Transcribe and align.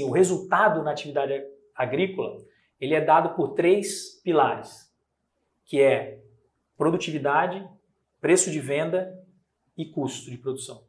O 0.00 0.10
resultado 0.10 0.82
na 0.84 0.92
atividade 0.92 1.44
agrícola 1.74 2.40
ele 2.80 2.94
é 2.94 3.00
dado 3.00 3.34
por 3.34 3.54
três 3.54 4.20
pilares, 4.22 4.88
que 5.64 5.80
é 5.82 6.20
produtividade, 6.76 7.68
preço 8.20 8.50
de 8.50 8.60
venda 8.60 9.20
e 9.76 9.84
custo 9.84 10.30
de 10.30 10.38
produção. 10.38 10.84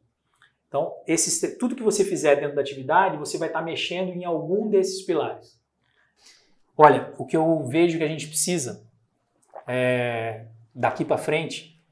Então, 0.68 0.94
esses, 1.04 1.58
tudo 1.58 1.74
que 1.74 1.82
você 1.82 2.04
fizer 2.04 2.36
dentro 2.36 2.54
da 2.54 2.62
atividade, 2.62 3.16
você 3.16 3.36
vai 3.36 3.48
estar 3.48 3.60
mexendo 3.60 4.10
em 4.10 4.24
algum 4.24 4.70
desses 4.70 5.02
pilares. 5.02 5.58
Olha, 6.76 7.12
o 7.18 7.26
que 7.26 7.36
eu 7.36 7.66
vejo 7.66 7.98
que 7.98 8.04
a 8.04 8.08
gente 8.08 8.28
precisa 8.28 8.88
é, 9.66 10.46
daqui 10.72 11.04
para 11.04 11.18
frente 11.18 11.82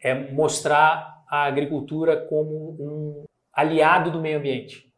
é 0.00 0.12
mostrar 0.32 1.24
a 1.28 1.44
agricultura 1.44 2.26
como 2.26 2.76
um 2.80 3.24
aliado 3.52 4.10
do 4.10 4.20
meio 4.20 4.38
ambiente. 4.38 4.91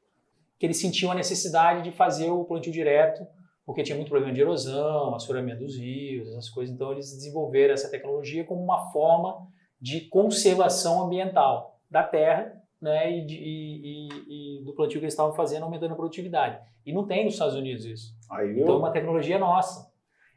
Que 0.65 0.69
eles 0.69 0.81
sentiam 0.81 1.13
a 1.13 1.15
necessidade 1.15 1.83
de 1.83 1.95
fazer 1.95 2.31
o 2.31 2.43
plantio 2.43 2.73
direto, 2.73 3.27
porque 3.67 3.83
tinha 3.83 3.97
muito 3.97 4.09
problema 4.09 4.33
de 4.33 4.41
erosão, 4.41 5.15
assoreamento 5.15 5.63
dos 5.63 5.77
rios, 5.77 6.27
essas 6.31 6.49
coisas. 6.49 6.75
Então, 6.75 6.91
eles 6.91 7.13
desenvolveram 7.13 7.75
essa 7.75 7.91
tecnologia 7.91 8.45
como 8.45 8.65
uma 8.65 8.91
forma 8.91 9.47
de 9.79 10.09
conservação 10.09 11.05
ambiental 11.05 11.79
da 11.91 12.03
terra 12.03 12.51
né, 12.81 13.15
e, 13.15 13.27
de, 13.27 13.35
e, 13.35 14.09
e, 14.09 14.65
do 14.65 14.73
plantio 14.73 15.01
que 15.01 15.05
eles 15.05 15.13
estavam 15.13 15.35
fazendo, 15.35 15.65
aumentando 15.65 15.93
a 15.93 15.97
produtividade. 15.97 16.59
E 16.87 16.95
não 16.95 17.07
tem 17.07 17.27
nos 17.27 17.35
Estados 17.35 17.57
Unidos 17.57 17.85
isso. 17.85 18.17
Aí, 18.31 18.59
então, 18.59 18.77
é 18.77 18.79
uma 18.79 18.91
tecnologia 18.91 19.39
nossa. 19.39 19.93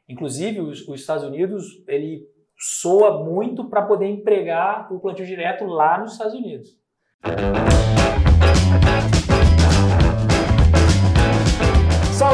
Inclusive, 0.09 0.59
os, 0.59 0.85
os 0.89 0.99
Estados 0.99 1.23
Unidos, 1.23 1.81
ele 1.88 2.27
soa 2.59 3.23
muito 3.23 3.69
para 3.69 3.81
poder 3.81 4.07
empregar 4.07 4.91
o 4.91 4.99
plantio 4.99 5.25
direto 5.25 5.63
lá 5.63 5.97
nos 5.97 6.11
Estados 6.11 6.33
Unidos. 6.33 6.77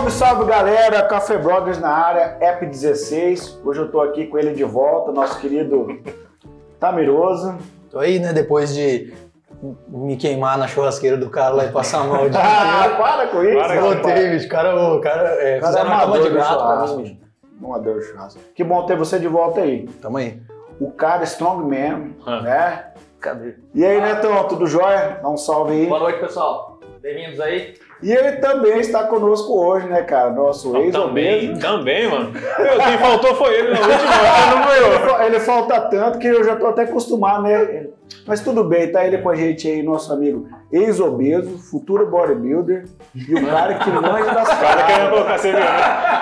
Salve, 0.03 0.11
salve 0.11 0.45
galera, 0.45 1.03
Café 1.03 1.37
Bloggers 1.37 1.79
na 1.79 1.89
área, 1.89 2.37
App 2.41 2.65
16. 2.65 3.61
Hoje 3.63 3.79
eu 3.79 3.91
tô 3.91 4.01
aqui 4.01 4.27
com 4.27 4.37
ele 4.37 4.53
de 4.53 4.63
volta, 4.63 5.11
nosso 5.11 5.39
querido 5.39 6.01
Tamiroso. 6.79 7.57
Tô 7.89 7.99
aí, 7.99 8.19
né, 8.19 8.33
depois 8.33 8.73
de 8.73 9.13
me 9.87 10.17
queimar 10.17 10.57
na 10.57 10.67
churrasqueira 10.67 11.15
do 11.15 11.29
cara 11.29 11.53
lá 11.53 11.65
e 11.65 11.71
passar 11.71 12.05
mal 12.05 12.29
de 12.29 12.35
Ah, 12.37 12.97
para 12.97 13.27
com 13.27 13.43
isso. 13.43 13.57
Para, 13.57 13.79
Voltei, 13.79 14.31
bicho. 14.31 14.49
Cara, 14.49 14.75
o 14.75 14.99
cara, 14.99 15.29
é, 15.41 15.59
cara 15.59 15.71
fizeram 15.71 15.91
é 15.91 15.93
uma 15.93 16.01
cama 16.01 16.19
de 16.19 16.29
gato 16.31 16.65
pra 16.65 16.87
mim, 16.87 17.03
bicho. 17.03 17.17
Não 17.61 17.73
adoro 17.73 18.01
churrasco. 18.01 18.39
Que 18.55 18.63
bom 18.63 18.85
ter 18.85 18.97
você 18.97 19.19
de 19.19 19.27
volta 19.27 19.61
aí. 19.61 19.87
Tamo 20.01 20.17
aí. 20.17 20.41
O 20.81 20.91
cara 20.91 21.23
Strongman, 21.23 22.15
ah. 22.25 22.41
né? 22.41 22.85
Cadê? 23.21 23.55
E 23.73 23.85
aí, 23.85 24.01
Netão, 24.01 24.47
tudo 24.49 24.67
jóia? 24.67 25.19
Dá 25.21 25.29
um 25.29 25.37
salve 25.37 25.73
aí. 25.73 25.87
Boa 25.87 25.99
noite, 25.99 26.19
pessoal. 26.19 26.79
Bem-vindos 27.01 27.39
aí. 27.39 27.75
E 28.01 28.11
ele 28.11 28.33
também 28.33 28.79
está 28.79 29.05
conosco 29.05 29.57
hoje, 29.57 29.87
né, 29.87 30.01
cara? 30.03 30.31
Nosso 30.31 30.75
ex 30.77 30.91
Também, 30.91 31.57
também, 31.57 32.09
mano. 32.09 32.31
Meu, 32.31 32.77
quem 32.79 32.97
faltou 32.97 33.35
foi 33.35 33.53
ele 33.53 33.71
na 33.71 33.79
última, 33.79 34.55
não 34.55 34.63
foi 34.63 35.19
eu. 35.21 35.25
Ele 35.25 35.39
falta 35.39 35.79
tanto 35.81 36.19
que 36.19 36.27
eu 36.27 36.43
já 36.43 36.55
tô 36.55 36.67
até 36.67 36.83
acostumado, 36.83 37.43
né? 37.43 37.87
Mas 38.27 38.41
tudo 38.41 38.63
bem, 38.63 38.91
tá 38.91 39.05
ele 39.05 39.17
com 39.19 39.29
a 39.29 39.35
gente 39.35 39.67
aí, 39.67 39.81
nosso 39.81 40.11
amigo 40.11 40.47
ex-obeso, 40.71 41.57
futuro 41.57 42.09
bodybuilder 42.09 42.85
e 43.15 43.35
o 43.35 43.45
cara 43.45 43.75
que 43.75 43.89
manja 43.89 44.33
das 44.33 44.47
caras. 44.47 44.85
querendo 44.85 45.09
colocar 45.11 45.37
você 45.37 45.51
né? 45.51 45.61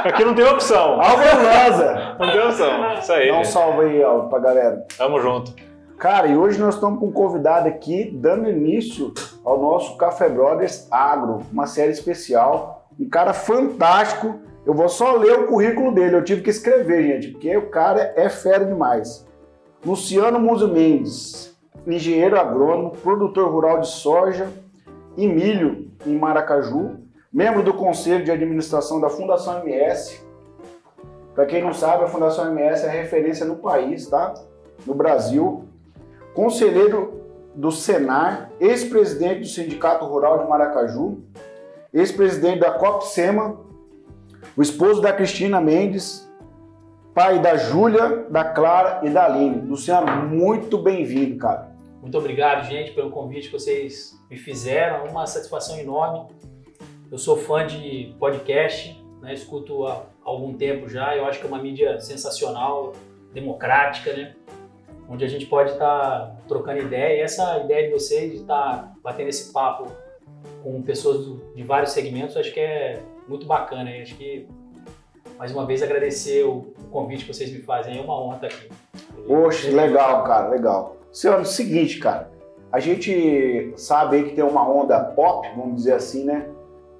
Aqui 0.04 0.26
não 0.26 0.34
tem 0.34 0.46
opção. 0.46 1.02
Álvaro 1.02 1.44
Lanza. 1.44 2.16
Não 2.20 2.32
tem 2.32 2.42
opção. 2.42 2.94
Isso 3.00 3.14
aí. 3.14 3.32
Dá 3.32 3.38
um 3.40 3.44
salve 3.46 3.86
aí, 3.86 4.04
Álvaro, 4.04 4.30
pra 4.30 4.40
galera. 4.40 4.86
Tamo 4.98 5.20
junto. 5.20 5.54
Cara, 6.02 6.30
e 6.30 6.36
hoje 6.36 6.60
nós 6.60 6.74
estamos 6.74 7.00
com 7.00 7.10
um 7.10 7.12
convidado 7.12 7.68
aqui 7.68 8.10
dando 8.12 8.50
início 8.50 9.14
ao 9.46 9.62
nosso 9.62 9.98
Café 9.98 10.28
Brothers 10.28 10.88
Agro, 10.90 11.44
uma 11.54 11.68
série 11.68 11.92
especial. 11.92 12.88
Um 13.00 13.08
cara 13.08 13.36
fantástico. 13.36 14.40
Eu 14.66 14.74
vou 14.74 14.90
só 14.90 15.16
ler 15.16 15.34
o 15.34 15.46
currículo 15.46 15.94
dele, 15.94 16.16
eu 16.16 16.24
tive 16.24 16.42
que 16.42 16.50
escrever, 16.50 17.04
gente, 17.04 17.28
porque 17.28 17.56
o 17.56 17.70
cara 17.70 18.14
é 18.16 18.30
fera 18.30 18.66
demais. 18.66 19.28
Luciano 19.86 20.40
Muso 20.40 20.68
Mendes, 20.70 21.56
engenheiro 21.86 22.36
agrônomo, 22.36 22.98
produtor 22.98 23.52
rural 23.52 23.80
de 23.80 23.88
soja 23.88 24.50
e 25.16 25.28
milho 25.28 25.92
em 26.04 26.18
Maracaju, 26.18 26.98
membro 27.32 27.62
do 27.62 27.76
Conselho 27.76 28.26
de 28.26 28.32
Administração 28.32 29.00
da 29.00 29.08
Fundação 29.08 29.60
MS. 29.60 30.20
Para 31.36 31.46
quem 31.46 31.62
não 31.62 31.76
sabe, 31.76 32.06
a 32.06 32.08
Fundação 32.08 32.48
MS 32.48 32.88
é 32.88 32.90
referência 32.90 33.46
no 33.46 33.58
país, 33.58 34.08
tá? 34.08 34.34
No 34.84 34.96
Brasil 34.96 35.70
conselheiro 36.34 37.22
do 37.56 37.72
Senar, 37.72 38.50
ex-presidente 38.60 39.42
do 39.42 39.48
Sindicato 39.48 40.06
Rural 40.06 40.40
de 40.40 40.50
Maracaju, 40.50 41.22
ex-presidente 41.94 42.60
da 42.60 42.72
COPSEMA, 42.72 43.60
o 44.56 44.62
esposo 44.62 45.02
da 45.02 45.12
Cristina 45.12 45.60
Mendes, 45.60 46.30
pai 47.14 47.40
da 47.40 47.58
Júlia, 47.58 48.26
da 48.30 48.46
Clara 48.46 49.06
e 49.06 49.10
da 49.10 49.26
Aline. 49.26 49.62
Luciano, 49.68 50.28
muito 50.28 50.78
bem-vindo, 50.78 51.38
cara. 51.38 51.72
Muito 52.02 52.18
obrigado, 52.18 52.66
gente, 52.66 52.92
pelo 52.92 53.12
convite 53.12 53.48
que 53.48 53.54
vocês 53.54 54.20
me 54.30 54.38
fizeram. 54.38 55.06
É 55.06 55.10
uma 55.10 55.28
satisfação 55.28 55.78
enorme. 55.78 56.28
Eu 57.12 57.18
sou 57.18 57.38
fã 57.38 57.66
de 57.68 58.16
podcast, 58.18 59.04
né? 59.22 59.34
escuto 59.34 59.86
há 59.86 60.04
algum 60.24 60.54
tempo 60.54 60.90
já. 60.90 61.16
Eu 61.16 61.26
acho 61.26 61.40
que 61.40 61.46
é 61.46 61.48
uma 61.48 61.62
mídia 61.62 62.00
sensacional, 62.00 62.94
democrática, 63.34 64.14
né? 64.14 64.34
Onde 65.12 65.26
a 65.26 65.28
gente 65.28 65.46
pode 65.46 65.72
estar 65.72 66.00
tá 66.00 66.36
trocando 66.48 66.80
ideia. 66.80 67.18
E 67.18 67.22
essa 67.22 67.60
ideia 67.60 67.88
de 67.88 67.94
vocês 67.94 68.32
de 68.32 68.38
estar 68.38 68.78
tá 68.78 68.94
batendo 69.04 69.28
esse 69.28 69.52
papo 69.52 69.92
com 70.64 70.82
pessoas 70.82 71.38
de 71.54 71.64
vários 71.64 71.92
segmentos, 71.92 72.38
acho 72.38 72.54
que 72.54 72.62
é 72.62 73.02
muito 73.28 73.46
bacana. 73.46 73.92
Acho 74.02 74.16
que, 74.16 74.48
mais 75.38 75.52
uma 75.52 75.66
vez, 75.66 75.84
agradecer 75.84 76.46
o 76.46 76.74
convite 76.90 77.26
que 77.26 77.34
vocês 77.34 77.52
me 77.52 77.62
fazem. 77.62 78.00
É 78.00 78.02
uma 78.02 78.20
honra 78.22 78.36
estar 78.36 78.48
aqui. 78.48 78.70
Poxa, 79.28 79.70
legal, 79.70 80.24
cara, 80.24 80.48
legal. 80.48 80.96
Senhor, 81.12 81.40
é 81.40 81.42
o 81.42 81.46
seguinte, 81.46 82.00
cara. 82.00 82.32
A 82.72 82.80
gente 82.80 83.74
sabe 83.76 84.24
que 84.24 84.36
tem 84.36 84.46
uma 84.46 84.68
onda 84.68 84.98
pop, 84.98 85.46
vamos 85.58 85.76
dizer 85.76 85.94
assim, 85.94 86.24
né? 86.24 86.48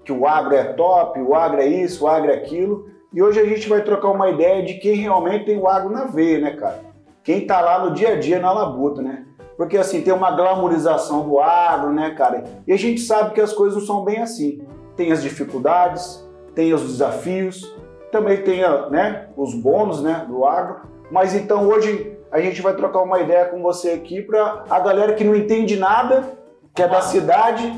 Que 0.04 0.12
o 0.12 0.28
agro 0.28 0.54
é 0.54 0.74
top, 0.74 1.18
o 1.22 1.34
agro 1.34 1.62
é 1.62 1.66
isso, 1.66 2.04
o 2.04 2.08
agro 2.10 2.30
é 2.30 2.36
aquilo. 2.36 2.90
E 3.14 3.24
hoje 3.24 3.40
a 3.40 3.46
gente 3.46 3.70
vai 3.70 3.82
trocar 3.82 4.10
uma 4.10 4.30
ideia 4.30 4.66
de 4.66 4.74
quem 4.76 4.96
realmente 4.96 5.46
tem 5.46 5.58
o 5.58 5.68
agro 5.68 5.90
na 5.90 6.06
veia, 6.06 6.40
né, 6.40 6.56
cara? 6.58 6.91
Quem 7.24 7.40
está 7.40 7.62
lá 7.62 7.80
no 7.86 7.94
dia 7.94 8.14
a 8.14 8.20
dia 8.20 8.40
na 8.40 8.52
labuta, 8.52 9.02
né? 9.02 9.26
Porque 9.58 9.78
assim, 9.78 10.02
tem 10.02 10.14
uma 10.14 10.32
glamorização 10.32 11.22
do 11.28 11.40
agro, 11.40 11.94
né, 11.94 12.12
cara? 12.12 12.44
E 12.66 12.74
a 12.74 12.78
gente 12.78 13.02
sabe 13.02 13.34
que 13.34 13.42
as 13.42 13.54
coisas 13.54 13.78
não 13.78 13.86
são 13.86 14.04
bem 14.04 14.22
assim. 14.22 14.66
Tem 14.96 15.12
as 15.12 15.22
dificuldades, 15.22 16.28
tem 16.56 16.74
os 16.74 16.82
desafios, 16.82 17.76
também 18.12 18.42
tem 18.42 18.62
né, 18.90 19.28
os 19.38 19.54
bônus 19.54 20.02
né, 20.02 20.26
do 20.28 20.46
agro. 20.46 20.82
Mas 21.12 21.36
então 21.36 21.68
hoje 21.68 22.18
a 22.32 22.40
gente 22.40 22.62
vai 22.62 22.74
trocar 22.76 23.02
uma 23.02 23.20
ideia 23.20 23.46
com 23.46 23.62
você 23.62 23.92
aqui 23.92 24.22
para 24.22 24.64
a 24.70 24.80
galera 24.80 25.14
que 25.14 25.24
não 25.24 25.36
entende 25.36 25.78
nada, 25.78 26.24
que 26.74 26.82
é 26.82 26.88
da 26.88 27.02
cidade, 27.02 27.72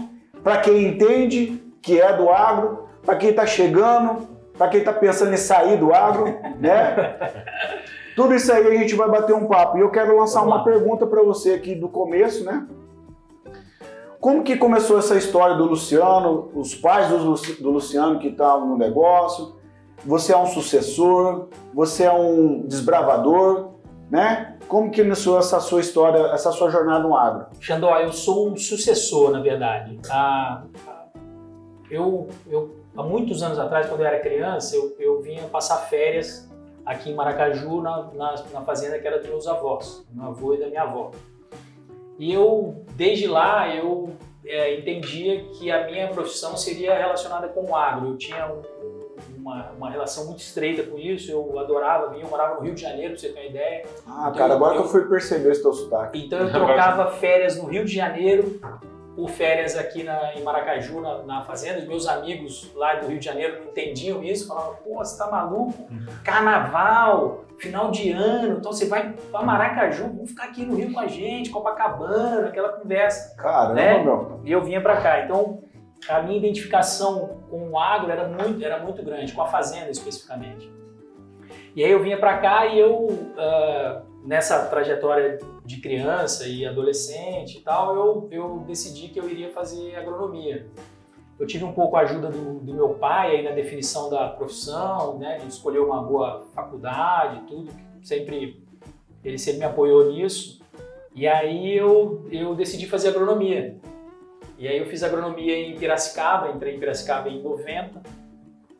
para 0.43 0.57
quem 0.57 0.85
entende, 0.85 1.61
que 1.81 1.99
é 1.99 2.15
do 2.15 2.29
agro, 2.29 2.87
para 3.05 3.15
quem 3.15 3.31
está 3.31 3.45
chegando, 3.45 4.27
para 4.57 4.67
quem 4.67 4.79
está 4.79 4.93
pensando 4.93 5.33
em 5.33 5.37
sair 5.37 5.77
do 5.77 5.93
agro, 5.93 6.25
né? 6.59 7.17
Tudo 8.15 8.33
isso 8.35 8.51
aí 8.51 8.65
a 8.65 8.79
gente 8.79 8.95
vai 8.95 9.09
bater 9.09 9.33
um 9.33 9.47
papo. 9.47 9.77
E 9.77 9.81
eu 9.81 9.89
quero 9.89 10.15
lançar 10.17 10.43
uma 10.43 10.63
pergunta 10.63 11.07
para 11.07 11.21
você 11.23 11.53
aqui 11.53 11.73
do 11.73 11.89
começo, 11.89 12.43
né? 12.43 12.67
Como 14.19 14.43
que 14.43 14.55
começou 14.55 14.97
essa 14.97 15.17
história 15.17 15.55
do 15.55 15.65
Luciano, 15.65 16.49
os 16.55 16.73
pais 16.73 17.09
do, 17.09 17.69
Luciano 17.69 18.19
que 18.19 18.29
estavam 18.29 18.67
no 18.67 18.77
negócio? 18.77 19.57
Você 20.05 20.31
é 20.31 20.37
um 20.37 20.45
sucessor, 20.45 21.49
você 21.73 22.03
é 22.03 22.13
um 22.13 22.61
desbravador, 22.65 23.71
né? 24.09 24.57
Como 24.67 24.91
que 24.91 25.01
iniciou 25.01 25.37
essa 25.37 25.59
sua 25.59 25.81
história, 25.81 26.19
essa 26.33 26.51
sua 26.51 26.69
jornada 26.69 27.03
no 27.03 27.17
agro? 27.17 27.47
Xandó, 27.59 27.97
eu 27.99 28.13
sou 28.13 28.49
um 28.49 28.55
sucessor, 28.55 29.31
na 29.31 29.41
verdade. 29.41 29.99
Ah, 30.09 30.63
eu, 31.91 32.29
eu, 32.49 32.75
há 32.95 33.03
muitos 33.03 33.43
anos 33.43 33.59
atrás, 33.59 33.87
quando 33.87 34.01
eu 34.01 34.07
era 34.07 34.19
criança, 34.19 34.75
eu, 34.75 34.95
eu 34.99 35.21
vinha 35.21 35.43
passar 35.43 35.77
férias 35.77 36.49
aqui 36.85 37.11
em 37.11 37.15
Maracaju, 37.15 37.81
na, 37.81 38.09
na, 38.13 38.35
na 38.53 38.61
fazenda 38.61 38.99
que 38.99 39.07
era 39.07 39.19
dos 39.19 39.27
meus 39.27 39.47
avós, 39.47 40.05
do 40.09 40.21
meu 40.21 40.31
avô 40.31 40.53
e 40.53 40.57
da 40.57 40.67
minha 40.67 40.83
avó. 40.83 41.11
E 42.19 42.31
eu, 42.31 42.83
desde 42.95 43.27
lá, 43.27 43.73
eu 43.75 44.11
é, 44.45 44.77
entendia 44.77 45.43
que 45.45 45.71
a 45.71 45.85
minha 45.85 46.07
profissão 46.09 46.55
seria 46.55 46.97
relacionada 46.97 47.47
com 47.47 47.69
o 47.69 47.75
agro. 47.75 48.09
Eu 48.09 48.17
tinha 48.17 48.51
um, 48.51 48.61
uma, 49.37 49.71
uma, 49.71 49.89
relação 49.89 50.25
muito 50.25 50.39
estreita 50.39 50.83
com 50.83 50.97
isso, 50.97 51.31
eu 51.31 51.57
adorava 51.59 52.09
vir, 52.09 52.21
eu 52.21 52.27
morava 52.27 52.55
no 52.55 52.61
Rio 52.61 52.75
de 52.75 52.81
Janeiro, 52.81 53.11
pra 53.11 53.19
você 53.19 53.29
ter 53.29 53.39
uma 53.39 53.49
ideia. 53.49 53.85
Ah, 54.07 54.27
então, 54.29 54.33
cara, 54.33 54.53
agora 54.53 54.75
eu, 54.75 54.81
que 54.81 54.87
eu 54.87 54.91
fui 54.91 55.07
perceber 55.07 55.51
esse 55.51 55.61
teu 55.61 55.73
sotaque. 55.73 56.25
Então 56.25 56.39
eu 56.39 56.51
trocava 56.51 57.11
férias 57.11 57.57
no 57.57 57.65
Rio 57.65 57.83
de 57.83 57.93
Janeiro 57.93 58.59
por 59.15 59.29
férias 59.29 59.77
aqui 59.77 60.03
na, 60.03 60.33
em 60.33 60.43
Maracaju, 60.43 61.01
na, 61.01 61.23
na, 61.23 61.41
fazenda. 61.43 61.79
Os 61.79 61.87
meus 61.87 62.07
amigos 62.07 62.71
lá 62.75 62.95
do 62.95 63.07
Rio 63.07 63.19
de 63.19 63.25
Janeiro 63.25 63.59
não 63.59 63.71
entendiam 63.71 64.23
isso, 64.23 64.47
falavam, 64.47 64.75
pô, 64.83 64.95
você 64.95 65.17
tá 65.17 65.29
maluco? 65.29 65.73
Uhum. 65.89 66.05
Carnaval, 66.23 67.45
final 67.57 67.91
de 67.91 68.11
ano, 68.11 68.57
então 68.57 68.71
você 68.71 68.85
vai 68.85 69.13
para 69.31 69.41
Maracaju, 69.43 70.03
vamos 70.03 70.31
ficar 70.31 70.45
aqui 70.45 70.65
no 70.65 70.75
Rio 70.75 70.93
com 70.93 70.99
a 70.99 71.07
gente, 71.07 71.49
Copacabana, 71.49 72.47
aquela 72.47 72.69
conversa. 72.69 73.35
Caramba, 73.37 73.73
né? 73.73 74.03
meu. 74.03 74.41
E 74.43 74.51
eu 74.51 74.63
vinha 74.63 74.81
para 74.81 74.99
cá. 75.01 75.23
Então, 75.23 75.61
a 76.09 76.21
minha 76.21 76.37
identificação 76.37 77.39
com 77.49 77.69
o 77.69 77.79
agro 77.79 78.11
era 78.11 78.27
muito, 78.27 78.63
era 78.63 78.79
muito 78.79 79.03
grande, 79.03 79.31
com 79.31 79.41
a 79.41 79.47
fazenda 79.47 79.89
especificamente. 79.89 80.71
E 81.75 81.83
aí 81.83 81.91
eu 81.91 82.01
vinha 82.01 82.17
para 82.17 82.37
cá 82.37 82.65
e 82.65 82.79
eu, 82.79 83.07
uh, 83.07 84.01
nessa 84.25 84.65
trajetória 84.65 85.39
de 85.65 85.79
criança 85.79 86.47
e 86.47 86.65
adolescente 86.65 87.57
e 87.57 87.61
tal, 87.61 87.95
eu, 87.95 88.27
eu 88.31 88.63
decidi 88.67 89.07
que 89.07 89.19
eu 89.19 89.29
iria 89.29 89.49
fazer 89.51 89.95
agronomia. 89.95 90.67
Eu 91.39 91.47
tive 91.47 91.63
um 91.63 91.73
pouco 91.73 91.95
a 91.95 92.01
ajuda 92.01 92.29
do, 92.29 92.59
do 92.59 92.73
meu 92.73 92.89
pai 92.89 93.37
aí 93.37 93.43
na 93.43 93.51
definição 93.51 94.09
da 94.09 94.29
profissão, 94.29 95.17
né, 95.17 95.37
de 95.37 95.47
escolher 95.47 95.79
uma 95.79 96.03
boa 96.03 96.45
faculdade, 96.53 97.41
tudo. 97.47 97.71
Sempre 98.01 98.61
ele 99.23 99.37
sempre 99.37 99.59
me 99.59 99.65
apoiou 99.65 100.11
nisso. 100.11 100.61
E 101.15 101.27
aí 101.27 101.77
eu, 101.77 102.25
eu 102.31 102.55
decidi 102.55 102.87
fazer 102.87 103.09
agronomia. 103.09 103.77
E 104.57 104.67
aí 104.67 104.77
eu 104.77 104.85
fiz 104.85 105.03
agronomia 105.03 105.55
em 105.55 105.77
Piracicaba, 105.77 106.49
entrei 106.49 106.75
em 106.75 106.79
Piracicaba 106.79 107.29
em 107.29 107.41
90. 107.41 108.01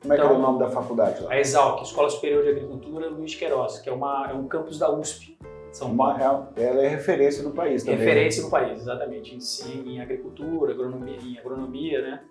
Como 0.02 0.14
é 0.14 0.18
que 0.18 0.22
é 0.22 0.26
Então, 0.26 0.38
o 0.38 0.42
nome 0.42 0.60
da 0.60 0.70
faculdade 0.70 1.24
lá? 1.24 1.32
A 1.32 1.40
Exalc, 1.40 1.82
Escola 1.82 2.10
Superior 2.10 2.44
de 2.44 2.50
Agricultura 2.50 3.10
Luiz 3.10 3.36
Queiroz, 3.36 3.80
que 3.80 3.90
é, 3.90 3.92
uma, 3.92 4.30
é 4.30 4.34
um 4.34 4.48
campus 4.48 4.78
da 4.78 4.92
USP, 4.92 5.33
São. 5.74 5.92
Uma, 5.92 6.18
ela 6.56 6.84
é 6.84 6.88
referência 6.88 7.44
no 7.44 7.52
país 7.52 7.84
também. 7.84 8.00
né? 8.00 8.06
Referência 8.06 8.44
no 8.44 8.50
país, 8.50 8.80
exatamente. 8.80 9.36
Ensino 9.36 9.90
em 9.90 10.00
agricultura, 10.00 10.72
agronomia, 10.72 11.18
em 11.18 11.38
agronomia, 11.38 12.02
né? 12.02 12.22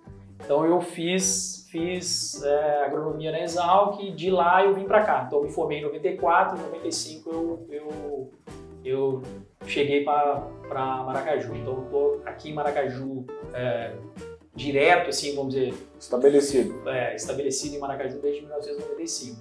Então 0.44 0.65
eu 0.65 0.81
fiz, 0.81 1.67
fiz 1.71 2.43
é, 2.43 2.85
agronomia 2.85 3.31
na 3.31 3.41
Exalc 3.43 4.00
e 4.03 4.11
de 4.11 4.31
lá 4.31 4.65
eu 4.65 4.75
vim 4.75 4.85
para 4.85 5.03
cá. 5.03 5.25
Então 5.27 5.41
eu 5.41 5.44
me 5.44 5.53
formei 5.53 5.79
em 5.79 5.83
94, 5.83 6.59
em 6.59 6.62
95 6.62 7.31
eu, 7.31 7.67
eu, 7.71 8.31
eu 8.85 9.23
cheguei 9.67 10.03
para 10.05 10.43
Maracaju. 11.05 11.55
Então 11.55 11.75
eu 11.75 11.85
tô 11.91 12.21
aqui 12.25 12.50
em 12.50 12.55
Maracaju 12.55 13.25
é, 13.55 13.93
direto, 14.55 15.11
assim, 15.11 15.35
vamos 15.35 15.55
dizer, 15.55 15.75
Estabelecido. 15.99 16.88
é, 16.88 17.15
estabelecido 17.15 17.77
em 17.77 17.79
Maracaju 17.79 18.19
desde 18.21 18.41
1995. 18.43 19.41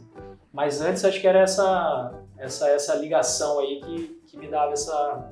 Mas 0.53 0.81
antes 0.81 1.06
acho 1.06 1.19
que 1.19 1.27
era 1.27 1.39
essa, 1.39 2.13
essa, 2.38 2.69
essa 2.69 2.95
ligação 2.95 3.59
aí 3.59 3.80
que, 3.81 4.21
que 4.27 4.38
me 4.38 4.48
dava 4.48 4.74
essa. 4.74 5.31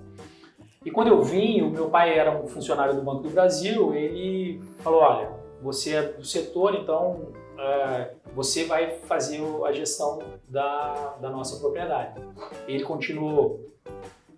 E 0.86 0.90
quando 0.90 1.08
eu 1.08 1.22
vim, 1.22 1.62
o 1.62 1.70
meu 1.70 1.90
pai 1.90 2.18
era 2.18 2.32
um 2.32 2.48
funcionário 2.48 2.96
do 2.96 3.02
Banco 3.02 3.24
do 3.24 3.30
Brasil, 3.30 3.94
ele 3.94 4.62
falou: 4.80 5.02
olha, 5.02 5.32
você 5.62 5.96
é 5.96 6.04
do 6.04 6.24
setor, 6.24 6.76
então 6.76 7.28
é, 7.58 8.12
você 8.34 8.64
vai 8.64 8.92
fazer 9.00 9.42
a 9.66 9.72
gestão 9.74 10.20
da, 10.48 11.16
da 11.20 11.30
nossa 11.30 11.60
propriedade. 11.60 12.22
Ele 12.68 12.84
continuou, 12.84 13.60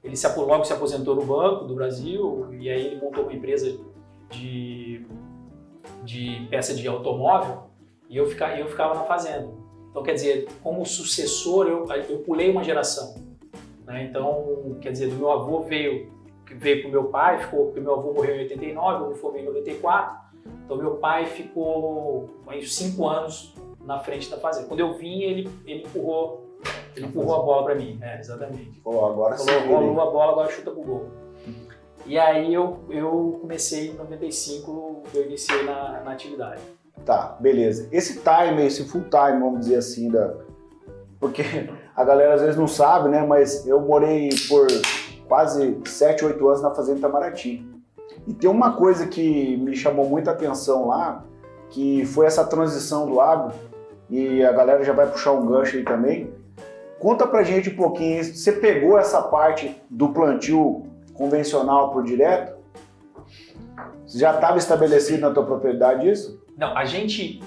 ele 0.03 0.15
se, 0.15 0.27
logo 0.35 0.65
se 0.65 0.73
aposentou 0.73 1.15
no 1.15 1.25
Banco 1.25 1.65
do 1.65 1.75
Brasil 1.75 2.47
e 2.53 2.69
aí 2.69 2.87
ele 2.87 3.01
montou 3.01 3.23
uma 3.23 3.33
empresa 3.33 3.77
de 4.31 5.05
de 6.03 6.47
peça 6.49 6.73
de 6.73 6.87
automóvel 6.87 7.63
e 8.09 8.17
eu 8.17 8.25
ficava, 8.27 8.57
eu 8.57 8.67
ficava 8.67 8.95
na 8.95 9.03
fazenda. 9.03 9.49
Então, 9.91 10.01
quer 10.01 10.13
dizer, 10.13 10.47
como 10.63 10.85
sucessor, 10.85 11.67
eu, 11.67 11.85
eu 12.09 12.19
pulei 12.19 12.49
uma 12.49 12.63
geração. 12.63 13.13
né? 13.85 14.05
Então, 14.09 14.77
quer 14.81 14.91
dizer, 14.91 15.09
do 15.09 15.15
meu 15.15 15.29
avô 15.29 15.61
veio 15.61 16.09
veio 16.53 16.81
para 16.81 16.89
o 16.89 16.91
meu 16.91 17.03
pai, 17.05 17.39
ficou, 17.39 17.65
porque 17.67 17.79
meu 17.79 17.93
avô 17.93 18.11
morreu 18.13 18.35
em 18.35 18.39
89, 18.39 19.03
eu 19.03 19.09
me 19.11 19.15
formei 19.15 19.41
em 19.41 19.45
94. 19.45 20.19
Então, 20.65 20.77
meu 20.77 20.95
pai 20.95 21.25
ficou 21.25 22.29
uns 22.47 22.75
cinco 22.75 23.07
anos 23.07 23.53
na 23.85 23.99
frente 23.99 24.29
da 24.29 24.37
fazenda. 24.37 24.67
Quando 24.67 24.81
eu 24.81 24.93
vim, 24.93 25.21
ele, 25.21 25.49
ele 25.65 25.83
empurrou, 25.83 26.57
ele 26.95 27.05
empurrou 27.05 27.35
a 27.35 27.39
bola 27.39 27.63
para 27.63 27.75
mim. 27.75 27.97
É, 28.01 28.19
exatamente. 28.19 28.79
Pô, 28.81 29.05
agora 29.05 29.37
sim. 29.37 29.45
Falou, 29.45 29.61
virei. 29.61 29.75
rolou 29.75 30.01
a 30.01 30.11
bola, 30.11 30.31
agora 30.31 30.51
chuta 30.51 30.71
pro 30.71 30.81
gol. 30.81 31.09
E 32.05 32.17
aí 32.17 32.53
eu, 32.53 32.79
eu 32.89 33.37
comecei 33.41 33.89
em 33.89 33.93
95, 33.93 35.03
eu 35.13 35.25
iniciei 35.25 35.63
na, 35.63 36.01
na 36.01 36.11
atividade. 36.11 36.61
Tá, 37.05 37.35
beleza. 37.39 37.87
Esse 37.91 38.21
time, 38.21 38.65
esse 38.65 38.85
full 38.85 39.03
time, 39.03 39.39
vamos 39.39 39.61
dizer 39.61 39.77
assim, 39.77 40.09
da... 40.09 40.33
porque 41.19 41.43
a 41.95 42.03
galera 42.03 42.35
às 42.35 42.41
vezes 42.41 42.57
não 42.57 42.67
sabe, 42.67 43.09
né? 43.09 43.25
Mas 43.25 43.65
eu 43.67 43.81
morei 43.81 44.29
por 44.47 44.67
quase 45.27 45.79
7, 45.85 46.25
8 46.25 46.47
anos 46.47 46.61
na 46.61 46.71
Fazenda 46.71 46.99
Itamaraty. 46.99 47.65
E 48.27 48.33
tem 48.33 48.49
uma 48.49 48.73
coisa 48.73 49.07
que 49.07 49.57
me 49.57 49.75
chamou 49.75 50.07
muita 50.07 50.31
atenção 50.31 50.87
lá, 50.87 51.23
que 51.69 52.05
foi 52.05 52.25
essa 52.25 52.43
transição 52.43 53.07
do 53.07 53.19
agro, 53.19 53.53
e 54.09 54.43
a 54.43 54.51
galera 54.51 54.83
já 54.83 54.93
vai 54.93 55.07
puxar 55.07 55.31
um 55.31 55.45
gancho 55.47 55.77
aí 55.77 55.83
também. 55.83 56.31
Conta 56.99 57.25
pra 57.25 57.41
gente 57.41 57.69
um 57.69 57.75
pouquinho, 57.75 58.23
você 58.23 58.51
pegou 58.51 58.97
essa 58.97 59.21
parte 59.23 59.81
do 59.89 60.09
plantio 60.09 60.83
convencional 61.13 61.91
por 61.91 62.03
direto? 62.03 62.55
Já 64.05 64.35
estava 64.35 64.57
estabelecido 64.57 65.21
na 65.21 65.31
tua 65.31 65.45
propriedade 65.45 66.07
isso? 66.09 66.43
Não, 66.61 66.77
a 66.77 66.85
gente. 66.85 67.41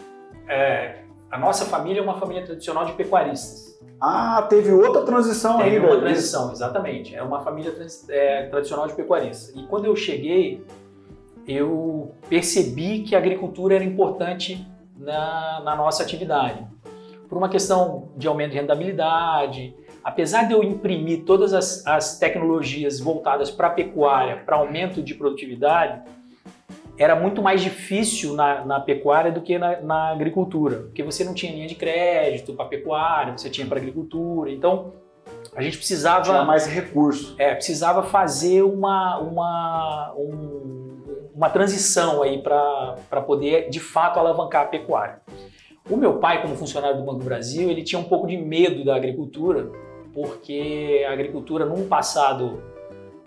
é, 0.49 0.97
a 1.31 1.39
nossa 1.39 1.65
família 1.65 2.01
é 2.01 2.03
uma 2.03 2.19
família 2.19 2.45
tradicional 2.45 2.85
de 2.85 2.93
pecuaristas. 2.95 3.81
Ah, 4.01 4.45
teve 4.51 4.73
outra 4.73 5.03
transição 5.03 5.57
Teve 5.59 5.77
ainda. 5.77 5.87
uma 5.87 6.01
transição, 6.01 6.51
exatamente. 6.51 7.15
É 7.15 7.23
uma 7.23 7.41
família 7.41 7.71
trans- 7.71 8.09
é, 8.11 8.47
tradicional 8.49 8.89
de 8.89 8.95
pecuaristas. 8.95 9.55
E 9.55 9.63
quando 9.69 9.85
eu 9.85 9.95
cheguei, 9.95 10.65
eu 11.47 12.13
percebi 12.29 13.03
que 13.03 13.15
a 13.15 13.19
agricultura 13.19 13.77
era 13.77 13.85
importante 13.85 14.67
na, 14.99 15.61
na 15.65 15.77
nossa 15.77 16.03
atividade. 16.03 16.67
Por 17.29 17.39
uma 17.39 17.49
questão 17.49 18.09
de 18.17 18.27
aumento 18.27 18.51
de 18.51 18.57
rentabilidade, 18.59 19.75
apesar 20.03 20.49
de 20.49 20.55
eu 20.55 20.63
imprimir 20.63 21.25
todas 21.25 21.55
as, 21.55 21.87
as 21.87 22.19
tecnologias 22.19 22.99
voltadas 23.01 23.51
para 23.51 23.69
a 23.69 23.71
pecuária, 23.71 24.43
para 24.45 24.57
aumento 24.57 25.01
de 25.03 25.15
produtividade, 25.15 26.03
era 26.97 27.17
muito 27.17 27.43
mais 27.43 27.61
difícil 27.61 28.35
na, 28.35 28.65
na 28.65 28.81
pecuária 28.81 29.33
do 29.33 29.41
que 29.41 29.59
na, 29.59 29.81
na 29.81 30.11
agricultura, 30.13 30.77
porque 30.83 31.03
você 31.03 31.25
não 31.25 31.35
tinha 31.35 31.53
linha 31.53 31.67
de 31.67 31.75
crédito 31.75 32.53
para 32.55 32.67
pecuária, 32.67 33.37
você 33.37 33.51
tinha 33.51 33.67
para 33.67 33.79
agricultura, 33.79 34.51
então 34.51 34.93
a 35.57 35.63
gente 35.63 35.77
precisava 35.77 36.25
Tinha 36.25 36.45
mais 36.45 36.67
recurso. 36.67 37.35
é, 37.39 37.55
precisava 37.55 38.03
fazer 38.03 38.63
uma, 38.63 39.19
uma, 39.19 40.15
um- 40.17 41.31
uma 41.35 41.51
transição 41.51 42.23
aí 42.23 42.41
para 42.43 43.21
poder 43.27 43.69
de 43.71 43.81
fato 43.81 44.19
alavancar 44.21 44.63
a 44.63 44.67
pecuária. 44.67 45.21
O 45.91 45.97
meu 45.97 46.19
pai, 46.19 46.41
como 46.41 46.57
funcionário 46.57 46.97
do 46.99 47.03
Banco 47.05 47.19
do 47.19 47.25
Brasil, 47.25 47.69
ele 47.71 47.83
tinha 47.83 47.99
um 48.01 48.05
pouco 48.05 48.27
de 48.27 48.37
medo 48.37 48.85
da 48.85 48.95
agricultura, 48.97 49.71
porque 50.15 51.05
a 51.09 51.13
agricultura, 51.13 51.67
num 51.67 51.87
passado 51.89 52.63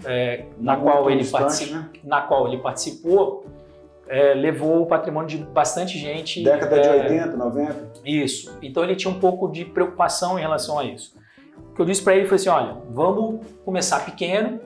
é, 0.06 0.46
na, 0.58 0.76
qual 0.78 1.10
ele 1.12 1.24
né? 1.72 1.90
na 2.04 2.22
qual 2.22 2.48
ele 2.48 2.58
participou, 2.58 3.46
é, 4.10 4.34
levou 4.34 4.82
o 4.82 4.86
patrimônio 4.86 5.30
de 5.30 5.38
bastante 5.38 5.98
gente. 5.98 6.44
Década 6.44 6.80
de 6.80 6.88
é, 6.88 7.04
80, 7.04 7.38
90. 7.38 7.90
isso. 8.06 8.58
Então 8.62 8.84
ele 8.84 8.96
tinha 8.96 9.12
um 9.12 9.20
pouco 9.20 9.48
de 9.50 9.66
preocupação 9.66 10.38
em 10.38 10.42
relação 10.42 10.80
a 10.80 10.86
isso. 10.86 11.16
O 11.72 11.74
que 11.76 11.82
eu 11.82 11.86
disse 11.86 12.02
para 12.02 12.16
ele 12.16 12.28
foi 12.28 12.36
assim, 12.36 12.50
olha, 12.50 12.78
vamos 12.90 13.46
começar 13.64 14.04
pequeno, 14.04 14.60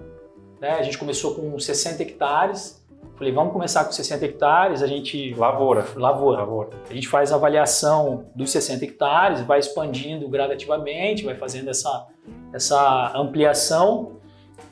né? 0.60 0.72
A 0.72 0.84
gente 0.84 0.98
começou 0.98 1.36
com 1.36 1.58
60 1.58 2.02
hectares. 2.02 2.82
Falei, 3.16 3.32
vamos 3.34 3.54
começar 3.54 3.86
com 3.86 3.92
60 3.92 4.26
hectares, 4.26 4.82
a 4.82 4.88
gente 4.88 5.34
Lavoura. 5.36 5.86
lavoura. 5.96 6.40
Lavoura. 6.40 6.70
A 6.90 6.94
gente 6.94 7.08
faz 7.08 7.32
a 7.32 7.36
avaliação 7.36 8.26
dos 8.36 8.50
60 8.52 8.84
hectares, 8.84 9.42
vai 9.42 9.60
expandindo 9.60 10.28
gradativamente, 10.28 11.24
vai 11.24 11.36
fazendo 11.36 11.70
essa, 11.70 12.08
essa 12.52 13.12
ampliação. 13.16 14.21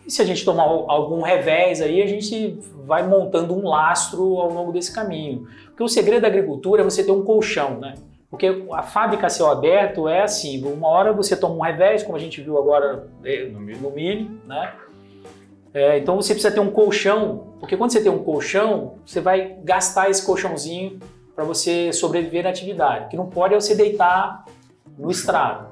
E 0.09 0.11
se 0.11 0.23
a 0.23 0.25
gente 0.25 0.43
tomar 0.43 0.63
algum 0.63 1.21
revés 1.21 1.83
aí, 1.83 2.01
a 2.01 2.07
gente 2.07 2.59
vai 2.83 3.07
montando 3.07 3.55
um 3.55 3.67
lastro 3.67 4.39
ao 4.39 4.51
longo 4.51 4.71
desse 4.71 4.91
caminho. 4.91 5.47
Porque 5.67 5.83
o 5.83 5.87
segredo 5.87 6.23
da 6.23 6.27
agricultura 6.27 6.81
é 6.81 6.83
você 6.83 7.03
ter 7.03 7.11
um 7.11 7.23
colchão, 7.23 7.79
né? 7.79 7.93
Porque 8.27 8.65
a 8.73 8.81
fábrica 8.81 9.27
a 9.27 9.29
céu 9.29 9.51
aberto 9.51 10.07
é 10.07 10.23
assim, 10.23 10.65
uma 10.65 10.87
hora 10.87 11.13
você 11.13 11.35
toma 11.35 11.53
um 11.53 11.61
revés, 11.61 12.01
como 12.01 12.17
a 12.17 12.19
gente 12.19 12.41
viu 12.41 12.57
agora 12.57 13.07
eh, 13.23 13.49
No 13.51 13.59
milho. 13.91 14.31
né? 14.47 14.73
É, 15.75 15.99
então 15.99 16.15
você 16.15 16.33
precisa 16.33 16.51
ter 16.51 16.59
um 16.59 16.71
colchão, 16.71 17.53
porque 17.59 17.77
quando 17.77 17.91
você 17.91 18.01
tem 18.01 18.11
um 18.11 18.23
colchão, 18.23 18.95
você 19.05 19.21
vai 19.21 19.57
gastar 19.63 20.09
esse 20.09 20.25
colchãozinho 20.25 20.97
para 21.35 21.43
você 21.43 21.93
sobreviver 21.93 22.45
na 22.45 22.49
atividade. 22.49 23.05
O 23.05 23.09
que 23.09 23.15
não 23.15 23.27
pode 23.27 23.53
é 23.53 23.61
você 23.61 23.75
deitar 23.75 24.43
no 24.97 25.11
estrado. 25.11 25.68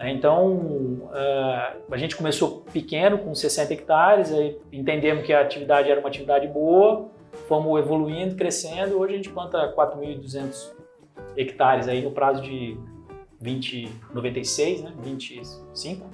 Né? 0.00 0.10
Então 0.10 1.10
é, 1.12 1.76
a 1.90 1.96
gente 1.98 2.16
começou 2.16 2.62
pequeno, 2.72 3.18
com 3.18 3.34
60 3.34 3.72
hectares, 3.74 4.32
aí 4.32 4.58
entendemos 4.72 5.24
que 5.24 5.32
a 5.32 5.42
atividade 5.42 5.90
era 5.90 6.00
uma 6.00 6.08
atividade 6.08 6.48
boa, 6.48 7.08
fomos 7.46 7.78
evoluindo, 7.78 8.34
crescendo. 8.34 8.98
Hoje 8.98 9.12
a 9.12 9.16
gente 9.18 9.28
planta 9.28 9.72
4.200 9.76 10.72
hectares 11.36 11.86
aí 11.86 12.02
no 12.02 12.12
prazo 12.12 12.42
de 12.42 12.78
20, 13.40 13.90
96, 14.14 14.82
né? 14.82 14.92
25, 15.02 16.06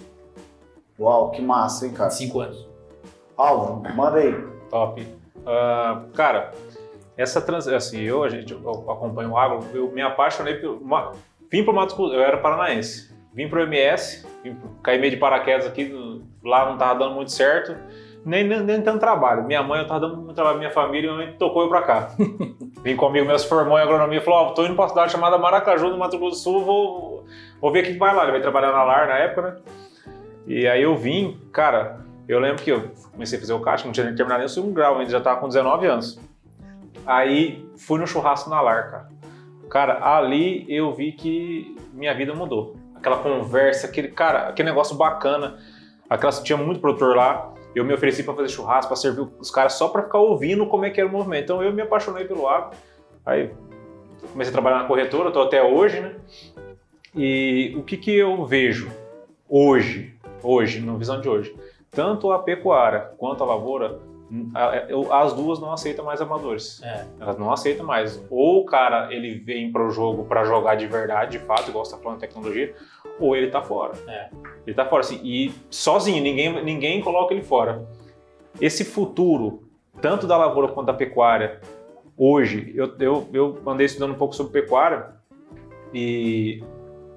Uau, 0.98 1.30
que 1.30 1.42
massa, 1.42 1.86
hein, 1.86 1.92
cara? 1.92 2.10
25 2.10 2.40
anos. 2.40 2.68
Álvaro, 3.36 3.94
manda 3.94 4.18
aí. 4.18 4.32
Top. 4.70 5.06
Ah, 5.44 6.04
cara, 6.14 6.52
essa 7.16 7.40
trans... 7.40 7.68
assim, 7.68 8.00
eu, 8.00 8.24
a 8.24 8.28
gente, 8.28 8.52
eu 8.52 8.90
acompanho 8.90 9.30
o 9.30 9.36
agro, 9.36 9.64
eu 9.74 9.90
me 9.92 10.02
apaixonei 10.02 10.54
por 10.54 10.70
uma... 10.70 11.12
Vim 11.50 11.62
pro 11.62 11.74
Mato 11.74 11.94
Grosso, 11.94 12.14
eu 12.14 12.22
era 12.22 12.38
paranaense. 12.38 13.14
Vim 13.36 13.48
pro 13.48 13.60
MS, 13.60 14.26
vim 14.42 14.56
caí 14.82 14.98
meio 14.98 15.10
de 15.10 15.18
paraquedas 15.18 15.66
aqui, 15.66 15.94
lá 16.42 16.70
não 16.70 16.78
tava 16.78 16.98
dando 16.98 17.14
muito 17.14 17.30
certo. 17.30 17.76
nem, 18.24 18.42
nem, 18.42 18.60
nem 18.62 18.80
tanto 18.80 18.98
trabalho. 18.98 19.44
Minha 19.44 19.62
mãe, 19.62 19.80
eu 19.82 19.86
tava 19.86 20.00
dando 20.00 20.16
muito 20.16 20.34
trabalho 20.34 20.56
minha 20.56 20.70
família 20.70 21.12
minha 21.12 21.26
mãe 21.26 21.36
tocou 21.36 21.62
eu 21.62 21.68
pra 21.68 21.82
cá. 21.82 22.08
Vim 22.82 22.96
comigo, 22.96 23.26
meu 23.26 23.38
se 23.38 23.46
formou 23.46 23.78
em 23.78 23.82
agronomia 23.82 24.22
falou: 24.22 24.40
Ó, 24.40 24.50
tô 24.52 24.64
indo 24.64 24.74
pra 24.74 24.84
uma 24.84 24.88
cidade 24.88 25.12
chamada 25.12 25.36
Maracaju, 25.36 25.90
no 25.90 25.98
Mato 25.98 26.18
Grosso 26.18 26.36
do 26.36 26.42
Sul, 26.42 26.64
vou, 26.64 27.24
vou 27.60 27.70
ver 27.70 27.80
o 27.80 27.82
que 27.84 27.92
que 27.92 27.98
vai 27.98 28.14
lá. 28.14 28.22
Ele 28.22 28.32
vai 28.32 28.40
trabalhar 28.40 28.72
na 28.72 28.82
LAR 28.82 29.06
na 29.06 29.18
época, 29.18 29.42
né? 29.42 29.56
E 30.46 30.66
aí 30.66 30.82
eu 30.82 30.96
vim, 30.96 31.38
cara, 31.52 32.00
eu 32.26 32.40
lembro 32.40 32.62
que 32.62 32.70
eu 32.70 32.90
comecei 33.12 33.36
a 33.36 33.40
fazer 33.40 33.52
o 33.52 33.60
caixa, 33.60 33.84
não 33.84 33.92
tinha 33.92 34.06
nem 34.06 34.14
terminado 34.14 34.38
nem 34.38 34.46
o 34.46 34.48
segundo 34.48 34.72
grau, 34.72 34.98
ainda 34.98 35.10
já 35.10 35.20
tava 35.20 35.40
com 35.40 35.48
19 35.48 35.86
anos. 35.86 36.18
Aí 37.04 37.68
fui 37.76 37.98
no 38.00 38.06
churrasco 38.06 38.48
na 38.48 38.62
LAR, 38.62 38.90
cara. 38.90 39.08
Cara, 39.68 40.16
ali 40.16 40.64
eu 40.68 40.94
vi 40.94 41.12
que 41.12 41.76
minha 41.92 42.14
vida 42.14 42.34
mudou. 42.34 42.76
Aquela 42.98 43.18
conversa, 43.18 43.86
aquele, 43.86 44.08
cara, 44.08 44.48
aquele 44.48 44.68
negócio 44.68 44.96
bacana. 44.96 45.58
Aquela, 46.08 46.32
tinha 46.32 46.56
muito 46.56 46.80
produtor 46.80 47.16
lá. 47.16 47.52
Eu 47.74 47.84
me 47.84 47.92
ofereci 47.92 48.22
para 48.22 48.34
fazer 48.34 48.48
churrasco, 48.48 48.88
para 48.88 48.96
servir 48.96 49.28
os 49.38 49.50
caras 49.50 49.74
só 49.74 49.88
para 49.88 50.02
ficar 50.02 50.18
ouvindo 50.18 50.66
como 50.66 50.84
é 50.84 50.90
que 50.90 51.00
era 51.00 51.08
o 51.08 51.12
movimento. 51.12 51.44
Então 51.44 51.62
eu 51.62 51.72
me 51.72 51.82
apaixonei 51.82 52.24
pelo 52.24 52.48
agro. 52.48 52.76
Aí 53.24 53.50
comecei 54.32 54.50
a 54.50 54.52
trabalhar 54.52 54.78
na 54.78 54.88
corretora, 54.88 55.28
estou 55.28 55.42
até 55.42 55.62
hoje, 55.62 56.00
né? 56.00 56.14
E 57.14 57.74
o 57.76 57.82
que, 57.82 57.96
que 57.96 58.14
eu 58.14 58.44
vejo 58.44 58.90
hoje, 59.48 60.14
hoje, 60.42 60.80
na 60.80 60.94
visão 60.96 61.20
de 61.20 61.28
hoje? 61.28 61.54
Tanto 61.90 62.30
a 62.30 62.38
pecuária 62.38 63.10
quanto 63.16 63.42
a 63.42 63.46
lavoura 63.46 63.98
as 65.10 65.32
duas 65.32 65.60
não 65.60 65.72
aceitam 65.72 66.04
mais 66.04 66.20
amadores. 66.20 66.82
É. 66.82 67.06
Elas 67.20 67.38
não 67.38 67.52
aceitam 67.52 67.86
mais. 67.86 68.20
Ou 68.30 68.62
o 68.62 68.64
cara 68.64 69.12
ele 69.14 69.38
vem 69.38 69.70
para 69.70 69.86
o 69.86 69.90
jogo 69.90 70.24
para 70.24 70.44
jogar 70.44 70.74
de 70.74 70.86
verdade, 70.86 71.38
de 71.38 71.44
fato, 71.44 71.68
igual 71.68 71.84
você 71.84 71.96
tá 71.96 72.02
falando 72.02 72.18
de 72.20 72.26
tecnologia, 72.26 72.74
ou 73.20 73.36
ele 73.36 73.50
tá 73.50 73.62
fora. 73.62 73.92
É. 74.08 74.28
Ele 74.66 74.74
tá 74.74 74.84
fora 74.84 75.00
assim, 75.00 75.20
e 75.22 75.52
sozinho, 75.70 76.22
ninguém, 76.22 76.64
ninguém 76.64 77.00
coloca 77.00 77.32
ele 77.32 77.42
fora. 77.42 77.86
Esse 78.60 78.84
futuro, 78.84 79.62
tanto 80.00 80.26
da 80.26 80.36
lavoura 80.36 80.68
quanto 80.68 80.86
da 80.86 80.94
pecuária, 80.94 81.60
hoje, 82.16 82.72
eu, 82.74 82.96
eu, 82.98 83.28
eu 83.32 83.62
andei 83.66 83.86
estudando 83.86 84.12
um 84.12 84.18
pouco 84.18 84.34
sobre 84.34 84.60
pecuária 84.60 85.14
e 85.94 86.64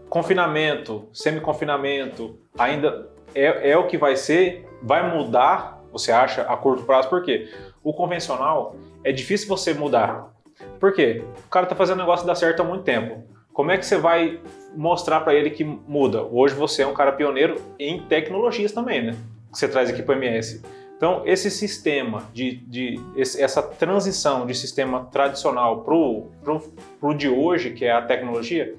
confinamento, 0.09 1.07
semi-confinamento, 1.11 2.37
ainda 2.57 3.09
é, 3.33 3.71
é 3.71 3.77
o 3.77 3.87
que 3.87 3.97
vai 3.97 4.15
ser, 4.15 4.67
vai 4.81 5.15
mudar 5.15 5.78
você 5.91 6.11
acha 6.11 6.41
a 6.43 6.55
curto 6.57 6.83
prazo, 6.83 7.09
por 7.09 7.23
quê? 7.23 7.49
O 7.83 7.93
convencional 7.93 8.75
é 9.03 9.11
difícil 9.11 9.47
você 9.47 9.73
mudar. 9.73 10.33
Por 10.79 10.93
quê? 10.93 11.23
O 11.45 11.49
cara 11.49 11.65
está 11.65 11.75
fazendo 11.75 11.99
negócio 11.99 12.25
dar 12.25 12.35
certo 12.35 12.61
há 12.61 12.65
muito 12.65 12.83
tempo. 12.83 13.23
Como 13.53 13.71
é 13.71 13.77
que 13.77 13.85
você 13.85 13.97
vai 13.97 14.39
mostrar 14.75 15.21
para 15.21 15.33
ele 15.33 15.49
que 15.49 15.63
muda? 15.63 16.23
Hoje 16.23 16.55
você 16.55 16.83
é 16.83 16.87
um 16.87 16.93
cara 16.93 17.11
pioneiro 17.11 17.55
em 17.77 18.01
tecnologias 18.01 18.71
também, 18.71 19.03
né? 19.03 19.15
Que 19.51 19.57
você 19.57 19.67
traz 19.67 19.89
aqui 19.89 20.01
para 20.01 20.15
o 20.15 20.23
MS. 20.23 20.61
Então, 20.95 21.23
esse 21.25 21.49
sistema 21.49 22.23
de, 22.33 22.57
de 22.57 22.99
essa 23.15 23.63
transição 23.63 24.45
de 24.45 24.53
sistema 24.53 25.05
tradicional 25.05 25.81
para 25.81 25.95
o 25.95 27.13
de 27.13 27.29
hoje, 27.29 27.71
que 27.71 27.85
é 27.85 27.91
a 27.91 28.01
tecnologia, 28.01 28.75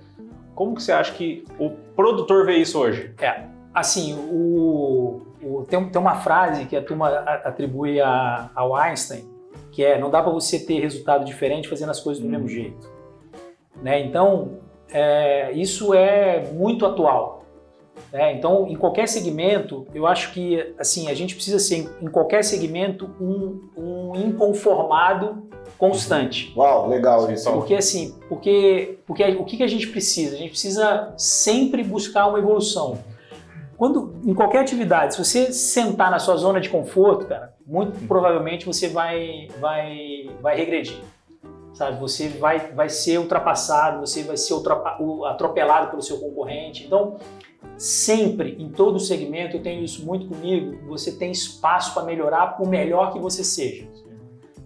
como 0.54 0.74
que 0.74 0.82
você 0.82 0.92
acha 0.92 1.14
que 1.14 1.44
o 1.58 1.70
produtor 1.96 2.44
vê 2.44 2.56
isso 2.56 2.78
hoje? 2.78 3.14
É, 3.18 3.44
assim, 3.72 4.14
o, 4.14 5.22
o, 5.42 5.64
tem, 5.64 5.88
tem, 5.88 6.00
uma 6.00 6.16
frase 6.16 6.66
que 6.66 6.76
a 6.76 6.82
turma 6.82 7.08
atribui 7.08 8.00
a, 8.00 8.50
ao 8.54 8.74
Einstein, 8.74 9.28
que 9.70 9.84
é 9.84 9.98
não 9.98 10.10
dá 10.10 10.22
para 10.22 10.32
você 10.32 10.58
ter 10.58 10.80
resultado 10.80 11.24
diferente 11.24 11.68
fazendo 11.68 11.90
as 11.90 12.00
coisas 12.00 12.22
do 12.22 12.28
hum. 12.28 12.30
mesmo 12.30 12.48
jeito. 12.48 12.90
Né? 13.82 14.00
Então, 14.00 14.58
é, 14.92 15.52
isso 15.52 15.94
é 15.94 16.50
muito 16.52 16.84
atual. 16.84 17.44
Né? 18.12 18.34
Então, 18.34 18.66
em 18.68 18.76
qualquer 18.76 19.08
segmento, 19.08 19.86
eu 19.94 20.06
acho 20.06 20.32
que 20.32 20.74
assim 20.78 21.08
a 21.08 21.14
gente 21.14 21.34
precisa 21.34 21.58
ser, 21.58 21.88
em 22.00 22.08
qualquer 22.08 22.42
segmento, 22.44 23.10
um, 23.20 23.68
um 23.76 24.12
inconformado 24.16 25.48
constante. 25.78 26.52
Uau, 26.56 26.88
legal 26.88 27.30
isso. 27.30 27.50
Porque 27.52 27.74
assim, 27.74 28.14
porque, 28.28 28.98
porque 29.06 29.24
o 29.24 29.44
que 29.44 29.62
a 29.62 29.66
gente 29.66 29.86
precisa? 29.88 30.34
A 30.34 30.38
gente 30.38 30.50
precisa 30.50 31.14
sempre 31.16 31.82
buscar 31.82 32.26
uma 32.26 32.38
evolução. 32.38 32.98
Quando, 33.80 34.12
em 34.26 34.34
qualquer 34.34 34.58
atividade, 34.58 35.14
se 35.14 35.24
você 35.24 35.54
sentar 35.54 36.10
na 36.10 36.18
sua 36.18 36.36
zona 36.36 36.60
de 36.60 36.68
conforto, 36.68 37.24
cara, 37.24 37.54
muito 37.66 37.98
uhum. 37.98 38.06
provavelmente 38.06 38.66
você 38.66 38.88
vai, 38.88 39.48
vai, 39.58 40.28
vai 40.42 40.54
regredir. 40.54 40.98
Sabe? 41.72 41.98
Você 41.98 42.28
vai, 42.28 42.58
vai 42.74 42.90
ser 42.90 43.18
ultrapassado, 43.18 44.06
você 44.06 44.22
vai 44.22 44.36
ser 44.36 44.52
atropelado 45.30 45.88
pelo 45.88 46.02
seu 46.02 46.18
concorrente. 46.18 46.84
Então, 46.84 47.16
sempre, 47.78 48.54
em 48.58 48.68
todo 48.68 49.00
segmento, 49.00 49.56
eu 49.56 49.62
tenho 49.62 49.82
isso 49.82 50.04
muito 50.04 50.26
comigo, 50.26 50.86
você 50.86 51.16
tem 51.16 51.30
espaço 51.30 51.94
para 51.94 52.02
melhorar 52.02 52.58
por 52.58 52.68
melhor 52.68 53.14
que 53.14 53.18
você 53.18 53.42
seja. 53.42 53.88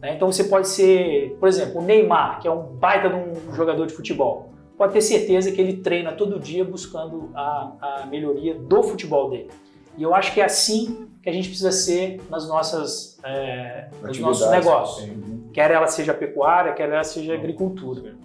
Né? 0.02 0.16
Então 0.16 0.32
você 0.32 0.42
pode 0.42 0.66
ser, 0.66 1.36
por 1.38 1.48
exemplo, 1.48 1.80
o 1.80 1.84
Neymar, 1.84 2.40
que 2.40 2.48
é 2.48 2.50
um 2.50 2.64
baita 2.64 3.08
de 3.08 3.14
um 3.14 3.54
jogador 3.54 3.86
de 3.86 3.94
futebol 3.94 4.53
pode 4.76 4.92
ter 4.92 5.00
certeza 5.00 5.52
que 5.52 5.60
ele 5.60 5.78
treina 5.78 6.12
todo 6.12 6.38
dia 6.38 6.64
buscando 6.64 7.30
a, 7.34 8.02
a 8.02 8.06
melhoria 8.06 8.54
do 8.54 8.82
futebol 8.82 9.30
dele. 9.30 9.50
E 9.96 10.02
eu 10.02 10.14
acho 10.14 10.32
que 10.34 10.40
é 10.40 10.44
assim 10.44 11.08
que 11.22 11.28
a 11.28 11.32
gente 11.32 11.48
precisa 11.48 11.72
ser 11.72 12.20
nas 12.28 12.48
nossas, 12.48 13.18
é, 13.24 13.88
nos 14.02 14.18
nossos 14.18 14.50
negócios. 14.50 15.08
Sim. 15.08 15.48
Quer 15.52 15.70
ela 15.70 15.86
seja 15.86 16.12
pecuária, 16.12 16.72
quer 16.72 16.90
ela 16.90 17.04
seja 17.04 17.34
agricultura. 17.34 18.16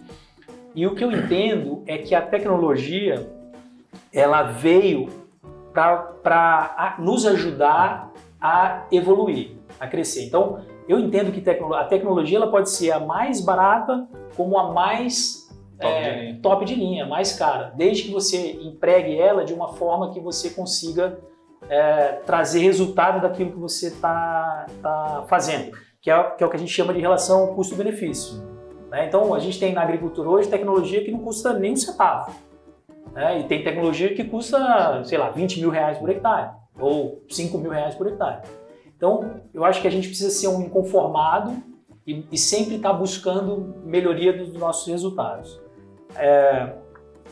E 0.75 0.85
o 0.85 0.95
que 0.95 1.03
eu 1.03 1.11
entendo 1.11 1.83
é 1.85 1.97
que 1.97 2.15
a 2.15 2.21
tecnologia 2.21 3.29
ela 4.11 4.43
veio 4.43 5.07
para 5.73 6.95
nos 6.99 7.25
ajudar 7.25 8.11
a 8.41 8.85
evoluir, 8.91 9.51
a 9.79 9.87
crescer. 9.87 10.25
Então, 10.25 10.61
eu 10.87 10.99
entendo 10.99 11.31
que 11.31 11.47
a 11.49 11.83
tecnologia 11.83 12.37
ela 12.37 12.49
pode 12.49 12.69
ser 12.69 12.91
a 12.91 12.99
mais 12.99 13.41
barata 13.41 14.07
como 14.35 14.57
a 14.57 14.73
mais 14.73 15.48
top, 15.79 15.93
é, 15.93 16.11
de 16.11 16.19
linha. 16.19 16.39
top 16.41 16.65
de 16.65 16.75
linha, 16.75 17.05
mais 17.05 17.33
cara, 17.33 17.73
desde 17.75 18.03
que 18.03 18.11
você 18.11 18.53
empregue 18.61 19.17
ela 19.17 19.43
de 19.43 19.53
uma 19.53 19.69
forma 19.73 20.13
que 20.13 20.19
você 20.19 20.49
consiga 20.49 21.19
é, 21.69 22.13
trazer 22.25 22.59
resultado 22.59 23.21
daquilo 23.21 23.51
que 23.51 23.57
você 23.57 23.87
está 23.87 24.65
tá 24.81 25.25
fazendo, 25.27 25.71
que 26.01 26.09
é, 26.09 26.23
que 26.31 26.43
é 26.43 26.47
o 26.47 26.49
que 26.49 26.55
a 26.55 26.59
gente 26.59 26.71
chama 26.71 26.93
de 26.93 26.99
relação 26.99 27.55
custo-benefício. 27.55 28.43
Né? 28.89 29.07
Então, 29.07 29.33
a 29.33 29.39
gente 29.39 29.59
tem 29.59 29.73
na 29.73 29.81
agricultura 29.81 30.29
hoje 30.29 30.49
tecnologia 30.49 31.03
que 31.03 31.11
não 31.11 31.19
custa 31.19 31.53
nem 31.53 31.73
um 31.73 31.77
centavo. 31.77 32.33
Né? 33.13 33.39
E 33.39 33.43
tem 33.43 33.63
tecnologia 33.63 34.13
que 34.13 34.23
custa, 34.23 35.03
sei 35.03 35.17
lá, 35.17 35.29
20 35.29 35.59
mil 35.59 35.69
reais 35.69 35.97
por 35.97 36.09
hectare, 36.09 36.51
ou 36.79 37.23
5 37.29 37.57
mil 37.57 37.71
reais 37.71 37.95
por 37.95 38.07
hectare. 38.07 38.41
Então, 38.95 39.41
eu 39.53 39.63
acho 39.63 39.81
que 39.81 39.87
a 39.87 39.91
gente 39.91 40.07
precisa 40.07 40.29
ser 40.29 40.47
um 40.47 40.61
inconformado 40.61 41.55
e, 42.05 42.25
e 42.31 42.37
sempre 42.37 42.75
estar 42.75 42.91
tá 42.91 42.95
buscando 42.95 43.75
melhoria 43.85 44.33
dos 44.33 44.53
nossos 44.53 44.87
resultados. 44.87 45.59
É, 46.15 46.73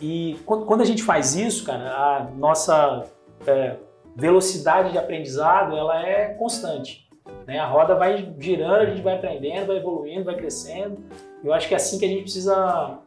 e 0.01 0.39
quando, 0.45 0.65
quando, 0.65 0.81
a 0.81 0.85
gente 0.85 1.03
faz 1.03 1.35
isso, 1.35 1.65
cara, 1.65 1.89
a 1.89 2.27
nossa 2.35 3.05
é, 3.45 3.75
velocidade 4.15 4.91
de 4.91 4.97
aprendizado 4.97 5.75
ela 5.75 6.01
é 6.01 6.33
constante. 6.33 7.07
Né? 7.45 7.59
A 7.59 7.65
roda 7.65 7.95
vai 7.95 8.33
girando, 8.39 8.81
a 8.81 8.85
gente 8.85 9.01
vai 9.01 9.15
aprendendo, 9.15 9.67
vai 9.67 9.77
evoluindo, 9.77 10.25
vai 10.25 10.35
crescendo. 10.35 10.97
Eu 11.43 11.53
acho 11.53 11.67
que 11.67 11.73
é 11.73 11.77
assim 11.77 11.97
que 11.97 12.05
a 12.05 12.09
gente 12.09 12.23
precisa 12.23 12.99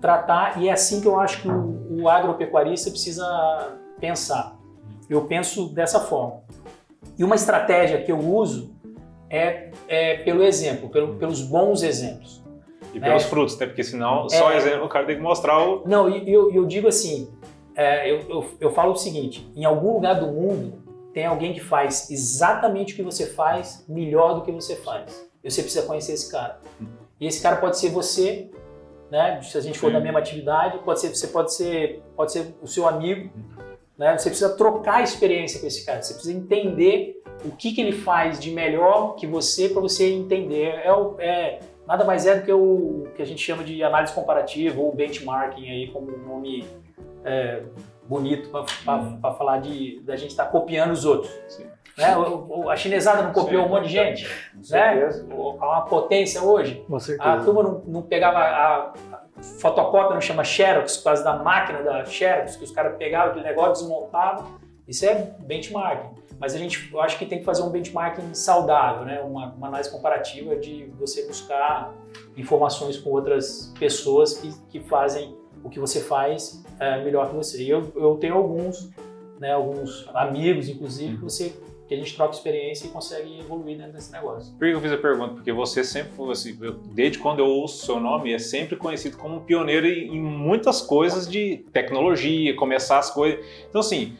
tratar 0.00 0.60
e 0.60 0.68
é 0.68 0.72
assim 0.72 1.00
que 1.00 1.08
eu 1.08 1.18
acho 1.18 1.42
que 1.42 1.48
o, 1.48 2.02
o 2.02 2.08
agropecuarista 2.08 2.90
precisa 2.90 3.76
pensar. 4.00 4.56
Eu 5.08 5.24
penso 5.24 5.68
dessa 5.68 6.00
forma. 6.00 6.42
E 7.18 7.24
uma 7.24 7.34
estratégia 7.34 8.02
que 8.02 8.12
eu 8.12 8.18
uso 8.18 8.74
é, 9.30 9.70
é 9.88 10.18
pelo 10.18 10.42
exemplo, 10.42 10.88
pelo, 10.88 11.16
pelos 11.16 11.42
bons 11.42 11.82
exemplos. 11.82 12.42
E 12.96 13.00
pelos 13.00 13.24
é. 13.24 13.26
frutos, 13.26 13.58
né? 13.58 13.66
Porque 13.66 13.84
senão, 13.84 14.26
só 14.30 14.50
é, 14.50 14.56
exemplo, 14.56 14.86
o 14.86 14.88
cara 14.88 15.04
tem 15.04 15.16
que 15.16 15.22
mostrar 15.22 15.62
o. 15.62 15.82
Não, 15.86 16.08
e 16.08 16.32
eu, 16.32 16.50
eu, 16.50 16.64
digo 16.64 16.88
assim: 16.88 17.30
é, 17.74 18.10
eu, 18.10 18.20
eu, 18.26 18.46
eu 18.58 18.70
falo 18.72 18.92
o 18.92 18.96
seguinte: 18.96 19.46
em 19.54 19.66
algum 19.66 19.92
lugar 19.92 20.18
do 20.18 20.28
mundo 20.28 20.82
tem 21.12 21.26
alguém 21.26 21.52
que 21.52 21.60
faz 21.60 22.10
exatamente 22.10 22.94
o 22.94 22.96
que 22.96 23.02
você 23.02 23.26
faz 23.26 23.84
melhor 23.86 24.34
do 24.34 24.42
que 24.42 24.50
você 24.50 24.76
faz. 24.76 25.28
E 25.44 25.50
você 25.50 25.60
precisa 25.60 25.86
conhecer 25.86 26.14
esse 26.14 26.32
cara. 26.32 26.58
E 27.20 27.26
esse 27.26 27.42
cara 27.42 27.56
pode 27.56 27.78
ser 27.78 27.90
você, 27.90 28.50
né? 29.10 29.42
Se 29.42 29.58
a 29.58 29.60
gente 29.60 29.78
for 29.78 29.88
Sim. 29.88 29.92
da 29.92 30.00
mesma 30.00 30.18
atividade, 30.18 30.78
pode 30.78 31.00
ser, 31.00 31.10
você 31.10 31.26
pode 31.26 31.52
ser, 31.52 32.02
pode 32.16 32.32
ser 32.32 32.54
o 32.62 32.66
seu 32.66 32.88
amigo, 32.88 33.30
né? 33.98 34.16
Você 34.16 34.30
precisa 34.30 34.56
trocar 34.56 35.02
experiência 35.02 35.60
com 35.60 35.66
esse 35.66 35.84
cara. 35.84 36.00
Você 36.00 36.14
precisa 36.14 36.34
entender 36.34 37.22
o 37.44 37.50
que, 37.50 37.72
que 37.72 37.80
ele 37.82 37.92
faz 37.92 38.40
de 38.40 38.50
melhor 38.50 39.16
que 39.16 39.26
você 39.26 39.68
para 39.68 39.82
você 39.82 40.10
entender. 40.10 40.80
É, 40.82 40.90
é, 41.18 41.60
nada 41.86 42.04
mais 42.04 42.26
é 42.26 42.36
do 42.36 42.44
que 42.44 42.52
o 42.52 43.06
que 43.14 43.22
a 43.22 43.26
gente 43.26 43.40
chama 43.40 43.62
de 43.62 43.82
análise 43.82 44.12
comparativa 44.12 44.80
ou 44.80 44.94
benchmarking 44.94 45.70
aí 45.70 45.90
como 45.92 46.14
um 46.14 46.18
nome 46.26 46.66
é, 47.24 47.62
bonito 48.08 48.50
para 48.50 49.34
falar 49.34 49.58
de 49.58 50.00
da 50.00 50.16
gente 50.16 50.30
estar 50.30 50.46
tá 50.46 50.50
copiando 50.50 50.92
os 50.92 51.04
outros. 51.04 51.30
Sim. 51.48 51.66
Né? 51.96 52.14
O, 52.16 52.68
a 52.68 52.76
chinesada 52.76 53.22
não 53.22 53.32
copiou 53.32 53.62
Sim. 53.62 53.68
um 53.68 53.70
monte 53.72 53.84
de 53.84 53.92
gente, 53.92 54.52
né? 54.70 55.08
Uma 55.30 55.82
potência 55.82 56.42
hoje. 56.42 56.84
Com 56.86 57.00
certeza. 57.00 57.32
A 57.32 57.40
turma 57.42 57.62
não, 57.62 57.82
não 57.86 58.02
pegava 58.02 58.38
a, 58.38 58.76
a 58.78 58.92
fotocópia, 59.58 60.12
não 60.12 60.20
chama 60.20 60.44
Xerox, 60.44 60.98
por 60.98 61.04
causa 61.04 61.24
da 61.24 61.36
máquina 61.36 61.82
da 61.82 62.04
Xerox, 62.04 62.56
que 62.56 62.64
os 62.64 62.70
caras 62.70 62.96
pegavam 62.98 63.30
aquele 63.30 63.46
negócio, 63.46 63.86
desmontavam. 63.86 64.44
Isso 64.86 65.06
é 65.06 65.14
benchmarking. 65.40 66.25
Mas 66.38 66.54
a 66.54 66.58
gente, 66.58 66.90
eu 66.92 67.00
acho 67.00 67.18
que 67.18 67.26
tem 67.26 67.38
que 67.38 67.44
fazer 67.44 67.62
um 67.62 67.70
benchmarking 67.70 68.34
saudável, 68.34 69.04
né? 69.06 69.20
uma, 69.20 69.52
uma 69.54 69.68
análise 69.68 69.90
comparativa 69.90 70.54
de 70.56 70.84
você 70.98 71.26
buscar 71.26 71.94
informações 72.36 72.98
com 72.98 73.10
outras 73.10 73.72
pessoas 73.78 74.38
que, 74.38 74.52
que 74.68 74.80
fazem 74.80 75.36
o 75.64 75.70
que 75.70 75.80
você 75.80 76.00
faz 76.00 76.62
é, 76.78 77.02
melhor 77.02 77.28
que 77.30 77.34
você. 77.34 77.62
E 77.62 77.70
eu, 77.70 77.90
eu 77.96 78.16
tenho 78.16 78.34
alguns, 78.34 78.90
né, 79.40 79.52
alguns 79.52 80.06
amigos, 80.14 80.68
inclusive, 80.68 81.16
que 81.16 81.22
você 81.22 81.52
que 81.88 81.94
a 81.94 81.96
gente 81.96 82.16
troca 82.16 82.34
experiência 82.34 82.88
e 82.88 82.90
consegue 82.90 83.38
evoluir 83.38 83.76
dentro 83.76 83.92
desse 83.92 84.10
negócio. 84.10 84.52
Por 84.58 84.66
que 84.66 84.74
eu 84.74 84.80
fiz 84.80 84.90
a 84.90 84.96
pergunta? 84.98 85.34
Porque 85.34 85.52
você 85.52 85.84
sempre 85.84 86.10
foi 86.14 86.32
assim, 86.32 86.58
eu- 86.60 86.72
desde 86.72 87.20
quando 87.20 87.38
eu 87.38 87.46
ouço 87.46 87.86
seu 87.86 88.00
nome, 88.00 88.32
é 88.34 88.40
sempre 88.40 88.74
conhecido 88.74 89.16
como 89.16 89.36
um 89.36 89.40
pioneiro 89.40 89.86
em 89.86 90.16
em 90.16 90.20
muitas 90.20 90.82
coisas 90.82 91.28
de 91.28 91.58
tecnologia, 91.72 92.56
começar 92.56 92.98
as 92.98 93.08
coisas. 93.12 93.38
Então, 93.68 93.80
assim, 93.80 94.16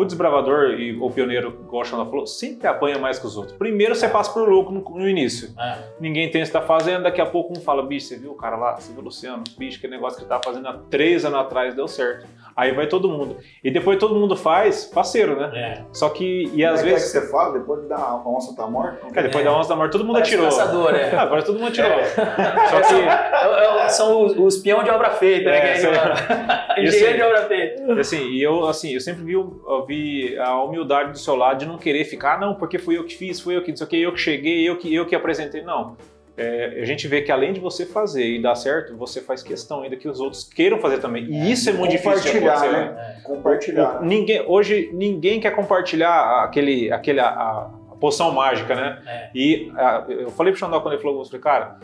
o 0.00 0.04
desbravador 0.04 0.74
e 0.78 0.96
o 0.96 1.10
pioneiro, 1.10 1.58
igual 1.64 1.82
a 1.82 1.84
falou, 1.84 2.24
sempre 2.24 2.68
apanha 2.68 2.98
mais 2.98 3.18
que 3.18 3.26
os 3.26 3.36
outros. 3.36 3.56
Primeiro 3.56 3.96
você 3.96 4.08
passa 4.08 4.32
por 4.32 4.48
louco 4.48 4.70
no, 4.70 4.80
no 4.80 5.08
início. 5.08 5.52
É. 5.58 5.78
Ninguém 5.98 6.30
tem 6.30 6.40
o 6.40 6.44
que 6.44 6.48
está 6.48 6.62
fazendo, 6.62 7.02
daqui 7.02 7.20
a 7.20 7.26
pouco 7.26 7.52
um 7.52 7.60
fala, 7.60 7.82
bicho, 7.82 8.06
você 8.06 8.16
viu 8.16 8.30
o 8.30 8.36
cara 8.36 8.56
lá, 8.56 8.76
você 8.76 8.92
viu 8.92 9.00
o 9.00 9.04
Luciano? 9.04 9.42
Bicho, 9.58 9.80
que 9.80 9.88
negócio 9.88 10.16
que 10.16 10.22
ele 10.24 10.28
tá 10.28 10.40
fazendo 10.42 10.68
há 10.68 10.74
três 10.88 11.24
anos 11.24 11.40
atrás 11.40 11.74
deu 11.74 11.88
certo. 11.88 12.28
Aí 12.58 12.72
vai 12.72 12.88
todo 12.88 13.08
mundo. 13.08 13.36
E 13.62 13.70
depois 13.70 13.96
todo 14.00 14.16
mundo 14.16 14.34
faz, 14.36 14.84
parceiro, 14.84 15.36
né? 15.38 15.50
É. 15.54 15.84
Só 15.92 16.08
que, 16.08 16.50
e 16.52 16.64
às 16.64 16.80
Como 16.80 16.90
é 16.90 16.94
que 16.94 16.98
vezes, 16.98 17.12
você 17.12 17.30
fala 17.30 17.52
depois 17.56 17.82
que 17.82 17.86
dá 17.88 17.94
a 17.98 18.16
onça 18.28 18.56
tá 18.56 18.66
morta? 18.66 19.06
cara, 19.12 19.28
depois 19.28 19.44
É. 19.46 19.48
da 19.48 19.56
onça 19.56 19.68
da 19.68 19.76
morte, 19.76 19.92
todo 19.92 20.04
mundo 20.04 20.14
Parece 20.14 20.34
atirou. 20.34 20.50
caçador, 20.50 20.92
é. 20.92 21.14
Ah, 21.14 21.22
agora 21.22 21.42
todo 21.44 21.56
mundo 21.56 21.68
atirou. 21.68 21.90
É. 21.92 22.04
Só 22.68 22.80
que, 22.80 22.94
É, 22.96 23.84
é, 23.84 23.88
São 23.90 24.24
os, 24.26 24.36
os 24.36 24.56
peão 24.58 24.82
de 24.82 24.90
obra 24.90 25.10
feita, 25.10 25.48
né? 25.50 25.70
É. 25.70 25.74
Esse- 25.76 25.86
Engenheiro 26.98 27.16
de 27.16 27.22
obra 27.22 27.42
feita. 27.46 27.92
assim, 28.00 28.28
e 28.28 28.42
eu, 28.42 28.66
assim, 28.66 28.92
eu 28.92 29.00
sempre 29.00 29.22
vi, 29.22 29.34
eu 29.34 29.84
vi 29.86 30.36
a 30.38 30.60
humildade 30.62 31.12
do 31.12 31.18
seu 31.18 31.36
lado 31.36 31.58
de 31.60 31.66
não 31.66 31.78
querer 31.78 32.04
ficar, 32.06 32.34
"Ah, 32.34 32.38
não, 32.38 32.54
porque 32.56 32.76
fui 32.78 32.98
eu 32.98 33.04
que 33.04 33.14
fiz, 33.16 33.40
fui 33.40 33.56
eu 33.56 33.62
que, 33.62 33.70
não 33.70 33.76
sei 33.76 33.86
o 33.86 33.90
que, 33.90 34.02
eu 34.02 34.12
que 34.12 34.18
cheguei, 34.20 34.68
eu 34.68 34.76
que, 34.76 34.92
eu 34.92 35.06
que 35.06 35.14
apresentei. 35.14 35.62
Não. 35.62 35.96
É, 36.38 36.78
a 36.80 36.84
gente 36.84 37.08
vê 37.08 37.20
que 37.20 37.32
além 37.32 37.52
de 37.52 37.58
você 37.58 37.84
fazer 37.84 38.24
e 38.24 38.40
dar 38.40 38.54
certo, 38.54 38.96
você 38.96 39.20
faz 39.20 39.42
questão 39.42 39.82
ainda 39.82 39.96
que 39.96 40.08
os 40.08 40.20
outros 40.20 40.44
queiram 40.44 40.78
fazer 40.78 40.98
também. 40.98 41.24
E 41.24 41.50
isso 41.50 41.68
é 41.68 41.72
muito 41.72 41.90
difícil 41.90 42.32
de 42.32 42.38
Compartilhar, 42.40 42.54
acontecer, 42.54 42.72
né? 42.72 43.20
Compartilhar. 43.24 44.02
Ninguém, 44.02 44.42
hoje 44.46 44.90
ninguém 44.92 45.40
quer 45.40 45.50
compartilhar 45.50 46.44
aquele, 46.44 46.92
aquele, 46.92 47.18
a, 47.20 47.28
a 47.28 47.70
poção 48.00 48.30
mágica, 48.32 48.74
né? 48.74 49.02
É. 49.06 49.30
E 49.34 49.72
a, 49.76 50.04
eu 50.08 50.30
falei 50.30 50.52
pro 50.52 50.60
Xandó 50.60 50.80
quando 50.80 50.94
ele 50.94 51.02
falou, 51.02 51.18
eu 51.18 51.24
falei, 51.24 51.40
cara, 51.40 51.78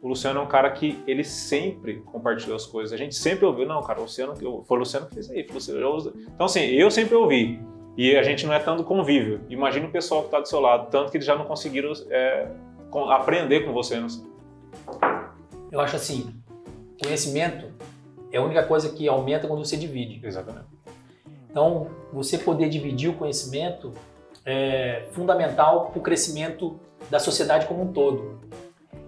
o 0.00 0.08
Luciano 0.08 0.40
é 0.40 0.42
um 0.42 0.46
cara 0.46 0.70
que 0.70 0.98
ele 1.06 1.22
sempre 1.22 1.96
compartilhou 2.06 2.56
as 2.56 2.66
coisas. 2.66 2.92
A 2.92 2.96
gente 2.96 3.14
sempre 3.14 3.44
ouviu, 3.44 3.66
não, 3.66 3.82
cara, 3.82 4.00
o 4.00 4.02
Luciano, 4.02 4.34
eu- 4.40 4.64
foi 4.66 4.76
o 4.78 4.80
Luciano 4.80 5.06
que 5.06 5.14
fez 5.14 5.30
aí. 5.30 5.44
foi 5.44 5.52
o 5.52 5.54
Luciano, 5.90 6.12
então, 6.34 6.46
assim, 6.46 6.64
eu 6.70 6.90
sempre 6.90 7.14
ouvi. 7.14 7.60
E 7.96 8.16
a 8.16 8.22
gente 8.22 8.46
não 8.46 8.54
é 8.54 8.58
tanto 8.58 8.82
convívio. 8.84 9.42
Imagina 9.50 9.86
o 9.86 9.90
pessoal 9.90 10.22
que 10.22 10.28
está 10.28 10.40
do 10.40 10.48
seu 10.48 10.60
lado, 10.60 10.88
tanto 10.90 11.10
que 11.10 11.18
eles 11.18 11.26
já 11.26 11.36
não 11.36 11.44
conseguiram 11.44 11.92
é, 12.10 12.46
aprender 13.10 13.64
com 13.64 13.72
você. 13.72 13.98
Não 14.00 14.08
sei. 14.08 14.24
Eu 15.70 15.80
acho 15.80 15.96
assim, 15.96 16.34
conhecimento 17.02 17.66
é 18.30 18.38
a 18.38 18.42
única 18.42 18.62
coisa 18.62 18.90
que 18.90 19.08
aumenta 19.08 19.46
quando 19.46 19.64
você 19.64 19.76
divide. 19.76 20.24
Exatamente. 20.24 20.66
Então, 21.50 21.88
você 22.12 22.38
poder 22.38 22.68
dividir 22.68 23.10
o 23.10 23.14
conhecimento 23.14 23.92
é 24.44 25.06
fundamental 25.12 25.90
para 25.90 25.98
o 25.98 26.02
crescimento 26.02 26.80
da 27.10 27.18
sociedade 27.18 27.66
como 27.66 27.82
um 27.82 27.92
todo. 27.92 28.40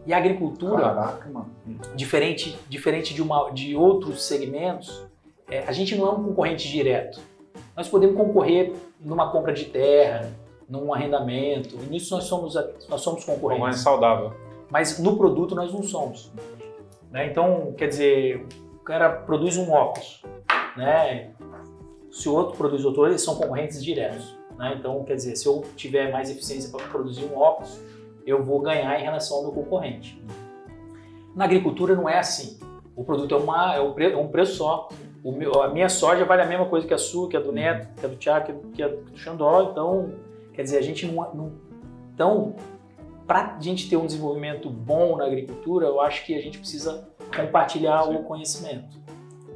E 0.07 0.12
a 0.12 0.19
agricultura, 0.19 0.83
Caraca, 0.83 1.31
mano. 1.31 1.50
diferente, 1.95 2.59
diferente 2.69 3.14
de, 3.14 3.23
uma, 3.23 3.50
de 3.50 3.75
outros 3.75 4.23
segmentos, 4.25 5.07
é, 5.50 5.61
a 5.61 5.73
gente 5.73 5.97
não 5.97 6.07
é 6.07 6.11
um 6.11 6.25
concorrente 6.25 6.69
direto. 6.69 7.21
Nós 7.75 7.88
podemos 7.88 8.17
concorrer 8.17 8.75
numa 9.00 9.31
compra 9.31 9.53
de 9.53 9.64
terra, 9.64 10.31
num 10.68 10.92
arrendamento, 10.92 11.76
nisso 11.90 12.14
nós 12.14 12.25
somos, 12.25 12.54
nós 12.88 13.00
somos 13.00 13.26
Uma 13.26 13.35
concorrentes. 13.35 13.62
mais 13.64 13.78
saudável. 13.80 14.33
mas 14.71 14.99
no 14.99 15.16
produto 15.16 15.54
nós 15.54 15.73
não 15.73 15.83
somos. 15.83 16.33
Né? 17.11 17.26
Então, 17.26 17.73
quer 17.76 17.88
dizer, 17.88 18.47
o 18.75 18.80
cara 18.85 19.09
produz 19.11 19.56
um 19.56 19.71
óculos, 19.73 20.23
né? 20.76 21.30
se 22.11 22.28
o 22.28 22.35
outro 22.35 22.56
produz 22.56 22.85
outro, 22.85 23.07
eles 23.07 23.22
são 23.22 23.37
concorrentes 23.37 23.83
diretos. 23.83 24.37
Né? 24.57 24.74
Então, 24.79 25.03
quer 25.05 25.14
dizer, 25.16 25.37
se 25.37 25.46
eu 25.46 25.62
tiver 25.77 26.11
mais 26.12 26.31
eficiência 26.31 26.70
para 26.70 26.87
produzir 26.88 27.24
um 27.24 27.37
óculos, 27.38 27.81
eu 28.27 28.42
vou 28.42 28.61
ganhar 28.61 28.98
em 28.98 29.03
relação 29.03 29.37
ao 29.38 29.42
meu 29.44 29.53
concorrente. 29.53 30.20
Na 31.35 31.44
agricultura 31.44 31.94
não 31.94 32.09
é 32.09 32.18
assim. 32.18 32.59
O 32.96 33.03
produto 33.05 33.35
é, 33.35 33.38
uma, 33.38 33.74
é, 33.74 33.81
um, 33.81 33.92
pre- 33.92 34.12
é 34.12 34.16
um 34.16 34.29
preço 34.29 34.55
só. 34.57 34.88
O 35.24 35.33
meu- 35.33 35.61
a 35.62 35.68
minha 35.68 35.88
soja 35.88 36.24
vale 36.24 36.42
a 36.42 36.46
mesma 36.46 36.66
coisa 36.66 36.87
que 36.87 36.94
a 36.94 36.98
sua, 36.98 37.29
que 37.29 37.37
a 37.37 37.40
do 37.40 37.50
Neto, 37.50 37.88
que 37.98 38.07
a 38.07 38.09
do 38.09 38.16
Tiago, 38.16 38.46
que 38.46 38.53
a 38.53 38.55
do- 38.55 38.68
que 38.68 38.83
a 38.83 38.88
do 38.88 39.18
Xandó. 39.18 39.62
Então, 39.70 40.12
quer 40.55 40.62
dizer, 40.62 40.79
a 40.79 40.83
gente 40.83 41.07
não. 41.07 41.35
não 41.35 41.53
então, 42.14 42.55
para 43.27 43.57
a 43.57 43.61
gente 43.61 43.88
ter 43.88 43.97
um 43.97 44.07
desenvolvimento 44.07 44.69
bom 44.71 45.17
na 45.17 45.25
agricultura, 45.25 45.87
eu 45.87 46.01
acho 46.01 46.25
que 46.27 46.35
a 46.35 46.40
gente 46.40 46.59
precisa 46.59 47.09
compartilhar 47.35 48.05
Sim. 48.05 48.17
o 48.17 48.23
conhecimento. 48.25 48.99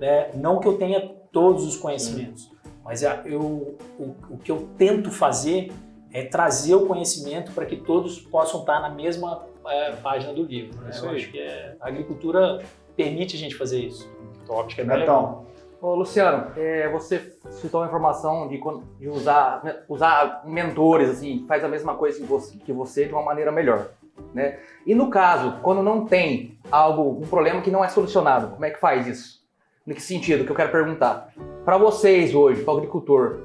né? 0.00 0.30
Não 0.34 0.58
que 0.58 0.66
eu 0.66 0.76
tenha 0.78 1.00
todos 1.30 1.64
os 1.66 1.76
conhecimentos, 1.76 2.50
mas 2.84 3.04
a- 3.04 3.22
eu, 3.26 3.76
o, 3.98 4.14
o 4.30 4.38
que 4.38 4.50
eu 4.50 4.68
tento 4.78 5.10
fazer 5.10 5.70
é 6.12 6.24
trazer 6.24 6.74
o 6.74 6.86
conhecimento 6.86 7.52
para 7.52 7.66
que 7.66 7.76
todos 7.76 8.18
possam 8.20 8.60
estar 8.60 8.80
na 8.80 8.88
mesma 8.88 9.44
é, 9.66 9.92
página 9.96 10.32
do 10.32 10.42
livro. 10.44 10.80
né? 10.80 10.90
Eu 11.02 11.10
acho 11.10 11.30
que 11.30 11.38
é- 11.38 11.76
a 11.80 11.88
agricultura 11.88 12.62
permite 12.96 13.36
a 13.36 13.38
gente 13.38 13.54
fazer 13.54 13.80
isso. 13.80 14.08
Top. 14.46 14.62
Acho 14.66 14.74
que 14.74 14.80
é 14.80 14.84
bem 14.84 14.96
legal. 14.98 15.44
Ô, 15.80 15.94
Luciano, 15.94 16.50
é, 16.56 16.88
você 16.88 17.32
citou 17.50 17.82
a 17.82 17.86
informação 17.86 18.48
de, 18.48 18.60
de 18.98 19.08
usar, 19.08 19.84
usar 19.88 20.42
mentores, 20.44 21.08
assim, 21.08 21.44
faz 21.46 21.62
a 21.62 21.68
mesma 21.68 21.94
coisa 21.94 22.18
que 22.18 22.24
você, 22.24 22.58
que 22.58 22.72
você 22.72 23.04
de 23.06 23.12
uma 23.12 23.22
maneira 23.22 23.52
melhor, 23.52 23.86
né? 24.34 24.58
E 24.84 24.92
no 24.92 25.08
caso, 25.08 25.60
quando 25.62 25.80
não 25.80 26.04
tem 26.04 26.58
algo, 26.68 27.22
um 27.22 27.28
problema 27.28 27.60
que 27.62 27.70
não 27.70 27.84
é 27.84 27.88
solucionado, 27.88 28.48
como 28.48 28.64
é 28.64 28.70
que 28.70 28.80
faz 28.80 29.06
isso? 29.06 29.46
Em 29.86 29.94
que 29.94 30.02
sentido? 30.02 30.44
Que 30.44 30.50
eu 30.50 30.56
quero 30.56 30.72
perguntar. 30.72 31.32
Para 31.64 31.78
vocês 31.78 32.34
hoje, 32.34 32.64
para 32.64 32.74
o 32.74 32.76
agricultor, 32.78 33.38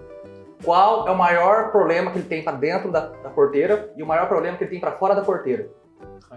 qual 0.63 1.07
é 1.07 1.11
o 1.11 1.17
maior 1.17 1.71
problema 1.71 2.09
que 2.09 2.17
ele 2.17 2.27
tem 2.27 2.43
para 2.43 2.57
dentro 2.57 2.91
da, 2.91 3.09
da 3.09 3.29
porteira 3.29 3.93
e 3.95 4.01
o 4.01 4.07
maior 4.07 4.27
problema 4.27 4.57
que 4.57 4.63
ele 4.63 4.71
tem 4.71 4.79
para 4.79 4.93
fora 4.93 5.13
da 5.13 5.21
porteira? 5.21 5.69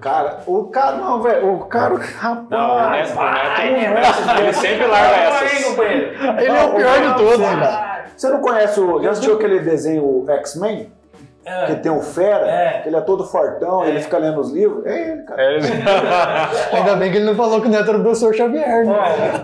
Cara, 0.01 0.41
o 0.47 0.65
cara, 0.65 0.97
não, 0.97 1.23
velho, 1.23 1.55
o 1.55 1.67
cara, 1.67 1.95
rapaz. 1.97 2.49
Não, 2.51 2.77
o 2.77 2.91
Neto, 2.91 3.13
o 3.13 3.15
vai, 3.15 3.71
Neto, 3.71 3.95
Neto. 3.95 4.41
ele 4.41 4.53
sempre 4.53 4.87
larga 4.87 5.17
essas. 5.17 5.53
Ele 5.79 6.57
é 6.57 6.65
o 6.65 6.75
pior 6.75 7.01
de 7.01 7.17
todos, 7.17 7.47
cara. 7.47 8.05
Você 8.17 8.29
não 8.29 8.41
conhece 8.41 8.81
o. 8.81 9.03
Já 9.03 9.11
assistiu 9.11 9.35
aquele 9.35 9.61
desenho 9.61 10.05
o 10.05 10.25
Que 11.47 11.53
É, 11.53 11.75
tem 11.77 11.93
o 11.93 12.03
Fera, 12.03 12.45
É. 12.51 12.81
que 12.81 12.89
ele 12.89 12.97
é 12.97 13.01
todo 13.01 13.25
fortão, 13.25 13.85
É. 13.85 13.89
ele 13.91 14.01
fica 14.01 14.19
lendo 14.19 14.41
os 14.41 14.51
livros. 14.53 14.85
É 14.85 15.13
ele, 15.13 15.23
cara. 15.23 15.41
É, 15.43 15.55
ele- 15.55 15.67
Ainda 16.77 16.97
bem 16.97 17.11
que 17.13 17.19
ele 17.19 17.25
não 17.27 17.37
falou 17.37 17.61
que 17.61 17.69
o 17.69 17.71
Neto 17.71 17.89
era 17.89 17.99
o 17.99 18.03
professor 18.03 18.35
Xavier, 18.35 18.85
né? 18.85 18.95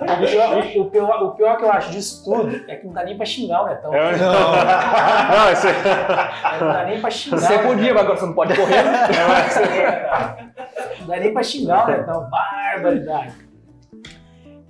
O, 0.02 0.26
pior, 0.26 0.58
o, 0.76 0.84
pior, 0.90 1.22
o 1.22 1.30
pior 1.36 1.56
que 1.56 1.62
eu 1.64 1.70
acho 1.70 1.92
disso 1.92 2.24
tudo 2.24 2.60
é 2.66 2.74
que 2.74 2.86
não 2.86 2.92
dá 2.92 3.04
nem 3.04 3.16
pra 3.16 3.24
xingar 3.24 3.62
o 3.62 3.66
Netão. 3.68 3.94
É, 3.94 4.16
não, 4.16 5.52
isso 5.52 5.68
é- 5.68 6.58
Não 6.60 6.72
dá 6.72 6.84
nem 6.86 7.00
pra 7.00 7.08
xingar. 7.10 7.38
Você 7.38 7.52
o 7.52 7.56
Netão. 7.56 7.70
podia, 7.70 7.94
mas 7.94 8.02
agora 8.02 8.18
você 8.18 8.26
não 8.26 8.34
pode 8.34 8.56
correr. 8.56 8.82
né? 8.82 10.52
Não 11.00 11.06
dá 11.06 11.16
nem 11.18 11.32
pra 11.32 11.42
xingar 11.44 11.84
o 11.84 11.90
Netão. 11.90 12.28
Barbaridade. 12.30 13.32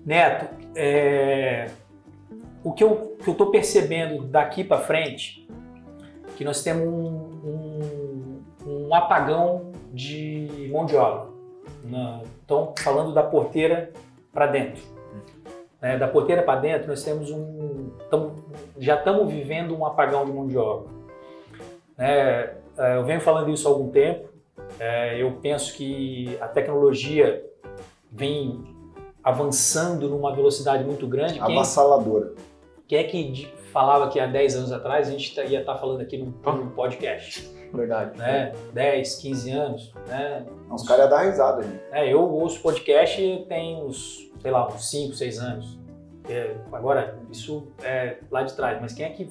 Neto, 0.05 0.47
é, 0.77 1.66
o 2.62 2.73
que 2.73 2.85
eu, 2.85 3.16
que 3.23 3.29
eu 3.31 3.35
tô 3.35 3.47
percebendo 3.47 4.25
daqui 4.25 4.64
pra 4.64 4.79
frente, 4.79 5.47
que 6.37 6.45
nós 6.45 6.62
temos 6.62 6.88
um, 6.88 7.31
um- 7.45 8.42
um 8.88 8.95
apagão 8.95 9.73
de 9.92 10.68
mão 10.73 10.85
de 10.87 10.97
obra. 10.97 11.27
Então, 12.45 12.73
falando 12.79 13.12
da 13.12 13.23
porteira 13.23 13.90
para 14.33 14.47
dentro. 14.47 14.83
né, 15.81 15.99
da 15.99 16.07
porteira 16.07 16.42
para 16.45 16.61
dentro, 16.61 16.87
nós 16.88 17.03
temos 17.03 17.29
um. 17.31 17.90
tamo- 18.09 18.37
já 18.79 18.95
estamos 18.97 19.33
vivendo 19.33 19.77
um 19.77 19.85
apagão 19.85 20.25
de 20.25 20.31
mão 20.33 20.47
de 20.47 20.57
obra. 20.57 20.88
Né, 21.99 22.55
é, 22.79 22.97
eu 22.97 23.05
venho 23.05 23.21
falando 23.21 23.51
isso 23.51 23.66
há 23.66 23.71
algum 23.71 23.90
tempo. 23.90 24.29
é, 24.79 25.21
eu 25.21 25.33
penso 25.42 25.75
que 25.75 26.38
a 26.40 26.47
tecnologia 26.49 27.45
vem 28.11 28.62
avançando 29.25 30.09
numa 30.09 30.35
velocidade 30.35 30.85
muito 30.85 31.07
grande. 31.07 31.38
Avassaladora. 31.40 32.33
quem 32.88 32.99
é 32.99 33.05
que 33.05 33.53
falava 33.72 34.08
que 34.11 34.20
há 34.20 34.26
10 34.26 34.56
anos 34.56 34.72
atrás 34.72 35.08
a 35.08 35.11
gente 35.11 35.35
tá- 35.35 35.44
ia 35.44 35.61
estar 35.61 35.76
falando 35.76 36.02
aqui 36.02 36.18
num, 36.18 36.32
num 36.52 36.70
podcast? 36.70 37.50
Verdade. 37.72 38.18
Né? 38.18 38.52
10, 38.74 39.16
15 39.16 39.50
anos. 39.50 39.94
Né? 40.06 40.44
Os 40.70 40.87
caras 40.87 41.04
iam 41.04 41.11
dar 41.11 41.22
risada, 41.22 41.62
gente. 41.62 41.80
É, 41.90 42.12
eu 42.12 42.20
ouço 42.20 42.61
podcast 42.61 43.46
tem 43.48 43.82
uns, 43.82 44.30
sei 44.40 44.50
lá, 44.50 44.68
uns 44.68 44.90
5, 44.90 45.14
6 45.14 45.38
anos. 45.38 45.78
É, 46.28 46.54
agora, 46.70 47.18
isso 47.30 47.66
é 47.82 48.18
lá 48.30 48.42
de 48.42 48.54
trás, 48.54 48.78
mas 48.80 48.92
quem 48.92 49.06
é 49.06 49.08
que 49.08 49.30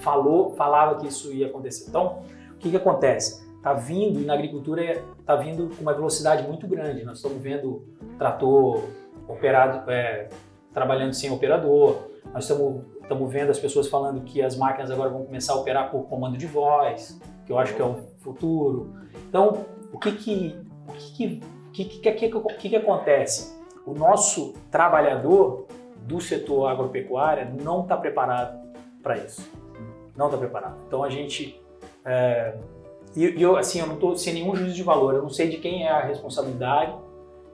falou, 0.00 0.54
falava 0.54 1.00
que 1.00 1.08
isso 1.08 1.32
ia 1.32 1.48
acontecer? 1.48 1.88
Então, 1.88 2.22
o 2.52 2.58
que, 2.58 2.70
que 2.70 2.76
acontece? 2.76 3.44
Está 3.56 3.74
vindo, 3.74 4.20
e 4.20 4.24
na 4.24 4.34
agricultura 4.34 5.02
está 5.18 5.36
vindo 5.36 5.68
com 5.74 5.82
uma 5.82 5.92
velocidade 5.92 6.46
muito 6.46 6.66
grande. 6.66 7.04
Nós 7.04 7.16
estamos 7.16 7.42
vendo 7.42 7.84
trator 8.16 8.84
operado, 9.28 9.90
é, 9.90 10.28
trabalhando 10.72 11.12
sem 11.12 11.30
operador, 11.30 12.08
nós 12.32 12.44
estamos 12.44 12.84
estamos 13.10 13.32
vendo 13.32 13.50
as 13.50 13.58
pessoas 13.58 13.88
falando 13.88 14.20
que 14.20 14.40
as 14.40 14.56
máquinas 14.56 14.88
agora 14.88 15.10
vão 15.10 15.24
começar 15.24 15.54
a 15.54 15.56
operar 15.56 15.90
por 15.90 16.04
comando 16.04 16.38
de 16.38 16.46
voz, 16.46 17.20
que 17.44 17.50
eu 17.50 17.58
acho 17.58 17.74
que 17.74 17.82
é 17.82 17.84
o 17.84 17.96
futuro. 18.20 18.94
Então, 19.28 19.66
o 19.92 19.98
que 19.98 20.12
que, 20.12 20.56
o 20.88 20.92
que, 20.92 21.40
que, 21.72 21.84
que, 21.84 22.12
que, 22.12 22.28
que, 22.30 22.68
que, 22.68 22.76
acontece? 22.76 23.58
O 23.84 23.92
nosso 23.92 24.54
trabalhador 24.70 25.66
do 26.02 26.20
setor 26.20 26.68
agropecuário 26.68 27.52
não 27.60 27.82
está 27.82 27.96
preparado 27.96 28.60
para 29.02 29.16
isso. 29.16 29.50
Não 30.16 30.26
está 30.26 30.38
preparado. 30.38 30.78
Então, 30.86 31.02
a 31.02 31.10
gente... 31.10 31.60
É, 32.04 32.54
e 33.16 33.42
eu, 33.42 33.56
assim, 33.56 33.80
eu 33.80 33.88
não 33.88 33.94
estou 33.94 34.16
sem 34.16 34.34
nenhum 34.34 34.54
juízo 34.54 34.76
de 34.76 34.84
valor, 34.84 35.16
eu 35.16 35.22
não 35.22 35.30
sei 35.30 35.48
de 35.48 35.56
quem 35.56 35.84
é 35.84 35.90
a 35.90 36.00
responsabilidade, 36.00 36.94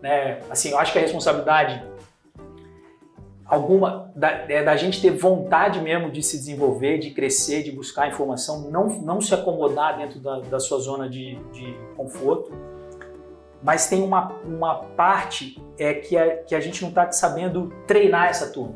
né? 0.02 0.40
Assim, 0.50 0.70
eu 0.72 0.78
acho 0.78 0.92
que 0.92 0.98
a 0.98 1.00
responsabilidade 1.00 1.82
alguma 3.48 4.10
da, 4.14 4.30
é 4.30 4.62
da 4.62 4.76
gente 4.76 5.00
ter 5.00 5.10
vontade 5.10 5.80
mesmo 5.80 6.10
de 6.10 6.22
se 6.22 6.36
desenvolver, 6.36 6.98
de 6.98 7.10
crescer, 7.10 7.62
de 7.62 7.70
buscar 7.70 8.08
informação, 8.08 8.70
não, 8.70 8.88
não 9.00 9.20
se 9.20 9.32
acomodar 9.32 9.98
dentro 9.98 10.18
da, 10.20 10.40
da 10.40 10.60
sua 10.60 10.78
zona 10.78 11.08
de, 11.08 11.36
de 11.52 11.76
conforto. 11.96 12.52
Mas 13.62 13.88
tem 13.88 14.02
uma, 14.02 14.32
uma 14.44 14.74
parte 14.96 15.60
é 15.78 15.94
que 15.94 16.16
a, 16.16 16.36
que 16.38 16.54
a 16.54 16.60
gente 16.60 16.82
não 16.82 16.90
está 16.90 17.10
sabendo 17.12 17.72
treinar 17.86 18.28
essa 18.28 18.50
turma. 18.50 18.74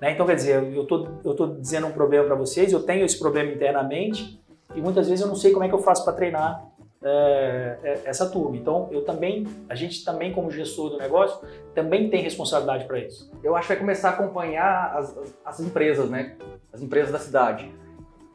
Né? 0.00 0.12
Então, 0.12 0.26
quer 0.26 0.34
dizer, 0.34 0.62
eu 0.74 0.84
tô, 0.84 1.06
estou 1.16 1.34
tô 1.34 1.46
dizendo 1.46 1.86
um 1.86 1.92
problema 1.92 2.26
para 2.26 2.34
vocês, 2.34 2.72
eu 2.72 2.82
tenho 2.82 3.04
esse 3.04 3.18
problema 3.18 3.52
internamente 3.52 4.40
e 4.74 4.80
muitas 4.80 5.08
vezes 5.08 5.22
eu 5.22 5.28
não 5.28 5.36
sei 5.36 5.52
como 5.52 5.64
é 5.64 5.68
que 5.68 5.74
eu 5.74 5.78
faço 5.78 6.04
para 6.04 6.12
treinar 6.12 6.64
é, 7.04 7.78
é, 7.82 8.00
essa 8.04 8.28
turma. 8.30 8.56
Então, 8.56 8.88
eu 8.90 9.04
também, 9.04 9.46
a 9.68 9.74
gente 9.74 10.04
também 10.04 10.32
como 10.32 10.50
gestor 10.50 10.90
do 10.90 10.98
negócio, 10.98 11.40
também 11.74 12.08
tem 12.10 12.22
responsabilidade 12.22 12.84
para 12.84 12.98
isso. 12.98 13.30
Eu 13.42 13.56
acho 13.56 13.66
que 13.66 13.72
vai 13.74 13.80
começar 13.80 14.10
a 14.10 14.12
acompanhar 14.12 14.92
as, 14.96 15.16
as, 15.18 15.34
as 15.44 15.60
empresas, 15.60 16.08
né? 16.10 16.36
As 16.72 16.80
empresas 16.82 17.10
da 17.12 17.18
cidade. 17.18 17.72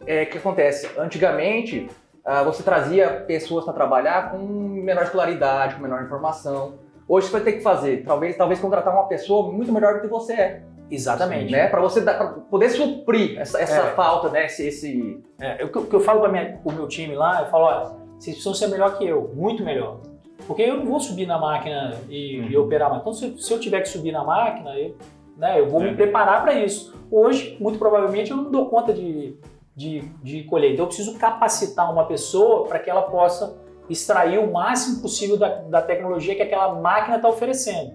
É, 0.06 0.24
o 0.24 0.28
que 0.28 0.38
acontece? 0.38 0.90
Antigamente, 0.98 1.90
ah, 2.24 2.44
você 2.44 2.62
trazia 2.64 3.10
pessoas 3.28 3.64
para 3.64 3.74
trabalhar 3.74 4.32
com 4.32 4.38
menor 4.38 5.04
escolaridade, 5.04 5.76
com 5.76 5.82
menor 5.82 6.04
informação. 6.04 6.76
Hoje 7.08 7.28
você 7.28 7.32
vai 7.34 7.42
ter 7.42 7.54
que 7.54 7.62
fazer, 7.62 8.04
talvez, 8.06 8.36
talvez 8.38 8.60
contratar 8.60 8.94
uma 8.94 9.08
pessoa 9.08 9.52
muito 9.52 9.72
melhor 9.72 9.96
do 9.96 10.02
que 10.02 10.08
você 10.08 10.34
é. 10.34 10.62
Exatamente. 10.90 11.52
Né? 11.52 11.68
Para 11.68 11.82
você 11.82 12.00
dar, 12.02 12.14
pra 12.18 12.28
poder 12.50 12.70
suprir 12.70 13.38
essa, 13.40 13.62
essa 13.62 13.82
É. 13.82 13.92
falta, 13.94 14.30
né? 14.30 14.46
Esse, 14.46 14.68
esse- 14.68 15.22
É, 15.40 15.64
o 15.66 15.70
que 15.70 15.78
eu- 15.78 15.90
eu 15.92 16.00
falo 16.00 16.22
para 16.22 16.30
o 16.64 16.72
meu 16.72 16.88
time 16.88 17.14
lá, 17.16 17.42
eu 17.42 17.48
falo, 17.48 17.66
olha, 17.66 18.07
vocês 18.18 18.36
precisam 18.36 18.54
ser 18.54 18.68
melhor 18.68 18.98
que 18.98 19.06
eu, 19.06 19.32
muito 19.34 19.64
melhor. 19.64 20.00
Porque 20.46 20.62
eu 20.62 20.78
não 20.78 20.86
vou 20.86 21.00
subir 21.00 21.26
na 21.26 21.38
máquina 21.38 21.98
e, 22.10 22.38
e 22.38 22.58
operar 22.58 22.90
mais. 22.90 23.02
Então, 23.02 23.14
se, 23.14 23.38
se 23.38 23.52
eu 23.54 23.60
tiver 23.60 23.82
que 23.82 23.90
subir 23.90 24.12
na 24.12 24.24
máquina, 24.24 24.76
eu, 24.78 24.96
né, 25.36 25.60
eu 25.60 25.68
vou 25.68 25.82
É. 25.82 25.92
me 25.92 25.96
preparar 25.96 26.42
para 26.42 26.54
isso. 26.54 26.96
Hoje, 27.12 27.58
muito 27.60 27.78
provavelmente, 27.78 28.32
eu 28.32 28.38
não 28.38 28.50
dou 28.52 28.70
conta 28.70 28.94
de, 28.94 29.36
de, 29.76 30.02
de 30.24 30.44
colher. 30.44 30.74
Então, 30.74 30.84
eu 30.86 30.88
preciso 30.88 31.18
capacitar 31.18 31.92
uma 31.92 32.06
pessoa 32.06 32.66
para 32.68 32.80
que 32.80 32.90
ela 32.90 33.04
possa 33.04 33.58
extrair 33.90 34.38
o 34.40 34.52
máximo 34.52 35.02
possível 35.02 35.38
da, 35.38 35.48
da 35.48 35.82
tecnologia 35.82 36.36
que 36.36 36.42
aquela 36.42 36.76
máquina 36.76 37.18
está 37.18 37.28
oferecendo. 37.30 37.94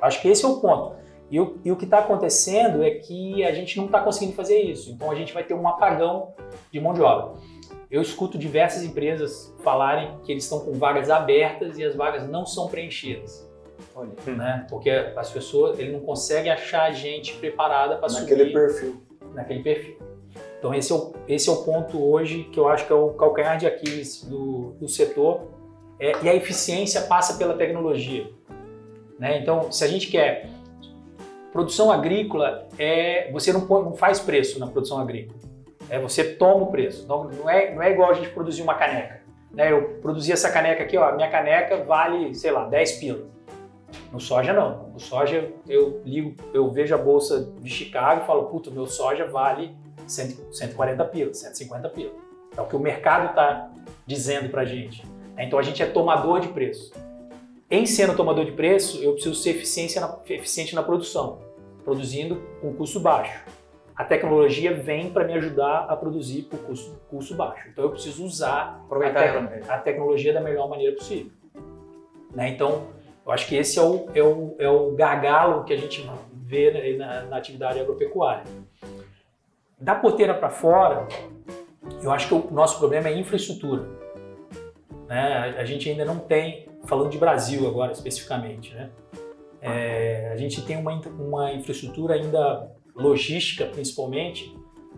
Acho 0.00 0.20
que 0.20 0.28
esse 0.28 0.44
é 0.44 0.48
o 0.48 0.60
ponto. 0.60 0.96
E 1.30 1.40
o, 1.40 1.56
e 1.64 1.72
o 1.72 1.76
que 1.76 1.84
está 1.84 2.00
acontecendo 2.00 2.82
é 2.82 2.90
que 2.90 3.42
a 3.44 3.52
gente 3.52 3.76
não 3.78 3.86
está 3.86 4.00
conseguindo 4.00 4.34
fazer 4.36 4.60
isso. 4.60 4.90
Então, 4.90 5.10
a 5.10 5.14
gente 5.14 5.32
vai 5.32 5.44
ter 5.44 5.54
um 5.54 5.66
apagão 5.66 6.34
de 6.70 6.80
mão 6.80 6.92
de 6.92 7.00
obra. 7.00 7.34
Eu 7.92 8.00
escuto 8.00 8.38
diversas 8.38 8.82
empresas 8.82 9.54
falarem 9.62 10.18
que 10.24 10.32
eles 10.32 10.44
estão 10.44 10.60
com 10.60 10.72
vagas 10.72 11.10
abertas 11.10 11.78
e 11.78 11.84
as 11.84 11.94
vagas 11.94 12.26
não 12.26 12.46
são 12.46 12.66
preenchidas. 12.66 13.46
Olha. 13.94 14.08
Né? 14.26 14.66
Porque 14.70 14.88
as 14.88 15.30
pessoas, 15.30 15.78
ele 15.78 15.92
não 15.92 16.00
consegue 16.00 16.48
achar 16.48 16.90
gente 16.92 17.34
preparada 17.34 17.96
para 17.96 18.10
Naquele 18.10 18.44
subir 18.44 18.52
perfil. 18.54 19.02
naquele 19.34 19.62
perfil. 19.62 19.98
Então 20.58 20.72
esse 20.72 20.90
é, 20.90 20.94
o, 20.94 21.12
esse 21.28 21.48
é 21.50 21.52
o 21.52 21.56
ponto 21.64 22.02
hoje 22.02 22.44
que 22.44 22.58
eu 22.58 22.66
acho 22.68 22.86
que 22.86 22.92
é 22.92 22.96
o 22.96 23.10
calcanhar 23.10 23.58
de 23.58 23.66
Aquiles 23.66 24.24
do, 24.24 24.72
do 24.80 24.88
setor 24.88 25.50
É, 26.00 26.12
e 26.22 26.28
a 26.28 26.34
eficiência 26.34 27.02
passa 27.02 27.36
pela 27.36 27.54
tecnologia. 27.54 28.26
Né? 29.18 29.38
Então, 29.38 29.70
se 29.70 29.84
a 29.84 29.86
gente 29.86 30.08
quer 30.10 30.48
produção 31.52 31.92
agrícola, 31.92 32.66
é 32.78 33.30
você 33.30 33.52
não, 33.52 33.66
põe- 33.66 33.84
não 33.84 33.94
faz 33.94 34.18
preço 34.18 34.58
na 34.58 34.66
produção 34.66 34.98
agrícola. 34.98 35.38
É 35.92 35.98
você 35.98 36.24
toma 36.24 36.64
o 36.64 36.70
preço. 36.70 37.02
Então, 37.04 37.24
não 37.24 37.50
é, 37.50 37.74
não 37.74 37.82
é 37.82 37.90
igual 37.92 38.10
a 38.10 38.14
gente 38.14 38.30
produzir 38.30 38.62
uma 38.62 38.74
caneca. 38.74 39.20
Né? 39.50 39.70
Eu 39.70 39.98
produzi 40.00 40.32
essa 40.32 40.50
caneca 40.50 40.82
aqui, 40.82 40.96
ó, 40.96 41.04
a 41.04 41.12
minha 41.12 41.30
caneca 41.30 41.84
vale, 41.84 42.34
sei 42.34 42.50
lá, 42.50 42.64
10 42.64 42.92
pila. 42.92 43.26
No 44.10 44.18
soja 44.18 44.54
não. 44.54 44.88
No 44.94 44.98
soja 44.98 45.52
eu 45.68 46.00
ligo, 46.02 46.34
eu 46.54 46.70
vejo 46.70 46.94
a 46.94 46.98
bolsa 46.98 47.52
de 47.60 47.68
Chicago 47.68 48.22
e 48.22 48.26
falo, 48.26 48.44
puta, 48.44 48.70
meu 48.70 48.86
soja 48.86 49.26
vale 49.26 49.76
100, 50.06 50.38
140 50.50 51.04
pila, 51.04 51.34
150 51.34 51.88
pila. 51.90 52.12
É 52.56 52.60
o 52.62 52.64
que 52.66 52.74
o 52.74 52.78
mercado 52.80 53.28
está 53.30 53.70
dizendo 54.06 54.48
pra 54.48 54.64
gente. 54.64 55.04
Então 55.36 55.58
a 55.58 55.62
gente 55.62 55.82
é 55.82 55.86
tomador 55.86 56.40
de 56.40 56.48
preço. 56.48 56.90
Em 57.70 57.84
sendo 57.84 58.16
tomador 58.16 58.46
de 58.46 58.52
preço, 58.52 59.02
eu 59.02 59.12
preciso 59.12 59.34
ser 59.34 59.50
eficiência 59.50 60.00
na- 60.00 60.18
eficiente 60.30 60.74
na 60.74 60.82
produção, 60.82 61.40
produzindo 61.84 62.42
com 62.62 62.72
custo 62.72 62.98
baixo. 62.98 63.44
A 63.94 64.04
tecnologia 64.04 64.74
vem 64.74 65.10
para 65.10 65.24
me 65.24 65.34
ajudar 65.34 65.86
a 65.88 65.96
produzir 65.96 66.42
por 66.44 66.58
custo, 66.60 66.98
custo 67.08 67.34
baixo. 67.34 67.68
Então 67.68 67.84
eu 67.84 67.90
preciso 67.90 68.24
usar 68.24 68.84
a, 68.90 69.10
tec- 69.10 69.70
a 69.70 69.78
tecnologia 69.78 70.32
da 70.32 70.40
melhor 70.40 70.68
maneira 70.68 70.96
possível. 70.96 71.30
Né? 72.34 72.48
Então, 72.48 72.86
eu 73.24 73.32
acho 73.32 73.46
que 73.46 73.54
esse 73.54 73.78
é 73.78 73.82
o, 73.82 74.08
é 74.14 74.22
o, 74.22 74.56
é 74.58 74.68
o 74.68 74.92
gargalo 74.92 75.64
que 75.64 75.72
a 75.72 75.76
gente 75.76 76.08
vê 76.32 76.96
na, 76.96 77.22
na 77.22 77.36
atividade 77.36 77.78
agropecuária. 77.78 78.44
Da 79.78 79.94
porteira 79.94 80.32
para 80.32 80.48
fora, 80.48 81.06
eu 82.02 82.10
acho 82.10 82.28
que 82.28 82.34
o 82.34 82.50
nosso 82.50 82.78
problema 82.78 83.08
é 83.08 83.18
infraestrutura. 83.18 83.86
Né? 85.06 85.54
A 85.58 85.64
gente 85.64 85.90
ainda 85.90 86.04
não 86.04 86.18
tem, 86.18 86.66
falando 86.86 87.10
de 87.10 87.18
Brasil 87.18 87.68
agora 87.68 87.92
especificamente, 87.92 88.74
né? 88.74 88.90
É, 89.60 90.30
a 90.32 90.36
gente 90.36 90.60
tem 90.62 90.76
uma, 90.76 90.92
uma 90.92 91.52
infraestrutura 91.52 92.14
ainda 92.14 92.68
logística, 92.94 93.66
principalmente, 93.66 94.54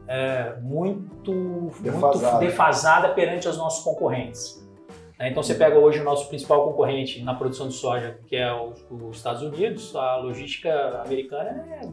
é, 0.07 0.54
muito, 0.61 1.70
Defasada. 1.80 2.33
muito 2.33 2.50
defasada 2.50 3.09
perante 3.11 3.48
os 3.48 3.57
nossos 3.57 3.83
concorrentes. 3.83 4.62
Né? 5.18 5.30
Então 5.30 5.42
você 5.42 5.54
pega 5.54 5.78
hoje 5.78 6.00
o 6.00 6.04
nosso 6.04 6.28
principal 6.28 6.64
concorrente 6.64 7.22
na 7.22 7.35
produção 7.35 7.68
de 7.68 7.74
soja, 7.74 8.18
que 8.26 8.37
é 8.37 8.52
os, 8.52 8.85
os 8.90 9.16
Estados 9.16 9.42
Unidos, 9.42 9.94
a 9.94 10.16
logística 10.16 11.02
americana 11.04 11.64
é 11.70 11.88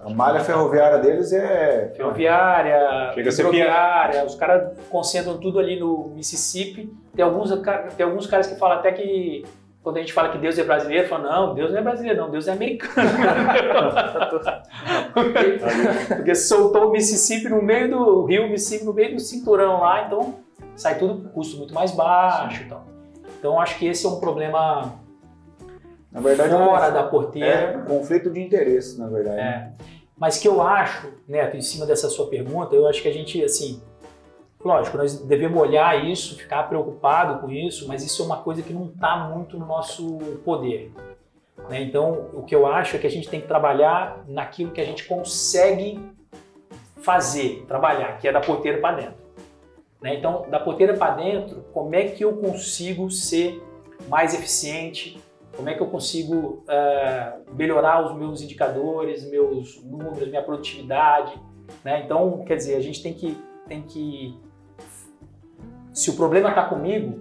A 0.00 0.10
malha 0.10 0.40
ferroviária 0.40 0.98
deles 0.98 1.32
é. 1.32 1.92
ferroviária, 1.94 3.12
Chega 3.14 3.28
a 3.28 3.32
ser 3.32 3.42
hidroviária, 3.42 4.24
os 4.24 4.34
caras 4.34 4.78
concentram 4.88 5.38
tudo 5.38 5.58
ali 5.58 5.78
no 5.78 6.12
Mississippi. 6.14 6.92
Tem 7.14 7.24
alguns, 7.24 7.50
tem 7.96 8.06
alguns 8.06 8.26
caras 8.26 8.46
que 8.46 8.54
falam 8.56 8.78
até 8.78 8.92
que 8.92 9.44
quando 9.82 9.96
a 9.96 10.00
gente 10.00 10.12
fala 10.12 10.30
que 10.30 10.38
Deus 10.38 10.58
é 10.58 10.64
brasileiro, 10.64 11.08
falam, 11.08 11.30
não, 11.30 11.54
Deus 11.54 11.72
não 11.72 11.78
é 11.78 11.82
brasileiro, 11.82 12.20
não, 12.20 12.30
Deus 12.30 12.46
é 12.46 12.52
americano. 12.52 13.08
Porque 16.08 16.34
soltou 16.34 16.88
o 16.88 16.92
Mississippi 16.92 17.48
no 17.48 17.62
meio 17.62 17.90
do 17.90 18.24
rio, 18.24 18.48
Mississippi 18.48 18.84
no 18.84 18.92
meio 18.92 19.14
do 19.14 19.20
cinturão 19.20 19.80
lá, 19.80 20.06
então 20.06 20.34
sai 20.76 20.98
tudo 20.98 21.22
com 21.22 21.28
custo 21.30 21.56
muito 21.56 21.72
mais 21.72 21.92
baixo 21.92 22.62
e 22.62 22.66
tal. 22.66 22.84
Então 23.38 23.58
acho 23.58 23.78
que 23.78 23.86
esse 23.86 24.04
é 24.04 24.08
um 24.08 24.20
problema 24.20 25.00
Na 26.12 26.20
verdade, 26.20 26.50
fora 26.50 26.88
é 26.88 26.90
da 26.90 27.04
porteira. 27.04 27.48
É 27.48 27.76
um 27.78 27.84
conflito 27.84 28.30
de 28.30 28.40
interesse, 28.40 28.98
na 28.98 29.08
verdade. 29.08 29.40
É. 29.40 29.72
Mas 30.14 30.36
que 30.36 30.46
eu 30.46 30.60
acho, 30.60 31.10
Neto, 31.26 31.56
em 31.56 31.62
cima 31.62 31.86
dessa 31.86 32.10
sua 32.10 32.28
pergunta, 32.28 32.76
eu 32.76 32.86
acho 32.86 33.00
que 33.00 33.08
a 33.08 33.12
gente, 33.12 33.42
assim, 33.42 33.80
lógico, 34.62 34.96
nós 34.96 35.18
devemos 35.20 35.60
olhar 35.60 36.04
isso, 36.04 36.36
ficar 36.36 36.64
preocupado 36.64 37.40
com 37.40 37.50
isso, 37.50 37.88
mas 37.88 38.04
isso 38.04 38.22
é 38.22 38.26
uma 38.26 38.38
coisa 38.38 38.62
que 38.62 38.72
não 38.72 38.86
está 38.86 39.16
muito 39.16 39.58
no 39.58 39.66
nosso 39.66 40.18
poder. 40.44 40.92
né? 41.68 41.82
Então, 41.82 42.30
o 42.34 42.42
que 42.42 42.54
eu 42.54 42.66
acho 42.66 42.96
é 42.96 42.98
que 42.98 43.06
a 43.06 43.10
gente 43.10 43.28
tem 43.28 43.40
que 43.40 43.46
trabalhar 43.48 44.24
naquilo 44.28 44.70
que 44.70 44.80
a 44.80 44.84
gente 44.84 45.04
consegue 45.04 46.00
fazer, 46.98 47.64
trabalhar, 47.66 48.18
que 48.18 48.28
é 48.28 48.32
da 48.32 48.40
porteira 48.40 48.78
para 48.78 48.96
dentro. 48.96 49.20
né? 50.02 50.14
Então, 50.14 50.46
da 50.50 50.60
porteira 50.60 50.94
para 50.94 51.14
dentro, 51.14 51.64
como 51.72 51.94
é 51.94 52.04
que 52.04 52.24
eu 52.24 52.36
consigo 52.36 53.10
ser 53.10 53.62
mais 54.08 54.34
eficiente, 54.34 55.18
como 55.56 55.68
é 55.68 55.74
que 55.74 55.82
eu 55.82 55.88
consigo 55.88 56.64
eh, 56.68 57.32
melhorar 57.52 58.04
os 58.04 58.16
meus 58.16 58.40
indicadores, 58.40 59.28
meus 59.28 59.82
números, 59.84 60.28
minha 60.28 60.42
produtividade, 60.42 61.38
né? 61.84 62.02
Então, 62.04 62.44
quer 62.46 62.56
dizer, 62.56 62.76
a 62.76 62.80
gente 62.80 63.02
tem 63.02 63.12
que, 63.12 63.36
tem 63.66 63.82
que 63.82 64.38
se 66.00 66.10
o 66.10 66.16
problema 66.16 66.48
está 66.48 66.64
comigo, 66.64 67.20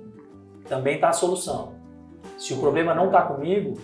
também 0.67 0.95
está 0.95 1.09
a 1.09 1.13
solução. 1.13 1.73
Se 2.37 2.53
o 2.53 2.57
problema 2.57 2.93
não 2.93 3.07
está 3.07 3.23
comigo, 3.23 3.77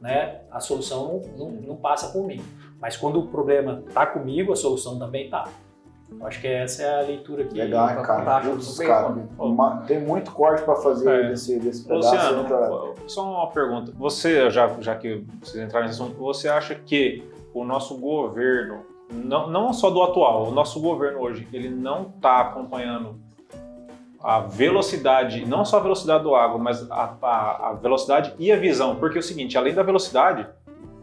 né, 0.00 0.40
a 0.50 0.58
solução 0.58 1.20
não, 1.36 1.46
não, 1.46 1.50
não 1.68 1.76
passa 1.76 2.08
por 2.12 2.26
mim. 2.26 2.42
Mas 2.80 2.96
quando 2.96 3.20
o 3.20 3.26
problema 3.26 3.82
está 3.86 4.06
comigo, 4.06 4.50
a 4.52 4.56
solução 4.56 4.98
também 4.98 5.26
está. 5.26 5.44
Eu 6.10 6.26
acho 6.26 6.40
que 6.40 6.46
essa 6.48 6.82
é 6.82 7.00
a 7.00 7.02
leitura 7.02 7.44
que 7.44 7.54
Legal, 7.58 7.90
hein, 7.90 7.96
tá 7.96 8.02
cara. 8.02 8.18
fantástico, 8.20 8.54
Putz, 8.56 8.78
bem 8.78 8.86
cara, 8.88 9.14
tem 9.86 10.00
muito 10.00 10.30
corte 10.32 10.62
pra 10.62 10.76
fazer 10.76 11.24
É. 11.26 11.28
desse, 11.28 11.58
desse 11.58 11.86
pedaço. 11.86 12.10
né, 12.14 12.48
cara? 12.48 12.68
Luciano, 12.68 12.94
só 13.06 13.30
uma 13.30 13.50
pergunta. 13.50 13.92
Você, 13.98 14.48
já, 14.50 14.68
já 14.80 14.94
que 14.94 15.24
vocês 15.42 15.62
entraram 15.62 15.86
nesse 15.86 16.00
assunto, 16.02 16.16
você 16.18 16.48
acha 16.48 16.74
que 16.74 17.22
o 17.52 17.64
nosso 17.64 17.98
governo 17.98 18.80
não, 19.12 19.48
não 19.50 19.72
só 19.74 19.90
do 19.90 20.02
atual, 20.02 20.48
o 20.48 20.50
nosso 20.50 20.80
governo 20.80 21.20
hoje, 21.20 21.46
ele 21.52 21.68
não 21.68 22.12
está 22.16 22.40
acompanhando 22.40 23.20
a 24.22 24.40
velocidade, 24.40 25.44
não 25.46 25.64
só 25.64 25.78
a 25.78 25.80
velocidade 25.80 26.22
do 26.22 26.34
agro, 26.34 26.58
mas 26.58 26.90
a, 26.90 27.16
a, 27.20 27.70
a 27.70 27.72
velocidade 27.74 28.32
e 28.38 28.52
a 28.52 28.56
visão. 28.56 28.96
Porque 28.96 29.18
é 29.18 29.20
o 29.20 29.22
seguinte, 29.22 29.58
além 29.58 29.74
da 29.74 29.82
velocidade, 29.82 30.46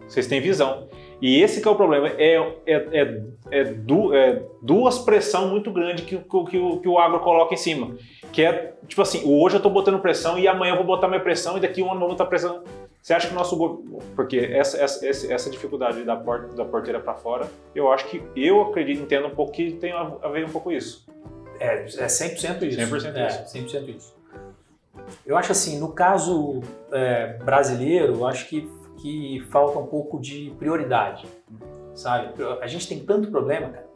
vocês 0.08 0.28
têm 0.28 0.42
visão. 0.42 0.88
E 1.22 1.42
esse 1.42 1.62
que 1.62 1.68
é 1.68 1.72
o 1.72 1.76
problema, 1.76 2.08
é, 2.08 2.38
é, 2.66 2.74
é, 2.94 3.22
é, 3.52 3.64
du, 3.66 4.14
é 4.14 4.42
duas 4.62 5.00
pressão 5.00 5.50
muito 5.50 5.70
grande 5.70 6.04
que, 6.04 6.18
que, 6.18 6.44
que, 6.46 6.58
o, 6.58 6.78
que 6.80 6.88
o 6.88 6.98
agro 6.98 7.20
coloca 7.20 7.54
em 7.54 7.58
cima. 7.58 7.96
Que 8.32 8.44
é, 8.44 8.74
tipo 8.88 9.02
assim, 9.02 9.22
hoje 9.26 9.56
eu 9.56 9.60
estou 9.60 9.72
botando 9.72 10.00
pressão 10.00 10.40
e 10.40 10.48
amanhã 10.48 10.72
eu 10.72 10.78
vou 10.78 10.86
botar 10.86 11.10
minha 11.10 11.20
pressão 11.20 11.58
e 11.58 11.60
daqui 11.60 11.84
um 11.84 11.88
ano 11.88 11.96
eu 11.96 12.00
vou 12.00 12.10
botar 12.10 12.26
pressão. 12.26 12.64
Você 13.02 13.14
acha 13.14 13.28
que 13.28 13.34
o 13.34 13.38
nosso 13.38 13.58
governo... 13.58 14.00
Porque 14.16 14.38
essa, 14.38 14.82
essa, 14.82 15.34
essa 15.34 15.50
dificuldade 15.50 16.04
da, 16.04 16.16
porta, 16.16 16.56
da 16.56 16.64
porteira 16.64 17.00
para 17.00 17.16
fora, 17.16 17.48
eu 17.76 17.92
acho 17.92 18.06
que, 18.08 18.22
eu 18.36 18.62
acredito, 18.62 19.02
entendo 19.02 19.28
um 19.28 19.32
pouco 19.32 19.52
que 19.52 19.72
tem 19.74 19.92
a 19.92 20.28
ver 20.30 20.46
um 20.46 20.50
pouco 20.50 20.72
isso. 20.72 21.06
É, 21.60 21.84
é 21.84 21.86
100% 21.86 22.64
isso. 22.64 22.80
100% 22.80 23.16
é, 23.16 23.28
isso. 23.28 23.58
100% 23.58 23.96
isso. 23.96 24.20
Eu 25.26 25.38
acho 25.38 25.52
assim, 25.52 25.80
no 25.80 25.92
caso 25.92 26.62
é, 26.92 27.34
brasileiro, 27.44 28.16
eu 28.16 28.28
acho 28.28 28.48
que, 28.48 28.70
que 29.02 29.40
falta 29.50 29.80
um 29.80 29.88
pouco 29.88 30.20
de 30.20 30.54
prioridade, 30.58 31.28
sabe? 31.94 32.34
A 32.62 32.68
gente 32.68 32.88
tem 32.88 33.00
tanto 33.00 33.30
problema, 33.30 33.70
cara, 33.70 33.90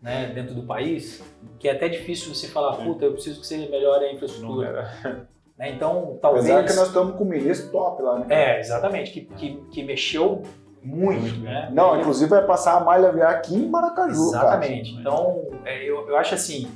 né, 0.00 0.32
dentro 0.34 0.54
do 0.54 0.62
país, 0.62 1.22
que 1.58 1.68
é 1.68 1.72
até 1.72 1.88
difícil 1.88 2.34
você 2.34 2.48
falar, 2.48 2.76
puta, 2.76 3.04
eu 3.04 3.12
preciso 3.12 3.40
que 3.40 3.46
você 3.46 3.56
melhore 3.68 4.04
a 4.04 4.12
infraestrutura. 4.12 4.68
era. 4.68 5.26
Né? 5.56 5.70
Então, 5.70 6.18
talvez... 6.20 6.44
Apesar 6.50 6.64
que 6.68 6.74
nós 6.74 6.88
estamos 6.88 7.16
com 7.16 7.24
o 7.24 7.26
ministro 7.26 7.70
top 7.70 8.02
lá, 8.02 8.18
né? 8.18 8.26
É, 8.28 8.60
exatamente, 8.60 9.10
que, 9.10 9.22
que, 9.22 9.56
que 9.70 9.82
mexeu 9.82 10.42
muito, 10.82 11.40
né? 11.40 11.70
Não, 11.72 11.98
inclusive 11.98 12.28
vai 12.28 12.44
passar 12.44 12.76
a 12.76 12.80
malha 12.80 13.10
viar 13.10 13.30
aqui 13.30 13.54
em 13.54 13.66
Maracaju, 13.66 14.28
Exatamente. 14.28 14.90
Então, 14.90 15.48
é, 15.64 15.82
eu, 15.82 16.06
eu 16.10 16.14
acho 16.18 16.34
assim 16.34 16.70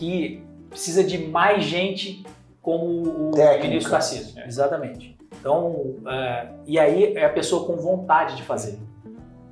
que 0.00 0.42
precisa 0.70 1.04
de 1.04 1.18
mais 1.28 1.62
gente 1.64 2.24
como 2.62 3.28
o 3.28 3.30
Técnica. 3.32 3.68
ministro 3.68 3.90
Tarcísio. 3.92 4.42
Exatamente. 4.46 5.16
Então, 5.38 5.94
é, 6.06 6.46
e 6.66 6.78
aí 6.78 7.14
é 7.16 7.24
a 7.24 7.30
pessoa 7.30 7.66
com 7.66 7.76
vontade 7.76 8.36
de 8.36 8.42
fazer. 8.42 8.78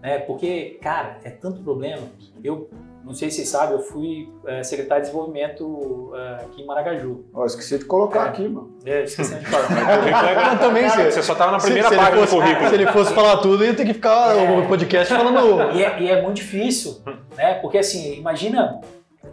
Né? 0.02 0.18
Porque, 0.20 0.78
cara, 0.82 1.18
é 1.24 1.30
tanto 1.30 1.60
problema. 1.62 2.02
Eu, 2.44 2.68
não 3.04 3.12
sei 3.14 3.30
se 3.30 3.36
vocês 3.36 3.48
sabem, 3.48 3.74
eu 3.76 3.82
fui 3.82 4.30
é, 4.46 4.62
secretário 4.62 5.02
de 5.02 5.08
desenvolvimento 5.10 6.12
é, 6.14 6.44
aqui 6.44 6.62
em 6.62 6.66
Maracaju. 6.66 7.24
cara. 7.32 7.42
Ó, 7.42 7.46
esqueci 7.46 7.78
de 7.78 7.84
colocar 7.84 8.26
É. 8.26 8.28
aqui, 8.28 8.48
mano. 8.48 8.70
É, 8.84 9.02
esqueci 9.04 9.34
de 9.34 9.44
falar. 9.46 9.68
Mas 10.50 10.60
também, 10.60 10.88
se, 10.88 11.04
Você 11.12 11.22
só 11.22 11.32
estava 11.32 11.52
na 11.52 11.58
se- 11.60 11.66
primeira 11.66 11.88
se 11.88 11.94
ele 11.94 12.02
página 12.02 12.20
do 12.20 12.26
fosse- 12.26 12.40
currículo. 12.42 12.68
Se 12.68 12.74
ele 12.74 12.86
fosse 12.88 13.14
falar 13.14 13.36
tudo, 13.38 13.64
ia 13.64 13.74
ter 13.74 13.84
que 13.86 13.94
ficar 13.94 14.36
É. 14.36 14.58
o 14.60 14.68
podcast 14.68 15.12
falando. 15.14 15.76
E 15.76 15.82
é, 15.84 16.02
e 16.02 16.08
é 16.10 16.22
muito 16.22 16.36
difícil, 16.36 16.98
né? 17.36 17.54
Porque 17.54 17.78
assim, 17.78 18.14
imagina, 18.14 18.80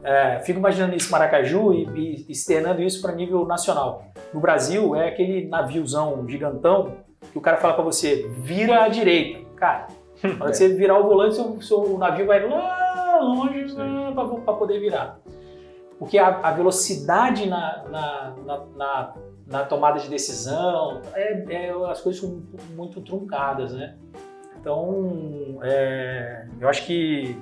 é, 0.06 0.40
fico 0.40 0.60
imaginando 0.60 0.96
isso 0.96 1.08
em 1.10 1.12
Maracaju 1.12 1.74
e, 1.74 1.84
e 2.28 2.32
externando 2.32 2.82
isso 2.82 3.02
para 3.02 3.14
nível 3.14 3.46
nacional. 3.46 4.06
No 4.34 4.40
Brasil 4.40 4.96
é 4.96 5.10
aquele 5.10 5.48
naviozão 5.48 6.28
gigantão 6.30 6.94
que 7.32 7.38
o 7.38 7.42
cara 7.42 7.58
fala 7.58 7.74
para 7.74 7.84
você, 7.84 8.28
vira 8.38 8.84
à 8.84 8.88
direita. 8.88 9.40
Cara, 9.56 9.88
na 10.24 10.30
hora 10.46 10.52
que 10.52 10.58
você 10.58 10.70
virar 10.74 11.00
o 11.00 11.04
volante, 11.08 11.36
seu, 11.36 11.98
navio 11.98 12.28
vai 12.28 12.48
lá 12.48 13.20
longe 13.22 13.66
para 14.46 14.54
poder 14.54 14.80
virar. 14.80 15.18
Porque 15.98 16.18
a, 16.18 16.28
a 16.44 16.52
velocidade 16.52 17.48
na, 17.48 17.84
na, 17.90 18.36
na, 18.46 18.66
na- 18.76 19.14
na 19.48 19.64
tomada 19.64 20.00
de 20.00 20.10
decisão, 20.10 21.02
é, 21.14 21.46
é- 21.68 21.72
as 21.92 22.02
coisas 22.02 22.20
são 22.22 22.42
muito 22.76 23.00
truncadas, 23.02 23.74
né? 23.74 23.96
Então, 24.60 25.60
é, 25.62 26.48
eu 26.60 26.68
acho 26.68 26.84
que, 26.86 27.38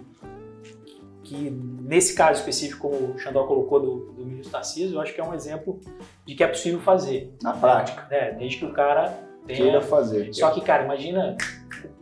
que 1.34 1.50
nesse 1.50 2.16
caso 2.16 2.40
específico, 2.40 2.90
como 2.90 3.14
o 3.14 3.18
Xandó 3.20 3.44
colocou 3.46 3.80
do, 3.80 4.14
do 4.14 4.26
ministro 4.26 4.52
Tarcísio, 4.52 4.96
eu 4.96 5.02
acho 5.02 5.14
que 5.14 5.20
é 5.22 5.24
um 5.24 5.34
exemplo 5.34 5.80
de 6.26 6.36
que 6.36 6.44
é 6.44 6.48
possível 6.48 6.80
fazer. 6.80 7.34
Na 7.42 7.54
prática. 7.54 8.06
né? 8.10 8.32
Desde 8.38 8.58
que 8.58 8.66
o 8.66 8.72
cara 8.74 9.14
Queira 9.48 9.64
tenha... 9.66 9.82
fazer. 9.82 10.34
Só 10.34 10.52
que, 10.52 10.62
cara, 10.62 10.84
imagina 10.86 11.36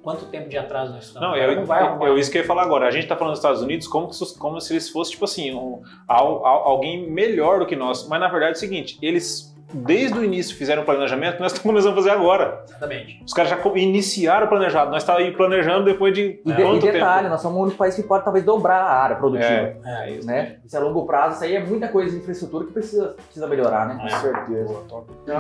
quanto 0.03 0.25
tempo 0.25 0.49
de 0.49 0.57
atraso 0.57 0.93
nós 0.93 1.05
estamos. 1.05 1.27
Não, 1.29 1.35
eu, 1.35 1.55
não 1.55 1.65
vai 1.65 1.81
arrumar. 1.83 2.05
eu, 2.07 2.17
isso 2.17 2.31
que 2.31 2.37
eu 2.37 2.41
ia 2.41 2.47
falar 2.47 2.63
agora. 2.63 2.87
A 2.87 2.91
gente 2.91 3.07
tá 3.07 3.15
falando 3.15 3.31
dos 3.33 3.39
Estados 3.39 3.61
Unidos 3.61 3.87
como, 3.87 4.11
se- 4.11 4.37
como 4.37 4.59
se 4.59 4.73
eles 4.73 4.89
fossem, 4.89 5.13
tipo 5.13 5.25
assim, 5.25 5.53
um- 5.53 5.81
al- 6.07 6.45
al- 6.45 6.63
alguém 6.67 7.09
melhor 7.09 7.59
do 7.59 7.65
que 7.65 7.75
nós. 7.75 8.07
Mas 8.07 8.19
na 8.19 8.27
verdade 8.27 8.53
é 8.53 8.55
o 8.55 8.59
seguinte, 8.59 8.97
eles 9.01 9.50
desde 9.73 10.17
o 10.17 10.23
início 10.23 10.55
fizeram 10.55 10.81
o 10.83 10.85
planejamento, 10.85 11.39
nós 11.39 11.51
estamos 11.53 11.61
começando 11.71 11.93
a 11.93 11.95
fazer 11.95 12.09
agora. 12.11 12.63
Exatamente. 12.67 13.23
Os 13.25 13.33
caras 13.33 13.49
já 13.51 13.57
iniciaram 13.75 14.45
o 14.45 14.49
planejado. 14.49 14.91
Nós 14.91 15.03
estamos 15.03 15.21
aí 15.21 15.31
planejando 15.31 15.85
depois 15.85 16.13
de 16.13 16.41
E, 16.45 16.53
de- 16.53 16.61
e 16.61 16.63
quanto 16.65 16.81
detalhe, 16.81 17.17
tempo? 17.23 17.29
nós 17.29 17.41
somos 17.41 17.57
o 17.59 17.61
único 17.63 17.77
país 17.77 17.95
que 17.95 18.03
pode 18.03 18.23
talvez 18.23 18.45
dobrar 18.45 18.81
a 18.81 18.91
área 19.03 19.15
produtiva. 19.15 19.51
É, 19.53 19.75
É, 19.85 20.11
isso. 20.11 20.27
Né? 20.27 20.55
Isso 20.65 20.75
é 20.75 20.79
a 20.79 20.83
longo 20.83 21.05
prazo, 21.05 21.35
isso 21.35 21.43
aí 21.43 21.55
é 21.55 21.63
muita 21.63 21.87
coisa 21.87 22.11
de 22.11 22.17
infraestrutura 22.17 22.65
que 22.65 22.73
precisa, 22.73 23.15
precisa 23.25 23.47
melhorar, 23.47 23.87
né? 23.87 23.97
Com 24.01 24.09
certeza. 24.09 24.75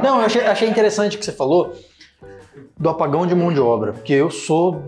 Não, 0.03 0.19
eu 0.19 0.25
achei, 0.25 0.45
achei 0.45 0.69
interessante 0.69 1.15
o 1.15 1.19
que 1.19 1.25
você 1.25 1.31
falou 1.31 1.73
do 2.77 2.89
apagão 2.89 3.25
de 3.25 3.33
mão 3.35 3.51
de 3.53 3.59
obra, 3.59 3.93
porque 3.93 4.13
eu 4.13 4.29
sou 4.29 4.83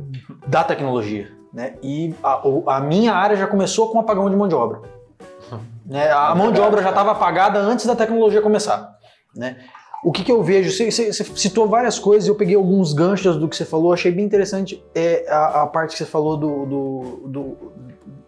da 0.47 0.63
tecnologia, 0.63 1.31
né? 1.53 1.75
E 1.81 2.13
a, 2.23 2.41
a 2.75 2.79
minha 2.79 3.13
área 3.13 3.35
já 3.35 3.47
começou 3.47 3.89
com 3.91 3.99
apagão 3.99 4.29
de 4.29 4.35
mão 4.35 4.47
de 4.47 4.55
obra. 4.55 4.79
Né? 5.85 6.09
A 6.11 6.33
mão 6.33 6.51
de 6.51 6.59
obra 6.61 6.81
já 6.81 6.89
estava 6.89 7.11
apagada 7.11 7.59
antes 7.59 7.85
da 7.85 7.95
tecnologia 7.95 8.41
começar, 8.41 8.92
né? 9.35 9.57
O 10.03 10.11
que, 10.11 10.21
que 10.23 10.31
eu 10.31 10.43
vejo? 10.43 10.69
Você, 10.69 10.91
você- 10.91 11.13
você 11.13 11.23
citou 11.35 11.67
várias 11.67 11.97
coisas, 11.97 12.27
eu 12.27 12.35
peguei 12.35 12.55
alguns 12.55 12.91
ganchos 12.91 13.37
do 13.37 13.47
que 13.47 13.55
você 13.55 13.63
falou, 13.65 13.93
achei 13.93 14.11
bem 14.11 14.25
interessante 14.25 14.83
é, 14.93 15.25
a, 15.29 15.61
a 15.63 15.67
parte 15.67 15.91
que 15.93 15.97
você 15.97 16.05
falou 16.05 16.35
do, 16.35 16.65
do, 16.65 17.21
do, 17.27 17.57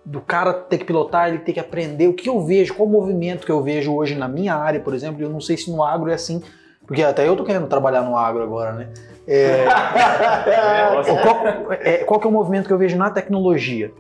do 0.06 0.22
cara 0.22 0.54
ter 0.54 0.78
que 0.78 0.86
pilotar, 0.86 1.28
ele 1.28 1.40
ter 1.40 1.52
que 1.52 1.60
aprender. 1.60 2.08
O 2.08 2.14
que 2.14 2.30
eu 2.30 2.40
vejo, 2.46 2.74
qual 2.76 2.88
o 2.88 2.92
movimento 2.92 3.46
que 3.46 3.52
eu 3.52 3.62
vejo 3.62 3.94
hoje 3.94 4.16
na 4.16 4.28
minha 4.28 4.56
área, 4.56 4.80
por 4.80 4.94
exemplo, 4.94 5.22
eu 5.22 5.30
não 5.30 5.42
sei 5.42 5.58
se 5.58 5.70
no 5.70 5.84
agro 5.84 6.10
é 6.10 6.14
assim, 6.14 6.42
porque 6.88 7.04
até 7.04 7.28
eu 7.28 7.36
tô 7.36 7.44
querendo 7.44 7.68
trabalhar 7.68 8.04
no 8.04 8.16
agro 8.18 8.42
agora, 8.42 8.72
né? 8.72 8.90
É, 9.28 9.66
qual, 11.24 11.72
é, 11.74 11.98
qual 12.06 12.20
que 12.22 12.26
é 12.28 12.30
o 12.30 12.34
movimento 12.34 12.68
que 12.68 12.74
eu 12.74 12.78
vejo 12.78 12.96
na 12.96 13.10
tecnologia? 13.10 13.92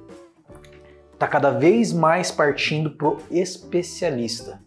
Tá 1.20 1.28
cada 1.28 1.50
vez 1.50 1.91
mais 1.91 2.32
partindo 2.32 2.91
pro 2.91 3.18
especialista. 3.32 4.60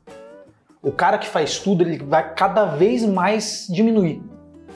O 0.83 0.93
cara 0.93 1.19
que 1.19 1.27
faz 1.27 1.59
tudo, 1.59 1.83
ele 1.83 1.99
vai 1.99 2.35
cada 2.35 2.65
vez 2.65 3.05
mais 3.05 3.67
diminuir. 3.69 4.23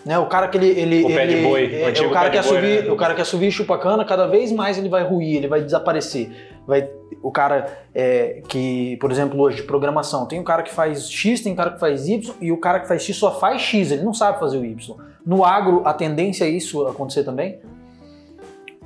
Né? 0.04 0.18
O 0.18 0.26
cara 0.26 0.48
que 0.48 0.58
ele. 0.58 0.66
ele 0.68 1.04
O 1.04 1.06
pé 1.08 1.26
de 1.26 1.34
ele- 1.34 1.42
boi, 1.46 1.66
o 1.66 1.74
é, 1.76 1.84
antigo 1.84 2.08
o 2.08 2.12
cara 2.12 2.28
pé 2.28 2.36
que 2.36 2.42
de 2.42 2.48
boi, 2.48 2.58
assovia, 2.58 2.82
né? 2.82 2.90
o 2.90 2.96
cara 2.96 3.14
que 3.14 3.20
assovia 3.20 3.48
e 3.48 3.52
chupa 3.52 3.78
cana, 3.78 4.04
cada 4.04 4.26
vez 4.26 4.50
mais 4.50 4.76
ele 4.76 4.88
vai 4.88 5.04
ruir, 5.04 5.36
ele 5.36 5.46
vai 5.46 5.62
desaparecer. 5.62 6.50
Vai, 6.66 6.88
o 7.22 7.30
cara 7.30 7.66
é, 7.94 8.42
que, 8.48 8.96
por 8.96 9.12
exemplo, 9.12 9.40
hoje 9.40 9.58
de 9.58 9.62
programação, 9.62 10.26
tem 10.26 10.40
o 10.40 10.44
cara 10.44 10.62
que 10.64 10.72
faz 10.72 11.08
X, 11.08 11.40
tem 11.40 11.52
o 11.52 11.56
cara 11.56 11.70
que 11.70 11.78
faz 11.78 12.08
Y, 12.08 12.34
e 12.40 12.50
o 12.50 12.56
cara 12.56 12.80
que 12.80 12.88
faz 12.88 13.02
X 13.02 13.16
só 13.16 13.38
faz 13.38 13.62
X, 13.62 13.92
ele 13.92 14.02
não 14.02 14.12
sabe 14.14 14.40
fazer 14.40 14.58
o 14.58 14.64
Y. 14.64 14.96
No 15.24 15.44
agro, 15.44 15.82
a 15.84 15.94
tendência 15.94 16.44
é 16.44 16.48
isso 16.48 16.84
acontecer 16.86 17.22
também? 17.22 17.60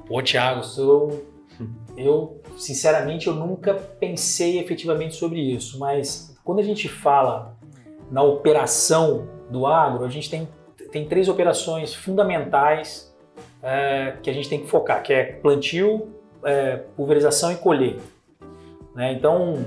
Pô, 0.07 0.23
Thiago, 0.23 0.61
eu, 0.79 1.25
eu, 1.97 2.41
sinceramente, 2.59 3.27
eu 3.27 3.35
nunca 3.35 3.75
pensei 3.75 4.59
efetivamente 4.59 5.15
sobre 5.15 5.41
isso, 5.41 5.79
mas 5.79 6.36
quando 6.47 6.61
a 6.61 6.63
gente 6.63 6.89
fala 6.89 7.57
na 8.09 8.23
operação 8.23 9.27
do 9.51 9.67
agro, 9.67 10.05
a 10.05 10.09
gente 10.09 10.31
tem, 10.31 10.49
tem 10.93 11.05
três 11.05 11.29
operações 11.29 11.93
fundamentais 11.93 13.13
é, 13.61 14.15
que 14.23 14.31
a 14.31 14.33
gente 14.33 14.49
tem 14.49 14.61
que 14.61 14.69
focar, 14.69 15.03
que 15.03 15.13
é 15.13 15.25
plantio, 15.25 16.09
é, 16.45 16.77
pulverização 16.97 17.51
e 17.51 17.57
colheita. 17.57 18.01
Né? 18.95 19.13
Então, 19.13 19.67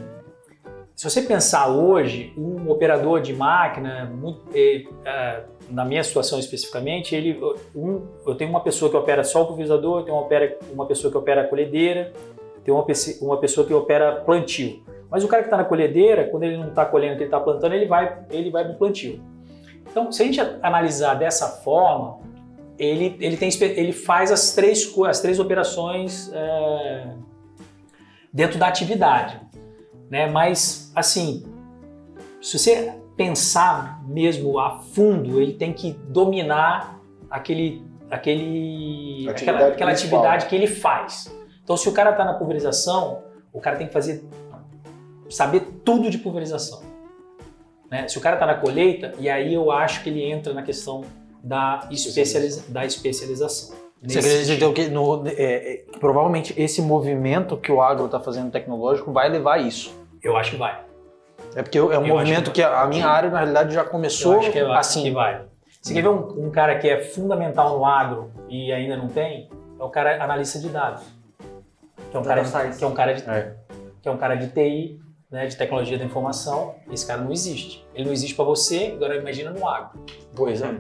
se 0.96 1.04
você 1.04 1.22
pensar 1.22 1.68
hoje, 1.68 2.34
um 2.38 2.72
operador 2.72 3.22
de 3.22 3.34
máquina, 3.34 4.06
muito- 4.06 4.46
é, 4.56 4.86
é, 5.04 5.44
na 5.70 5.84
minha 5.84 6.04
situação 6.04 6.40
especificamente, 6.40 7.14
ele, 7.14 7.38
um, 7.76 8.08
eu 8.26 8.36
tenho 8.36 8.50
uma 8.50 8.62
pessoa 8.62 8.90
que 8.90 8.96
opera 8.96 9.26
só 9.26 9.44
o 9.44 9.48
pulverizador, 9.48 10.04
tenho 10.04 10.18
uma, 10.18 10.28
uma 10.72 10.86
pessoa 10.86 11.12
que 11.12 11.18
opera 11.18 11.42
a 11.42 11.48
colhedeira, 11.48 12.14
tem 12.64 12.74
uma, 12.74 12.86
uma 13.22 13.38
pessoa 13.38 13.68
que 13.68 13.74
opera 13.74 14.22
plantio. 14.26 14.82
Mas 15.10 15.24
o 15.24 15.28
cara 15.28 15.42
que 15.42 15.48
está 15.48 15.58
na 15.58 15.64
colhedeira, 15.64 16.26
quando 16.26 16.44
ele 16.44 16.58
não 16.58 16.70
está 16.70 16.86
colhendo, 16.86 17.16
que 17.16 17.24
ele 17.24 17.28
está 17.28 17.40
plantando, 17.40 17.74
ele 17.74 17.88
vai, 17.88 18.20
ele 18.30 18.52
vai 18.52 18.64
para 18.64 18.74
o 18.74 18.78
plantio. 18.78 19.22
Então, 19.90 20.12
se 20.12 20.22
a 20.22 20.26
gente 20.26 20.40
analisar 20.62 21.16
dessa 21.16 21.48
forma, 21.48 22.20
ele, 22.78 23.18
ele, 23.20 23.36
tem, 23.36 23.50
ele 23.62 23.92
faz 23.92 24.32
as 24.32 24.54
três, 24.54 24.94
as 25.08 25.20
três 25.20 25.40
operações 25.40 26.32
é, 26.32 27.14
dentro 28.32 28.60
da 28.60 28.68
atividade. 28.68 29.40
Né? 30.10 30.28
Mas, 30.28 30.92
assim, 30.96 31.44
se 32.42 32.58
você 32.58 32.94
pensar 33.18 34.02
mesmo 34.08 34.60
a 34.60 34.80
fundo, 34.80 35.42
ele 35.42 35.54
tem 35.54 35.74
que 35.74 35.92
dominar 35.92 37.00
aquele, 37.30 37.84
aquele, 38.10 39.28
Atividade 39.28 39.44
aquela, 39.44 39.74
aquela 39.74 39.92
atividade 39.92 40.46
que 40.46 40.56
ele 40.56 40.68
faz. 40.68 41.36
Então, 41.64 41.76
se 41.76 41.90
o 41.90 41.92
cara 41.92 42.12
está 42.12 42.24
na 42.24 42.34
pulverização, 42.34 43.24
o 43.52 43.60
cara 43.60 43.76
tem 43.76 43.88
que 43.88 43.94
fazer 43.94 44.24
saber 45.30 45.62
tudo 45.84 46.10
de 46.10 46.18
pulverização. 46.18 46.82
Né? 47.90 48.08
Se 48.08 48.18
o 48.18 48.22
cara 48.22 48.36
está 48.36 48.46
na 48.46 48.56
colheita, 48.56 49.14
e 49.20 49.30
aí 49.30 49.54
eu 49.54 49.72
acho 49.72 50.04
que 50.04 50.10
ele 50.10 50.24
entra 50.24 50.54
na 50.54 50.62
questão 50.62 51.04
da, 51.44 51.88
especializa 51.92 52.64
da 52.70 52.86
especialização. 52.86 53.76
Você 54.02 54.20
acredita 54.20 54.72
que, 54.74 54.88
no- 54.90 55.28
é, 55.28 55.34
é, 55.34 55.86
provavelmente 56.00 56.54
esse 56.58 56.82
movimento 56.82 57.58
que 57.58 57.72
o 57.72 57.82
agro 57.82 58.06
está 58.06 58.20
fazendo 58.20 58.50
tecnológico 58.52 59.12
vai 59.12 59.28
levar 59.30 59.56
a 59.56 59.58
isso? 59.60 59.94
Eu 60.24 60.38
acho 60.38 60.52
que 60.52 60.58
vai. 60.58 60.80
É 61.56 61.64
porque 61.64 61.78
é 61.78 61.82
um 61.82 61.86
Eu 61.92 62.00
acho 62.00 62.08
movimento 62.08 62.46
que 62.52 62.62
que 62.62 62.64
a 62.64 62.86
minha 62.88 63.08
área, 63.08 63.30
na 63.30 63.40
realidade, 63.40 63.74
já 63.74 63.84
começou 63.84 64.34
eu 64.34 64.40
acho 64.40 64.52
que, 64.52 64.64
vai- 64.64 64.78
assim. 64.78 65.04
que 65.04 65.12
vai. 65.12 65.42
Você 65.82 65.94
quer 65.94 66.02
ver 66.02 66.10
um, 66.10 66.46
um 66.48 66.52
cara 66.52 66.78
que 66.78 66.88
é 66.88 67.02
fundamental 67.02 67.78
no 67.78 67.86
agro 67.86 68.32
e 68.50 68.72
ainda 68.72 68.96
não 68.98 69.08
tem? 69.08 69.50
É 69.80 69.84
o 69.84 69.90
cara 69.90 70.22
analista 70.24 70.60
de 70.60 70.70
dados. 70.70 71.04
Que 72.12 72.18
é 72.18 72.20
um, 72.20 72.24
cara, 72.24 72.44
que 72.78 72.84
é 72.84 72.88
um 72.88 72.94
cara 72.94 73.14
de 73.14 73.30
É. 73.30 73.54
que 74.02 74.08
é 74.10 74.12
um 74.12 74.18
cara 74.18 74.36
de 74.36 74.48
TI, 74.50 75.00
né, 75.32 75.46
de 75.46 75.56
tecnologia 75.56 75.98
da 75.98 76.06
informação. 76.06 76.76
Esse 76.92 77.06
cara 77.06 77.22
não 77.22 77.32
existe. 77.32 77.88
Ele 77.94 78.06
não 78.06 78.14
existe 78.14 78.36
para 78.36 78.46
você, 78.46 78.94
agora 78.96 79.16
imagina 79.16 79.52
no 79.52 79.68
agro. 79.68 80.00
Pois 80.36 80.62
é. 80.62 80.76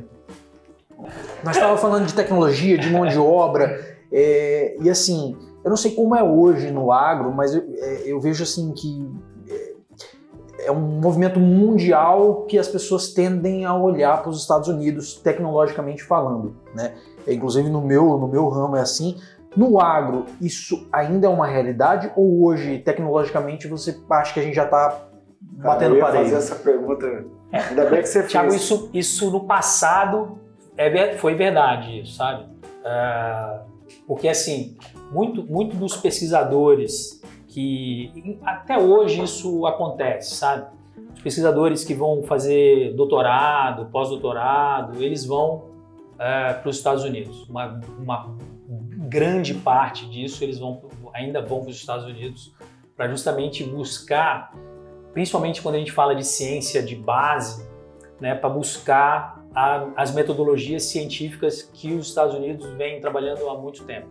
Nós 1.44 1.56
estávamos 1.56 1.82
falando 1.82 2.06
de 2.06 2.14
tecnologia, 2.14 2.78
de 2.78 2.90
mão 2.90 3.08
de 3.08 3.18
obra, 3.18 3.98
é, 4.12 4.76
e 4.82 4.90
assim, 4.90 5.38
eu 5.64 5.70
não 5.70 5.78
sei 5.78 5.92
como 5.92 6.16
é 6.16 6.24
hoje 6.24 6.72
no 6.72 6.92
agro, 6.92 7.32
mas 7.32 7.54
eu, 7.54 7.64
é, 7.78 8.04
eu 8.06 8.20
vejo 8.20 8.44
assim 8.44 8.74
que 8.74 9.10
é, 9.48 10.66
é 10.66 10.72
um 10.72 11.00
movimento 11.00 11.40
mundial 11.40 12.46
que 12.46 12.58
as 12.58 12.68
pessoas 12.68 13.14
tendem 13.14 13.66
a 13.66 13.76
olhar 13.76 14.22
para 14.22 14.30
os 14.30 14.42
Estados 14.42 14.68
Unidos, 14.68 15.16
tecnologicamente 15.16 16.04
falando, 16.04 16.56
né? 16.74 16.96
Inclusive 17.28 17.70
no 17.70 17.82
meu, 17.82 18.18
no 18.18 18.28
meu 18.28 18.48
ramo 18.50 18.76
é 18.76 18.82
assim. 18.82 19.18
No 19.60 19.78
agro, 19.82 20.26
isso 20.40 20.88
ainda 20.90 21.28
é 21.28 21.30
uma 21.30 21.46
realidade 21.46 22.10
ou 22.16 22.46
hoje, 22.46 22.80
tecnologicamente, 22.80 23.68
você 23.68 24.02
acha 24.10 24.34
que 24.34 24.40
a 24.40 24.44
gente 24.44 24.56
já 24.56 24.64
está 24.64 25.10
batendo 25.40 25.96
eu 25.96 25.98
ia 25.98 26.06
parede? 26.06 26.24
fazer 26.24 26.36
essa 26.38 26.56
pergunta. 26.56 27.26
Ainda 27.52 27.86
bem 27.90 28.02
que 28.02 28.08
você 28.08 28.22
fez. 28.22 28.32
Tiago, 28.32 28.56
isso, 28.56 28.90
isso 28.94 29.30
no 29.30 29.44
passado 29.44 30.40
é, 30.78 31.12
foi 31.18 31.36
verdade, 31.36 32.10
sabe? 32.10 32.46
Ah, 32.86 33.64
porque, 34.08 34.30
assim, 34.30 34.78
muito, 35.12 35.44
muito 35.44 35.76
dos 35.76 35.98
pesquisadores 35.98 37.22
que... 37.46 38.40
Até 38.46 38.78
hoje 38.78 39.24
isso 39.24 39.68
acontece, 39.68 40.38
sabe? 40.38 40.68
Os 41.14 41.22
pesquisadores 41.22 41.84
que 41.84 41.94
vão 41.94 42.24
fazer 42.24 42.94
doutorado, 42.96 43.88
pós-doutorado, 43.92 45.04
eles 45.04 45.26
vão 45.26 45.66
para 46.16 46.70
os 46.70 46.78
Estados 46.78 47.04
Unidos. 47.04 47.46
Uma, 47.50 47.82
uma 48.00 48.38
grande 49.10 49.54
parte 49.54 50.08
disso 50.10 50.44
eles 50.44 50.60
vão 50.60 50.82
ainda 51.14 51.42
vão 51.42 51.62
para 51.62 51.70
os 51.72 51.76
Estados 51.78 52.06
Unidos 52.06 52.54
para 52.96 53.08
justamente 53.08 53.64
buscar, 53.64 54.54
principalmente 55.14 55.62
quando 55.62 55.76
a 55.76 55.80
gente 55.80 55.92
fala 55.92 56.14
de 56.14 56.26
ciência 56.26 56.84
de 56.84 56.96
base, 56.96 57.68
né, 58.20 58.36
para 58.36 58.50
buscar 58.50 59.44
a- 59.56 59.88
as 59.96 60.14
metodologias 60.14 60.84
científicas 60.84 61.62
que 61.62 61.94
os 61.94 62.08
Estados 62.08 62.36
Unidos 62.36 62.66
vêm 62.78 63.00
trabalhando 63.02 63.50
há 63.50 63.58
muito 63.58 63.84
tempo. 63.86 64.10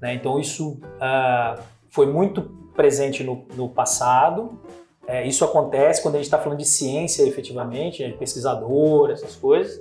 né? 0.00 0.14
Então 0.14 0.38
isso 0.38 0.78
ah, 1.00 1.58
foi 1.88 2.06
muito 2.06 2.42
presente 2.74 3.22
no, 3.24 3.46
no 3.54 3.68
passado. 3.68 4.58
É, 5.06 5.26
isso 5.26 5.44
acontece 5.44 6.02
quando 6.02 6.14
a 6.14 6.18
gente 6.18 6.26
está 6.26 6.38
falando 6.38 6.58
de 6.58 6.64
ciência 6.64 7.22
efetivamente, 7.24 8.02
né, 8.02 8.10
de 8.10 8.16
pesquisador, 8.18 9.10
essas 9.10 9.34
coisas. 9.36 9.80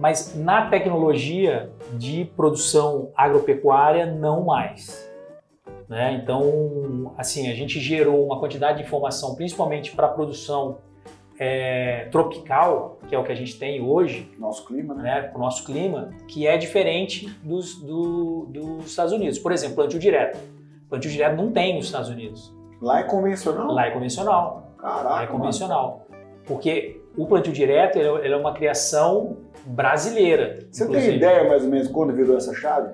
Mas 0.00 0.34
na 0.34 0.70
tecnologia 0.70 1.70
de 1.92 2.24
produção 2.34 3.10
agropecuária, 3.14 4.06
não 4.06 4.42
mais. 4.44 5.06
né? 5.86 6.18
Então, 6.22 7.12
assim, 7.18 7.50
a 7.50 7.54
gente 7.54 7.78
gerou 7.78 8.24
uma 8.24 8.40
quantidade 8.40 8.78
de 8.78 8.84
informação, 8.84 9.34
principalmente 9.34 9.94
para 9.94 10.06
a 10.06 10.10
produção 10.10 10.78
é, 11.38 12.06
tropical, 12.10 12.98
que 13.08 13.14
é 13.14 13.18
o 13.18 13.24
que 13.24 13.32
a 13.32 13.34
gente 13.34 13.58
tem 13.58 13.82
hoje, 13.82 14.30
Nosso 14.38 14.64
clima, 14.66 14.94
né? 14.94 15.02
né, 15.02 15.22
para 15.22 15.36
o 15.38 15.40
nosso 15.40 15.64
clima, 15.64 16.10
que 16.28 16.46
é 16.46 16.56
diferente 16.56 17.28
dos, 17.42 17.80
do- 17.82 18.46
dos 18.48 18.86
Estados 18.86 19.12
Unidos. 19.12 19.38
Por 19.38 19.52
exemplo, 19.52 19.76
plantio 19.76 19.98
direto. 19.98 20.38
Plantio 20.88 21.10
direto 21.10 21.36
não 21.36 21.50
tem 21.50 21.76
nos 21.76 21.86
Estados 21.86 22.08
Unidos. 22.08 22.54
Lá 22.80 23.00
é 23.00 23.02
convencional? 23.04 23.72
Lá 23.72 23.86
é 23.86 23.90
convencional. 23.90 24.72
Caraca. 24.78 25.08
Lá 25.08 25.22
é 25.22 25.26
convencional. 25.26 26.06
Porque 26.46 26.99
o 27.16 27.26
plantio 27.26 27.52
direto 27.52 27.96
ele 27.98 28.08
é 28.08 28.24
ele 28.26 28.34
é 28.34 28.36
uma 28.36 28.52
criação 28.54 29.36
brasileira. 29.66 30.58
Você 30.70 30.84
inclusive. 30.84 31.08
tem 31.08 31.16
ideia 31.16 31.48
mais 31.48 31.62
ou 31.64 31.68
menos 31.70 31.88
quando 31.88 32.12
virou 32.12 32.36
essa 32.36 32.54
chave? 32.54 32.92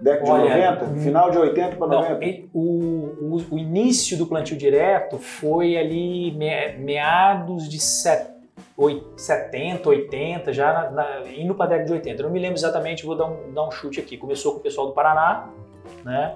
Década 0.00 0.24
de 0.24 0.30
Olha, 0.30 0.72
90? 0.74 0.84
hum, 0.84 0.96
Final 1.00 1.30
de 1.30 1.38
80 1.38 1.76
para 1.76 1.86
Não, 1.86 2.02
90? 2.02 2.24
e- 2.24 2.48
o, 2.52 2.60
o, 2.60 3.36
o 3.52 3.58
início 3.58 4.18
do 4.18 4.26
plantio 4.26 4.56
direto 4.56 5.18
foi 5.18 5.76
ali 5.76 6.32
me- 6.32 6.72
meados 6.78 7.68
de 7.68 7.78
set, 7.78 8.26
oi- 8.76 9.02
70, 9.16 9.88
80, 9.88 10.52
já 10.52 10.72
na- 10.72 10.90
na- 10.90 11.20
indo 11.34 11.54
para 11.54 11.66
a 11.66 11.68
década 11.68 11.86
de 11.86 11.92
80. 11.92 12.20
Eu 12.20 12.26
não 12.26 12.32
me 12.32 12.40
lembro 12.40 12.56
exatamente, 12.58 13.06
vou 13.06 13.16
dar 13.16 13.26
um, 13.26 13.52
dar 13.54 13.66
um 13.66 13.70
chute 13.70 14.00
aqui. 14.00 14.16
Começou 14.18 14.52
com 14.54 14.58
o 14.58 14.62
pessoal 14.62 14.88
do 14.88 14.92
Paraná, 14.92 15.48
né? 16.04 16.34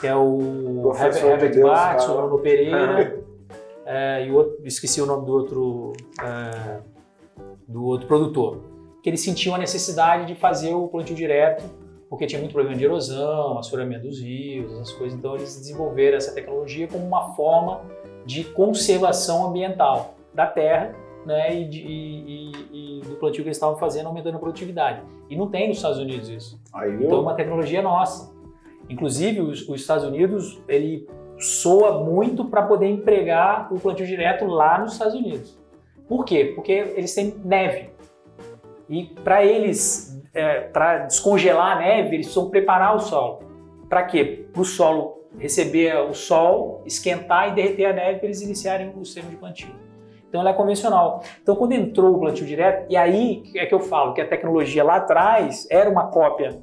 Que 0.00 0.06
é 0.06 0.16
o 0.16 0.78
Professor 0.82 1.36
de 1.38 1.44
Herbert 1.44 1.62
Bax, 1.62 2.04
o 2.04 2.08
cara. 2.08 2.20
Nuno 2.22 2.38
Pereira, 2.40 3.18
é, 3.86 4.26
e 4.26 4.30
o 4.30 4.34
outro, 4.34 4.58
esqueci 4.64 5.00
o 5.00 5.06
nome 5.06 5.24
do 5.24 5.32
outro, 5.32 5.92
é, 6.22 6.80
do 7.66 7.84
outro 7.84 8.06
produtor. 8.06 8.60
Que 9.02 9.08
eles 9.10 9.20
sentiam 9.20 9.54
a 9.54 9.58
necessidade 9.58 10.26
de 10.26 10.34
fazer 10.34 10.74
o 10.74 10.88
plantio 10.88 11.14
direto 11.14 11.64
porque 12.08 12.24
tinha 12.26 12.40
muito 12.40 12.52
problema 12.52 12.76
de 12.76 12.84
erosão, 12.84 13.58
assoreamento 13.58 14.06
dos 14.06 14.20
rios, 14.20 14.72
essas 14.72 14.92
coisas. 14.92 15.18
Então 15.18 15.34
eles 15.34 15.56
desenvolveram 15.58 16.16
essa 16.16 16.32
tecnologia 16.32 16.86
como 16.86 17.04
uma 17.04 17.34
forma 17.34 17.80
de 18.24 18.44
conservação 18.44 19.46
ambiental 19.48 20.14
da 20.32 20.46
terra 20.46 20.94
né, 21.24 21.60
e, 21.62 21.64
de- 21.68 21.80
e- 21.82 22.52
e- 22.72 22.98
e 22.98 23.00
do 23.00 23.16
plantio 23.16 23.42
que 23.42 23.48
eles 23.48 23.56
estavam 23.56 23.76
fazendo, 23.76 24.06
aumentando 24.06 24.36
a 24.36 24.38
produtividade. 24.38 25.02
E 25.28 25.34
não 25.36 25.48
tem 25.48 25.66
nos 25.66 25.78
Estados 25.78 25.98
Unidos 25.98 26.28
isso. 26.28 26.60
Aí 26.72 26.94
Então 26.94 27.18
é 27.18 27.20
uma 27.20 27.34
tecnologia 27.34 27.82
nossa. 27.82 28.32
Inclusive 28.88 29.40
os, 29.40 29.68
os 29.68 29.80
Estados 29.80 30.04
Unidos 30.04 30.60
ele 30.68 31.08
soa 31.38 32.04
muito 32.04 32.44
para 32.44 32.62
poder 32.62 32.88
empregar 32.88 33.72
o 33.72 33.78
plantio 33.78 34.06
direto 34.06 34.46
lá 34.46 34.78
nos 34.78 34.92
Estados 34.92 35.14
Unidos. 35.14 35.58
Por 36.08 36.24
quê? 36.24 36.52
Porque 36.54 36.72
eles 36.72 37.14
têm 37.14 37.34
neve. 37.44 37.90
E 38.88 39.04
para 39.24 39.44
eles, 39.44 40.22
para 40.72 40.98
descongelar 40.98 41.76
a 41.76 41.80
neve, 41.80 42.16
eles 42.16 42.26
precisam 42.26 42.48
preparar 42.48 42.94
o 42.94 43.00
solo. 43.00 43.40
Para 43.88 44.04
quê? 44.04 44.46
Para 44.52 44.62
o 44.62 44.64
solo 44.64 45.16
receber 45.38 45.94
o 46.08 46.14
sol, 46.14 46.82
esquentar 46.86 47.50
e 47.50 47.54
derreter 47.54 47.86
a 47.86 47.92
neve 47.92 48.18
para 48.18 48.26
eles 48.26 48.40
iniciarem 48.40 48.92
o 48.96 49.04
sistema 49.04 49.28
de 49.28 49.36
plantio. 49.36 49.74
Então 50.28 50.40
ela 50.40 50.50
é 50.50 50.54
convencional. 50.54 51.22
Então 51.42 51.56
quando 51.56 51.72
entrou 51.72 52.14
o 52.14 52.20
plantio 52.20 52.46
direto, 52.46 52.90
e 52.90 52.96
aí 52.96 53.42
é 53.54 53.66
que 53.66 53.74
eu 53.74 53.80
falo 53.80 54.14
que 54.14 54.20
a 54.20 54.26
tecnologia 54.26 54.82
lá 54.82 54.96
atrás 54.96 55.66
era 55.70 55.90
uma 55.90 56.08
cópia 56.08 56.58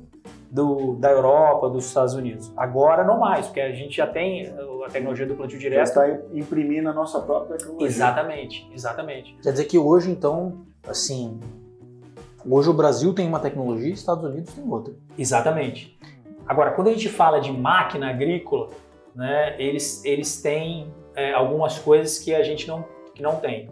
do, 0.53 0.93
da 0.97 1.09
Europa, 1.09 1.67
dos 1.67 1.87
Estados 1.87 2.13
Unidos. 2.13 2.53
Agora 2.55 3.03
não 3.03 3.19
mais, 3.19 3.47
porque 3.47 3.59
a 3.59 3.71
gente 3.71 3.97
já 3.97 4.05
tem 4.05 4.53
a 4.85 4.89
tecnologia 4.89 5.25
do 5.25 5.33
plantio 5.33 5.59
Já 5.59 5.67
direto. 5.69 5.87
está 5.87 6.07
imprimindo 6.31 6.87
a 6.89 6.93
nossa 6.93 7.19
própria 7.21 7.57
tecnologia. 7.57 7.87
Exatamente, 7.87 8.69
exatamente. 8.71 9.35
Quer 9.41 9.51
dizer 9.51 9.65
que 9.65 9.79
hoje, 9.79 10.11
então, 10.11 10.63
assim, 10.87 11.39
hoje 12.47 12.69
o 12.69 12.73
Brasil 12.73 13.15
tem 13.15 13.27
uma 13.27 13.39
tecnologia 13.39 13.89
e 13.89 13.93
os 13.93 13.99
Estados 13.99 14.23
Unidos 14.23 14.53
tem 14.53 14.63
outra. 14.69 14.93
Exatamente. 15.17 15.97
Agora, 16.45 16.69
quando 16.69 16.89
a 16.89 16.91
gente 16.91 17.09
fala 17.09 17.39
de 17.39 17.51
máquina 17.51 18.11
agrícola, 18.11 18.67
né, 19.15 19.55
eles, 19.57 20.05
eles 20.05 20.39
têm 20.39 20.93
é, 21.15 21.33
algumas 21.33 21.79
coisas 21.79 22.19
que 22.19 22.35
a 22.35 22.43
gente 22.43 22.67
não, 22.67 22.85
que 23.15 23.23
não 23.23 23.37
tem. 23.37 23.71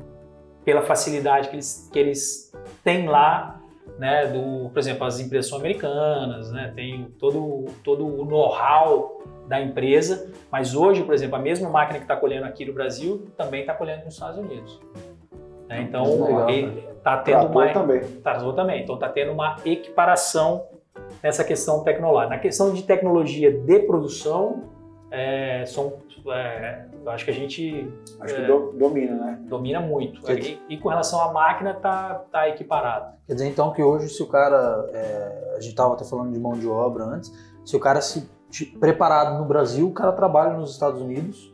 Pela 0.66 0.82
facilidade 0.82 1.50
que 1.50 1.56
eles, 1.56 1.90
que 1.94 2.00
eles 2.00 2.52
têm 2.84 3.08
lá, 3.08 3.61
né, 4.02 4.26
do, 4.26 4.68
por 4.72 4.80
exemplo, 4.80 5.06
as 5.06 5.20
empresas 5.20 5.48
são 5.48 5.60
americanas, 5.60 6.52
né, 6.52 6.74
tem 6.76 7.06
todo, 7.20 7.66
todo 7.84 8.04
o 8.04 8.26
know-how 8.26 9.22
da 9.48 9.62
empresa, 9.62 10.34
mas 10.52 10.74
hoje, 10.74 11.04
por 11.04 11.14
exemplo, 11.14 11.36
a 11.36 11.40
mesma 11.40 11.70
máquina 11.70 12.00
que 12.00 12.06
está 12.06 12.16
colhendo 12.16 12.48
aqui 12.48 12.66
no 12.66 12.74
Brasil 12.74 13.28
também 13.38 13.62
está 13.62 13.76
colhendo 13.76 14.04
nos 14.06 14.16
Estados 14.16 14.40
Unidos. 14.40 14.82
Né, 15.70 15.84
então, 15.84 16.04
Legal, 16.04 16.50
está 16.98 17.18
tendo 17.18 17.46
uma, 17.46 17.72
também. 17.72 18.02
Tratou 18.24 18.54
também. 18.54 18.82
Então 18.82 18.96
está 18.96 19.08
tendo 19.08 19.34
uma 19.34 19.58
equiparação 19.64 20.66
nessa 21.22 21.44
questão 21.44 21.84
tecnológica. 21.84 22.34
Na 22.34 22.42
questão 22.42 22.74
de 22.74 22.82
tecnologia 22.82 23.52
de 23.52 23.80
produção, 23.82 24.64
é, 25.12 25.64
são, 25.68 26.00
é, 26.34 26.86
eu 27.04 27.12
acho 27.12 27.26
que 27.26 27.32
a 27.32 27.34
gente 27.34 27.92
Acho 28.20 28.36
É. 28.36 28.42
que 28.42 28.48
do- 28.48 28.72
domina, 28.74 29.16
né? 29.16 29.40
domina 29.48 29.80
muito. 29.80 30.22
E, 30.32 30.60
e 30.70 30.78
com 30.78 30.90
relação 30.90 31.20
à 31.22 31.32
máquina, 31.34 31.74
tá, 31.74 32.22
tá 32.32 32.48
equiparado. 32.50 33.14
Quer 33.28 33.34
dizer, 33.34 33.48
então, 33.48 33.72
que 33.74 33.82
hoje, 33.82 34.10
se 34.10 34.22
o 34.22 34.28
cara. 34.28 34.88
é, 34.94 35.54
a 35.58 35.60
gente 35.60 35.70
estava 35.72 35.94
até 35.94 36.04
falando 36.06 36.32
de 36.32 36.40
mão 36.40 36.54
de 36.54 36.68
obra 36.68 37.04
antes, 37.06 37.32
se 37.66 37.76
o 37.76 37.80
cara 37.80 38.02
se 38.02 38.30
preparado 38.80 39.38
no 39.40 39.46
Brasil, 39.46 39.88
o 39.88 39.94
cara 39.94 40.12
trabalha 40.12 40.54
nos 40.54 40.72
Estados 40.72 41.02
Unidos. 41.02 41.52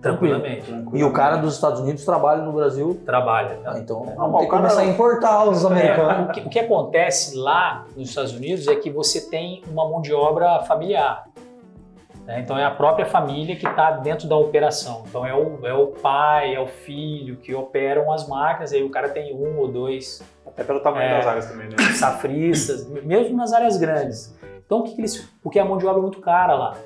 Tranquilo. 0.00 0.40
Tranquilamente. 0.40 0.96
E 0.98 1.04
o 1.04 1.12
cara 1.12 1.36
dos 1.36 1.54
Estados 1.54 1.78
Unidos 1.80 2.04
trabalha 2.06 2.42
no 2.42 2.52
Brasil. 2.52 2.98
Trabalha. 3.04 3.60
Ah, 3.66 3.78
então, 3.78 4.00
Não, 4.06 4.14
vamos 4.16 4.32
mas 4.32 4.40
ter 4.40 4.46
o 4.46 4.50
que 4.50 4.56
começar 4.56 4.80
a 4.80 4.84
importar 4.86 5.44
os 5.44 5.62
É, 5.62 5.66
americanos. 5.66 6.28
o, 6.28 6.32
que, 6.32 6.40
o 6.40 6.48
que 6.48 6.58
acontece 6.58 7.36
lá 7.36 7.84
nos 7.94 8.08
Estados 8.08 8.32
Unidos 8.32 8.66
é 8.66 8.74
que 8.76 8.90
você 8.90 9.28
tem 9.28 9.62
uma 9.70 9.86
mão 9.86 10.00
de 10.00 10.14
obra 10.14 10.60
familiar. 10.62 11.28
Né? 12.30 12.38
Então 12.38 12.56
é 12.56 12.64
a 12.64 12.70
própria 12.70 13.04
família 13.04 13.56
que 13.56 13.66
está 13.66 13.90
dentro 13.90 14.28
da 14.28 14.36
operação. 14.36 15.02
Então 15.08 15.26
é 15.26 15.34
o, 15.34 15.66
é 15.66 15.74
o 15.74 15.88
pai, 15.88 16.54
é 16.54 16.60
o 16.60 16.66
filho 16.68 17.36
que 17.36 17.52
operam 17.52 18.12
as 18.12 18.28
máquinas, 18.28 18.72
aí 18.72 18.84
o 18.84 18.88
cara 18.88 19.08
tem 19.08 19.34
um 19.34 19.58
ou 19.58 19.66
dois 19.66 20.22
Até 20.46 20.62
pelo 20.62 20.78
tamanho 20.78 21.10
É. 21.10 21.16
das 21.16 21.26
áreas 21.26 21.46
também, 21.46 21.68
né? 21.68 21.76
safristas, 21.94 22.88
mesmo 22.88 23.36
nas 23.36 23.52
áreas 23.52 23.76
grandes. 23.76 24.38
Então, 24.64 24.78
o 24.78 24.82
que, 24.84 24.94
que 24.94 25.00
eles. 25.00 25.28
Porque 25.42 25.58
a 25.58 25.64
mão 25.64 25.76
de 25.76 25.84
obra 25.84 25.98
é 25.98 26.02
muito 26.02 26.20
cara 26.20 26.54
lá. 26.54 26.76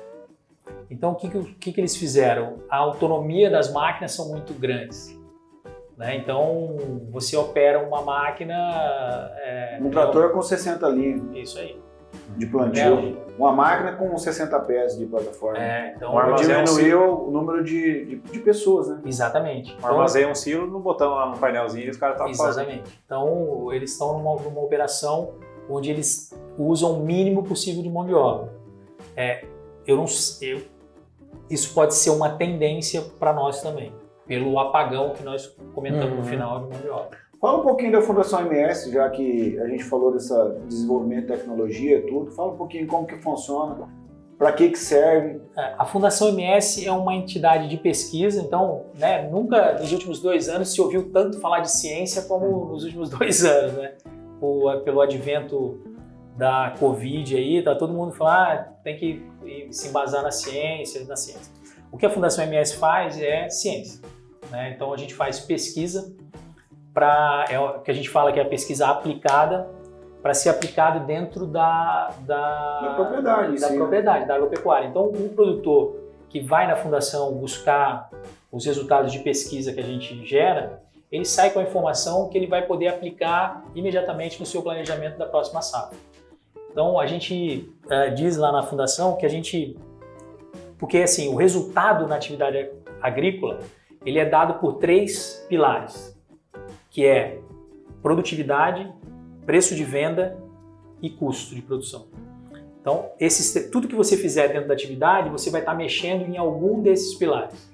Então, 0.89 1.11
o 1.11 1.15
que, 1.15 1.29
que, 1.29 1.37
o 1.37 1.43
que, 1.43 1.71
que 1.73 1.79
eles 1.79 1.95
fizeram? 1.95 2.63
A 2.67 2.77
autonomia 2.77 3.47
das 3.47 3.71
máquinas 3.71 4.13
são 4.13 4.29
muito 4.29 4.51
grandes. 4.55 5.15
Né? 5.95 6.15
Então, 6.15 6.75
você 7.11 7.37
opera 7.37 7.79
uma 7.79 8.01
máquina. 8.01 8.55
É, 9.37 9.77
Um 9.79 9.91
trator 9.91 10.31
com 10.31 10.41
60 10.41 10.89
linhas 10.89 11.21
Isso 11.35 11.59
aí. 11.59 11.79
De 12.37 12.45
plantio. 12.45 13.25
Uma 13.37 13.51
máquina 13.51 13.91
com 13.93 14.17
60 14.17 14.57
pés 14.61 14.97
de 14.97 15.05
plataforma. 15.05 15.57
É, 15.61 15.93
então, 15.95 16.13
Um 16.13 16.17
armazém 16.17 16.55
é 16.55 16.59
um 16.59 16.63
Diminuiu 16.63 17.27
o 17.27 17.31
número 17.31 17.63
de, 17.63 18.05
de, 18.05 18.15
de 18.17 18.39
pessoas, 18.39 18.87
né? 18.87 19.01
Exatamente. 19.05 19.73
Um 19.73 19.77
Então, 19.77 19.89
armazém, 19.91 20.25
um 20.25 20.33
silo, 20.35 20.67
no 20.67 20.79
botão 20.79 21.11
lá 21.11 21.29
no 21.29 21.37
painelzinho 21.37 21.85
e 21.85 21.89
os 21.89 21.97
caras 21.97 22.15
estavam 22.15 22.33
fazendo. 22.33 22.69
Exatamente. 22.69 23.01
Então, 23.05 23.73
eles 23.73 23.91
estão 23.91 24.17
numa, 24.17 24.35
numa 24.41 24.61
operação 24.61 25.33
onde 25.69 25.89
eles 25.91 26.33
usam 26.57 26.93
o 26.93 26.99
mínimo 27.03 27.43
possível 27.43 27.83
de 27.83 27.89
mão 27.89 28.05
de 28.05 28.13
obra. 28.13 28.53
É, 29.17 29.43
eu 29.85 29.97
não, 29.97 30.05
eu, 30.41 30.61
isso 31.49 31.73
pode 31.73 31.93
ser 31.93 32.11
uma 32.11 32.29
tendência 32.29 33.01
para 33.19 33.33
nós 33.33 33.61
também, 33.61 33.91
pelo 34.25 34.57
apagão 34.59 35.13
que 35.13 35.23
nós 35.23 35.47
comentamos 35.73 36.11
Uhum. 36.11 36.17
no 36.19 36.23
final 36.23 36.59
de 36.63 36.69
mão 36.69 36.81
de 36.81 36.87
obra. 36.89 37.17
Fala 37.39 37.59
um 37.59 37.63
pouquinho 37.63 37.91
da 37.91 38.01
Fundação 38.01 38.41
MS, 38.41 38.91
já 38.91 39.09
que 39.09 39.59
a 39.59 39.67
gente 39.67 39.83
falou 39.83 40.11
dessa 40.11 40.57
desenvolvimento 40.67 41.27
de 41.27 41.33
tecnologia 41.33 41.97
e 41.99 42.01
tudo. 42.07 42.31
Fala 42.31 42.53
um 42.53 42.57
pouquinho 42.57 42.87
como 42.87 43.05
que 43.05 43.17
funciona, 43.17 43.87
para 44.37 44.51
que 44.53 44.69
que 44.69 44.79
serve. 44.79 45.41
É, 45.57 45.75
A 45.77 45.85
Fundação 45.85 46.29
MS 46.29 46.85
é 46.85 46.91
uma 46.91 47.13
entidade 47.13 47.67
de 47.67 47.77
pesquisa, 47.77 48.41
então, 48.41 48.85
né, 48.97 49.29
nunca 49.29 49.73
nos 49.79 49.91
últimos 49.91 50.21
dois 50.21 50.49
anos 50.49 50.71
se 50.73 50.81
ouviu 50.81 51.11
tanto 51.11 51.39
falar 51.39 51.59
de 51.59 51.71
ciência 51.71 52.23
como 52.23 52.65
nos 52.71 52.83
últimos 52.83 53.09
dois 53.11 53.43
anos, 53.43 53.73
né? 53.73 53.93
O- 54.41 54.79
pelo 54.83 55.01
advento 55.01 55.79
da 56.37 56.73
Covid 56.79 57.35
aí, 57.37 57.63
tá 57.63 57.75
todo 57.75 57.93
mundo 57.93 58.11
falando, 58.11 58.33
ah, 58.35 58.73
tem 58.83 58.97
que 58.97 59.23
se 59.71 59.87
embasar 59.87 60.21
na 60.23 60.31
ciência, 60.31 61.05
na 61.05 61.15
ciência. 61.15 61.53
O 61.91 61.97
que 61.97 62.05
a 62.05 62.09
Fundação 62.09 62.43
MS 62.43 62.75
faz 62.75 63.21
é 63.21 63.47
ciência, 63.49 64.01
né? 64.51 64.73
Então 64.75 64.91
a 64.91 64.97
gente 64.97 65.13
faz 65.13 65.39
pesquisa 65.39 66.13
para 66.95 67.45
é 67.49 67.59
o 67.59 67.81
que 67.81 67.91
a 67.91 67.93
gente 67.93 68.09
fala 68.09 68.31
que 68.31 68.39
é 68.39 68.41
a 68.41 68.47
pesquisa 68.47 68.87
aplicada 68.87 69.67
para 70.21 70.33
ser 70.33 70.49
aplicado 70.49 71.05
dentro 71.05 71.45
da, 71.45 72.09
da, 72.21 72.79
Da 72.81 72.93
propriedade, 72.95 73.59
da 73.59 73.67
sim. 73.67 73.77
propriedade, 73.77 74.27
da 74.27 74.35
agropecuária. 74.35 74.87
Então, 74.87 75.03
um 75.09 75.29
produtor 75.29 75.97
que 76.29 76.39
vai 76.39 76.65
na 76.65 76.75
fundação 76.75 77.33
buscar 77.33 78.09
os 78.51 78.65
resultados 78.65 79.11
de 79.11 79.19
pesquisa 79.19 79.71
que 79.71 79.79
a 79.79 79.83
gente 79.83 80.25
gera, 80.25 80.81
ele 81.11 81.25
sai 81.25 81.51
com 81.51 81.59
a 81.59 81.63
informação 81.63 82.29
que 82.29 82.37
ele 82.37 82.47
vai 82.47 82.65
poder 82.65 82.87
aplicar 82.87 83.63
imediatamente 83.75 84.39
no 84.39 84.45
seu 84.45 84.63
planejamento 84.63 85.17
da 85.17 85.25
próxima 85.25 85.61
safra. 85.61 85.97
Então, 86.71 86.99
a 86.99 87.05
gente 87.05 87.71
eh, 87.89 88.09
diz 88.09 88.35
lá 88.37 88.51
na 88.51 88.63
fundação 88.63 89.15
que 89.17 89.25
a 89.25 89.29
gente, 89.29 89.77
porque 90.79 90.97
assim, 90.99 91.27
o 91.27 91.35
resultado 91.35 92.07
na 92.07 92.15
atividade 92.15 92.71
agrícola, 93.01 93.59
ele 94.05 94.17
é 94.17 94.25
dado 94.25 94.55
por 94.55 94.75
três 94.75 95.45
pilares, 95.47 96.14
que 96.95 97.05
é 97.05 97.39
produtividade, 98.01 98.89
preço 99.45 99.75
de 99.75 99.83
venda 99.83 100.41
e 101.01 101.09
custo 101.09 101.53
de 101.53 101.61
produção. 101.61 102.07
Então, 102.79 103.09
esses, 103.19 103.69
tudo 103.69 103.85
que 103.85 103.95
você 103.95 104.15
fizer 104.15 104.47
dentro 104.47 104.69
da 104.69 104.73
atividade, 104.73 105.29
você 105.29 105.49
vai 105.49 105.59
estar 105.59 105.73
mexendo 105.73 106.21
em 106.21 106.37
algum 106.37 106.81
desses 106.81 107.13
pilares. 107.15 107.69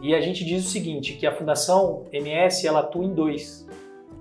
E 0.00 0.14
a 0.14 0.20
gente 0.20 0.44
diz 0.44 0.64
o 0.64 0.70
seguinte, 0.70 1.14
que 1.14 1.26
a 1.26 1.34
Fundação 1.34 2.04
MS 2.12 2.64
ela 2.64 2.78
atua 2.78 3.04
em 3.04 3.12
dois, 3.12 3.66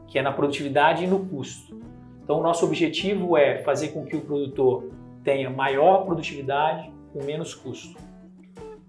que 0.07 0.17
é 0.17 0.23
na 0.23 0.31
produtividade 0.31 1.03
e 1.03 1.07
no 1.07 1.27
custo. 1.27 1.79
Então, 2.23 2.39
o 2.39 2.41
nosso 2.41 2.65
objetivo 2.65 3.37
é 3.37 3.59
fazer 3.59 3.89
com 3.89 4.03
que 4.03 4.15
o 4.15 4.21
produtor 4.21 4.89
tenha 5.23 5.47
maior 5.51 6.05
produtividade 6.05 6.91
com 7.11 7.23
menos 7.23 7.53
custo, 7.53 7.99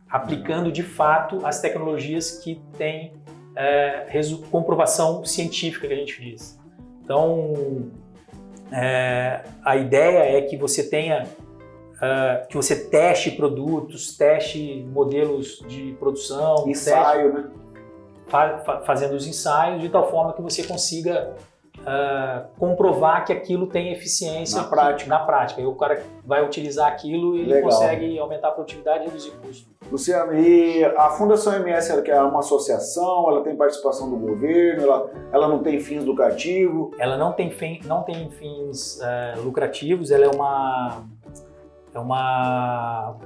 aplicando 0.08 0.72
de 0.72 0.82
fato 0.82 1.44
as 1.44 1.60
tecnologias 1.60 2.38
que 2.38 2.62
têm 2.78 3.12
é, 3.56 4.06
comprovação 4.50 5.24
científica 5.24 5.86
que 5.86 5.92
a 5.94 5.96
gente 5.96 6.20
diz. 6.20 6.58
Então, 7.02 7.52
é, 8.72 9.42
a 9.64 9.76
ideia 9.76 10.38
é 10.38 10.42
que 10.42 10.56
você 10.56 10.88
tenha, 10.88 11.26
ah, 12.00 12.46
que 12.48 12.56
você 12.56 12.88
teste 12.88 13.30
produtos, 13.32 14.16
teste 14.16 14.84
modelos 14.90 15.62
de 15.68 15.94
produção, 15.98 16.64
teste, 16.64 16.70
Ensaio, 16.70 17.32
né? 17.34 17.50
fa- 18.26 18.58
fa- 18.58 18.80
fazendo 18.82 19.14
os 19.14 19.26
ensaios 19.26 19.80
de 19.82 19.88
tal 19.88 20.10
forma 20.10 20.32
que 20.32 20.42
você 20.42 20.62
consiga 20.64 21.34
ah, 21.86 22.46
comprovar 22.58 23.24
que 23.24 23.32
aquilo 23.32 23.66
tem 23.66 23.92
eficiência 23.92 24.62
Na 24.62 24.68
prática. 24.68 25.10
Na 25.10 25.18
prática. 25.18 25.60
E 25.60 25.66
o 25.66 25.74
cara 25.74 26.02
vai 26.24 26.44
utilizar 26.44 26.88
aquilo 26.88 27.36
e 27.36 27.42
ele 27.42 27.60
consegue 27.60 28.18
aumentar 28.18 28.48
a 28.48 28.52
produtividade 28.52 29.04
e 29.04 29.06
reduzir 29.06 29.32
custo. 29.42 29.68
Luciano, 29.90 30.34
e 30.34 30.82
a 30.84 31.10
Fundação 31.10 31.54
MS 31.54 31.92
ela 31.92 32.02
que 32.02 32.10
é 32.10 32.20
uma 32.20 32.40
associação, 32.40 33.28
ela 33.28 33.42
tem 33.42 33.54
participação 33.54 34.08
do 34.08 34.16
governo, 34.16 34.82
ela, 34.82 35.10
ela 35.30 35.48
não 35.48 35.62
tem 35.62 35.78
fins 35.78 36.04
lucrativos. 36.04 36.90
Ela 36.98 37.16
não 37.16 37.32
tem, 37.32 37.50
fim, 37.50 37.80
não 37.84 38.02
tem 38.02 38.30
fins 38.30 38.98
eh, 39.02 39.34
lucrativos, 39.38 40.10
ela 40.10 40.24
é 40.24 40.28
uma. 40.28 41.04
É 41.94 41.98
uma. 41.98 43.16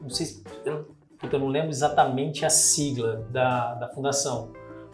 Não 0.00 0.08
sei 0.08 0.26
se. 0.26 0.42
Eu, 0.64 0.86
eu 1.30 1.38
não 1.38 1.48
lembro 1.48 1.68
exatamente 1.68 2.46
a 2.46 2.50
sigla 2.50 3.26
da, 3.30 3.74
da 3.74 3.88
fundação, 3.88 4.48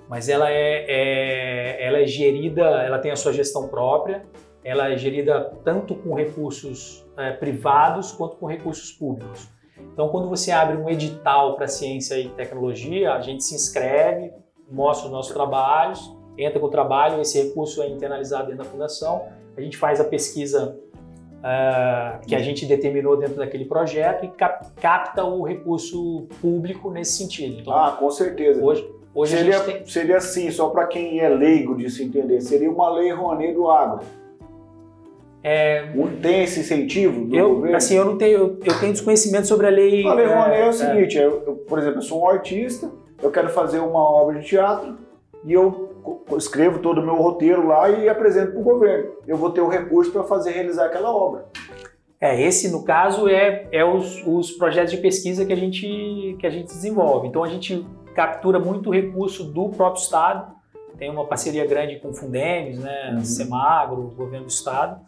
mas 0.08 0.28
ela 0.28 0.50
é, 0.50 0.84
é- 0.88 1.86
ela 1.86 1.98
é 1.98 2.06
gerida, 2.06 2.62
ela 2.62 2.98
tem 2.98 3.10
a 3.10 3.16
sua 3.16 3.32
gestão 3.32 3.68
própria, 3.68 4.24
ela 4.64 4.90
é 4.92 4.96
gerida 4.96 5.52
tanto 5.64 5.94
com 5.94 6.14
recursos 6.14 7.06
eh, 7.16 7.32
privados 7.32 8.12
quanto 8.12 8.36
com 8.36 8.46
recursos 8.46 8.90
públicos. 8.92 9.48
Então, 9.92 10.08
quando 10.08 10.28
você 10.28 10.50
abre 10.50 10.76
um 10.76 10.88
edital 10.90 11.54
para 11.56 11.66
ciência 11.68 12.18
e 12.18 12.28
tecnologia, 12.30 13.12
a 13.14 13.20
gente 13.20 13.44
se 13.44 13.54
inscreve, 13.54 14.32
mostra 14.70 15.06
os 15.06 15.12
nossos 15.12 15.32
trabalhos, 15.32 16.00
entra 16.36 16.58
com 16.58 16.66
o 16.66 16.70
trabalho, 16.70 17.20
esse 17.20 17.40
recurso 17.42 17.80
é 17.82 17.88
internalizado 17.88 18.48
dentro 18.48 18.64
da 18.64 18.68
fundação, 18.70 19.26
a 19.56 19.60
gente 19.60 19.76
faz 19.76 20.00
a 20.00 20.04
pesquisa 20.04 20.76
ah, 21.42 22.18
que 22.26 22.34
a 22.34 22.40
gente 22.40 22.66
determinou 22.66 23.16
dentro 23.16 23.36
daquele 23.36 23.64
projeto 23.66 24.24
e 24.24 24.28
cap- 24.28 24.66
capta 24.80 25.24
o 25.24 25.42
recurso 25.44 26.26
público 26.40 26.90
nesse 26.90 27.12
sentido. 27.18 27.60
Então, 27.60 27.72
Ah, 27.72 27.92
com 27.92 28.10
certeza. 28.10 28.62
hoje, 28.62 28.86
hoje 29.20 29.36
seria, 29.36 29.60
tem... 29.60 29.86
seria 29.86 30.16
assim, 30.18 30.50
só 30.50 30.68
para 30.68 30.86
quem 30.86 31.20
é 31.20 31.28
leigo 31.28 31.76
de 31.76 31.90
se 31.90 32.04
entender, 32.04 32.40
seria 32.40 32.70
uma 32.70 32.90
lei 32.90 33.10
Rouanet 33.10 33.54
do 33.54 33.68
agro. 33.68 34.04
Um- 35.94 36.20
Tem 36.20 36.42
esse 36.42 36.60
incentivo 36.60 37.24
do 37.24 37.36
Eu, 37.36 37.54
governo? 37.54 37.76
assim, 37.76 37.94
eu 37.96 38.04
não 38.04 38.18
tenho, 38.18 38.38
eu, 38.38 38.58
eu 38.64 38.80
tenho 38.80 38.92
desconhecimento 38.92 39.46
sobre 39.46 39.66
a 39.66 39.70
lei. 39.70 40.04
A 40.04 40.12
lei 40.12 40.26
Rouanet 40.26 40.60
é, 40.60 40.66
o 40.66 40.68
é, 40.68 40.72
seguinte, 40.72 41.16
eu, 41.16 41.42
eu, 41.46 41.54
por 41.54 41.78
exemplo, 41.78 41.98
eu 41.98 42.02
sou 42.02 42.22
um 42.22 42.28
artista, 42.28 42.90
eu 43.22 43.30
quero 43.30 43.48
fazer 43.50 43.78
uma 43.78 44.00
obra 44.00 44.40
de 44.40 44.46
teatro 44.46 44.96
e 45.44 45.52
eu 45.52 45.94
escrevo 46.36 46.80
todo 46.80 47.00
o 47.00 47.04
meu 47.04 47.14
roteiro 47.14 47.66
lá 47.66 47.88
e 47.88 48.08
apresento 48.08 48.52
para 48.52 48.60
o 48.60 48.64
governo. 48.64 49.10
Eu 49.26 49.36
vou 49.36 49.50
ter 49.50 49.60
o 49.60 49.68
recurso 49.68 50.10
para 50.10 50.24
fazer 50.24 50.50
realizar 50.50 50.86
aquela 50.86 51.14
obra. 51.14 51.46
É, 52.20 52.40
esse 52.40 52.70
no 52.70 52.82
caso 52.82 53.28
é, 53.28 53.66
é 53.70 53.84
os, 53.84 54.26
os 54.26 54.50
projetos 54.52 54.90
de 54.90 54.96
pesquisa 54.98 55.44
que 55.44 55.52
a, 55.52 55.56
gente, 55.56 56.36
que 56.40 56.46
a 56.46 56.50
gente 56.50 56.66
desenvolve. 56.66 57.28
Então 57.28 57.44
a 57.44 57.48
gente 57.48 57.86
captura 58.16 58.58
muito 58.58 58.90
recurso 58.90 59.44
do 59.44 59.68
próprio 59.68 60.02
Estado, 60.02 60.56
tem 60.98 61.10
uma 61.10 61.26
parceria 61.26 61.66
grande 61.66 62.00
com 62.00 62.14
Fundemes, 62.14 62.78
né, 62.78 63.12
Uhum. 63.12 63.24
Semagro, 63.24 64.14
governo 64.16 64.46
do 64.46 64.50
Estado, 64.50 64.98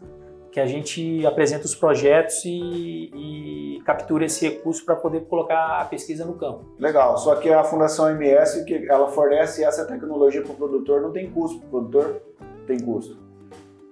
que 0.52 0.60
a 0.60 0.66
gente 0.66 1.24
apresenta 1.26 1.64
os 1.64 1.74
projetos 1.74 2.44
e, 2.44 3.10
e 3.14 3.82
captura 3.84 4.26
esse 4.26 4.46
recurso 4.46 4.84
para 4.84 4.96
poder 4.96 5.22
colocar 5.22 5.80
a 5.80 5.84
pesquisa 5.86 6.26
no 6.26 6.34
campo. 6.34 6.66
Legal, 6.78 7.16
só 7.16 7.34
que 7.36 7.48
a 7.50 7.64
Fundação 7.64 8.10
MS, 8.10 8.64
que 8.66 8.86
ela 8.88 9.08
fornece 9.08 9.64
essa 9.64 9.86
tecnologia 9.86 10.42
para 10.42 10.52
o 10.52 10.54
produtor, 10.54 11.00
não 11.00 11.10
tem 11.10 11.30
custo. 11.30 11.58
O 11.58 11.70
produtor 11.70 12.22
tem 12.66 12.78
custo. 12.80 13.27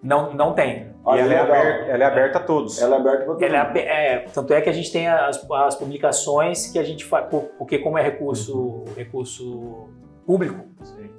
Não, 0.07 0.33
não 0.35 0.53
tem. 0.55 0.77
E 0.87 0.87
Olha, 1.05 1.21
ela 1.23 1.33
é, 1.35 1.39
aberta, 1.41 1.91
ela 1.91 2.05
é 2.05 2.07
aberta 2.07 2.39
a 2.39 2.43
todos. 2.43 2.81
Ela 2.81 2.97
é 2.97 2.99
aberta 3.01 3.19
para 3.19 3.27
todo 3.35 3.43
Ela 3.45 3.73
é 3.77 3.79
é, 3.79 4.19
tanto 4.33 4.53
é 4.55 4.61
que 4.61 4.69
a 4.69 4.73
gente 4.73 4.93
tem 4.93 5.07
as, 5.09 5.45
as 5.51 5.75
publicações 5.75 6.67
que 6.69 6.79
a 6.79 6.83
gente 6.85 7.05
faz, 7.05 7.27
porque 7.59 7.79
como 7.79 7.97
é 7.99 8.03
recurso, 8.03 8.85
recurso 8.97 9.89
público, 10.27 10.65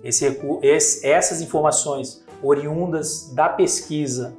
esse, 0.03 0.27
recu- 0.29 0.59
esse- 0.61 1.07
essas 1.07 1.41
informações 1.41 2.25
oriundas 2.43 3.33
da 3.33 3.49
pesquisa 3.49 4.37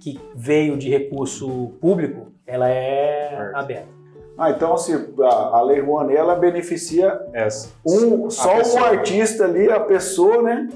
que 0.00 0.20
veio 0.34 0.76
de 0.76 0.90
recurso 0.90 1.72
público, 1.80 2.32
ela 2.46 2.68
é 2.68 3.28
Certo. 3.30 3.56
aberta. 3.56 3.88
Ah, 4.36 4.50
então 4.50 4.76
se 4.76 4.92
a, 5.22 5.62
Lei 5.62 5.80
Rouanet, 5.80 6.16
ela 6.18 6.34
beneficia 6.34 7.20
Essa. 7.32 7.70
um, 7.86 8.28
só 8.28 8.56
pessoa. 8.56 8.82
o 8.82 8.84
artista 8.86 9.44
ali, 9.44 9.70
a 9.70 9.78
pessoa, 9.80 10.42
né? 10.42 10.68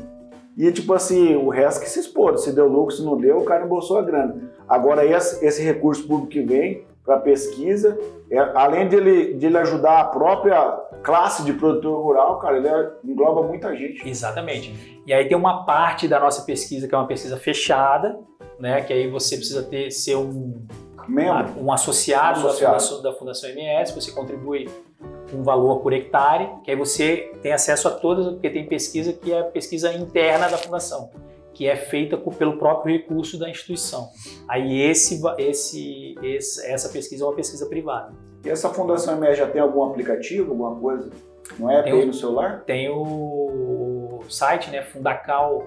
E 0.59 0.73
tipo 0.73 0.93
assim, 0.93 1.37
o 1.37 1.49
resto 1.49 1.81
que 1.81 1.89
se 1.89 2.01
expor. 2.01 2.37
Se 2.37 2.53
deu 2.53 2.67
lucro, 2.67 2.95
se 2.95 3.03
não 3.03 3.17
deu, 3.17 3.39
o 3.39 3.45
cara 3.45 3.65
embolsou 3.65 3.97
a 3.97 4.03
grana. 4.03 4.51
Agora 4.69 5.07
esse, 5.07 5.45
esse 5.47 5.63
recurso 5.63 6.07
público 6.07 6.27
que 6.27 6.43
vem, 6.43 6.85
para 7.09 7.19
pesquisa. 7.21 7.99
É, 8.31 8.39
além 8.55 8.87
de 8.87 8.97
ele, 8.97 9.35
de 9.35 9.47
ele 9.47 9.57
ajudar 9.57 10.01
a 10.01 10.05
própria 10.05 10.61
classe 11.03 11.43
de 11.43 11.55
produtor 11.55 12.03
rural, 12.03 12.39
cara, 12.39 12.59
ele 12.59 12.69
engloba 13.03 13.43
muita 13.43 13.75
gente. 13.75 14.07
Exatamente. 14.07 15.01
E 15.07 15.13
aí 15.15 15.27
tem 15.27 15.37
uma 15.37 15.65
parte 15.65 16.07
da 16.07 16.21
nossa 16.21 16.43
pesquisa 16.43 16.87
que 16.87 16.95
é 16.95 16.99
uma 16.99 17.07
pesquisa 17.07 17.39
fechada, 17.39 18.19
né? 18.61 18.83
Que 18.83 18.93
aí 18.93 19.09
você 19.09 19.37
precisa 19.37 19.63
ter 19.63 19.91
ser 19.91 20.17
um 20.17 20.67
Membro. 21.09 21.59
um 21.59 21.73
associado, 21.73 22.41
Associado. 22.41 22.75
Da, 22.75 22.81
fundação, 22.81 23.03
da 23.03 23.13
Fundação 23.15 23.51
MS, 23.51 23.95
você 23.95 24.11
contribui 24.11 24.69
um 25.33 25.43
valor 25.43 25.81
por 25.81 25.93
hectare, 25.93 26.49
que 26.64 26.70
aí 26.70 26.76
você 26.76 27.33
tem 27.43 27.53
acesso 27.53 27.89
a 27.89 27.91
todas, 27.91 28.26
porque 28.33 28.49
tem 28.51 28.66
pesquisa 28.66 29.12
que 29.12 29.33
é 29.33 29.43
pesquisa 29.43 29.93
interna 29.93 30.49
da 30.49 30.57
fundação, 30.57 31.11
que 31.53 31.66
é 31.66 31.76
feita 31.76 32.16
pelo 32.16 32.57
próprio 32.59 32.97
recurso 32.97 33.39
da 33.39 33.49
instituição. 33.51 34.09
Aí 34.49 34.81
esse, 34.81 35.20
esse, 35.39 36.14
esse- 36.22 36.66
essa 36.66 36.89
pesquisa 36.89 37.24
é 37.24 37.26
uma 37.26 37.35
pesquisa 37.35 37.66
privada. 37.66 38.12
E 38.45 38.49
essa 38.49 38.68
Fundação 38.70 39.16
MS 39.16 39.37
já 39.39 39.49
tem 39.49 39.61
algum 39.61 39.83
aplicativo, 39.85 40.53
alguma 40.53 40.76
coisa? 40.81 41.11
Não 41.59 41.70
é 41.70 41.83
Tem 41.83 41.93
um- 41.95 42.07
no 42.07 42.14
celular? 42.14 42.62
Tem 42.64 42.89
o 42.89 44.20
site, 44.29 44.70
né, 44.70 44.83
fundacal, 44.83 45.66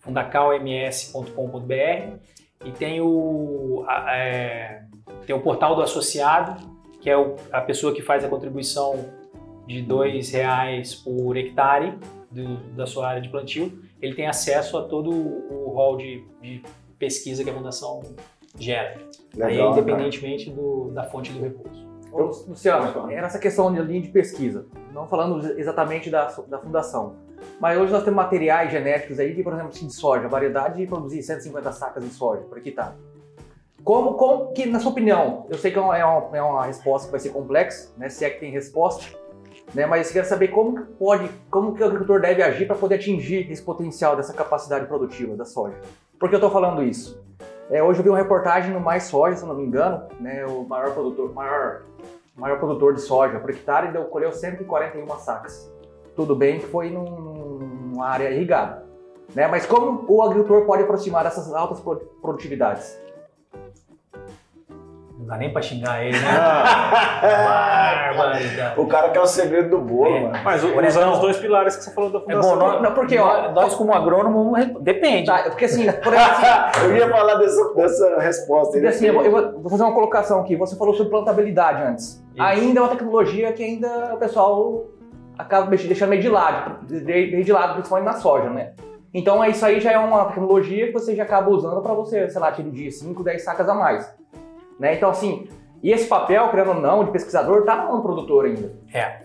fundacalms.com.br 0.00 2.16
e 2.64 2.70
tem 2.72 3.00
o, 3.00 3.84
é, 4.08 4.82
tem 5.26 5.34
o 5.34 5.40
portal 5.40 5.74
do 5.74 5.82
associado, 5.82 6.56
que 7.02 7.10
é 7.10 7.16
o- 7.18 7.34
a 7.52 7.60
pessoa 7.60 7.92
que 7.92 8.00
faz 8.00 8.24
a 8.24 8.28
contribuição 8.28 9.04
de 9.66 9.80
R$ 9.80 9.86
2,00 9.86 10.94
por 11.02 11.36
hectare 11.36 11.98
do- 12.30 12.56
da 12.76 12.86
sua 12.86 13.08
área 13.08 13.20
de 13.20 13.28
plantio. 13.28 13.72
Ele 14.00 14.14
tem 14.14 14.26
acesso 14.28 14.78
a 14.78 14.82
todo 14.84 15.10
o 15.10 15.70
rol 15.74 15.96
de, 15.96 16.24
de 16.40 16.62
pesquisa 16.98 17.42
que 17.44 17.50
a 17.50 17.52
fundação 17.54 18.00
gera. 18.58 18.96
Aí 19.34 19.42
é 19.42 19.46
Legal, 19.46 19.72
independentemente 19.72 20.50
do- 20.50 20.90
da 20.92 21.04
fonte 21.04 21.32
do 21.32 21.40
recurso. 21.42 21.82
Ô, 22.12 22.24
Luciano, 22.50 23.10
era 23.10 23.26
essa 23.26 23.38
questão 23.38 23.72
de 23.72 23.80
linha 23.82 24.02
de 24.02 24.08
pesquisa, 24.08 24.66
não 24.92 25.06
falando 25.08 25.58
exatamente 25.58 26.10
da, 26.10 26.26
da 26.46 26.58
fundação, 26.58 27.16
mas 27.58 27.78
hoje 27.80 27.90
nós 27.92 28.04
temos 28.04 28.16
materiais 28.16 28.70
genéticos 28.70 29.18
aí 29.18 29.32
de, 29.34 29.42
por 29.42 29.54
exemplo, 29.54 29.72
de 29.72 29.90
soja, 29.92 30.28
variedade 30.28 30.76
de 30.76 30.86
produzir 30.86 31.22
150 31.22 31.72
sacas 31.72 32.04
de 32.04 32.10
soja 32.10 32.42
por 32.42 32.58
hectare. 32.58 32.94
Como, 33.84 34.14
como 34.14 34.52
que, 34.52 34.66
na 34.66 34.78
sua 34.78 34.92
opinião, 34.92 35.46
eu 35.50 35.58
sei 35.58 35.70
que 35.72 35.78
é 35.78 35.80
uma, 35.82 35.96
é 35.98 36.04
uma- 36.04 36.36
é 36.36 36.42
uma 36.42 36.64
resposta 36.64 37.06
que 37.08 37.12
vai 37.12 37.20
ser 37.20 37.30
complexa, 37.30 37.92
né, 37.96 38.08
se 38.08 38.24
é 38.24 38.30
que 38.30 38.38
tem 38.38 38.50
resposta, 38.52 39.04
né, 39.74 39.86
mas 39.86 40.06
eu 40.08 40.12
quero 40.12 40.26
saber 40.26 40.48
como 40.48 40.76
que 40.76 40.82
pode, 40.94 41.28
como 41.50 41.74
que 41.74 41.82
o 41.82 41.86
agricultor 41.86 42.20
deve 42.20 42.42
agir 42.42 42.66
para 42.66 42.76
poder 42.76 42.96
atingir 42.96 43.50
esse 43.50 43.62
potencial 43.62 44.14
dessa 44.14 44.32
capacidade 44.32 44.86
produtiva 44.86 45.34
da 45.36 45.44
soja. 45.44 45.76
Por 46.18 46.28
que 46.28 46.34
eu 46.34 46.38
estou 46.38 46.50
falando 46.50 46.82
isso? 46.82 47.20
É, 47.70 47.82
hoje 47.82 47.98
eu 48.00 48.04
vi 48.04 48.10
uma 48.10 48.18
reportagem 48.18 48.72
no 48.72 48.78
Mais 48.80 49.04
Soja, 49.04 49.36
se 49.36 49.46
não 49.46 49.54
me 49.54 49.64
engano, 49.64 50.04
né, 50.20 50.44
o 50.46 50.62
maior 50.64 50.92
produtor, 50.92 51.32
maior 51.32 51.82
maior 52.36 52.58
produtor 52.58 52.94
de 52.94 53.00
soja 53.02 53.38
por 53.40 53.50
hectare 53.50 53.92
deu, 53.92 54.04
colheu 54.04 54.32
141 54.32 55.06
sacas. 55.18 55.70
Tudo 56.16 56.34
bem 56.34 56.60
que 56.60 56.66
foi 56.66 56.88
num- 56.88 57.58
numa 57.92 58.06
área 58.08 58.30
irrigada. 58.30 58.86
Né? 59.34 59.46
Mas 59.48 59.66
como 59.66 60.04
o 60.08 60.22
agricultor 60.22 60.64
pode 60.64 60.82
aproximar 60.82 61.24
dessas 61.24 61.52
altas 61.52 61.78
pro- 61.80 62.00
produtividades? 62.22 62.98
Não 65.22 65.28
dá 65.28 65.36
nem 65.36 65.52
para 65.52 65.62
xingar 65.62 66.04
ele, 66.04 66.18
né? 66.18 66.28
Barbaridade. 67.22 68.80
o 68.80 68.86
cara 68.86 69.10
quer 69.10 69.20
o 69.20 69.26
segredo 69.26 69.70
do 69.70 69.78
bolo, 69.78 70.16
É. 70.16 70.20
mano. 70.22 70.38
Mas 70.44 70.62
usando 70.64 71.06
não. 71.06 71.12
os 71.12 71.18
dois 71.20 71.36
pilares 71.36 71.76
que 71.76 71.84
você 71.84 71.92
falou 71.94 72.10
da 72.10 72.18
É 72.18 72.22
fundação. 72.22 72.58
bom, 72.58 72.64
nós, 72.66 72.82
Não, 72.82 72.92
porque, 72.92 73.18
ó, 73.18 73.52
nós, 73.52 73.74
como 73.74 73.92
agrônomo, 73.94 74.44
não 74.56 74.80
depende. 74.82 75.26
Tá, 75.26 75.44
porque 75.44 75.64
assim, 75.66 75.84
por 75.92 76.12
exemplo, 76.12 76.32
assim, 76.74 76.84
Eu 76.86 76.96
ia 76.96 77.08
falar 77.08 77.34
dessa, 77.36 77.74
dessa 77.74 78.18
resposta. 78.20 78.72
porque 78.72 78.86
assim, 78.88 79.06
eu, 79.06 79.14
vou, 79.14 79.24
eu 79.24 79.30
vou- 79.60 79.70
fazer 79.70 79.84
uma 79.84 79.94
colocação 79.94 80.40
aqui. 80.40 80.56
Você 80.56 80.76
falou 80.76 80.92
sobre 80.94 81.10
plantabilidade 81.10 81.82
antes. 81.82 82.04
Isso. 82.34 82.42
Ainda 82.42 82.80
é 82.80 82.82
uma 82.82 82.90
tecnologia 82.90 83.52
que 83.52 83.62
ainda 83.62 84.14
o 84.14 84.16
pessoal 84.18 84.84
acaba 85.38 85.66
deixando 85.76 86.08
meio 86.10 86.22
de 86.22 86.28
lado, 86.28 86.78
meio 86.90 87.44
de 87.44 87.52
lado, 87.52 87.74
principalmente 87.74 88.06
na 88.12 88.20
soja, 88.20 88.50
né? 88.50 88.72
Então 89.14 89.44
isso 89.44 89.64
aí 89.64 89.78
já 89.78 89.92
é 89.92 89.98
uma 89.98 90.24
tecnologia 90.26 90.86
que 90.86 90.92
você 90.92 91.14
já 91.14 91.22
acaba 91.24 91.50
usando 91.50 91.82
para 91.82 91.92
você, 91.92 92.28
sei 92.30 92.40
lá, 92.40 92.48
atingir 92.48 92.90
5, 92.90 93.22
10 93.22 93.44
sacas 93.44 93.68
a 93.68 93.74
mais. 93.74 94.10
Né? 94.78 94.94
Então 94.96 95.10
assim, 95.10 95.48
e 95.82 95.90
esse 95.90 96.06
papel, 96.06 96.48
querendo 96.50 96.68
ou 96.70 96.80
não, 96.80 97.04
de 97.04 97.10
pesquisador, 97.10 97.64
tá 97.64 97.76
na 97.76 97.84
mão 97.86 97.96
do 97.96 98.02
produtor 98.02 98.44
ainda. 98.46 98.72
É. 98.92 99.20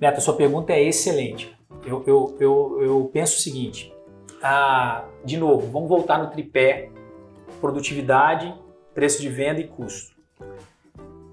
Neto, 0.00 0.20
sua 0.20 0.34
pergunta 0.34 0.72
é 0.72 0.82
excelente. 0.82 1.56
Eu, 1.86 2.02
eu, 2.06 2.36
eu, 2.40 2.78
eu 2.82 3.10
penso 3.12 3.36
o 3.36 3.40
seguinte: 3.40 3.92
ah, 4.42 5.04
de 5.24 5.36
novo, 5.36 5.68
vamos 5.70 5.88
voltar 5.88 6.18
no 6.18 6.30
tripé: 6.30 6.88
produtividade, 7.60 8.52
preço 8.94 9.20
de 9.20 9.28
venda 9.28 9.60
e 9.60 9.66
custo. 9.68 10.12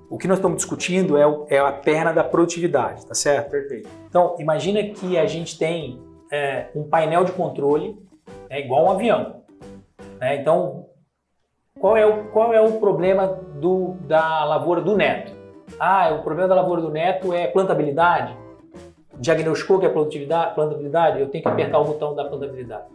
O 0.09 0.17
que 0.17 0.27
nós 0.27 0.37
estamos 0.39 0.57
discutindo 0.57 1.17
é, 1.17 1.25
o- 1.27 1.45
é 1.49 1.59
a 1.59 1.71
perna 1.71 2.11
da 2.11 2.23
produtividade, 2.23 3.05
tá 3.05 3.13
certo? 3.13 3.51
Perfeito. 3.51 3.87
Então, 4.07 4.35
imagina 4.39 4.81
que 4.83 5.17
a 5.17 5.25
gente 5.27 5.57
tem 5.57 6.01
é, 6.31 6.67
um 6.75 6.83
painel 6.83 7.23
de 7.23 7.31
controle 7.31 7.95
é 8.49 8.59
igual 8.59 8.85
um 8.85 8.91
avião. 8.91 9.43
né? 10.19 10.35
Então, 10.41 10.87
qual 11.79 11.95
é, 11.97 12.05
o, 12.05 12.25
qual 12.25 12.53
é 12.53 12.61
o 12.61 12.73
problema 12.73 13.27
do, 13.27 13.95
da 14.01 14.43
lavoura 14.43 14.81
do 14.81 14.95
neto? 14.97 15.33
Ah, 15.79 16.09
o 16.13 16.23
problema 16.23 16.49
da 16.49 16.55
lavoura 16.55 16.81
do 16.81 16.89
neto 16.89 17.33
é 17.33 17.47
plantabilidade? 17.47 18.35
Diagnosticou 19.17 19.79
que 19.79 19.85
é 19.85 19.89
produtividade, 19.89 20.55
plantabilidade? 20.55 21.19
Eu 21.19 21.29
tenho 21.29 21.43
que 21.43 21.49
apertar 21.49 21.79
o 21.79 21.85
botão 21.85 22.15
da 22.15 22.25
plantabilidade. 22.25 22.85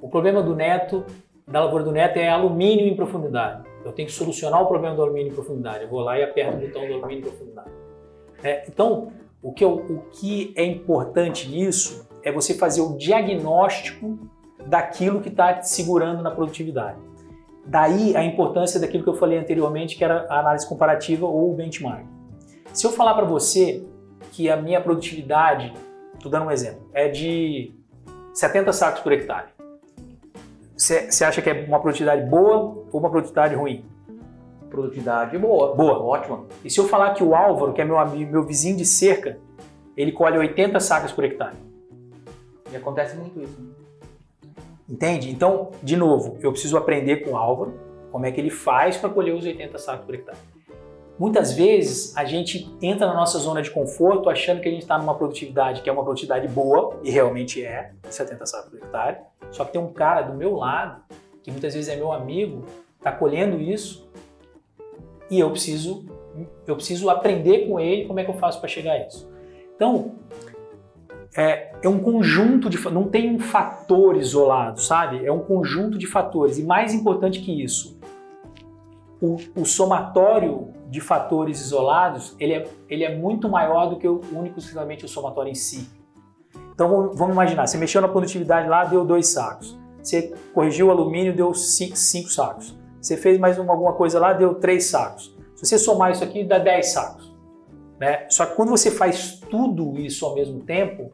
O 0.00 0.08
problema 0.08 0.42
do 0.42 0.54
neto, 0.54 1.04
da 1.46 1.64
lavoura 1.64 1.84
do 1.84 1.92
neto, 1.92 2.16
é 2.18 2.28
alumínio 2.28 2.86
em 2.86 2.94
profundidade. 2.94 3.64
Eu 3.84 3.92
tenho 3.92 4.06
que 4.06 4.14
solucionar 4.14 4.62
o 4.62 4.66
problema 4.66 4.94
do 4.94 5.02
alumínio 5.02 5.32
em 5.32 5.34
profundidade. 5.34 5.84
Eu 5.84 5.88
vou 5.88 6.00
lá 6.00 6.18
e 6.18 6.22
aperto 6.22 6.56
o 6.56 6.60
botão 6.60 6.86
do 6.86 6.94
alumínio 6.94 7.18
em 7.18 7.22
profundidade. 7.22 7.70
É, 8.42 8.64
então, 8.68 9.08
o 9.42 9.52
que, 9.52 9.64
eu- 9.64 9.74
o 9.74 10.02
que 10.12 10.52
é 10.56 10.64
importante 10.64 11.48
nisso 11.48 12.06
é 12.22 12.30
você 12.30 12.54
fazer 12.54 12.80
o 12.80 12.96
diagnóstico 12.96 14.18
daquilo 14.66 15.20
que 15.20 15.28
está 15.28 15.54
te 15.54 15.68
segurando 15.68 16.22
na 16.22 16.30
produtividade. 16.30 17.07
Daí 17.68 18.16
a 18.16 18.24
importância 18.24 18.80
daquilo 18.80 19.02
que 19.02 19.10
eu 19.10 19.14
falei 19.14 19.38
anteriormente, 19.38 19.94
que 19.94 20.02
era 20.02 20.26
a 20.30 20.40
análise 20.40 20.66
comparativa 20.66 21.26
ou 21.26 21.52
o 21.52 21.54
benchmark. 21.54 22.06
Se 22.72 22.86
eu 22.86 22.90
falar 22.90 23.12
para 23.12 23.26
você 23.26 23.86
que 24.32 24.48
a 24.48 24.56
minha 24.56 24.80
produtividade, 24.80 25.74
estou 26.14 26.32
dando 26.32 26.46
um 26.46 26.50
exemplo, 26.50 26.88
é 26.94 27.08
de 27.08 27.74
70 28.32 28.72
sacos 28.72 29.02
por 29.02 29.12
hectare, 29.12 29.48
você 30.74 31.24
acha 31.24 31.42
que 31.42 31.50
é 31.50 31.64
uma 31.66 31.78
produtividade 31.78 32.22
boa 32.22 32.86
ou 32.90 33.00
uma 33.00 33.10
produtividade 33.10 33.54
ruim? 33.54 33.84
Produtividade 34.70 35.36
boa. 35.36 35.74
Boa. 35.74 35.98
Ótima. 35.98 36.46
E 36.64 36.70
se 36.70 36.78
eu 36.78 36.88
falar 36.88 37.12
que 37.12 37.22
o 37.22 37.34
Álvaro, 37.34 37.74
que 37.74 37.82
é 37.82 37.84
meu 37.84 37.98
amigo, 37.98 38.30
meu 38.30 38.44
vizinho 38.44 38.76
de 38.76 38.86
cerca, 38.86 39.38
ele 39.94 40.12
colhe 40.12 40.38
80 40.38 40.80
sacas 40.80 41.12
por 41.12 41.24
hectare? 41.24 41.56
E 42.72 42.76
acontece 42.76 43.16
muito 43.16 43.40
isso. 43.42 43.60
né? 43.60 43.77
Entende? 44.88 45.30
Então, 45.30 45.70
de 45.82 45.96
novo, 45.96 46.38
eu 46.40 46.50
preciso 46.50 46.76
aprender 46.76 47.18
com 47.18 47.32
o 47.32 47.36
Álvaro 47.36 47.78
como 48.10 48.24
é 48.24 48.32
que 48.32 48.40
ele 48.40 48.50
faz 48.50 48.96
para 48.96 49.10
colher 49.10 49.34
os 49.34 49.44
80 49.44 49.76
sacos 49.78 50.06
por 50.06 50.14
hectare. 50.14 50.38
Muitas 51.18 51.52
vezes 51.52 52.16
a 52.16 52.24
gente 52.24 52.72
entra 52.80 53.06
na 53.06 53.14
nossa 53.14 53.38
zona 53.38 53.60
de 53.60 53.70
conforto 53.70 54.30
achando 54.30 54.60
que 54.60 54.68
a 54.68 54.70
gente 54.70 54.82
está 54.82 54.96
numa 54.96 55.14
produtividade 55.14 55.82
que 55.82 55.90
é 55.90 55.92
uma 55.92 56.04
produtividade 56.04 56.46
boa, 56.46 56.98
e 57.02 57.10
realmente 57.10 57.62
é, 57.62 57.90
70 58.08 58.46
sacos 58.46 58.70
por 58.70 58.78
hectare, 58.78 59.18
só 59.50 59.64
que 59.64 59.72
tem 59.72 59.80
um 59.80 59.92
cara 59.92 60.22
do 60.22 60.34
meu 60.34 60.54
lado, 60.54 61.02
que 61.42 61.50
muitas 61.50 61.74
vezes 61.74 61.90
é 61.90 61.96
meu 61.96 62.12
amigo, 62.12 62.64
está 62.96 63.10
colhendo 63.10 63.60
isso, 63.60 64.08
e 65.28 65.40
eu 65.40 65.50
preciso, 65.50 66.06
eu 66.66 66.76
preciso 66.76 67.10
aprender 67.10 67.68
com 67.68 67.78
ele 67.80 68.06
como 68.06 68.20
é 68.20 68.24
que 68.24 68.30
eu 68.30 68.34
faço 68.34 68.60
para 68.60 68.68
chegar 68.68 68.92
a 68.92 69.06
isso. 69.06 69.28
Então, 69.74 70.12
é, 71.38 71.70
é 71.80 71.88
um 71.88 72.00
conjunto 72.00 72.68
de. 72.68 72.76
Não 72.90 73.04
tem 73.04 73.32
um 73.32 73.38
fator 73.38 74.16
isolado, 74.16 74.80
sabe? 74.80 75.24
É 75.24 75.30
um 75.30 75.38
conjunto 75.38 75.96
de 75.96 76.04
fatores. 76.04 76.58
E 76.58 76.64
mais 76.64 76.92
importante 76.92 77.40
que 77.40 77.62
isso, 77.62 77.96
o, 79.22 79.36
o 79.54 79.64
somatório 79.64 80.74
de 80.88 81.00
fatores 81.00 81.60
isolados 81.60 82.34
ele 82.40 82.54
é, 82.54 82.68
ele 82.88 83.04
é 83.04 83.14
muito 83.14 83.48
maior 83.48 83.86
do 83.86 83.96
que 83.96 84.08
o 84.08 84.20
único 84.32 84.58
exclusivamente 84.58 85.04
o 85.04 85.08
somatório 85.08 85.52
em 85.52 85.54
si. 85.54 85.88
Então 86.74 87.12
vamos, 87.14 87.34
imaginar: 87.34 87.68
você 87.68 87.78
mexeu 87.78 88.02
na 88.02 88.08
produtividade 88.08 88.68
lá, 88.68 88.84
deu 88.84 89.04
dois 89.04 89.28
sacos. 89.28 89.78
Você 90.02 90.34
corrigiu 90.52 90.88
o 90.88 90.90
alumínio, 90.90 91.36
deu 91.36 91.54
cinco, 91.54 91.96
cinco 91.96 92.30
sacos. 92.30 92.76
Você 93.00 93.16
fez 93.16 93.38
mais 93.38 93.60
uma, 93.60 93.72
alguma 93.72 93.92
coisa 93.92 94.18
lá, 94.18 94.32
deu 94.32 94.56
três 94.56 94.86
sacos. 94.86 95.36
Se 95.54 95.64
você 95.66 95.78
somar 95.78 96.10
isso 96.10 96.24
aqui, 96.24 96.42
dá 96.42 96.58
10 96.58 96.86
sacos. 96.92 97.36
Né? 97.98 98.26
Só 98.28 98.46
que 98.46 98.54
quando 98.54 98.68
você 98.68 98.92
faz 98.92 99.40
tudo 99.50 99.98
isso 99.98 100.24
ao 100.24 100.34
mesmo 100.34 100.60
tempo, 100.60 101.10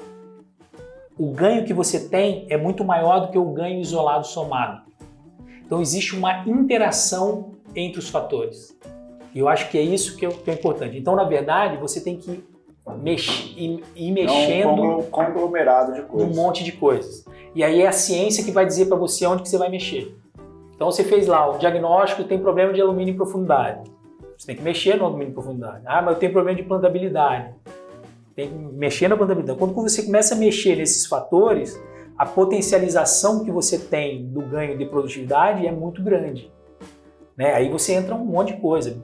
o 1.18 1.30
ganho 1.30 1.64
que 1.64 1.72
você 1.72 2.08
tem 2.08 2.46
é 2.50 2.56
muito 2.56 2.84
maior 2.84 3.20
do 3.20 3.28
que 3.28 3.38
o 3.38 3.44
ganho 3.52 3.80
isolado 3.80 4.26
somado. 4.26 4.82
Então 5.64 5.80
existe 5.80 6.14
uma 6.16 6.46
interação 6.46 7.52
entre 7.74 7.98
os 7.98 8.08
fatores. 8.08 8.76
E 9.34 9.38
eu 9.38 9.48
acho 9.48 9.68
que 9.70 9.78
é 9.78 9.82
isso 9.82 10.16
que 10.16 10.26
é, 10.26 10.28
que 10.28 10.50
é 10.50 10.54
importante. 10.54 10.96
Então, 10.96 11.16
na 11.16 11.24
verdade, 11.24 11.76
você 11.78 12.00
tem 12.00 12.16
que 12.16 12.44
mex- 12.98 13.52
ir, 13.56 13.82
ir 13.96 14.08
É 14.08 14.10
um 14.10 14.12
mexendo 14.14 14.66
conglo- 14.76 15.02
conglomerado 15.04 15.92
de 15.94 16.02
coisas. 16.02 16.36
monte 16.36 16.62
de 16.62 16.72
coisas. 16.72 17.24
E 17.54 17.64
aí 17.64 17.82
é 17.82 17.86
a 17.88 17.92
ciência 17.92 18.44
que 18.44 18.50
vai 18.52 18.66
dizer 18.66 18.86
para 18.86 18.96
você 18.96 19.26
onde 19.26 19.42
que 19.42 19.48
você 19.48 19.58
vai 19.58 19.68
mexer. 19.70 20.14
Então 20.74 20.90
você 20.90 21.02
fez 21.04 21.26
lá 21.26 21.50
o 21.50 21.58
diagnóstico 21.58 22.24
tem 22.24 22.38
problema 22.38 22.72
de 22.72 22.80
alumínio 22.80 23.14
em 23.14 23.16
profundidade. 23.16 23.90
Você 24.36 24.46
tem 24.48 24.56
que 24.56 24.62
mexer 24.62 24.96
no 24.96 25.04
domínio 25.08 25.28
de 25.28 25.34
profundidade. 25.34 25.82
Ah, 25.86 26.02
mas 26.02 26.14
eu 26.14 26.20
tenho 26.20 26.32
problema 26.32 26.56
de 26.56 26.64
plantabilidade. 26.64 27.54
Tem 28.34 28.48
que 28.48 28.54
mexer 28.54 29.08
na 29.08 29.16
plantabilidade. 29.16 29.58
Quando 29.58 29.74
você 29.74 30.02
começa 30.02 30.34
a 30.34 30.38
mexer 30.38 30.76
nesses 30.76 31.06
fatores, 31.06 31.80
a 32.18 32.26
potencialização 32.26 33.44
que 33.44 33.50
você 33.50 33.78
tem 33.78 34.26
do 34.26 34.42
ganho 34.42 34.76
de 34.76 34.86
produtividade 34.86 35.66
é 35.66 35.72
muito 35.72 36.02
grande. 36.02 36.52
Né? 37.36 37.54
Aí 37.54 37.68
você 37.68 37.94
entra 37.94 38.14
um 38.14 38.24
monte 38.24 38.54
de 38.54 38.60
coisa. 38.60 38.96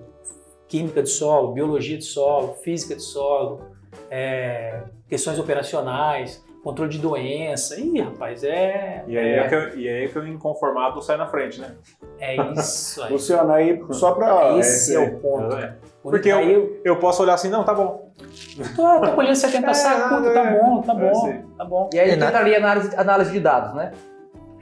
Química 0.68 1.02
de 1.02 1.08
solo, 1.08 1.52
biologia 1.52 1.98
de 1.98 2.04
solo, 2.04 2.54
física 2.62 2.94
de 2.94 3.02
solo, 3.02 3.60
é, 4.08 4.84
questões 5.08 5.38
operacionais, 5.38 6.44
controle 6.62 6.90
de 6.90 6.98
doença. 6.98 7.78
Ih, 7.80 8.00
rapaz, 8.00 8.44
é. 8.44 9.04
E 9.08 9.18
aí 9.18 9.30
é, 9.30 9.48
que, 9.48 9.54
eu, 9.54 9.78
e 9.78 9.88
aí 9.88 10.08
que 10.08 10.18
o 10.18 10.26
inconformado 10.26 11.02
sai 11.02 11.16
na 11.16 11.26
frente, 11.26 11.60
né? 11.60 11.76
É 12.18 12.36
isso 12.52 13.02
aí. 13.02 13.12
Luciano, 13.12 13.52
aí 13.52 13.82
só 13.90 14.12
pra. 14.12 14.56
Esse 14.58 14.94
é, 14.94 15.00
o 15.00 15.18
ponto. 15.18 15.56
É. 15.56 15.76
Porque 16.02 16.28
eu, 16.30 16.38
aí 16.38 16.80
eu 16.84 16.96
posso 16.98 17.22
olhar 17.22 17.34
assim, 17.34 17.48
não, 17.48 17.62
tá 17.64 17.74
bom. 17.74 18.10
Tô, 18.74 19.00
tô 19.00 19.12
colhendo 19.14 19.36
70 19.36 19.70
É, 19.70 19.74
sacos, 19.74 20.18
puta, 20.18 20.32
tá 20.32 20.44
é. 20.44 20.58
bom, 20.58 20.82
tá 20.82 20.92
É, 20.92 21.10
bom, 21.10 21.14
sim. 21.26 21.42
tá 21.58 21.64
bom. 21.64 21.90
E 21.92 21.98
aí 22.00 22.10
É, 22.10 22.16
na- 22.16 22.26
entraria 22.28 22.56
análise, 22.58 22.96
análise 22.96 23.30
de 23.32 23.40
dados, 23.40 23.74
né? 23.74 23.92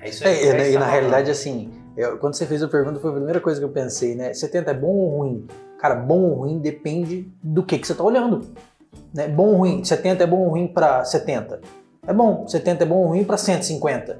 É 0.00 0.08
isso 0.08 0.24
É, 0.26 0.30
aí. 0.30 0.44
e, 0.44 0.48
é 0.48 0.52
na- 0.54 0.68
e 0.68 0.74
na 0.74 0.80
tá 0.80 0.86
realidade, 0.86 1.30
assim, 1.30 1.70
eu- 1.96 2.18
quando 2.18 2.34
você 2.34 2.44
fez 2.46 2.62
a 2.62 2.68
pergunta, 2.68 2.98
foi 2.98 3.10
a 3.10 3.14
primeira 3.14 3.40
coisa 3.40 3.60
que 3.60 3.64
eu 3.64 3.70
pensei, 3.70 4.14
né? 4.14 4.32
70 4.34 4.70
é 4.70 4.74
bom 4.74 4.88
ou 4.88 5.18
ruim? 5.18 5.46
Cara, 5.78 5.94
bom 5.94 6.20
ou 6.22 6.34
ruim 6.34 6.58
depende 6.58 7.30
do 7.42 7.62
que, 7.62 7.78
que 7.78 7.86
você 7.86 7.94
tá 7.94 8.02
olhando. 8.02 8.42
Né? 9.14 9.28
Bom 9.28 9.48
ou 9.52 9.56
ruim? 9.58 9.84
70 9.84 10.24
é 10.24 10.26
bom 10.26 10.38
ou 10.38 10.48
ruim 10.50 10.66
para 10.66 11.04
70? 11.04 11.60
É 12.06 12.12
bom. 12.12 12.46
70 12.48 12.82
é 12.82 12.86
bom 12.86 12.96
ou 12.96 13.06
ruim 13.08 13.22
para 13.24 13.36
150? 13.36 14.18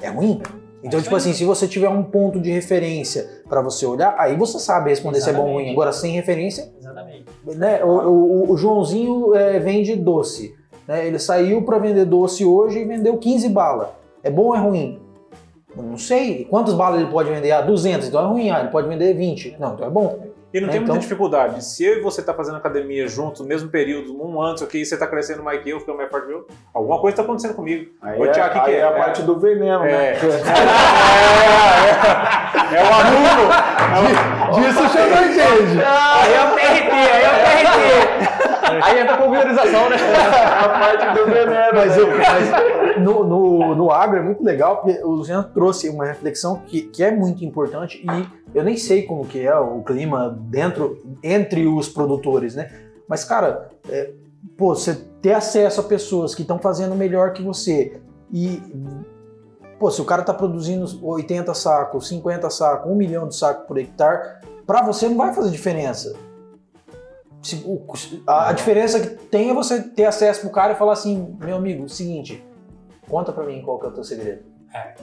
É 0.00 0.08
ruim? 0.08 0.40
Então, 0.84 1.00
tipo 1.00 1.16
assim, 1.16 1.32
se 1.32 1.44
você 1.44 1.66
tiver 1.66 1.88
um 1.88 2.02
ponto 2.02 2.38
de 2.38 2.50
referência 2.50 3.42
para 3.48 3.60
você 3.62 3.86
olhar, 3.86 4.14
aí 4.18 4.36
você 4.36 4.58
sabe 4.58 4.90
responder 4.90 5.20
se 5.20 5.30
é 5.30 5.32
bom 5.32 5.38
ou 5.40 5.44
ruim. 5.46 5.54
Exatamente. 5.54 5.72
Agora, 5.72 5.92
sem 5.92 6.12
referência. 6.12 6.70
Exatamente. 6.78 7.24
né? 7.56 7.82
O, 7.84 7.88
o- 7.88 8.52
o 8.52 8.56
Joãozinho 8.56 9.34
é, 9.34 9.58
vende 9.58 9.96
doce. 9.96 10.54
né? 10.86 11.06
Ele 11.06 11.18
saiu 11.18 11.62
para 11.62 11.78
vender 11.78 12.04
doce 12.04 12.44
hoje 12.44 12.80
e 12.80 12.84
vendeu 12.84 13.16
15 13.16 13.48
balas. 13.48 13.88
É 14.22 14.30
bom 14.30 14.48
ou 14.48 14.54
é 14.56 14.58
ruim? 14.58 15.00
Eu 15.76 15.82
não 15.82 15.96
sei. 15.98 16.44
Quantas 16.44 16.74
balas 16.74 17.00
ele 17.00 17.10
pode 17.10 17.30
vender? 17.30 17.50
Ah, 17.50 17.60
200. 17.62 18.06
Então 18.08 18.22
é 18.22 18.26
ruim. 18.26 18.50
Ah, 18.50 18.60
ele 18.60 18.68
pode 18.68 18.86
vender 18.86 19.12
20. 19.14 19.56
Não, 19.58 19.74
então 19.74 19.86
é 19.86 19.90
bom. 19.90 20.18
E 20.54 20.60
não 20.60 20.68
É, 20.68 20.70
tem 20.70 20.80
então- 20.82 20.94
muita 20.94 21.00
dificuldade. 21.02 21.64
Se 21.64 21.84
eu 21.84 21.98
e 21.98 22.00
você 22.00 22.22
tá 22.22 22.32
fazendo 22.32 22.56
academia 22.56 23.08
juntos, 23.08 23.40
no 23.40 23.46
mesmo 23.48 23.68
período, 23.68 24.16
um 24.16 24.40
ano, 24.40 24.54
isso 24.54 24.62
aqui, 24.62 24.84
você 24.86 24.96
tá 24.96 25.04
crescendo 25.04 25.42
mais 25.42 25.60
que 25.60 25.68
eu, 25.70 25.80
ficando 25.80 25.98
mais 25.98 26.08
forte 26.08 26.28
que 26.28 26.32
eu, 26.32 26.46
alguma 26.72 27.00
coisa 27.00 27.16
tá 27.16 27.22
acontecendo 27.24 27.54
comigo. 27.54 27.90
Aí, 28.00 28.20
Ô, 28.20 28.24
é, 28.24 28.28
que 28.30 28.38
é? 28.38 28.42
é 28.78 28.84
a 28.84 28.86
É. 28.86 28.90
parte 28.92 29.22
do 29.22 29.36
veneno, 29.38 29.80
né? 29.82 30.10
É. 30.12 30.18
É 32.74 32.82
o 32.82 32.86
adubo! 32.94 33.44
Disso 34.60 34.82
você 34.82 34.98
não 35.06 35.22
entende. 35.24 35.82
Aí 35.84 36.32
é 36.34 36.44
o 36.44 36.54
TRT, 36.54 36.92
aí 36.92 37.22
é 37.22 37.28
o 37.28 37.34
TRT. 37.44 38.84
Aí 38.84 38.98
entra 39.00 39.14
a 39.14 39.18
pulverização, 39.18 39.88
né? 39.90 39.96
a 39.96 40.68
parte 40.68 41.06
do 41.18 41.24
veneno. 41.26 41.72
Mas, 41.74 41.96
eu- 41.96 42.08
mas 42.16 42.98
no, 42.98 43.24
no, 43.24 43.74
no 43.76 43.90
agro 43.92 44.18
é 44.18 44.22
muito 44.22 44.42
legal 44.42 44.78
porque 44.78 44.98
o 45.04 45.10
Luciano 45.10 45.44
trouxe 45.54 45.88
uma 45.88 46.04
reflexão 46.06 46.62
que, 46.66 46.82
que 46.82 47.02
é 47.04 47.10
muito 47.12 47.44
importante 47.44 48.04
e 48.04 48.43
eu 48.54 48.62
nem 48.64 48.76
sei 48.76 49.02
como 49.02 49.26
que 49.26 49.40
é 49.40 49.54
o 49.58 49.82
clima 49.82 50.30
dentro, 50.48 50.98
entre 51.22 51.66
os 51.66 51.88
produtores, 51.88 52.54
né? 52.54 52.70
Mas, 53.08 53.24
cara, 53.24 53.68
é, 53.88 54.10
pô, 54.56 54.74
você 54.74 54.94
ter 55.20 55.32
acesso 55.34 55.80
a 55.80 55.84
pessoas 55.84 56.34
que 56.34 56.42
estão 56.42 56.58
fazendo 56.58 56.94
melhor 56.94 57.32
que 57.32 57.42
você 57.42 58.00
e, 58.32 58.60
pô, 59.78 59.90
se 59.90 60.00
o 60.00 60.04
cara 60.04 60.22
tá 60.22 60.32
produzindo 60.32 60.86
80 61.06 61.52
sacos, 61.54 62.08
50 62.08 62.48
sacos, 62.50 62.90
1 62.90 62.94
milhão 62.94 63.28
de 63.28 63.36
sacos 63.36 63.66
por 63.66 63.76
hectare, 63.78 64.38
pra 64.66 64.82
você 64.82 65.08
não 65.08 65.16
vai 65.16 65.32
fazer 65.34 65.50
diferença. 65.50 66.14
Se- 67.42 67.62
o- 67.66 67.82
a, 68.26 68.48
a 68.48 68.52
diferença 68.52 68.98
que 69.00 69.08
tem 69.26 69.50
é 69.50 69.54
você 69.54 69.82
ter 69.82 70.06
acesso 70.06 70.40
pro 70.42 70.50
cara 70.50 70.72
e 70.72 70.76
falar 70.76 70.94
assim, 70.94 71.36
meu 71.40 71.56
amigo, 71.56 71.86
seguinte, 71.88 72.42
conta 73.08 73.32
pra 73.32 73.44
mim 73.44 73.60
qual 73.62 73.78
que 73.78 73.84
é 73.86 73.88
o 73.88 73.92
teu 73.92 74.04
segredo. 74.04 74.42
É. 74.72 74.94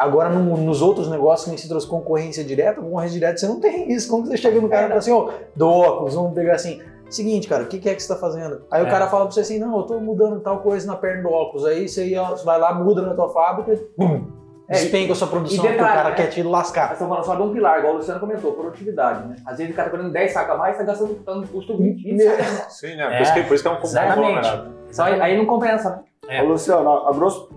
Agora, 0.00 0.30
no- 0.30 0.56
nos 0.56 0.80
outros 0.80 1.10
negócios 1.10 1.44
que 1.44 1.50
nem 1.50 1.58
se 1.58 1.68
trouxe 1.68 1.86
concorrência 1.86 2.42
direta, 2.42 2.80
concorrência 2.80 3.18
direta, 3.18 3.36
você 3.38 3.46
não 3.46 3.60
tem 3.60 3.92
isso. 3.92 4.08
Como 4.10 4.22
que 4.22 4.30
você 4.30 4.36
chega 4.38 4.58
no 4.60 4.68
cara 4.68 4.84
e 4.86 4.88
fala 4.88 4.98
assim, 4.98 5.12
ô, 5.12 5.30
do 5.54 5.68
óculos, 5.68 6.14
vamos 6.14 6.32
pegar 6.32 6.54
assim, 6.54 6.80
seguinte, 7.10 7.46
cara, 7.46 7.64
o 7.64 7.66
que, 7.66 7.78
que 7.78 7.88
é 7.90 7.94
que 7.94 8.02
você 8.02 8.08
tá 8.08 8.18
fazendo? 8.18 8.62
Aí 8.70 8.82
o 8.82 8.86
É. 8.86 8.90
cara 8.90 9.08
fala 9.08 9.24
pra 9.26 9.32
você 9.32 9.40
assim, 9.40 9.58
não, 9.58 9.76
eu 9.76 9.82
tô 9.82 10.00
mudando 10.00 10.40
tal 10.40 10.60
coisa 10.60 10.86
na 10.86 10.96
perna 10.96 11.22
do 11.24 11.28
óculos. 11.30 11.66
Aí 11.66 11.86
você 11.88 12.06
ia- 12.06 12.22
você 12.30 12.44
vai 12.44 12.58
lá, 12.58 12.72
muda 12.74 13.02
na 13.02 13.14
tua 13.14 13.28
fábrica, 13.28 13.78
pum, 13.96 14.26
É, 14.68 14.72
despenca 14.74 15.12
a 15.12 15.16
sua 15.16 15.26
produção, 15.28 15.56
e 15.56 15.60
porque 15.60 15.74
o 15.74 15.76
detalhe, 15.78 15.94
cara 15.96 16.10
né? 16.10 16.14
quer 16.16 16.26
te 16.28 16.42
lascar. 16.44 16.92
Estamos 16.92 17.10
falando 17.10 17.24
só 17.26 17.34
de 17.34 17.42
um 17.42 17.52
pilar, 17.52 17.78
igual 17.80 17.92
o 17.94 17.96
Luciano 17.96 18.20
comentou, 18.20 18.52
produtividade, 18.52 19.28
né? 19.28 19.36
Às 19.44 19.58
vezes 19.58 19.72
o 19.72 19.76
cara 19.76 19.90
tá 19.90 19.96
ganhando 19.96 20.12
10 20.12 20.32
sacas 20.32 20.54
a 20.54 20.58
mais, 20.58 20.76
tá 20.78 20.82
gastando 20.84 21.18
no 21.26 21.46
custo 21.48 21.76
20, 21.76 22.02
20 22.04 22.16
Meu- 22.16 22.30
sacas. 22.30 22.72
Sim, 22.78 22.94
né? 22.96 23.04
Por, 23.04 23.12
É, 23.12 23.22
isso 23.22 23.34
que, 23.34 23.42
por 23.42 23.54
isso 23.54 23.62
que 23.64 23.68
é 23.68 23.72
um 23.72 23.78
exatamente. 23.82 24.14
conglomerado. 24.16 24.68
né? 24.70 24.74
Só 24.92 25.02
aí, 25.02 25.20
aí 25.20 25.36
não 25.36 25.44
compensa, 25.46 25.90
né? 25.90 25.98
É. 26.30 26.42
Luciano, 26.42 27.08
a 27.08 27.12
grosso, 27.12 27.48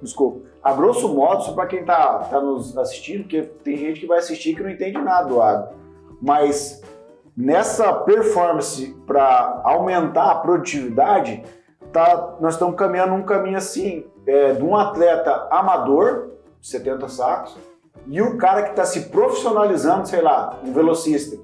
desculpa, 0.00 0.48
a 0.62 0.72
grosso 0.72 1.06
modo, 1.14 1.54
para 1.54 1.66
quem 1.66 1.84
tá, 1.84 2.18
tá 2.20 2.40
nos 2.40 2.78
assistindo, 2.78 3.24
porque 3.24 3.42
tem 3.42 3.76
gente 3.76 4.00
que 4.00 4.06
vai 4.06 4.20
assistir 4.20 4.54
que 4.54 4.62
não 4.62 4.70
entende 4.70 4.96
nada 4.96 5.28
do 5.28 5.42
agro, 5.42 5.76
mas 6.18 6.80
nessa 7.36 7.92
performance 7.92 8.96
para 9.06 9.60
aumentar 9.64 10.30
a 10.30 10.34
produtividade, 10.36 11.44
tá, 11.92 12.36
nós 12.40 12.54
estamos 12.54 12.74
caminhando 12.74 13.12
um 13.12 13.22
caminho 13.22 13.58
assim, 13.58 14.06
é, 14.26 14.54
de 14.54 14.62
um 14.62 14.74
atleta 14.74 15.46
amador, 15.50 16.30
70 16.62 17.08
sacos, 17.08 17.58
e 18.06 18.22
o 18.22 18.38
cara 18.38 18.62
que 18.62 18.70
está 18.70 18.86
se 18.86 19.10
profissionalizando, 19.10 20.08
sei 20.08 20.22
lá, 20.22 20.58
um 20.64 20.72
velocista 20.72 21.36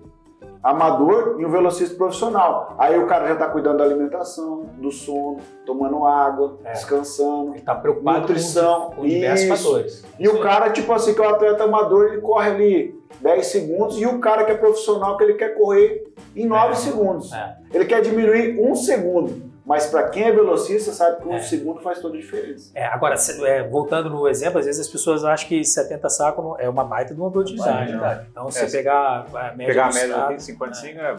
amador 0.62 1.36
e 1.38 1.44
um 1.46 1.50
velocista 1.50 1.94
profissional. 1.96 2.74
Aí 2.78 2.98
o 2.98 3.06
cara 3.06 3.26
já 3.28 3.34
está 3.34 3.46
cuidando 3.48 3.78
da 3.78 3.84
alimentação, 3.84 4.66
do 4.76 4.90
sono, 4.90 5.38
tomando 5.64 6.04
água, 6.04 6.58
É. 6.64 6.72
descansando. 6.72 7.52
Ele 7.54 7.60
tá 7.62 7.74
preocupado 7.74 8.20
Nutrição, 8.20 8.86
com, 8.90 8.96
com 8.96 9.06
diversos 9.06 9.46
isso. 9.48 9.64
fatores. 9.64 10.04
E 10.18 10.28
o 10.28 10.40
cara, 10.40 10.70
tipo 10.70 10.92
assim, 10.92 11.14
que 11.14 11.20
é 11.22 11.26
o 11.26 11.30
atleta 11.30 11.64
amador, 11.64 12.06
ele 12.08 12.20
corre 12.20 12.50
ali 12.50 12.98
10 13.20 13.46
segundos, 13.46 13.98
e 14.00 14.06
o 14.06 14.18
cara 14.20 14.44
que 14.44 14.52
é 14.52 14.54
profissional, 14.56 15.16
que 15.16 15.24
ele 15.24 15.34
quer 15.34 15.56
correr 15.56 16.04
em 16.36 16.46
9 16.46 16.72
É. 16.72 16.76
segundos. 16.76 17.32
É. 17.32 17.56
Ele 17.72 17.84
quer 17.84 18.00
diminuir 18.02 18.58
um 18.60 18.74
segundo. 18.74 19.47
Mas 19.68 19.86
para 19.86 20.08
quem 20.08 20.22
é 20.24 20.32
velocista, 20.32 20.92
sabe 20.92 21.20
que 21.20 21.28
um 21.28 21.34
É. 21.34 21.40
segundo 21.42 21.80
faz 21.80 22.00
toda 22.00 22.16
a 22.16 22.20
diferença. 22.20 22.70
É, 22.74 22.86
agora, 22.86 23.18
se- 23.18 23.44
é, 23.44 23.62
voltando 23.68 24.08
no 24.08 24.26
exemplo, 24.26 24.58
às 24.58 24.64
vezes 24.64 24.80
as 24.80 24.88
pessoas 24.88 25.24
acham 25.26 25.46
que 25.46 25.62
70 25.62 26.08
sacos 26.08 26.56
é 26.58 26.66
uma 26.68 26.84
baita 26.84 27.14
de 27.14 27.20
uma 27.20 27.30
produtividade. 27.30 27.76
Produtividade. 27.92 28.20
né? 28.20 28.26
Então, 28.30 28.50
se 28.50 28.58
É, 28.60 28.66
você 28.66 28.78
pegar 28.78 29.26
a 29.34 29.52
média 29.54 29.66
Pegar 29.66 29.84
a 29.84 29.92
média 29.92 30.06
estado, 30.06 30.32
aqui, 30.32 30.42
55, 30.42 30.98
é. 31.00 31.16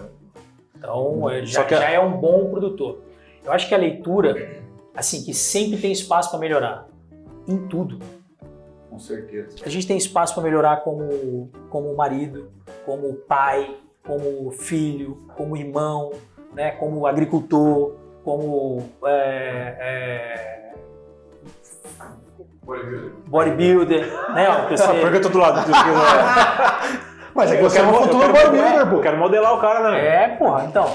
Então, 0.76 1.30
é, 1.30 1.39
Só 1.45 1.62
já, 1.62 1.64
que 1.66 1.76
já 1.76 1.89
é 1.91 2.00
um 2.00 2.12
bom 2.20 2.50
produtor. 2.50 3.02
Eu 3.45 3.52
acho 3.52 3.68
que 3.68 3.76
a 3.76 3.78
leitura, 3.78 4.50
assim, 4.95 5.24
que 5.24 5.34
sempre 5.34 5.78
tem 5.80 5.91
espaço 5.91 6.32
para 6.32 6.39
melhorar. 6.39 6.88
Em 7.47 7.68
tudo. 7.68 8.00
Com 8.89 8.97
certeza. 8.97 9.58
A 9.64 9.70
gente 9.70 9.86
tem 9.88 9.95
espaço 9.97 10.34
para 10.34 10.41
melhorar 10.43 10.78
como, 10.78 11.52
como 11.70 11.95
marido, 11.95 12.52
como 12.86 13.14
pai, 13.14 13.76
como 14.04 14.50
filho, 14.52 15.18
como 15.38 15.56
irmão, 15.56 16.12
né, 16.54 16.72
como 16.72 17.06
agricultor, 17.06 17.95
como 18.39 18.84
é, 19.05 19.75
é, 19.80 20.73
bodybuilder, 23.27 24.05
né? 24.34 24.47
ó, 24.49 24.67
que 24.67 24.73
Ah, 24.75 24.77
você- 24.77 24.99
Por 25.01 25.09
que 25.11 25.17
eu 25.17 25.21
tô 25.21 25.30
do 25.30 25.38
lado 25.39 25.65
do 25.65 25.71
Mas 27.34 27.51
é 27.51 27.57
que 27.57 27.63
Eu 27.63 27.69
você 27.69 27.80
é 27.80 27.84
um 27.84 27.93
futuro 27.93 28.32
bodybuilder, 28.32 28.89
pô. 28.89 28.99
Quero 28.99 29.17
modelar 29.17 29.55
o 29.55 29.61
cara, 29.61 29.91
né? 29.91 30.05
É, 30.05 30.27
porra, 30.36 30.65
então, 30.65 30.86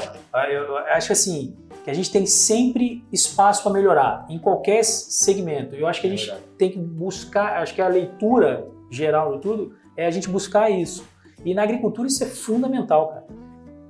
eu, 0.50 0.76
acho 0.78 1.12
assim, 1.12 1.56
que 1.84 1.90
a 1.90 1.94
gente 1.94 2.10
tem 2.12 2.26
sempre 2.26 3.04
espaço 3.12 3.62
para 3.62 3.72
melhorar, 3.72 4.26
em 4.28 4.38
qualquer 4.38 4.84
segmento. 4.84 5.74
Eu 5.74 5.86
acho 5.86 6.00
que 6.00 6.06
a 6.06 6.10
É 6.10 6.16
gente 6.16 6.26
verdade. 6.26 6.46
tem 6.58 6.70
que 6.70 6.78
buscar, 6.78 7.62
acho 7.62 7.74
que 7.74 7.80
a 7.82 7.88
leitura 7.88 8.66
geral 8.90 9.34
de 9.36 9.40
tudo 9.40 9.74
é 9.96 10.06
a 10.06 10.10
gente 10.10 10.28
buscar 10.28 10.70
isso. 10.70 11.04
E 11.44 11.54
na 11.54 11.62
agricultura 11.62 12.06
isso 12.08 12.22
é 12.22 12.26
fundamental, 12.26 13.08
cara. 13.08 13.24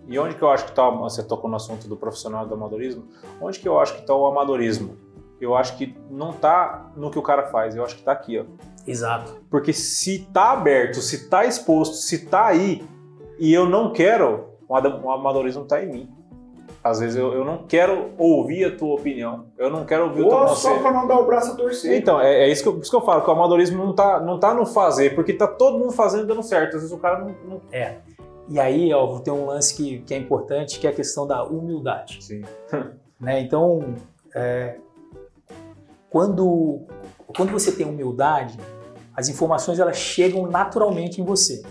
E 0.06 0.18
onde 0.18 0.34
que 0.34 0.42
eu 0.42 0.50
acho 0.50 0.66
que 0.66 0.72
tá, 0.72 0.88
você 0.90 1.22
tocou 1.22 1.48
no 1.48 1.56
assunto 1.56 1.88
do 1.88 1.96
profissional 1.96 2.44
e 2.44 2.48
do 2.48 2.54
amadorismo, 2.54 3.04
onde 3.40 3.58
que 3.58 3.68
eu 3.68 3.78
acho 3.80 3.96
que 3.96 4.06
tá 4.06 4.14
o 4.14 4.26
amadorismo? 4.26 4.96
Eu 5.40 5.54
acho 5.54 5.76
que 5.76 5.96
não 6.10 6.32
tá 6.32 6.90
no 6.96 7.10
que 7.10 7.18
o 7.18 7.22
cara 7.22 7.44
faz, 7.44 7.74
eu 7.74 7.84
acho 7.84 7.96
que 7.96 8.02
tá 8.02 8.12
aqui, 8.12 8.38
ó. 8.38 8.44
Exato. 8.86 9.34
Porque 9.50 9.72
se 9.72 10.28
tá 10.32 10.52
aberto, 10.52 11.00
se 11.00 11.28
tá 11.28 11.44
exposto, 11.44 11.96
se 11.96 12.26
tá 12.26 12.46
aí, 12.46 12.84
e 13.38 13.52
eu 13.52 13.66
não 13.66 13.92
quero, 13.92 14.44
o 14.68 15.10
amadorismo 15.10 15.64
tá 15.64 15.82
em 15.82 15.90
mim. 15.90 16.08
Às 16.82 17.00
vezes 17.00 17.16
eu, 17.16 17.32
eu 17.32 17.46
não 17.46 17.64
quero 17.66 18.10
ouvir 18.18 18.66
a 18.66 18.76
tua 18.76 18.94
opinião, 18.94 19.46
eu 19.56 19.70
não 19.70 19.86
quero 19.86 20.04
ouvir 20.04 20.20
o 20.20 20.28
teu 20.28 20.36
Ou 20.36 20.48
só 20.48 20.68
conselho. 20.68 20.82
para 20.82 20.92
não 20.92 21.06
dar 21.06 21.18
o 21.18 21.24
braço 21.24 21.52
a 21.52 21.54
torcer. 21.54 21.98
Então, 21.98 22.20
é, 22.20 22.44
é 22.44 22.48
isso, 22.50 22.62
que 22.62 22.68
eu, 22.68 22.74
por 22.74 22.82
isso 22.82 22.90
que 22.90 22.96
eu 22.96 23.00
falo, 23.00 23.22
que 23.22 23.30
o 23.30 23.32
amadorismo 23.32 23.82
não 23.82 23.94
tá, 23.94 24.20
não 24.20 24.38
tá 24.38 24.52
no 24.52 24.66
fazer, 24.66 25.14
porque 25.14 25.32
tá 25.32 25.46
todo 25.46 25.78
mundo 25.78 25.92
fazendo 25.92 26.24
e 26.24 26.26
dando 26.26 26.42
certo. 26.42 26.76
Às 26.76 26.82
vezes 26.82 26.92
o 26.92 26.98
cara 26.98 27.20
não. 27.20 27.34
não... 27.48 27.60
E 28.48 28.60
aí, 28.60 28.92
ó, 28.92 29.18
tem 29.20 29.32
um 29.32 29.46
lance 29.46 29.74
que, 29.74 30.00
que 30.00 30.12
é 30.14 30.18
importante, 30.18 30.78
que 30.78 30.86
é 30.86 30.90
a 30.90 30.94
questão 30.94 31.26
da 31.26 31.42
humildade. 31.44 32.22
Sim. 32.22 32.42
né? 33.20 33.40
Então, 33.40 33.94
é, 34.34 34.76
quando, 36.10 36.86
quando 37.36 37.50
você 37.52 37.72
tem 37.72 37.86
humildade, 37.86 38.58
as 39.16 39.28
informações 39.28 39.78
elas 39.78 39.96
chegam 39.96 40.46
naturalmente 40.46 41.20
em 41.20 41.24
você. 41.24 41.62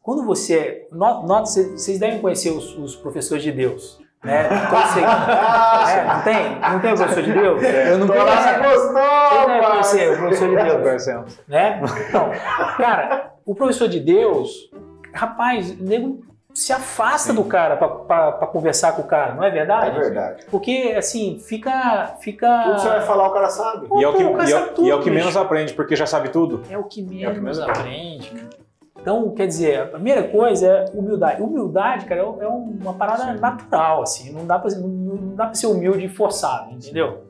quando 0.00 0.24
você. 0.24 0.86
no- 0.92 1.26
Nota, 1.26 1.46
vocês 1.46 1.72
vocês 1.72 1.98
devem 1.98 2.20
conhecer 2.20 2.50
os, 2.50 2.76
os 2.78 2.94
professores 2.96 3.42
de 3.42 3.50
Deus. 3.52 3.98
Né? 4.24 4.48
Todos 4.70 4.90
vocês- 4.90 5.04
é, 5.04 6.04
não 6.06 6.22
tem? 6.22 6.60
Não 6.60 6.80
tem 6.80 6.92
o 6.92 6.96
professor 6.96 7.22
de 7.22 7.32
Deus? 7.32 7.62
Eu 7.62 7.98
não 7.98 8.06
conheço. 8.06 8.26
gostou, 8.26 9.02
Vocês 9.28 9.46
devem 9.46 9.70
conhecer 9.70 10.12
o 10.12 10.16
professor 10.18 10.48
de 10.48 10.56
Deus. 10.56 11.38
Né? 11.48 11.82
Então, 12.08 12.30
cara, 12.76 13.32
o 13.44 13.54
professor 13.54 13.88
de 13.88 14.00
Deus, 14.00 14.70
rapaz, 15.16 15.70
o 15.72 15.82
nego 15.82 16.20
se 16.54 16.72
afasta 16.72 17.34
do 17.34 17.44
cara 17.44 17.76
pra 17.76 18.32
conversar 18.46 18.92
com 18.96 19.02
o 19.02 19.06
cara, 19.06 19.34
não 19.34 19.44
é 19.44 19.48
É 19.48 19.50
verdade? 19.50 19.98
verdade. 19.98 20.46
Porque, 20.50 20.94
assim, 20.96 21.38
fica. 21.38 22.14
fica... 22.20 22.62
Tudo 22.62 22.74
que 22.76 22.80
você 22.80 22.88
vai 22.88 23.00
falar, 23.02 23.28
o 23.28 23.32
cara 23.32 23.50
sabe. 23.50 23.86
E 23.94 24.02
é 24.02 24.08
o 24.08 24.14
que, 24.14 24.24
o 24.24 24.32
cara 24.34 24.48
e 24.48 24.52
é, 24.52 24.58
sabe 24.58 24.74
tudo, 24.74 24.88
e 24.88 24.90
é 24.90 24.94
o 24.94 25.00
que 25.02 25.10
menos 25.10 25.36
aprende, 25.36 25.74
porque 25.74 25.94
já 25.94 26.06
sabe 26.06 26.30
tudo. 26.30 26.62
É 26.70 26.78
o 26.78 26.84
que 26.84 27.00
É 27.22 27.28
o 27.28 27.34
que 27.34 27.40
menos 27.40 27.58
menos 27.58 27.60
aprende. 27.60 28.30
cara. 28.30 28.66
Então, 28.98 29.30
quer 29.34 29.46
dizer, 29.46 29.82
a 29.82 29.86
primeira 29.86 30.24
coisa 30.28 30.66
é 30.66 30.84
humildade. 30.94 31.40
Humildade, 31.42 32.06
cara, 32.06 32.22
é 32.22 32.24
uma 32.24 32.94
parada 32.94 33.34
Sim. 33.34 33.38
natural, 33.38 34.02
assim. 34.02 34.32
Não 34.32 34.46
dá 34.46 34.58
pra, 34.58 34.70
não, 34.74 35.34
dá 35.36 35.44
pra 35.44 35.54
ser 35.54 35.66
humilde 35.66 36.06
e 36.06 36.08
forçado, 36.08 36.72
entendeu? 36.72 37.22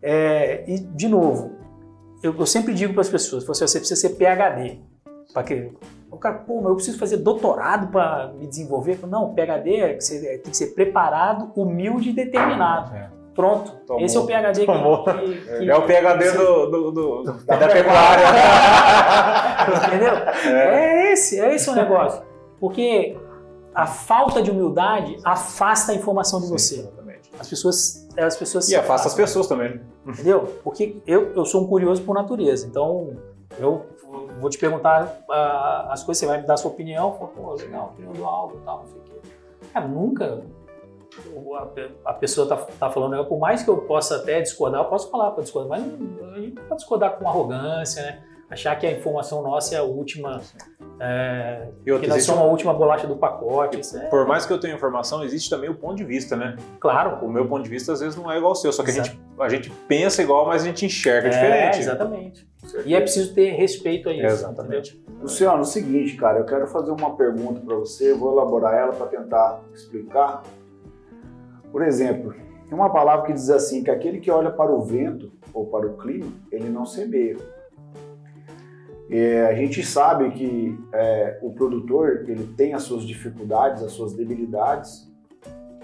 É, 0.00 0.64
e, 0.66 0.78
de 0.78 1.08
novo, 1.08 1.50
eu, 2.22 2.34
eu 2.38 2.46
sempre 2.46 2.72
digo 2.72 2.92
para 2.94 3.02
as 3.02 3.08
pessoas, 3.08 3.42
assim, 3.50 3.66
você 3.66 3.78
precisa 3.80 4.00
ser 4.00 4.10
PHD. 4.10 4.78
Pra 5.34 5.42
que, 5.42 5.70
o 6.10 6.16
cara, 6.16 6.36
pô, 6.38 6.56
mas 6.56 6.66
eu 6.70 6.74
preciso 6.74 6.98
fazer 6.98 7.18
doutorado 7.18 7.88
para 7.92 8.32
me 8.38 8.46
desenvolver. 8.46 8.96
Falo, 8.96 9.12
Não, 9.12 9.34
PHD 9.34 9.76
é 9.76 9.94
que 9.94 10.00
você 10.04 10.38
tem 10.38 10.50
que 10.50 10.56
ser 10.56 10.68
preparado, 10.74 11.50
humilde 11.56 12.10
e 12.10 12.12
determinado. 12.12 12.94
É. 12.96 13.10
Pronto. 13.34 13.70
Tomou. 13.86 14.02
Esse 14.04 14.16
é 14.16 14.20
o 14.20 14.26
PHD 14.26 14.60
que, 14.60 14.66
Tomou. 14.66 15.04
que- 15.04 15.12
que- 15.58 15.70
É 15.70 15.76
o 15.76 15.82
PHD 15.86 16.24
você- 16.30 16.36
do, 16.38 16.66
do, 16.66 16.90
do- 16.90 17.22
Da 17.44 17.56
da 17.56 17.68
pecuária. 17.68 18.24
Entendeu? 19.86 20.14
É. 20.58 21.12
esse, 21.12 21.38
é 21.40 21.54
esse 21.54 21.70
o 21.70 21.74
negócio. 21.74 22.22
Porque 22.58 23.16
a 23.74 23.86
falta 23.86 24.42
de 24.42 24.50
humildade 24.50 25.16
afasta 25.24 25.92
a 25.92 25.94
informação 25.94 26.40
de 26.40 26.48
você. 26.48 26.80
Exatamente. 26.80 27.30
As 27.38 27.48
pessoas, 27.48 28.08
as 28.18 28.36
pessoas 28.36 28.68
E 28.68 28.74
afasta 28.74 29.06
as 29.08 29.14
pessoas 29.14 29.46
também. 29.46 29.80
Entendeu? 30.06 30.58
Porque 30.64 30.96
eu, 31.06 31.32
eu 31.34 31.44
sou 31.44 31.62
um 31.62 31.66
curioso 31.68 32.02
por 32.02 32.14
natureza. 32.14 32.66
Então, 32.66 33.10
eu 33.60 33.86
vou 34.38 34.50
te 34.50 34.58
perguntar 34.58 35.20
ah, 35.30 35.88
as 35.90 36.02
coisas, 36.02 36.20
você 36.20 36.26
vai 36.26 36.40
me 36.40 36.46
dar 36.46 36.54
a 36.54 36.56
sua 36.56 36.70
opinião. 36.70 37.12
Fala, 37.14 37.28
pô, 37.28 37.54
legal, 37.54 37.86
opinião 37.92 38.12
do 38.12 38.24
algo 38.24 38.58
e 38.60 38.64
tal, 38.64 38.84
não. 38.84 39.08
Cara, 39.72 39.86
nunca 39.86 40.42
a, 42.04 42.10
a 42.10 42.14
pessoa 42.14 42.46
tá, 42.46 42.56
tá 42.56 42.90
falando, 42.90 43.16
né, 43.16 43.22
por 43.24 43.38
mais 43.38 43.62
que 43.62 43.70
eu 43.70 43.78
possa 43.78 44.16
até 44.16 44.40
discordar, 44.40 44.82
eu 44.82 44.88
posso 44.88 45.10
falar 45.10 45.32
para 45.32 45.42
discordar, 45.42 45.80
mas 45.80 45.84
a 45.84 46.40
gente 46.40 46.54
não 46.54 46.64
pode 46.64 46.80
discordar 46.80 47.18
com 47.18 47.28
arrogância, 47.28 48.02
né? 48.02 48.24
Achar 48.50 48.76
que 48.76 48.86
a 48.86 48.92
informação 48.92 49.42
nossa 49.42 49.74
é 49.74 49.78
a 49.78 49.82
última, 49.82 50.40
é, 50.98 51.68
E 51.82 51.84
que 51.84 51.90
nós 51.90 52.02
existe 52.16 52.22
somos 52.26 52.42
a 52.42 52.46
última 52.46 52.72
bolacha 52.72 53.06
do 53.06 53.14
pacote. 53.16 53.78
Isso 53.78 53.98
é, 53.98 54.06
Por 54.06 54.26
mais 54.26 54.46
que 54.46 54.52
eu 54.52 54.58
tenha 54.58 54.74
informação, 54.74 55.22
existe 55.22 55.50
também 55.50 55.68
o 55.68 55.74
ponto 55.74 55.96
de 55.96 56.04
vista, 56.04 56.34
né? 56.34 56.56
claro. 56.80 57.22
O 57.24 57.30
meu 57.30 57.46
ponto 57.46 57.62
de 57.62 57.68
vista 57.68 57.92
às 57.92 58.00
vezes 58.00 58.16
não 58.16 58.32
é 58.32 58.38
igual 58.38 58.52
ao 58.52 58.56
seu, 58.56 58.72
só 58.72 58.82
que 58.82 58.90
a 58.90 58.94
gente, 58.94 59.20
a 59.38 59.48
gente 59.50 59.70
pensa 59.86 60.22
igual, 60.22 60.46
mas 60.46 60.62
a 60.62 60.64
gente 60.64 60.86
enxerga 60.86 61.28
É, 61.28 61.30
diferente. 61.30 61.78
exatamente. 61.80 62.48
E 62.86 62.94
é 62.94 63.00
preciso 63.00 63.34
ter 63.34 63.50
respeito 63.50 64.08
a 64.08 64.12
isso. 64.14 64.24
Exatamente. 64.26 65.02
Luciano, 65.20 65.58
é 65.58 65.60
o 65.60 65.64
seguinte, 65.64 66.16
cara, 66.16 66.38
eu 66.38 66.44
quero 66.46 66.66
fazer 66.68 66.90
uma 66.90 67.14
pergunta 67.16 67.60
para 67.60 67.76
você, 67.76 68.12
eu 68.12 68.18
vou 68.18 68.32
elaborar 68.32 68.74
ela 68.74 68.92
para 68.92 69.06
tentar 69.08 69.60
explicar. 69.74 70.42
Por 71.70 71.82
exemplo, 71.82 72.32
tem 72.66 72.72
uma 72.78 72.90
palavra 72.90 73.26
que 73.26 73.32
diz 73.34 73.50
assim, 73.50 73.84
que 73.84 73.90
aquele 73.90 74.20
que 74.20 74.30
olha 74.30 74.50
para 74.50 74.72
o 74.72 74.80
vento 74.80 75.30
ou 75.52 75.66
para 75.66 75.86
o 75.86 75.98
clima, 75.98 76.32
ele 76.50 76.68
não 76.70 76.86
semeia. 76.86 77.36
É, 79.10 79.46
a 79.46 79.54
gente 79.54 79.82
sabe 79.82 80.30
que 80.32 80.78
é, 80.92 81.38
o 81.42 81.52
produtor 81.52 82.24
ele 82.28 82.46
tem 82.56 82.74
as 82.74 82.82
suas 82.82 83.04
dificuldades, 83.04 83.82
as 83.82 83.92
suas 83.92 84.12
debilidades, 84.12 85.08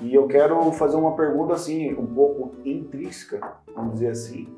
e 0.00 0.14
eu 0.14 0.26
quero 0.26 0.70
fazer 0.72 0.96
uma 0.96 1.16
pergunta 1.16 1.54
assim, 1.54 1.94
um 1.94 2.06
pouco 2.06 2.52
intrínseca, 2.64 3.40
vamos 3.74 3.94
dizer 3.94 4.08
assim. 4.08 4.48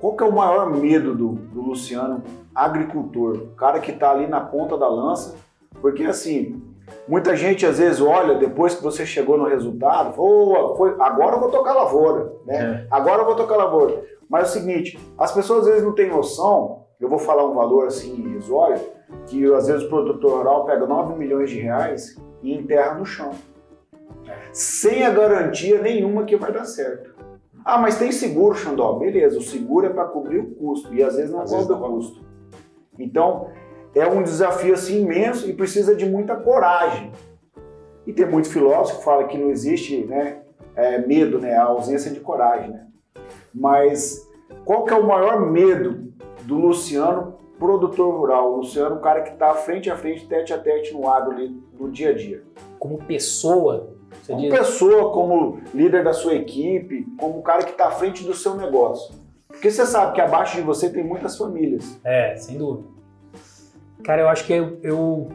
Qual 0.00 0.16
que 0.16 0.22
é 0.22 0.26
o 0.26 0.32
maior 0.32 0.70
medo 0.70 1.14
do, 1.14 1.32
do 1.32 1.60
Luciano 1.60 2.22
agricultor, 2.54 3.36
o 3.36 3.54
cara 3.56 3.80
que 3.80 3.90
está 3.90 4.10
ali 4.10 4.26
na 4.26 4.40
ponta 4.40 4.78
da 4.78 4.88
lança, 4.88 5.34
porque 5.80 6.04
assim, 6.04 6.62
muita 7.08 7.36
gente 7.36 7.66
às 7.66 7.78
vezes 7.78 8.00
olha 8.00 8.36
depois 8.36 8.74
que 8.74 8.82
você 8.82 9.04
chegou 9.04 9.36
no 9.36 9.48
resultado, 9.48 10.14
"Ô, 10.20 10.74
foi, 10.76 10.94
agora 11.00 11.36
eu 11.36 11.40
vou 11.40 11.50
tocar 11.50 11.74
lavoura, 11.74 12.32
né? 12.46 12.86
Agora 12.90 13.22
eu 13.22 13.26
vou 13.26 13.34
tocar 13.34 13.56
lavoura. 13.56 14.02
Mas 14.28 14.44
é 14.44 14.46
o 14.46 14.52
seguinte, 14.60 14.98
as 15.18 15.32
pessoas 15.32 15.60
às 15.62 15.66
vezes 15.66 15.84
não 15.84 15.94
têm 15.94 16.08
noção, 16.08 16.83
eu 17.00 17.08
vou 17.08 17.18
falar 17.18 17.44
um 17.44 17.54
valor 17.54 17.86
assim 17.86 18.14
irrisório, 18.14 18.80
que 19.26 19.44
às 19.52 19.66
vezes 19.66 19.84
o 19.84 19.88
produtor 19.88 20.38
rural 20.38 20.64
pega 20.64 20.86
9 20.86 21.18
milhões 21.18 21.50
de 21.50 21.60
reais 21.60 22.16
e 22.42 22.54
enterra 22.54 22.94
no 22.94 23.04
chão. 23.04 23.32
Sem 24.52 25.04
a 25.04 25.10
garantia 25.10 25.80
nenhuma 25.80 26.24
que 26.24 26.36
vai 26.36 26.52
dar 26.52 26.64
certo. 26.64 27.14
Ah, 27.64 27.78
mas 27.78 27.98
tem 27.98 28.12
seguro, 28.12 28.54
Xandó. 28.54 28.94
Beleza, 28.98 29.38
o 29.38 29.42
seguro 29.42 29.86
é 29.86 29.90
para 29.90 30.04
cobrir 30.04 30.38
o 30.38 30.54
custo 30.54 30.94
e 30.94 31.02
às 31.02 31.16
vezes 31.16 31.30
não 31.30 31.40
Às 31.40 31.50
cobre 31.50 31.72
o 31.72 31.78
custo. 31.78 32.24
Então, 32.98 33.48
é 33.94 34.06
um 34.06 34.22
desafio 34.22 34.74
assim 34.74 35.02
imenso 35.02 35.48
e 35.48 35.52
precisa 35.52 35.94
de 35.94 36.04
muita 36.04 36.36
coragem. 36.36 37.10
E 38.06 38.12
tem 38.12 38.26
muito 38.26 38.48
filósofo 38.48 38.98
que 38.98 39.04
fala 39.04 39.24
que 39.24 39.38
não 39.38 39.50
existe 39.50 40.04
né, 40.04 40.42
é, 40.76 40.98
medo, 40.98 41.38
né, 41.38 41.56
a 41.56 41.64
ausência 41.64 42.10
de 42.10 42.20
coragem. 42.20 42.70
Né? 42.70 42.86
Mas 43.54 44.28
qual 44.64 44.84
que 44.84 44.92
é 44.92 44.96
o 44.96 45.06
maior 45.06 45.40
medo 45.50 46.12
do 46.44 46.56
Luciano, 46.56 47.34
produtor 47.58 48.14
rural? 48.14 48.52
O 48.52 48.56
Luciano, 48.58 48.96
o 48.96 49.00
cara 49.00 49.22
que 49.22 49.30
está 49.30 49.54
frente 49.54 49.90
a 49.90 49.96
frente, 49.96 50.26
tete 50.26 50.52
a 50.52 50.58
tete 50.58 50.92
no 50.94 51.08
agro 51.08 51.32
ali, 51.32 51.56
no 51.78 51.90
dia 51.90 52.10
a 52.10 52.14
dia. 52.14 52.42
Como 52.78 52.98
pessoa, 52.98 53.94
você 54.22 54.32
Como 54.32 54.42
diz, 54.44 54.50
pessoa, 54.58 55.12
como 55.12 55.60
líder 55.74 56.04
da 56.04 56.12
sua 56.12 56.34
equipe, 56.34 57.06
como 57.18 57.42
cara 57.42 57.64
que 57.64 57.72
está 57.72 57.88
à 57.88 57.90
frente 57.90 58.24
do 58.24 58.34
seu 58.34 58.54
negócio. 58.54 59.14
Porque 59.48 59.70
você 59.70 59.86
sabe 59.86 60.14
que 60.14 60.20
abaixo 60.20 60.56
de 60.56 60.62
você 60.62 60.90
tem 60.90 61.04
muitas 61.04 61.36
famílias. 61.38 61.98
É, 62.04 62.36
sem 62.36 62.58
dúvida. 62.58 62.88
Cara, 64.02 64.22
eu 64.22 64.28
acho 64.28 64.44
que 64.44 64.52
eu. 64.52 64.78
eu- 64.82 65.28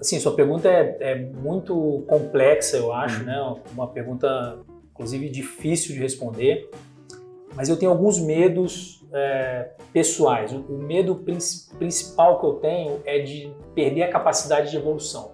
assim, 0.00 0.18
sua 0.18 0.34
pergunta 0.34 0.68
é, 0.68 0.96
é 1.00 1.14
muito 1.14 2.04
complexa, 2.08 2.76
eu 2.76 2.92
acho, 2.92 3.22
né? 3.24 3.36
Uma 3.72 3.86
pergunta, 3.88 4.58
inclusive, 4.92 5.28
difícil 5.28 5.94
de 5.94 6.00
responder. 6.00 6.68
Mas 7.54 7.68
eu 7.68 7.76
tenho 7.76 7.90
alguns 7.90 8.18
medos 8.18 9.04
é, 9.12 9.70
pessoais. 9.92 10.52
O, 10.52 10.78
medo 10.78 11.16
princi- 11.16 11.74
principal 11.76 12.40
que 12.40 12.46
eu 12.46 12.54
tenho 12.54 13.00
é 13.04 13.18
de 13.20 13.52
perder 13.74 14.04
a 14.04 14.10
capacidade 14.10 14.70
de 14.70 14.76
evolução, 14.76 15.32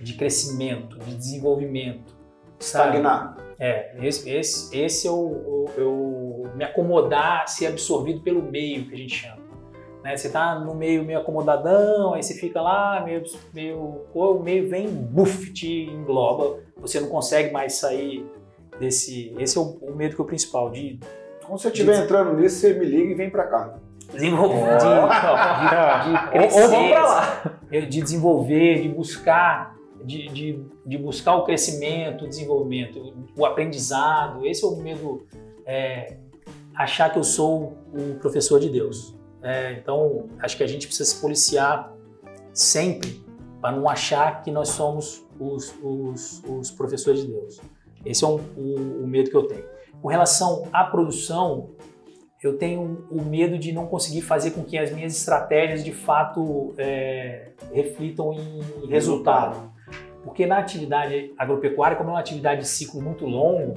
de 0.00 0.14
crescimento, 0.14 0.98
de 0.98 1.14
desenvolvimento. 1.14 2.14
Estagnar. 2.58 3.36
É, 3.58 3.96
esse, 4.02 4.28
esse, 4.28 4.76
esse 4.76 5.06
é 5.06 5.10
o, 5.10 5.66
eu 5.76 6.50
me 6.54 6.64
acomodar, 6.64 7.48
ser 7.48 7.66
absorvido 7.66 8.20
pelo 8.20 8.42
meio 8.42 8.86
que 8.86 8.94
a 8.94 8.98
gente 8.98 9.14
chama. 9.14 9.42
Né? 10.02 10.16
Você 10.16 10.30
tá 10.30 10.58
no 10.58 10.74
meio 10.74 11.04
meio 11.04 11.18
acomodadão, 11.18 12.14
aí 12.14 12.22
você 12.22 12.34
fica 12.34 12.60
lá, 12.60 13.02
meio, 13.04 13.22
meio 13.52 14.02
o 14.14 14.42
meio 14.42 14.68
vem, 14.68 14.88
buf, 14.88 15.52
te 15.52 15.84
engloba, 15.84 16.60
você 16.76 17.00
não 17.00 17.08
consegue 17.08 17.52
mais 17.52 17.74
sair 17.74 18.24
desse. 18.78 19.34
Esse 19.38 19.58
é 19.58 19.60
o, 19.60 19.64
o 19.82 19.94
medo 19.94 20.14
que 20.14 20.20
é 20.20 20.24
o 20.24 20.26
principal, 20.26 20.70
de 20.70 20.98
Quando 21.46 21.60
você 21.60 21.68
estiver 21.68 22.04
entrando 22.04 22.34
nisso, 22.34 22.56
você 22.56 22.74
me 22.74 22.84
liga 22.84 23.12
e 23.12 23.14
vem 23.14 23.30
para 23.30 23.46
cá. 23.46 23.78
desenvolver, 24.12 24.76
de, 24.78 24.84
de, 24.84 26.10
de 26.10 26.24
Ou, 26.24 26.30
crescer, 26.30 26.62
ou 26.62 26.68
vamos 26.68 26.90
pra 26.90 27.06
lá. 27.06 27.52
de 27.70 28.02
desenvolver, 28.02 28.82
de 28.82 28.88
buscar, 28.88 29.76
de, 30.04 30.28
de, 30.28 30.64
de 30.84 30.98
buscar 30.98 31.36
o 31.36 31.44
crescimento, 31.44 32.24
o 32.24 32.28
desenvolvimento, 32.28 33.14
o 33.36 33.44
aprendizado. 33.44 34.46
Esse 34.46 34.64
é 34.64 34.68
o 34.68 34.76
medo, 34.76 35.26
é, 35.64 36.16
achar 36.74 37.10
que 37.12 37.18
eu 37.18 37.24
sou 37.24 37.76
o 37.92 38.14
professor 38.20 38.60
de 38.60 38.68
Deus. 38.68 39.16
É, 39.42 39.72
então, 39.74 40.28
acho 40.40 40.56
que 40.56 40.62
a 40.62 40.66
gente 40.66 40.86
precisa 40.86 41.08
se 41.08 41.20
policiar 41.20 41.92
sempre 42.52 43.24
para 43.60 43.76
não 43.76 43.88
achar 43.88 44.42
que 44.42 44.50
nós 44.50 44.68
somos 44.70 45.24
os, 45.38 45.74
os, 45.82 46.42
os 46.48 46.70
professores 46.70 47.20
de 47.20 47.28
Deus. 47.28 47.60
Esse 48.04 48.24
é 48.24 48.26
um, 48.26 48.36
o, 48.56 49.04
o 49.04 49.06
medo 49.06 49.30
que 49.30 49.36
eu 49.36 49.44
tenho. 49.44 49.64
Com 50.00 50.08
relação 50.08 50.68
à 50.72 50.84
produção, 50.84 51.70
eu 52.42 52.56
tenho 52.56 53.06
o 53.10 53.22
medo 53.22 53.58
de 53.58 53.72
não 53.72 53.86
conseguir 53.86 54.22
fazer 54.22 54.52
com 54.52 54.62
que 54.62 54.78
as 54.78 54.92
minhas 54.92 55.16
estratégias 55.16 55.82
de 55.82 55.92
fato 55.92 56.74
é, 56.78 57.52
reflitam 57.72 58.32
em 58.32 58.86
resultado. 58.88 59.72
Porque 60.22 60.46
na 60.46 60.58
atividade 60.58 61.32
agropecuária, 61.38 61.96
como 61.96 62.10
é 62.10 62.12
uma 62.14 62.20
atividade 62.20 62.62
de 62.62 62.68
ciclo 62.68 63.00
muito 63.00 63.24
longo, 63.24 63.74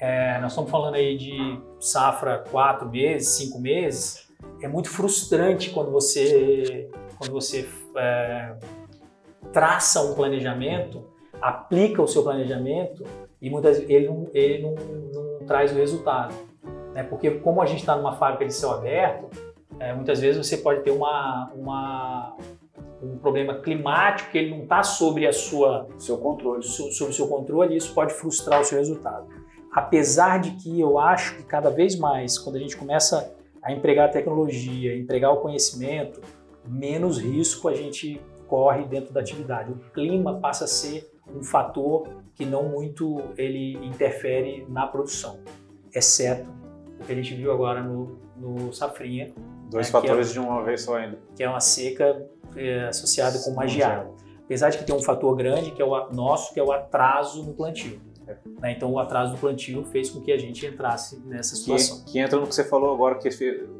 é, 0.00 0.38
nós 0.40 0.52
estamos 0.52 0.70
falando 0.70 0.96
aí 0.96 1.16
de 1.16 1.58
safra 1.78 2.38
quatro 2.50 2.88
meses, 2.88 3.28
cinco 3.28 3.60
meses, 3.60 4.28
é 4.60 4.68
muito 4.68 4.90
frustrante 4.90 5.70
quando 5.70 5.90
você, 5.90 6.90
quando 7.18 7.32
você 7.32 7.68
é, 7.96 8.54
traça 9.52 10.02
um 10.02 10.14
planejamento, 10.14 11.04
aplica 11.40 12.02
o 12.02 12.08
seu 12.08 12.22
planejamento 12.22 13.04
e 13.40 13.50
muitas 13.50 13.78
ele 13.88 14.08
não, 14.08 14.28
ele 14.32 14.62
não, 14.62 14.74
não 14.74 15.46
traz 15.46 15.72
o 15.72 15.74
resultado. 15.74 16.34
Né? 16.92 17.02
Porque 17.02 17.30
como 17.30 17.60
a 17.60 17.66
gente 17.66 17.80
está 17.80 17.96
numa 17.96 18.12
fábrica 18.12 18.46
de 18.46 18.54
céu 18.54 18.70
aberto, 18.70 19.28
é, 19.78 19.92
muitas 19.92 20.20
vezes 20.20 20.46
você 20.46 20.56
pode 20.56 20.82
ter 20.82 20.92
uma, 20.92 21.50
uma, 21.54 22.36
um 23.02 23.18
problema 23.18 23.54
climático 23.56 24.30
que 24.30 24.38
ele 24.38 24.50
não 24.50 24.62
está 24.62 24.82
sobre 24.82 25.26
a 25.26 25.32
sua 25.32 25.88
Seu 25.98 26.16
controle. 26.18 26.62
so- 26.62 26.92
sob 26.92 27.10
o 27.10 27.14
seu 27.14 27.26
controle, 27.28 27.76
isso 27.76 27.92
pode 27.92 28.14
frustrar 28.14 28.60
o 28.60 28.64
seu 28.64 28.78
resultado. 28.78 29.26
Apesar 29.72 30.38
de 30.38 30.52
que 30.52 30.80
eu 30.80 30.98
acho 30.98 31.36
que 31.36 31.42
cada 31.42 31.68
vez 31.68 31.98
mais, 31.98 32.38
quando 32.38 32.56
a 32.56 32.60
gente 32.60 32.76
começa 32.76 33.34
a 33.60 33.72
empregar 33.72 34.08
a 34.08 34.12
tecnologia, 34.12 34.96
empregar 34.96 35.32
o 35.32 35.38
conhecimento, 35.38 36.20
menos 36.64 37.18
risco 37.18 37.68
a 37.68 37.74
gente 37.74 38.20
corre 38.46 38.84
dentro 38.84 39.12
da 39.12 39.20
atividade. 39.20 39.72
O 39.72 39.76
clima 39.92 40.38
passa 40.38 40.64
a 40.64 40.68
ser 40.68 41.10
um 41.28 41.42
fator 41.42 42.08
que 42.34 42.44
não 42.44 42.68
muito 42.68 43.22
ele 43.36 43.74
interfere 43.86 44.66
na 44.68 44.86
produção, 44.86 45.40
exceto 45.94 46.48
o 47.00 47.04
que 47.04 47.12
a 47.12 47.14
gente 47.14 47.34
viu 47.34 47.52
agora 47.52 47.82
no, 47.82 48.18
no 48.36 48.72
safrinha, 48.72 49.32
Dois 49.70 49.88
É, 49.88 49.90
fatores 49.90 50.32
de 50.32 50.38
uma 50.38 50.62
vez 50.62 50.82
só 50.82 50.96
ainda. 50.96 51.18
que 51.34 51.42
é 51.42 51.48
uma 51.48 51.60
seca 51.60 52.24
é, 52.54 52.86
associada 52.86 53.38
com 53.40 53.50
uma 53.50 53.66
geada. 53.66 54.08
Apesar 54.44 54.70
de 54.70 54.78
que 54.78 54.84
tem 54.84 54.94
um 54.94 55.02
fator 55.02 55.34
grande, 55.34 55.70
que 55.70 55.80
é 55.80 55.84
o 55.84 56.12
nosso, 56.12 56.52
que 56.52 56.60
é 56.60 56.62
o 56.62 56.70
atraso 56.70 57.42
no 57.42 57.54
plantio. 57.54 57.98
Né? 58.60 58.72
Então, 58.72 58.90
o 58.92 58.98
atraso 58.98 59.32
do 59.34 59.38
plantio 59.38 59.84
fez 59.84 60.08
com 60.10 60.20
que 60.20 60.32
a 60.32 60.38
gente 60.38 60.64
entrasse 60.66 61.18
nessa 61.26 61.54
situação. 61.56 61.98
Que, 62.04 62.12
que 62.12 62.18
entra 62.18 62.38
no 62.40 62.46
que 62.46 62.54
você 62.54 62.64
falou 62.64 62.92
agora, 62.94 63.16
que 63.16 63.28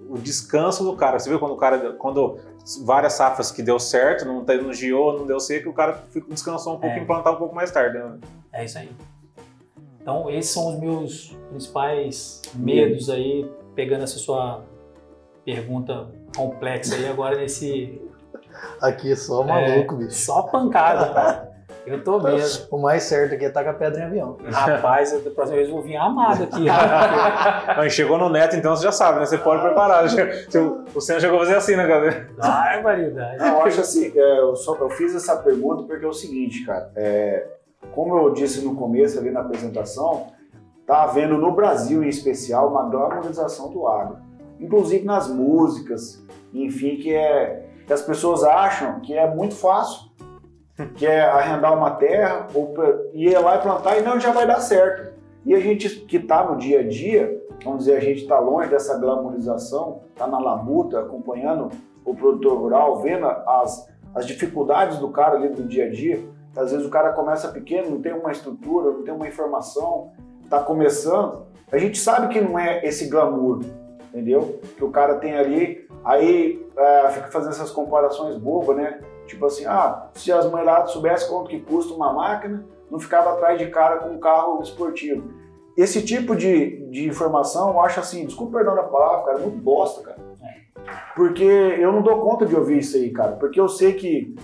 o 0.08 0.18
descanso 0.18 0.84
do 0.84 0.94
cara. 0.96 1.18
Você 1.18 1.28
viu 1.30 1.38
quando 1.38 1.52
o 1.52 1.56
cara, 1.56 1.92
quando 1.94 2.38
várias 2.84 3.14
safras 3.14 3.50
que 3.50 3.62
deu 3.62 3.78
certo, 3.78 4.24
não, 4.24 4.44
te- 4.44 4.56
não 4.56 4.72
giou, 4.72 5.18
não 5.18 5.26
deu 5.26 5.40
seco, 5.40 5.70
o 5.70 5.72
cara 5.72 5.94
fica- 6.10 6.26
descansou 6.28 6.74
um 6.74 6.78
pouco 6.80 6.94
É. 6.94 6.98
e 6.98 7.02
implantar 7.02 7.32
um 7.32 7.36
pouco 7.36 7.54
mais 7.54 7.70
tarde. 7.70 7.98
né? 7.98 8.18
É 8.52 8.64
isso 8.64 8.78
aí. 8.78 8.90
Então, 10.00 10.28
esses 10.30 10.52
são 10.52 10.74
os 10.74 10.78
meus 10.80 11.36
principais 11.48 12.42
medos 12.54 13.08
aí, 13.08 13.50
pegando 13.74 14.04
essa 14.04 14.18
sua 14.18 14.62
pergunta 15.44 16.08
complexa 16.36 16.94
aí 16.96 17.06
agora 17.08 17.36
nesse. 17.36 18.00
Aqui 18.80 19.12
é 19.12 19.16
só 19.16 19.42
maluco, 19.42 19.96
bicho. 19.96 20.12
Só 20.12 20.42
pancada, 20.42 21.12
cara. 21.12 21.53
Eu 21.86 22.02
tô 22.02 22.18
mesmo. 22.20 22.66
O 22.70 22.78
mais 22.78 23.02
certo 23.04 23.34
aqui 23.34 23.44
é 23.44 23.50
tacar 23.50 23.76
pedra 23.76 24.00
em 24.00 24.04
avião. 24.04 24.36
Rapaz, 24.50 25.12
eu- 25.12 25.20
da 25.22 25.30
próxima 25.30 25.56
vez 25.56 25.68
eu 25.68 25.74
vou 25.74 25.82
vir 25.82 25.96
amado 25.96 26.44
aqui. 26.44 26.64
Mas 27.76 27.92
chegou 27.92 28.16
no 28.18 28.28
neto, 28.28 28.56
então 28.56 28.74
você 28.74 28.84
já 28.84 28.92
sabe, 28.92 29.20
né? 29.20 29.26
Você 29.26 29.38
pode 29.38 29.62
preparar. 29.62 30.04
O 30.94 31.00
Senna 31.00 31.18
chegou 31.20 31.36
a 31.38 31.40
fazer 31.40 31.56
assim, 31.56 31.74
né, 31.76 31.86
cara? 31.86 32.28
Barbaridade. 32.36 33.38
Não, 33.38 33.46
eu 33.58 33.62
acho 33.64 33.80
assim, 33.80 34.12
é, 34.16 34.40
eu, 34.40 34.54
só, 34.56 34.76
eu 34.76 34.88
fiz 34.90 35.14
essa 35.14 35.36
pergunta 35.36 35.82
porque 35.84 36.04
é 36.04 36.08
o 36.08 36.12
seguinte, 36.12 36.64
cara. 36.64 36.90
é, 36.94 37.46
como 37.92 38.16
eu 38.16 38.32
disse 38.32 38.64
no 38.64 38.74
começo 38.76 39.18
ali 39.18 39.30
na 39.30 39.40
apresentação, 39.40 40.28
tá 40.86 41.02
havendo 41.02 41.36
no 41.36 41.52
Brasil 41.52 42.02
em 42.02 42.08
especial 42.08 42.68
uma 42.70 42.88
glamorização 42.88 43.70
do 43.70 43.86
agro. 43.88 44.18
Inclusive 44.60 45.04
nas 45.04 45.28
músicas, 45.28 46.22
enfim, 46.52 46.96
que 46.96 47.12
é 47.14 47.62
que 47.86 47.92
as 47.92 48.00
pessoas 48.00 48.42
acham 48.44 49.00
que 49.00 49.12
é 49.14 49.28
muito 49.28 49.54
fácil, 49.54 50.08
que 50.96 51.06
é 51.06 51.20
arrendar 51.22 51.76
uma 51.76 51.92
terra 51.92 52.48
ou 52.54 52.74
ir 53.12 53.38
lá 53.38 53.56
e 53.56 53.62
plantar 53.62 53.98
e 53.98 54.02
não 54.02 54.18
já 54.18 54.32
vai 54.32 54.46
dar 54.46 54.60
certo. 54.60 55.14
E 55.44 55.54
a 55.54 55.60
gente 55.60 55.88
que 55.88 56.16
está 56.16 56.44
no 56.44 56.56
dia 56.56 56.80
a 56.80 56.82
dia, 56.82 57.40
vamos 57.62 57.80
dizer, 57.80 57.96
a 57.96 58.00
gente 58.00 58.22
está 58.22 58.38
longe 58.38 58.68
dessa 58.68 58.98
glamorização, 58.98 60.02
está 60.10 60.26
na 60.26 60.38
labuta, 60.38 61.00
acompanhando 61.00 61.70
o 62.04 62.14
produtor 62.14 62.58
rural, 62.58 63.00
vendo 63.00 63.26
as, 63.26 63.88
as 64.14 64.26
dificuldades 64.26 64.98
do 64.98 65.10
cara 65.10 65.36
ali 65.36 65.48
do 65.50 65.64
dia 65.64 65.86
a 65.86 65.90
dia. 65.90 66.24
Às 66.56 66.70
vezes 66.70 66.86
o 66.86 66.90
cara 66.90 67.12
começa 67.12 67.48
pequeno, 67.48 67.90
não 67.90 68.00
tem 68.00 68.12
uma 68.12 68.32
estrutura, 68.32 68.90
não 68.90 69.02
tem 69.02 69.12
uma 69.12 69.28
informação, 69.28 70.12
está 70.42 70.60
começando. 70.60 71.46
A 71.70 71.78
gente 71.78 71.98
sabe 71.98 72.32
que 72.32 72.40
não 72.40 72.58
é 72.58 72.84
esse 72.84 73.08
glamour, 73.08 73.60
entendeu? 74.08 74.60
Que 74.76 74.84
o 74.84 74.90
cara 74.90 75.16
tem 75.16 75.36
ali, 75.36 75.86
aí 76.04 76.64
é, 76.76 77.08
fica 77.10 77.28
fazendo 77.28 77.50
essas 77.50 77.70
comparações 77.70 78.36
bobas, 78.38 78.76
né? 78.76 79.00
Tipo 79.26 79.46
assim, 79.46 79.64
ah, 79.64 80.08
se 80.14 80.30
as 80.30 80.48
mulheradas 80.50 80.90
soubessem 80.90 81.28
quanto 81.28 81.48
que 81.48 81.60
custa 81.60 81.94
uma 81.94 82.12
máquina, 82.12 82.64
não 82.90 82.98
ficava 82.98 83.32
atrás 83.32 83.58
de 83.58 83.66
cara 83.68 83.98
com 83.98 84.10
um 84.10 84.18
carro 84.18 84.62
esportivo. 84.62 85.24
Esse 85.76 86.02
tipo 86.04 86.36
de, 86.36 86.86
de 86.90 87.08
informação, 87.08 87.70
eu 87.70 87.80
acho 87.80 87.98
assim, 87.98 88.26
desculpa 88.26 88.58
perdão 88.58 88.76
da 88.76 88.84
palavra, 88.84 89.24
cara, 89.24 89.38
muito 89.38 89.58
bosta, 89.58 90.02
cara. 90.02 90.18
Porque 91.16 91.44
eu 91.44 91.90
não 91.90 92.02
dou 92.02 92.20
conta 92.20 92.46
de 92.46 92.54
ouvir 92.54 92.78
isso 92.78 92.96
aí, 92.96 93.10
cara. 93.10 93.32
Porque 93.32 93.58
eu 93.58 93.68
sei 93.68 93.94
que 93.94 94.34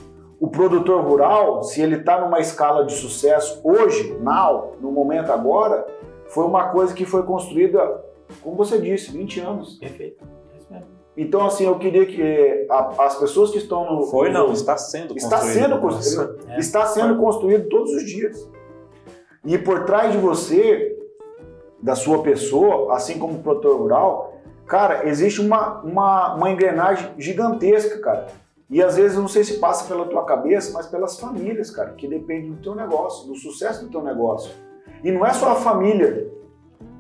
o 0.41 0.49
produtor 0.49 1.05
rural, 1.05 1.62
se 1.62 1.83
ele 1.83 1.97
está 1.97 2.20
numa 2.20 2.41
escala 2.41 2.85
de 2.85 2.95
sucesso 2.95 3.61
hoje, 3.62 4.16
now, 4.20 4.76
no 4.81 4.91
momento 4.91 5.31
agora, 5.31 5.87
foi 6.28 6.45
uma 6.45 6.70
coisa 6.70 6.95
que 6.95 7.05
foi 7.05 7.22
construída, 7.24 8.03
como 8.41 8.57
você 8.57 8.81
disse, 8.81 9.12
20 9.12 9.41
anos. 9.41 9.74
Perfeito. 9.78 10.24
Então, 11.23 11.45
assim, 11.47 11.66
eu 11.66 11.79
queria 11.79 12.07
que 12.07 12.66
a- 12.71 12.95
as 13.05 13.16
pessoas 13.18 13.51
que 13.51 13.59
estão 13.59 13.85
no. 13.95 14.03
Foi 14.05 14.31
não, 14.31 14.53
está 14.53 14.77
sendo 14.77 15.14
Está 15.16 15.37
construído. 15.39 15.62
sendo 15.62 15.79
construído. 15.81 16.39
É. 16.49 16.59
Está 16.59 16.87
sendo 16.87 17.16
construído 17.18 17.68
todos 17.68 17.93
os 17.93 18.05
dias. 18.05 18.49
E 19.45 19.59
por 19.59 19.85
trás 19.85 20.12
de 20.12 20.18
você, 20.18 20.97
da 21.83 21.95
sua 21.95 22.23
pessoa, 22.23 22.95
assim 22.95 23.18
como 23.18 23.35
o 23.39 23.43
produtor 23.43 23.79
rural, 23.79 24.35
cara, 24.66 25.07
existe 25.09 25.41
uma, 25.41 25.81
uma, 25.83 26.35
uma 26.37 26.51
engrenagem 26.51 27.11
gigantesca, 27.18 27.99
cara. 28.01 28.27
E 28.71 28.83
às 28.83 28.97
vezes 28.97 29.16
eu 29.16 29.21
não 29.23 29.29
sei 29.29 29.43
se 29.45 29.59
passa 29.59 29.85
pela 29.89 30.07
tua 30.07 30.25
cabeça, 30.25 30.73
mas 30.73 30.87
pelas 30.87 31.18
famílias, 31.18 31.71
cara, 31.71 31.91
que 31.91 32.07
dependem 32.07 32.53
do 32.53 32.62
teu 32.62 32.75
negócio, 32.75 33.27
do 33.29 33.35
sucesso 33.35 33.85
do 33.85 33.91
teu 33.91 34.03
negócio. 34.03 34.53
E 35.03 35.11
não 35.11 35.27
é 35.27 35.33
só 35.33 35.51
a 35.53 35.55
família 35.57 36.29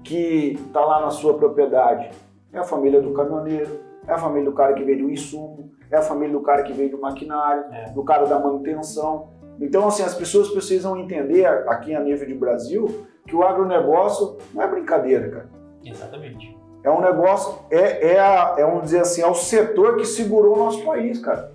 que 0.02 0.58
está 0.66 0.84
lá 0.84 1.00
na 1.00 1.10
sua 1.10 1.34
propriedade. 1.34 2.10
É 2.52 2.58
a 2.58 2.64
família 2.64 3.00
do 3.00 3.12
caminhoneiro, 3.12 3.88
é 4.06 4.12
a 4.12 4.18
família 4.18 4.48
do 4.50 4.54
cara 4.54 4.74
que 4.74 4.82
vende 4.84 5.02
o 5.04 5.10
insumo, 5.10 5.70
é 5.90 5.96
a 5.96 6.02
família 6.02 6.32
do 6.36 6.42
cara 6.42 6.62
que 6.62 6.72
vende 6.72 6.94
o 6.94 7.00
maquinário, 7.00 7.64
É. 7.72 7.90
do 7.90 8.02
cara 8.04 8.26
da 8.26 8.38
manutenção. 8.38 9.28
Então, 9.60 9.86
assim, 9.88 10.02
as 10.02 10.14
pessoas 10.14 10.48
precisam 10.50 10.96
entender 10.98 11.44
aqui 11.46 11.94
a 11.94 12.00
nível 12.00 12.26
de 12.26 12.34
Brasil 12.34 13.06
que 13.26 13.36
o 13.36 13.42
agronegócio 13.42 14.38
não 14.54 14.62
é 14.62 14.66
brincadeira, 14.68 15.28
cara. 15.28 15.48
Exatamente. 15.84 16.56
É 16.82 16.90
um 16.90 17.00
negócio, 17.00 17.58
é, 17.70 18.12
é, 18.14 18.18
a, 18.20 18.54
é 18.56 18.64
vamos 18.64 18.84
dizer 18.84 19.00
assim, 19.00 19.20
é 19.22 19.26
o 19.26 19.34
setor 19.34 19.96
que 19.96 20.04
segurou 20.06 20.54
o 20.56 20.58
nosso 20.58 20.82
país, 20.84 21.18
cara. 21.20 21.52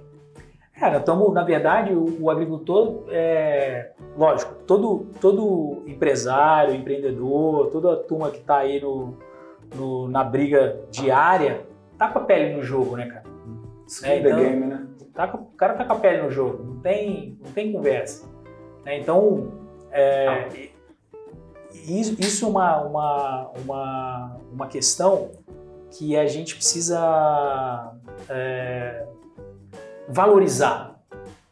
Cara, 0.80 0.98
estamos, 0.98 1.34
na 1.34 1.43
verdade, 1.43 1.93
o, 1.96 2.22
o 2.24 2.30
agricultor, 2.30 3.06
é, 3.10 3.91
lógico, 4.18 4.54
todo, 4.68 5.08
todo 5.22 5.84
empresário, 5.88 6.76
empreendedor, 6.76 7.68
toda 7.72 7.93
a 7.93 7.96
turma 7.96 8.30
que 8.30 8.39
está 8.39 8.58
aí 8.58 8.80
no, 8.82 9.18
no- 9.76 10.08
na 10.10 10.24
briga 10.24 10.80
diária, 10.91 11.66
tá 11.98 12.08
com 12.10 12.20
a 12.20 12.24
pele 12.24 12.56
no 12.56 12.64
jogo, 12.64 12.96
né, 12.98 13.08
cara? 13.08 13.24
Skin 13.88 14.08
É, 14.08 14.22
the 14.22 14.30
então- 14.30 14.39
game, 14.39 14.66
né? 14.66 14.88
Tá 15.14 15.28
com- 15.28 15.38
o 15.38 15.46
cara 15.58 15.74
tá 15.76 15.86
com 15.86 15.93
a 15.93 16.00
pele 16.00 16.24
no 16.24 16.30
jogo, 16.32 16.62
não 16.64 16.80
tem, 16.82 17.38
não 17.43 17.52
tem 17.52 17.72
conversa. 17.72 18.28
né? 18.84 19.00
Então, 19.00 19.52
é, 19.91 20.48
isso, 21.72 22.16
isso 22.20 22.46
é 22.46 22.50
uma, 22.50 22.82
uma, 22.82 23.52
uma, 23.64 24.38
uma 24.52 24.68
questão 24.68 25.32
que 25.91 26.18
a 26.18 26.26
gente 26.28 26.56
precisa 26.56 27.93
é, 28.30 29.06
valorizar. 30.10 31.00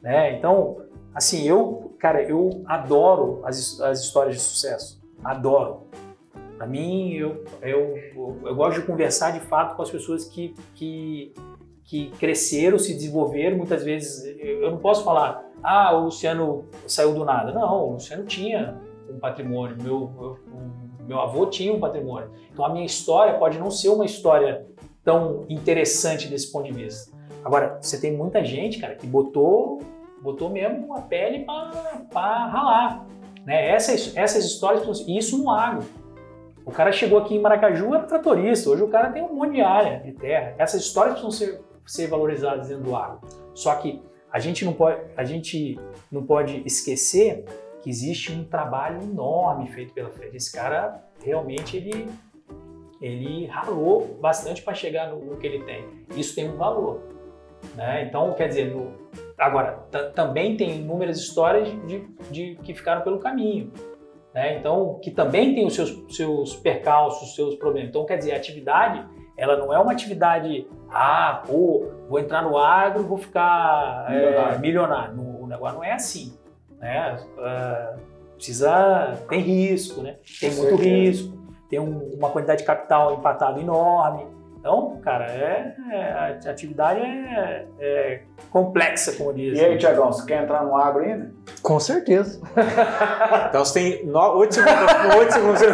Né? 0.01 0.37
Então, 0.37 0.77
assim, 1.15 1.43
eu, 1.47 1.95
cara, 1.99 2.21
eu 2.21 2.63
adoro 2.65 3.41
as, 3.45 3.79
as 3.79 4.01
histórias 4.01 4.35
de 4.35 4.41
sucesso. 4.41 5.01
Adoro. 5.23 5.87
Para 6.63 6.71
mim, 6.71 7.11
eu, 7.11 7.43
eu, 7.61 7.97
eu 8.45 8.55
gosto 8.55 8.79
de 8.79 8.87
conversar 8.87 9.31
de 9.31 9.41
fato 9.41 9.75
com 9.75 9.81
as 9.81 9.91
pessoas 9.91 10.23
que, 10.23 10.55
que, 10.73 11.33
que 11.83 12.07
cresceram, 12.11 12.79
se 12.79 12.93
desenvolveram. 12.93 13.57
Muitas 13.57 13.83
vezes 13.83 14.23
eu 14.39 14.63
eu 14.63 14.71
não 14.71 14.77
posso 14.77 15.03
falar, 15.03 15.43
ah, 15.61 15.93
o 15.93 16.05
Luciano 16.05 16.63
saiu 16.87 17.13
do 17.13 17.25
nada. 17.25 17.51
Não, 17.51 17.89
o 17.89 17.93
Luciano 17.95 18.23
tinha 18.23 18.79
um 19.09 19.19
patrimônio, 19.19 19.75
meu, 19.83 20.09
meu, 20.17 20.39
meu 21.05 21.19
avô 21.19 21.47
tinha 21.47 21.73
um 21.73 21.81
patrimônio. 21.81 22.31
Então 22.53 22.63
a 22.63 22.69
minha 22.69 22.85
história 22.85 23.37
pode 23.37 23.59
não 23.59 23.69
ser 23.69 23.89
uma 23.89 24.05
história 24.05 24.65
tão 25.03 25.43
interessante 25.49 26.29
desse 26.29 26.49
ponto 26.49 26.71
de 26.71 26.71
vista. 26.71 27.11
Agora, 27.43 27.77
você 27.81 27.99
tem 27.99 28.15
muita 28.15 28.41
gente, 28.41 28.79
cara, 28.79 28.95
que 28.95 29.05
botou, 29.05 29.81
botou 30.21 30.49
mesmo 30.49 30.95
a 30.95 31.01
pele 31.01 31.45
para 32.09 32.47
ralar. 32.47 33.05
Né? 33.45 33.67
Essas, 33.67 34.15
essas 34.15 34.45
histórias, 34.45 35.03
isso 35.05 35.37
no 35.37 35.51
agro. 35.51 35.83
O 36.65 36.71
cara 36.71 36.91
chegou 36.91 37.19
aqui 37.19 37.35
em 37.35 37.39
Maracaju, 37.41 37.93
era 37.93 38.03
tratorista. 38.03 38.69
Hoje 38.69 38.83
o 38.83 38.87
cara 38.87 39.11
tem 39.11 39.21
um 39.23 39.33
monte 39.33 39.53
de 39.53 39.61
área 39.61 39.99
de 39.99 40.11
terra. 40.13 40.55
Essas 40.57 40.81
histórias 40.81 41.19
precisam 41.19 41.31
ser, 41.31 41.61
ser 41.85 42.07
valorizadas 42.07 42.67
dentro 42.69 42.83
do 42.83 42.95
agro. 42.95 43.19
Só 43.53 43.75
que 43.75 44.01
a 44.31 44.39
gente 44.39 44.63
não 44.65 44.73
pode, 44.73 45.01
a 45.17 45.23
gente 45.23 45.77
não 46.11 46.23
pode 46.23 46.63
esquecer 46.65 47.43
que 47.81 47.89
existe 47.89 48.31
um 48.31 48.43
trabalho 48.45 49.01
enorme 49.03 49.67
feito 49.67 49.93
pela 49.93 50.09
frente. 50.09 50.37
Esse 50.37 50.51
cara 50.51 51.03
realmente 51.23 51.75
ele, 51.75 52.07
ele 53.01 53.45
ralou 53.47 54.17
bastante 54.21 54.61
para 54.61 54.73
chegar 54.73 55.09
no, 55.09 55.19
no 55.23 55.37
que 55.37 55.45
ele 55.45 55.63
tem. 55.65 55.85
Isso 56.15 56.33
tem 56.33 56.49
um 56.49 56.55
valor. 56.55 57.01
Né? 57.75 58.05
Então, 58.07 58.33
quer 58.33 58.47
dizer, 58.47 58.73
no- 58.73 58.93
agora, 59.37 59.73
ta- 59.91 60.09
também 60.11 60.55
tem 60.57 60.77
inúmeras 60.77 61.17
histórias 61.17 61.67
de, 61.87 62.07
de 62.31 62.55
que 62.63 62.73
ficaram 62.73 63.01
pelo 63.01 63.19
caminho 63.19 63.71
né? 64.33 64.57
Então, 64.57 64.99
que 65.01 65.11
também 65.11 65.53
tem 65.53 65.65
os 65.65 65.75
seus, 65.75 66.15
seus 66.15 66.55
percalços, 66.55 67.29
os 67.29 67.35
seus 67.35 67.55
problemas. 67.55 67.89
Então, 67.89 68.05
quer 68.05 68.17
dizer, 68.17 68.33
a 68.33 68.37
atividade 68.37 69.05
ela 69.35 69.57
não 69.57 69.73
é 69.73 69.79
uma 69.79 69.91
atividade, 69.91 70.67
ah, 70.91 71.41
pô, 71.47 71.87
vou 72.07 72.19
entrar 72.19 72.43
no 72.43 72.55
agro, 72.57 73.03
vou 73.03 73.17
ficar 73.17 74.05
é, 74.09 74.13
Milionário. 74.15 74.59
milionário. 74.59 75.15
No- 75.15 75.43
o 75.43 75.47
negócio 75.47 75.75
não 75.77 75.83
é 75.83 75.91
assim. 75.93 76.37
Né? 76.79 77.17
Ah, 77.39 77.95
precisa, 78.35 79.17
tem 79.29 79.39
risco, 79.39 80.01
né? 80.01 80.17
tem 80.39 80.51
muito 80.55 80.75
risco, 80.75 81.35
tem 81.69 81.79
um- 81.79 82.13
uma 82.15 82.29
quantidade 82.29 82.59
de 82.59 82.65
capital 82.67 83.13
empatado 83.15 83.59
enorme. 83.59 84.25
Então, 84.63 84.97
cara, 85.03 85.25
é, 85.25 85.75
é- 85.91 86.13
a 86.47 86.49
atividade 86.49 87.01
é, 87.01 87.65
é 87.81 88.21
complexa, 88.49 89.11
como 89.17 89.33
diz. 89.33 89.59
E 89.59 89.61
aí, 89.65 89.77
Tiagão, 89.77 90.09
você 90.09 90.25
quer 90.25 90.41
entrar 90.41 90.63
no 90.63 90.77
agro 90.77 91.03
ainda? 91.03 91.33
Com 91.61 91.77
certeza. 91.81 92.39
Então 93.49 93.65
você 93.65 93.73
tem 93.73 94.05
no- 94.05 94.37
oito 94.37 94.53
segundos. 94.55 94.81
Oito 95.17 95.33
segundos. 95.33 95.61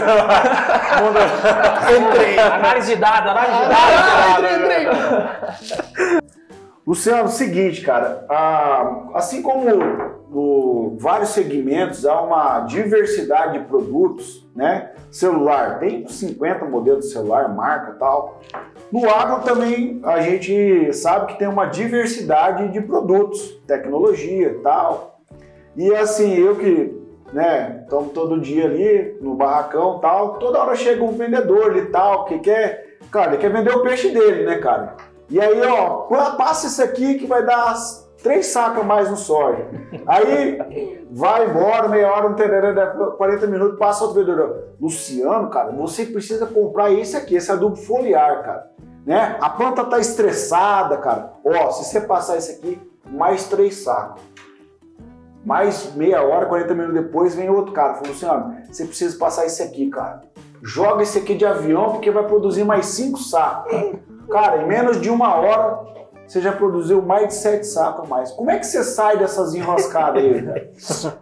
Entrei. 1.99 2.39
Análise 2.39 2.95
de 2.95 2.99
dados, 2.99 3.29
análise 3.31 3.59
de 3.61 3.69
dados. 4.85 6.29
Luciano, 6.87 7.29
seguinte, 7.29 7.81
cara, 7.83 8.25
ah, 8.27 9.09
assim 9.13 9.43
como 9.43 9.63
no 9.65 10.97
vários 10.99 11.29
segmentos 11.29 12.05
há 12.05 12.19
uma 12.21 12.61
diversidade 12.61 13.59
de 13.59 13.65
produtos, 13.65 14.47
né? 14.55 14.91
Celular, 15.11 15.79
tem 15.79 16.03
uns 16.05 16.15
50 16.19 16.65
modelos 16.65 17.05
de 17.05 17.11
celular, 17.11 17.47
marca 17.49 17.91
e 17.91 17.99
tal. 17.99 18.39
No 18.91 19.07
agro 19.09 19.43
também 19.43 19.99
a 20.03 20.19
gente 20.21 20.91
sabe 20.93 21.27
que 21.27 21.39
tem 21.39 21.47
uma 21.47 21.65
diversidade 21.65 22.69
de 22.69 22.81
produtos, 22.81 23.61
tecnologia 23.67 24.47
e 24.47 24.59
tal. 24.61 25.19
E 25.75 25.93
assim, 25.93 26.33
eu 26.33 26.55
que, 26.55 26.93
né, 27.31 27.81
estamos 27.83 28.11
todo 28.13 28.41
dia 28.41 28.65
ali 28.65 29.17
no 29.21 29.35
barracão 29.35 29.99
tal, 29.99 30.39
toda 30.39 30.59
hora 30.59 30.75
chega 30.75 31.03
um 31.03 31.11
vendedor 31.11 31.71
ali 31.71 31.85
tal, 31.87 32.25
que 32.25 32.39
quer, 32.39 32.97
cara, 33.11 33.33
ele 33.33 33.37
quer 33.37 33.51
vender 33.51 33.75
o 33.75 33.83
peixe 33.83 34.09
dele, 34.09 34.45
né, 34.45 34.57
cara? 34.57 34.95
E 35.29 35.39
aí, 35.39 35.61
ó, 35.61 36.07
passa 36.35 36.65
isso 36.65 36.81
aqui 36.81 37.15
que 37.15 37.27
vai 37.27 37.45
dar 37.45 37.75
três 38.21 38.47
sacas 38.47 38.83
a 38.83 38.85
mais 38.85 39.09
no 39.09 39.17
soja. 39.17 39.67
Aí 40.05 41.05
vai 41.11 41.49
embora, 41.49 41.87
meia 41.87 42.11
hora, 42.11 42.27
um 42.27 42.33
tererê, 42.33 42.73
dá 42.73 42.87
40 42.87 43.47
minutos, 43.47 43.79
passa 43.79 44.03
outro 44.03 44.19
vendedor. 44.19 44.69
Luciano, 44.79 45.49
cara, 45.49 45.71
você 45.71 46.05
precisa 46.05 46.45
comprar 46.45 46.91
esse 46.91 47.15
aqui, 47.15 47.35
esse 47.35 47.51
adubo 47.51 47.75
foliar, 47.75 48.43
cara. 48.43 48.71
Né? 49.05 49.37
A 49.41 49.49
planta 49.49 49.83
tá 49.85 49.99
estressada, 49.99 50.97
cara. 50.97 51.33
Ó, 51.43 51.71
se 51.71 51.85
você 51.85 52.01
passar 52.01 52.37
esse 52.37 52.51
aqui, 52.51 52.79
mais 53.09 53.47
três 53.47 53.83
sacos. 53.83 54.21
Mais 55.43 55.95
meia 55.95 56.21
hora, 56.21 56.45
40 56.45 56.73
minutos 56.75 56.93
depois, 56.93 57.33
vem 57.33 57.49
outro 57.49 57.73
cara. 57.73 57.95
Falou, 57.95 58.09
Luciano, 58.09 58.57
você 58.69 58.85
precisa 58.85 59.17
passar 59.17 59.45
esse 59.45 59.63
aqui, 59.63 59.89
cara. 59.89 60.21
Joga 60.61 61.03
esse 61.03 61.17
aqui 61.17 61.35
de 61.35 61.45
avião, 61.45 61.93
porque 61.93 62.11
vai 62.11 62.27
produzir 62.27 62.65
mais 62.65 62.87
cinco 62.87 63.17
sacos. 63.17 63.71
Cara, 64.29 64.61
em 64.61 64.67
menos 64.67 64.99
de 64.99 65.09
uma 65.09 65.33
hora, 65.35 65.79
você 66.29 66.41
já 66.41 66.51
produziu 66.51 67.01
mais 67.01 67.29
de 67.29 67.33
sete 67.33 67.65
sacos 67.65 68.05
a 68.05 68.07
mais. 68.07 68.31
Como 68.31 68.51
é 68.51 68.59
que 68.59 68.65
você 68.65 68.83
sai 68.83 69.17
dessas 69.17 69.55
enroscadas 69.55 70.23
aí, 70.23 70.43
cara? 70.43 70.69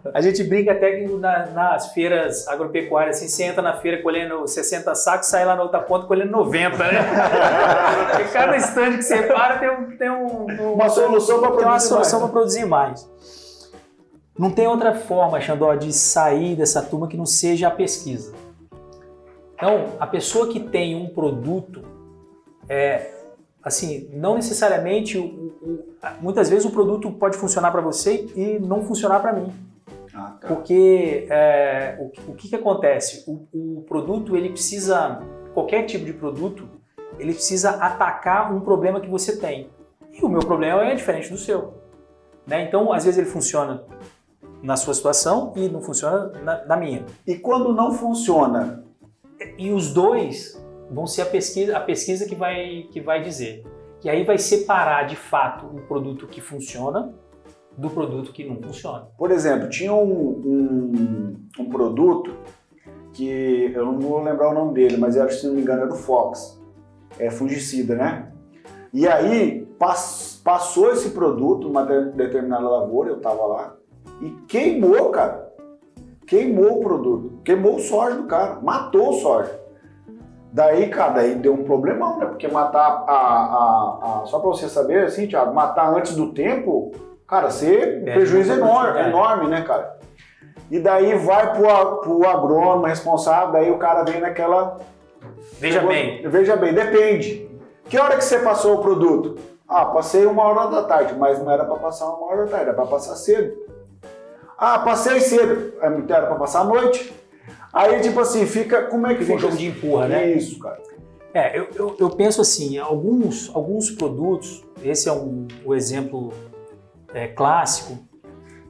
A 0.14 0.20
gente 0.20 0.44
brinca 0.44 0.72
até 0.72 0.96
que 1.00 1.06
na- 1.14 1.46
nas 1.46 1.92
feiras 1.94 2.46
agropecuárias, 2.46 3.16
assim, 3.16 3.26
você 3.28 3.44
entra 3.44 3.62
na 3.62 3.72
feira 3.78 4.02
colhendo 4.02 4.46
60 4.46 4.94
sacos, 4.94 5.28
sai 5.28 5.46
lá 5.46 5.56
na 5.56 5.62
outra 5.62 5.80
ponta 5.80 6.06
colhendo 6.06 6.30
90, 6.30 6.76
né? 6.76 6.90
Porque 8.12 8.24
cada 8.32 8.54
estande 8.56 8.98
que 8.98 9.02
você 9.04 9.22
para 9.22 9.58
tem, 9.58 9.70
um, 9.70 9.96
tem 9.96 10.10
um- 10.10 10.46
um- 10.46 10.72
Uma 10.74 10.88
solução 10.90 11.38
para 11.40 11.48
tem 11.52 11.56
uma 11.58 11.64
produzir 11.70 11.88
solução 11.88 12.20
mais. 12.20 12.32
produzir 12.32 12.64
mais. 12.66 13.08
Não 14.38 14.50
tem 14.52 14.68
outra 14.68 14.94
forma, 14.94 15.40
Xandó, 15.40 15.74
de 15.74 15.92
sair 15.92 16.54
dessa 16.54 16.82
turma 16.82 17.08
que 17.08 17.16
não 17.16 17.26
seja 17.26 17.68
a 17.68 17.70
pesquisa. 17.70 18.32
Então, 19.54 19.94
a 19.98 20.06
pessoa 20.06 20.46
que 20.48 20.60
tem 20.60 20.94
um 20.94 21.08
produto, 21.08 21.82
é, 22.68 23.10
assim, 23.68 24.10
não 24.12 24.34
necessariamente, 24.34 25.16
o- 25.16 25.24
o- 25.24 25.84
muitas 26.20 26.48
vezes 26.50 26.64
o 26.64 26.70
produto 26.70 27.10
pode 27.12 27.36
funcionar 27.36 27.70
para 27.70 27.80
você 27.80 28.26
e 28.34 28.58
não 28.58 28.82
funcionar 28.82 29.20
para 29.20 29.32
mim. 29.32 29.52
Ah, 30.14 30.36
tá. 30.40 30.48
Porque 30.48 31.26
é, 31.30 31.96
o, 32.00 32.08
que- 32.10 32.30
o 32.30 32.34
que, 32.34 32.48
que 32.48 32.56
acontece? 32.56 33.24
O, 33.28 33.78
o 33.78 33.82
produto, 33.82 34.36
ele 34.36 34.50
precisa, 34.50 35.20
qualquer 35.54 35.84
tipo 35.84 36.04
de 36.04 36.12
produto, 36.12 36.68
ele 37.18 37.32
precisa 37.32 37.70
atacar 37.70 38.52
um 38.54 38.60
problema 38.60 39.00
que 39.00 39.08
você 39.08 39.36
tem. 39.36 39.68
E 40.12 40.24
o 40.24 40.28
meu 40.28 40.40
problema 40.40 40.84
é 40.84 40.94
diferente 40.94 41.30
do 41.30 41.38
seu. 41.38 41.74
Né? 42.46 42.62
Então, 42.64 42.92
às 42.92 43.04
vezes 43.04 43.18
ele 43.18 43.28
funciona 43.28 43.84
na 44.62 44.76
sua 44.76 44.92
situação 44.94 45.52
e 45.54 45.68
não 45.68 45.80
funciona 45.80 46.32
na, 46.42 46.64
na 46.64 46.76
minha. 46.76 47.04
E 47.26 47.36
quando 47.36 47.72
não 47.72 47.92
funciona, 47.92 48.84
E 49.56 49.70
os 49.70 49.92
dois 49.94 50.57
vão 50.90 51.06
ser 51.06 51.22
a 51.22 51.26
pesquisa, 51.26 51.76
a 51.76 51.80
pesquisa 51.80 52.26
que, 52.26 52.34
vai, 52.34 52.86
que 52.90 53.00
vai 53.00 53.22
dizer. 53.22 53.64
E 54.04 54.08
aí 54.08 54.24
vai 54.24 54.38
separar 54.38 55.06
de 55.06 55.16
fato 55.16 55.66
o 55.66 55.80
produto 55.82 56.26
que 56.26 56.40
funciona 56.40 57.12
do 57.76 57.88
produto 57.90 58.32
que 58.32 58.44
não 58.44 58.56
funciona. 58.60 59.06
por 59.16 59.30
exemplo, 59.30 59.68
tinha 59.68 59.92
um, 59.92 60.12
um, 60.28 61.36
um 61.60 61.68
produto 61.68 62.34
que 63.12 63.72
eu 63.74 63.84
não 63.86 63.98
vou 64.00 64.20
lembrar 64.22 64.50
o 64.50 64.54
nome 64.54 64.74
dele, 64.74 64.96
mas 64.96 65.16
era, 65.16 65.30
se 65.30 65.46
não 65.46 65.54
me 65.54 65.62
engano, 65.62 65.82
era 65.82 65.88
do 65.90 65.96
Fox. 65.96 66.60
É 67.18 67.30
fungicida, 67.30 67.94
né? 67.94 68.32
E 68.92 69.06
aí 69.06 69.66
pass- 69.78 70.40
passou 70.44 70.90
esse 70.92 71.10
produto 71.10 71.68
numa 71.68 71.84
de- 71.84 72.12
determinada 72.12 72.68
lavoura, 72.68 73.10
eu 73.10 73.20
tava 73.20 73.44
lá, 73.46 73.76
e 74.20 74.30
queimou, 74.46 75.10
cara. 75.10 75.48
Queimou 76.26 76.78
o 76.78 76.80
produto. 76.80 77.40
Queimou 77.44 77.76
o 77.76 77.80
soja 77.80 78.16
do 78.16 78.24
cara. 78.24 78.60
Matou 78.60 79.10
o 79.10 79.12
soja. 79.14 79.58
Daí, 80.52 80.88
cara, 80.88 81.12
daí 81.12 81.34
deu 81.34 81.52
um 81.52 81.64
problemão, 81.64 82.18
né? 82.18 82.26
Porque 82.26 82.48
matar 82.48 83.04
a. 83.06 83.12
a- 83.12 83.98
a- 84.22 84.26
só 84.26 84.38
pra 84.38 84.48
você 84.48 84.68
saber, 84.68 85.04
assim, 85.04 85.26
Thiago, 85.26 85.54
matar 85.54 85.92
antes 85.94 86.14
do 86.16 86.32
tempo, 86.32 86.92
cara, 87.26 87.50
você. 87.50 87.68
Um 88.00 88.04
Perde 88.04 88.12
prejuízo 88.12 88.52
enorme, 88.54 89.00
enorme, 89.00 89.46
né, 89.48 89.62
cara? 89.62 89.98
E 90.70 90.78
daí 90.78 91.14
vai 91.16 91.52
pro, 91.54 91.96
pro 92.00 92.28
agrônomo 92.28 92.86
responsável, 92.86 93.52
daí 93.52 93.70
o 93.70 93.78
cara 93.78 94.04
vem 94.04 94.20
naquela. 94.20 94.76
Veja 95.58 95.80
bem, 95.80 96.28
Veja 96.28 96.56
bem, 96.56 96.72
depende. 96.74 97.48
Que 97.84 97.98
hora 97.98 98.16
que 98.16 98.24
você 98.24 98.38
passou 98.38 98.76
o 98.76 98.82
produto? 98.82 99.36
Ah, 99.68 99.86
passei 99.86 100.24
uma 100.26 100.42
hora 100.44 100.66
da 100.70 100.82
tarde, 100.84 101.14
mas 101.14 101.38
não 101.38 101.50
era 101.50 101.64
para 101.64 101.76
passar 101.76 102.06
uma 102.06 102.26
hora 102.26 102.44
da 102.44 102.50
tarde, 102.50 102.64
era 102.66 102.74
para 102.74 102.86
passar 102.86 103.16
cedo. 103.16 103.54
Ah, 104.56 104.78
passei 104.80 105.20
cedo, 105.20 105.74
é, 105.80 105.86
era 105.86 106.26
para 106.26 106.36
passar 106.36 106.60
à 106.60 106.64
noite. 106.64 107.14
Aí, 107.72 108.00
tipo 108.00 108.18
assim, 108.20 108.46
fica. 108.46 108.82
Como 108.84 109.06
é 109.06 109.14
que 109.14 109.20
Fica 109.24 109.34
um 109.34 109.36
fica? 109.36 109.48
jogo 109.50 109.56
de 109.56 109.66
empurra, 109.66 110.08
né? 110.08 110.32
Isso, 110.32 110.58
cara. 110.58 110.80
É, 111.34 111.58
eu, 111.58 111.68
eu, 111.74 111.96
eu 111.98 112.10
penso 112.10 112.40
assim, 112.40 112.78
alguns, 112.78 113.54
alguns 113.54 113.90
produtos, 113.90 114.64
esse 114.82 115.08
é 115.08 115.12
um, 115.12 115.46
o 115.64 115.74
exemplo 115.74 116.32
é, 117.12 117.28
clássico, 117.28 117.98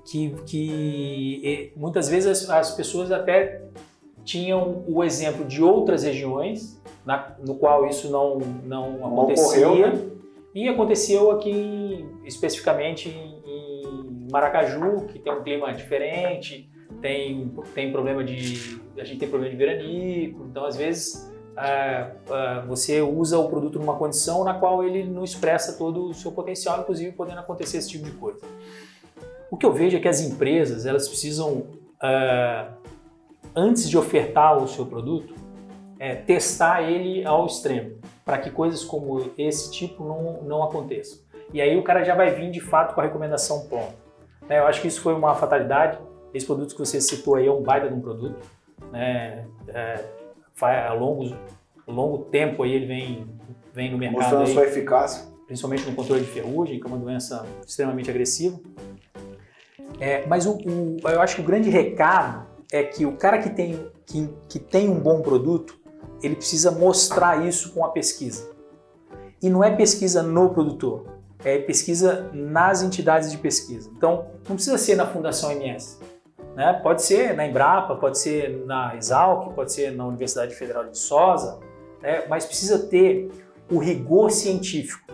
que, 0.05 0.35
que 0.45 1.41
e, 1.43 1.73
muitas 1.77 2.09
vezes 2.09 2.27
as, 2.45 2.51
as 2.51 2.71
pessoas 2.73 3.13
até 3.13 3.63
tinham 4.25 4.85
o 4.89 5.05
exemplo 5.05 5.45
de 5.45 5.63
outras 5.63 6.03
regiões, 6.03 6.83
na- 7.07 7.37
no 7.47 7.55
qual 7.55 7.87
isso 7.87 8.11
não, 8.11 8.39
não 8.65 9.07
acontecia, 9.07 9.69
ocorreu, 9.69 9.93
né? 9.95 10.03
e 10.55 10.69
aconteceu 10.69 11.31
aqui 11.31 12.05
especificamente 12.25 13.09
em, 13.09 13.43
em 13.47 14.29
Maracaju, 14.31 15.07
que 15.07 15.19
tem 15.21 15.33
um 15.33 15.43
clima 15.43 15.73
diferente, 15.73 16.69
tem, 17.01 17.53
tem 17.75 17.93
problema 17.93 18.25
de. 18.25 18.81
A 18.99 19.05
gente 19.05 19.19
tem 19.19 19.29
problema 19.29 19.51
de 19.51 19.57
veranico, 19.57 20.45
então 20.51 20.65
às 20.65 20.77
vezes 20.77 21.31
ah, 21.57 22.11
ah, 22.31 22.65
você 22.67 23.01
usa 23.01 23.39
o 23.39 23.49
produto 23.49 23.79
numa 23.79 23.97
condição 23.97 24.45
na 24.45 24.55
qual 24.55 24.85
ele 24.85 25.05
não 25.05 25.25
expressa 25.25 25.77
todo 25.77 26.07
o 26.07 26.15
seu 26.15 26.31
potencial, 26.31 26.81
inclusive 26.81 27.13
podendo 27.13 27.41
acontecer 27.41 27.79
esse 27.79 27.89
tipo 27.89 28.05
de 28.05 28.13
coisa. 28.13 28.41
O 29.51 29.57
que 29.57 29.67
eu 29.67 29.73
vejo 29.73 29.97
é 29.97 30.01
que 30.01 30.09
as 30.09 30.21
empresas 30.21 30.87
elas 30.87 31.09
precisam, 31.09 31.67
ah, 32.01 32.69
antes 33.55 33.89
de 33.89 33.99
ofertar 33.99 34.57
o 34.57 34.69
seu 34.69 34.87
produto, 34.87 35.35
é, 35.99 36.15
testar 36.15 36.83
ele 36.83 37.25
ao 37.25 37.47
extremo, 37.47 37.97
para 38.25 38.39
que 38.39 38.51
coisas 38.51 38.85
como 38.85 39.33
esse 39.37 39.71
tipo 39.73 40.05
não, 40.05 40.43
não 40.45 40.63
aconteçam. 40.63 41.19
E 41.53 41.61
aí 41.61 41.77
o 41.77 41.83
cara 41.83 42.05
já 42.05 42.15
vai 42.15 42.31
vir 42.31 42.51
de 42.51 42.61
fato 42.61 42.95
com 42.95 43.01
a 43.01 43.05
recomendação 43.05 43.67
pronta. 43.67 43.97
Eu 44.49 44.67
acho 44.67 44.81
que 44.81 44.89
isso 44.89 45.01
foi 45.01 45.13
uma 45.15 45.35
fatalidade. 45.35 45.99
Esse 46.35 46.47
produto 46.47 46.73
que 46.75 46.79
você 46.79 47.01
citou 47.01 47.37
aí 47.37 47.47
é 47.47 47.53
um 47.53 47.63
baita 47.63 47.89
de 47.89 47.95
um 47.95 48.01
produto. 48.01 48.39
Né? 48.93 49.47
É, 49.69 50.05
a 50.61 50.93
longo, 50.93 51.35
longo 51.87 52.19
tempo 52.27 52.63
aí 52.63 52.73
ele 52.73 52.87
vem, 52.87 53.27
vem 53.73 53.91
no 53.91 53.99
mercado 53.99 54.21
Mostrando 54.21 54.47
aí, 54.47 54.53
sua 54.55 54.65
eficácia. 54.65 55.25
principalmente 55.47 55.89
no 55.89 55.95
controle 55.95 56.23
de 56.23 56.29
ferrugem, 56.29 56.79
que 56.81 56.87
é 56.87 56.89
uma 56.89 56.99
doença 56.99 57.47
extremamente 57.67 58.11
agressiva. 58.11 58.59
É, 60.01 60.27
mas 60.27 60.47
o, 60.47 60.53
o- 60.59 60.97
eu 61.09 61.21
acho 61.21 61.37
que 61.37 61.41
o 61.41 61.45
grande 61.45 61.71
recado 61.71 62.47
é 62.71 62.83
que 62.83 63.07
o 63.07 63.17
cara 63.17 63.39
que 63.39 63.51
tem, 63.51 63.91
que, 64.07 64.29
que 64.49 64.59
tem 64.59 64.89
um 64.89 64.99
bom 65.01 65.23
produto, 65.23 65.79
ele 66.23 66.37
precisa 66.37 66.71
mostrar 66.71 67.47
isso 67.47 67.73
com 67.73 67.85
a 67.85 67.89
pesquisa. 67.91 68.51
E 69.43 69.49
não 69.49 69.63
é 69.63 69.75
pesquisa 69.75 70.23
no 70.23 70.51
produtor, 70.51 71.07
é 71.45 71.59
pesquisa 71.59 72.29
nas 72.35 72.83
entidades 72.83 73.31
de 73.31 73.39
pesquisa. 73.39 73.89
Então, 73.97 74.27
não 74.49 74.57
precisa 74.57 74.77
ser 74.77 74.97
na 74.97 75.07
Fundação 75.07 75.51
MS. 75.53 75.99
Né? 76.59 76.73
Pode 76.73 77.03
ser 77.03 77.37
na 77.37 77.47
Embrapa, 77.47 77.95
pode 77.95 78.19
ser 78.19 78.65
na 78.67 78.97
Exalc, 78.97 79.55
pode 79.55 79.73
ser 79.73 79.93
na 79.93 80.05
Universidade 80.05 80.57
Federal 80.57 80.83
de 80.83 80.91
Viçosa, 80.91 81.61
né? 82.03 82.25
mas 82.29 82.45
precisa 82.45 82.81
ter 82.89 83.31
o 83.71 83.79
rigor 83.79 84.33
científico, 84.33 85.07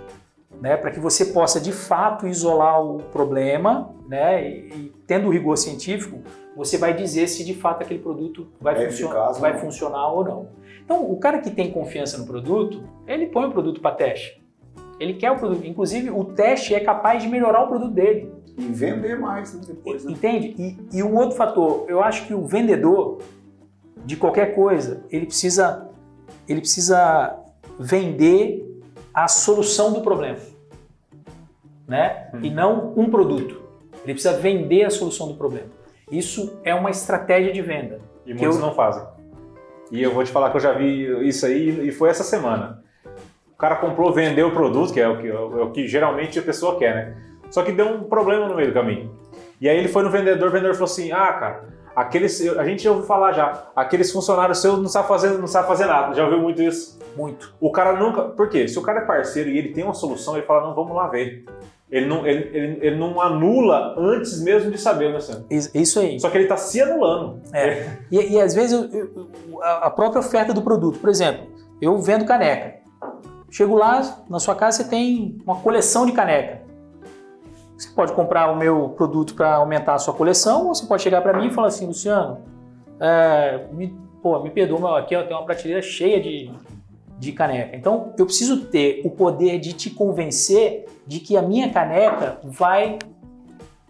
né, 0.59 0.75
para 0.77 0.91
que 0.91 0.99
você 0.99 1.27
possa 1.27 1.61
de 1.61 1.71
fato 1.71 2.27
isolar 2.27 2.81
o 2.81 2.97
problema, 3.13 3.91
né, 4.09 4.49
e, 4.49 4.69
e 4.69 4.93
tendo 5.07 5.29
o 5.29 5.31
rigor 5.31 5.59
científico, 5.59 6.23
você 6.57 6.79
vai 6.79 6.95
dizer 6.95 7.27
se 7.27 7.45
de 7.45 7.53
fato 7.53 7.83
aquele 7.83 7.99
produto 7.99 8.47
vai, 8.59 8.83
É 8.83 8.89
ou 9.05 9.35
vai 9.35 9.59
funcionar 9.59 10.13
ou 10.13 10.25
não. 10.25 10.49
Então, 10.83 11.11
o 11.11 11.19
cara 11.19 11.41
que 11.41 11.51
tem 11.51 11.71
confiança 11.71 12.17
no 12.17 12.25
produto, 12.25 12.89
ele 13.07 13.27
põe 13.27 13.47
o 13.47 13.51
produto 13.53 13.83
para 13.83 13.95
teste. 13.95 14.43
Ele 14.99 15.13
quer 15.15 15.33
o 15.33 15.37
produto. 15.37 15.67
Inclusive, 15.67 16.11
o 16.11 16.25
teste 16.25 16.75
é 16.75 16.81
capaz 16.81 17.23
de 17.23 17.29
melhorar 17.29 17.65
o 17.65 17.69
produto 17.69 17.93
dele. 17.93 18.33
E 18.57 18.63
vender 18.67 19.19
mais 19.19 19.53
né, 19.55 19.63
depois, 19.67 20.05
né? 20.05 20.13
Entende? 20.13 20.55
E, 20.59 20.99
e 20.99 21.03
um 21.03 21.17
outro 21.17 21.37
fator, 21.37 21.85
eu 21.89 22.03
acho 22.03 22.27
que 22.27 22.35
o 22.35 22.47
vendedor 22.47 23.19
de 24.05 24.17
qualquer 24.17 24.55
coisa, 24.55 25.03
ele 25.11 25.27
precisa, 25.27 25.89
ele 26.49 26.61
precisa 26.61 27.37
vender 27.79 28.65
a 29.13 29.27
solução 29.29 29.93
do 29.93 30.03
problema, 30.03 30.39
né? 31.87 32.29
E 32.43 32.51
não 32.51 32.93
um 32.97 33.11
produto. 33.11 33.63
Ele 34.05 34.13
precisa 34.15 34.35
vender 34.37 34.85
a 34.85 34.91
solução 34.91 35.29
do 35.29 35.35
problema. 35.35 35.69
Isso 36.11 36.59
é 36.63 36.75
uma 36.75 36.91
estratégia 36.91 37.53
de 37.53 37.63
venda. 37.63 38.01
E 38.27 38.35
Que 38.35 38.41
muitos 38.41 38.57
eu- 38.57 38.63
não 38.67 38.75
fazem. 38.75 39.03
E 39.91 40.03
eu 40.03 40.13
vou 40.13 40.25
te 40.25 40.31
falar 40.31 40.51
que 40.51 40.57
eu 40.57 40.61
já 40.61 40.73
vi 40.73 41.27
isso 41.29 41.45
aí 41.47 41.89
e 41.89 41.93
foi 41.93 42.09
essa 42.11 42.25
semana. 42.25 42.83
O 43.53 43.57
cara 43.57 43.77
comprou, 43.77 44.13
vendeu 44.13 44.49
o 44.49 44.53
produto, 44.53 44.93
que 44.93 45.01
é 45.01 45.09
o 45.09 45.19
que, 45.21 45.29
é 45.29 45.39
o 45.39 45.71
que 45.71 45.87
geralmente 45.87 46.39
a 46.39 46.43
pessoa 46.43 46.79
quer, 46.79 46.95
né? 46.95 47.17
Só 47.51 47.63
que 47.63 47.73
deu 47.73 47.87
um 47.89 48.05
problema 48.05 48.49
no 48.49 48.55
meio 48.57 48.69
do 48.69 48.75
caminho. 48.75 49.11
E 49.61 49.69
aí 49.69 49.77
ele 49.79 49.89
foi 49.89 50.03
no 50.03 50.11
vendedor, 50.11 50.49
o 50.49 50.53
vendedor 50.53 50.75
falou 50.75 50.87
assim: 50.87 51.13
ah, 51.13 51.33
cara, 51.33 51.65
aqueles. 51.95 52.41
A 52.59 52.65
gente 52.65 52.83
já 52.83 52.91
ouviu 52.91 53.07
falar 53.07 53.33
já, 53.33 53.65
aqueles 53.75 54.11
funcionários 54.13 54.59
seus 54.61 54.79
não 54.79 54.89
sabem 54.89 55.09
fazer, 55.09 55.29
não 55.39 55.47
sabem 55.47 55.69
fazer 55.69 55.87
nada. 55.87 56.15
Já 56.15 56.25
ouviu 56.25 56.41
muito 56.41 56.61
isso? 56.63 56.99
Muito. 57.17 57.55
O 57.61 57.71
cara 57.71 57.93
nunca. 57.95 58.23
Por 58.23 58.49
quê? 58.49 58.67
Se 58.67 58.79
o 58.79 58.83
cara 58.83 59.01
é 59.01 59.05
parceiro 59.05 59.49
e 59.49 59.57
ele 59.59 59.69
tem 59.69 59.85
uma 59.85 59.95
solução, 59.95 60.37
ele 60.37 60.45
fala, 60.47 60.67
não, 60.67 60.75
vamos 60.75 60.95
lá 60.97 61.07
ver. 61.09 61.45
Ele 61.91 62.07
não, 62.07 62.27
ele, 62.27 62.51
ele, 62.57 62.79
ele 62.83 62.97
não 62.97 63.21
anula 63.21 63.95
antes 63.97 64.43
mesmo 64.43 64.69
de 64.71 64.79
saber, 64.79 65.13
né, 65.13 65.21
Sam? 65.21 65.45
Is- 65.49 65.71
Isso 65.73 66.01
aí. 66.01 66.19
Só 66.19 66.29
que 66.29 66.37
ele 66.39 66.47
tá 66.49 66.57
se 66.57 66.81
anulando. 66.83 67.41
É. 67.53 67.87
E, 68.11 68.33
e 68.35 68.41
às 68.41 68.53
vezes 68.53 68.73
eu- 68.73 68.99
eu- 69.01 69.29
a 69.63 69.87
a 69.87 69.91
própria 69.91 70.19
oferta 70.19 70.53
do 70.53 70.61
produto, 70.63 70.99
por 70.99 71.09
exemplo, 71.09 71.47
eu 71.81 71.97
vendo 72.01 72.25
caneca. 72.25 72.79
Chego 73.49 73.77
lá, 73.77 74.03
na 74.29 74.41
sua 74.41 74.57
casa 74.57 74.79
você 74.83 74.89
tem 74.91 75.39
uma 75.47 75.57
coleção 75.61 76.05
de 76.05 76.11
caneca. 76.13 76.64
Você 77.77 77.89
pode 77.95 78.13
comprar 78.13 78.51
o 78.53 78.57
meu 78.57 78.91
produto 78.91 79.35
para 79.35 79.55
aumentar 79.57 79.95
a 79.95 79.99
sua 79.99 80.15
coleção, 80.15 80.69
ou 80.69 80.75
você 80.75 80.87
pode 80.87 81.03
chegar 81.03 81.21
para 81.23 81.39
mim 81.39 81.49
e 81.49 81.51
falar 81.51 81.69
assim, 81.69 81.87
Luciano, 81.87 82.39
é, 83.01 83.67
me, 83.73 83.93
pô, 84.23 84.39
me 84.41 84.51
perdoa, 84.51 84.79
mas 84.79 85.03
aqui 85.05 85.15
eu 85.15 85.27
tenho 85.27 85.39
uma 85.41 85.45
prateleira 85.45 85.83
cheia 85.83 86.21
de, 86.21 86.51
de 87.19 87.33
caneca. 87.33 87.77
Então 87.77 88.13
eu 88.17 88.25
preciso 88.27 88.67
ter 88.67 89.03
o 89.05 89.11
poder 89.11 89.59
de 89.59 89.73
te 89.73 89.91
convencer 89.91 90.87
de 91.07 91.19
que 91.19 91.37
a 91.37 91.43
minha 91.43 91.69
caneca 91.71 92.39
vai 92.45 92.99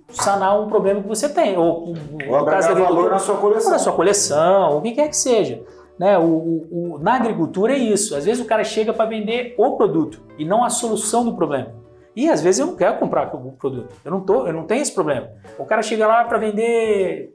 sanar 0.08 0.58
um 0.60 0.66
problema 0.68 1.02
que 1.02 1.08
você 1.08 1.28
tem. 1.28 1.56
Ou, 1.58 1.88
Ou 1.88 1.94
no 2.38 2.44
caso 2.46 2.68
da 2.68 2.74
valor 2.74 3.10
na 3.10 3.18
sua 3.18 3.36
coleção. 3.36 3.70
na 3.70 3.78
sua 3.78 3.92
coleção, 3.92 4.78
o 4.78 4.80
que 4.82 4.92
quer 4.92 5.08
que 5.08 5.16
seja. 5.16 5.62
Né? 5.98 6.18
O, 6.18 6.22
o- 6.24 6.94
o- 6.94 6.98
na 6.98 7.14
agricultura 7.14 7.74
é 7.74 7.78
isso. 7.78 8.16
Às 8.16 8.24
vezes 8.24 8.42
o 8.44 8.48
cara 8.48 8.64
chega 8.64 8.92
para 8.92 9.04
vender 9.06 9.54
o 9.58 9.76
produto 9.76 10.22
e 10.38 10.44
não 10.44 10.64
a 10.64 10.70
solução 10.70 11.24
do 11.24 11.34
problema. 11.34 11.72
E 12.16 12.28
às 12.28 12.40
vezes 12.40 12.60
eu 12.60 12.66
não 12.66 12.76
quero 12.76 12.98
comprar 12.98 13.34
o 13.34 13.52
produto. 13.52 13.92
Eu 14.04 14.10
não, 14.10 14.20
tô, 14.20 14.46
eu 14.46 14.52
não 14.52 14.66
tenho 14.66 14.82
esse 14.82 14.92
problema. 14.92 15.30
O 15.58 15.64
cara 15.64 15.82
chega 15.82 16.06
lá 16.06 16.24
para 16.24 16.38
vender 16.38 17.34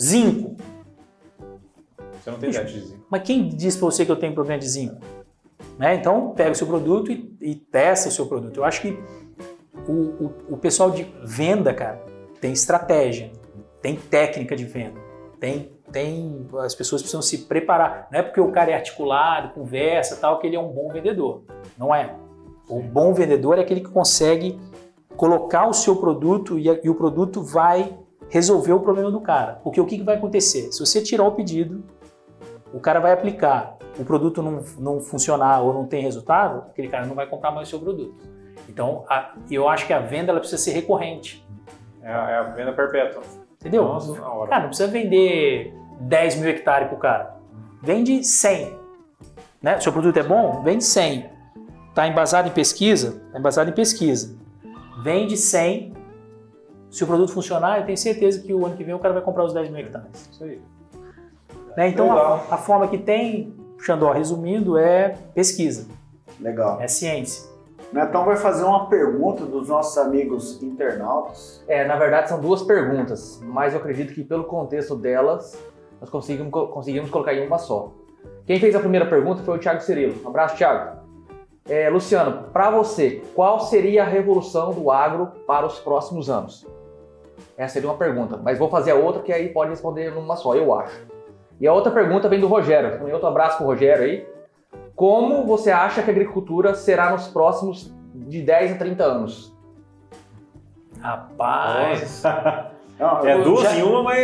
zinco. 0.00 0.56
Você 2.22 2.30
não 2.30 2.38
tem 2.38 2.50
ideia 2.50 2.64
de 2.64 2.72
dizer. 2.72 3.00
Mas 3.10 3.22
quem 3.22 3.48
diz 3.48 3.76
para 3.76 3.86
você 3.86 4.06
que 4.06 4.12
eu 4.12 4.16
tenho 4.16 4.32
problema 4.32 4.60
de 4.60 4.68
zinco? 4.68 5.00
Né? 5.78 5.96
Então, 5.96 6.30
pega 6.30 6.52
o 6.52 6.54
seu 6.54 6.66
produto 6.66 7.10
e, 7.10 7.36
e 7.40 7.54
testa 7.54 8.08
o 8.08 8.12
seu 8.12 8.26
produto. 8.26 8.58
Eu 8.58 8.64
acho 8.64 8.80
que 8.80 8.96
o, 9.88 9.92
o, 9.92 10.34
o 10.50 10.56
pessoal 10.56 10.90
de 10.90 11.02
venda, 11.24 11.74
cara, 11.74 12.00
tem 12.40 12.52
estratégia, 12.52 13.32
tem 13.80 13.96
técnica 13.96 14.54
de 14.54 14.64
venda, 14.64 15.00
tem, 15.40 15.72
tem 15.90 16.46
as 16.60 16.74
pessoas 16.74 17.02
precisam 17.02 17.22
se 17.22 17.38
preparar. 17.46 18.08
Não 18.12 18.20
é 18.20 18.22
porque 18.22 18.40
o 18.40 18.52
cara 18.52 18.70
é 18.70 18.74
articulado, 18.74 19.52
conversa, 19.54 20.16
tal, 20.16 20.38
que 20.38 20.46
ele 20.46 20.56
é 20.56 20.60
um 20.60 20.68
bom 20.68 20.88
vendedor. 20.88 21.42
Não 21.76 21.92
é. 21.92 22.14
O 22.72 22.80
bom 22.80 23.12
vendedor 23.12 23.58
é 23.58 23.62
aquele 23.62 23.80
que 23.80 23.90
consegue 23.90 24.58
colocar 25.16 25.68
o 25.68 25.72
seu 25.74 25.96
produto 25.96 26.58
e, 26.58 26.66
e 26.82 26.88
o 26.88 26.94
produto 26.94 27.42
vai 27.42 27.96
resolver 28.30 28.72
o 28.72 28.80
problema 28.80 29.10
do 29.10 29.20
cara. 29.20 29.60
Porque 29.62 29.78
o 29.80 29.84
que, 29.84 29.98
que 29.98 30.02
vai 30.04 30.16
acontecer? 30.16 30.72
Se 30.72 30.80
você 30.80 31.02
tirar 31.02 31.24
o 31.24 31.32
pedido, 31.32 31.84
o 32.72 32.80
cara 32.80 32.98
vai 32.98 33.12
aplicar, 33.12 33.76
o 33.98 34.04
produto 34.04 34.42
não, 34.42 34.62
não 34.78 35.00
funcionar 35.00 35.60
ou 35.60 35.74
não 35.74 35.86
tem 35.86 36.02
resultado, 36.02 36.64
aquele 36.70 36.88
cara 36.88 37.04
não 37.04 37.14
vai 37.14 37.26
comprar 37.26 37.50
mais 37.50 37.68
o 37.68 37.70
seu 37.70 37.78
produto. 37.78 38.14
Então, 38.68 39.04
a- 39.06 39.34
eu 39.50 39.68
acho 39.68 39.86
que 39.86 39.92
a 39.92 39.98
venda 39.98 40.30
ela 40.30 40.40
precisa 40.40 40.62
ser 40.62 40.70
recorrente. 40.72 41.46
É 42.02 42.10
a, 42.10 42.30
é 42.30 42.36
a 42.38 42.42
venda 42.44 42.72
perpétua. 42.72 43.22
Entendeu? 43.60 43.84
Nossa. 43.84 44.14
Cara, 44.48 44.60
não 44.60 44.68
precisa 44.68 44.88
vender 44.88 45.74
10 46.00 46.36
mil 46.36 46.48
hectares 46.48 46.88
pro 46.88 46.96
cara. 46.96 47.36
Vende 47.82 48.24
100. 48.24 48.78
Né? 49.60 49.78
Seu 49.78 49.92
produto 49.92 50.16
é 50.16 50.22
bom? 50.22 50.62
Vende 50.62 50.82
100. 50.84 51.30
Está 51.92 52.08
embasado 52.08 52.48
em 52.48 52.52
pesquisa? 52.52 53.20
Está 53.26 53.38
embasado 53.38 53.68
em 53.70 53.74
pesquisa. 53.74 54.34
Vende 55.02 55.36
100. 55.36 55.92
Se 56.90 57.04
o 57.04 57.06
produto 57.06 57.32
funcionar, 57.32 57.78
eu 57.80 57.84
tenho 57.86 57.98
certeza 57.98 58.40
que 58.40 58.52
o 58.52 58.64
ano 58.64 58.76
que 58.76 58.82
vem 58.84 58.94
o 58.94 58.98
cara 58.98 59.12
vai 59.14 59.22
comprar 59.22 59.44
os 59.44 59.52
10 59.52 59.70
mil 59.70 59.80
hectares. 59.80 60.28
Isso 60.30 60.44
aí. 60.44 60.60
Né? 61.76 61.88
Então, 61.88 62.10
a, 62.12 62.34
a 62.50 62.56
forma 62.56 62.88
que 62.88 62.98
tem, 62.98 63.54
Xandó, 63.78 64.10
resumindo, 64.12 64.76
é 64.78 65.16
pesquisa, 65.34 65.86
Legal. 66.40 66.80
é 66.80 66.88
ciência. 66.88 67.50
Netão 67.92 68.24
vai 68.24 68.36
fazer 68.36 68.64
uma 68.64 68.86
pergunta 68.88 69.44
dos 69.44 69.68
nossos 69.68 69.96
amigos 69.98 70.62
internautas. 70.62 71.62
É, 71.68 71.86
na 71.86 71.96
verdade 71.96 72.28
são 72.30 72.40
duas 72.40 72.62
perguntas, 72.62 73.38
mas 73.44 73.74
eu 73.74 73.80
acredito 73.80 74.14
que 74.14 74.24
pelo 74.24 74.44
contexto 74.44 74.94
delas, 74.96 75.58
nós 76.00 76.08
conseguimos, 76.08 76.50
co- 76.50 76.68
conseguimos 76.68 77.10
colocar 77.10 77.34
em 77.34 77.46
uma 77.46 77.58
só. 77.58 77.92
Quem 78.46 78.58
fez 78.58 78.74
a 78.74 78.80
primeira 78.80 79.04
pergunta 79.06 79.42
foi 79.42 79.56
o 79.56 79.60
Thiago 79.60 79.82
Cirilo. 79.82 80.14
Um 80.24 80.28
abraço, 80.28 80.56
Thiago. 80.56 81.01
É, 81.68 81.88
Luciano, 81.88 82.48
para 82.52 82.70
você, 82.70 83.22
qual 83.34 83.60
seria 83.60 84.02
a 84.02 84.06
revolução 84.06 84.72
do 84.72 84.90
agro 84.90 85.28
para 85.46 85.64
os 85.64 85.78
próximos 85.78 86.28
anos? 86.28 86.66
Essa 87.56 87.74
seria 87.74 87.88
uma 87.88 87.96
pergunta, 87.96 88.36
mas 88.36 88.58
vou 88.58 88.68
fazer 88.68 88.90
a 88.90 88.96
outra 88.96 89.22
que 89.22 89.32
aí 89.32 89.48
pode 89.48 89.70
responder 89.70 90.12
numa 90.12 90.36
só, 90.36 90.54
eu 90.54 90.74
acho. 90.74 91.06
E 91.60 91.66
a 91.66 91.72
outra 91.72 91.92
pergunta 91.92 92.28
vem 92.28 92.40
do 92.40 92.48
Rogério. 92.48 92.98
Também 92.98 93.12
outro 93.12 93.28
abraço 93.28 93.58
pro 93.58 93.66
Rogério 93.66 94.04
aí. 94.04 94.26
Como 94.96 95.46
você 95.46 95.70
acha 95.70 96.02
que 96.02 96.10
a 96.10 96.12
agricultura 96.12 96.74
será 96.74 97.10
nos 97.10 97.28
próximos 97.28 97.94
de 98.14 98.42
10 98.42 98.72
a 98.72 98.78
30 98.78 99.04
anos? 99.04 99.56
Rapaz, 101.00 102.22
Não, 102.98 103.26
É 103.26 103.34
eu- 103.34 103.42
duas 103.42 103.62
já- 103.64 103.76
em 103.76 103.82
uma, 103.82 104.02
mas. 104.02 104.18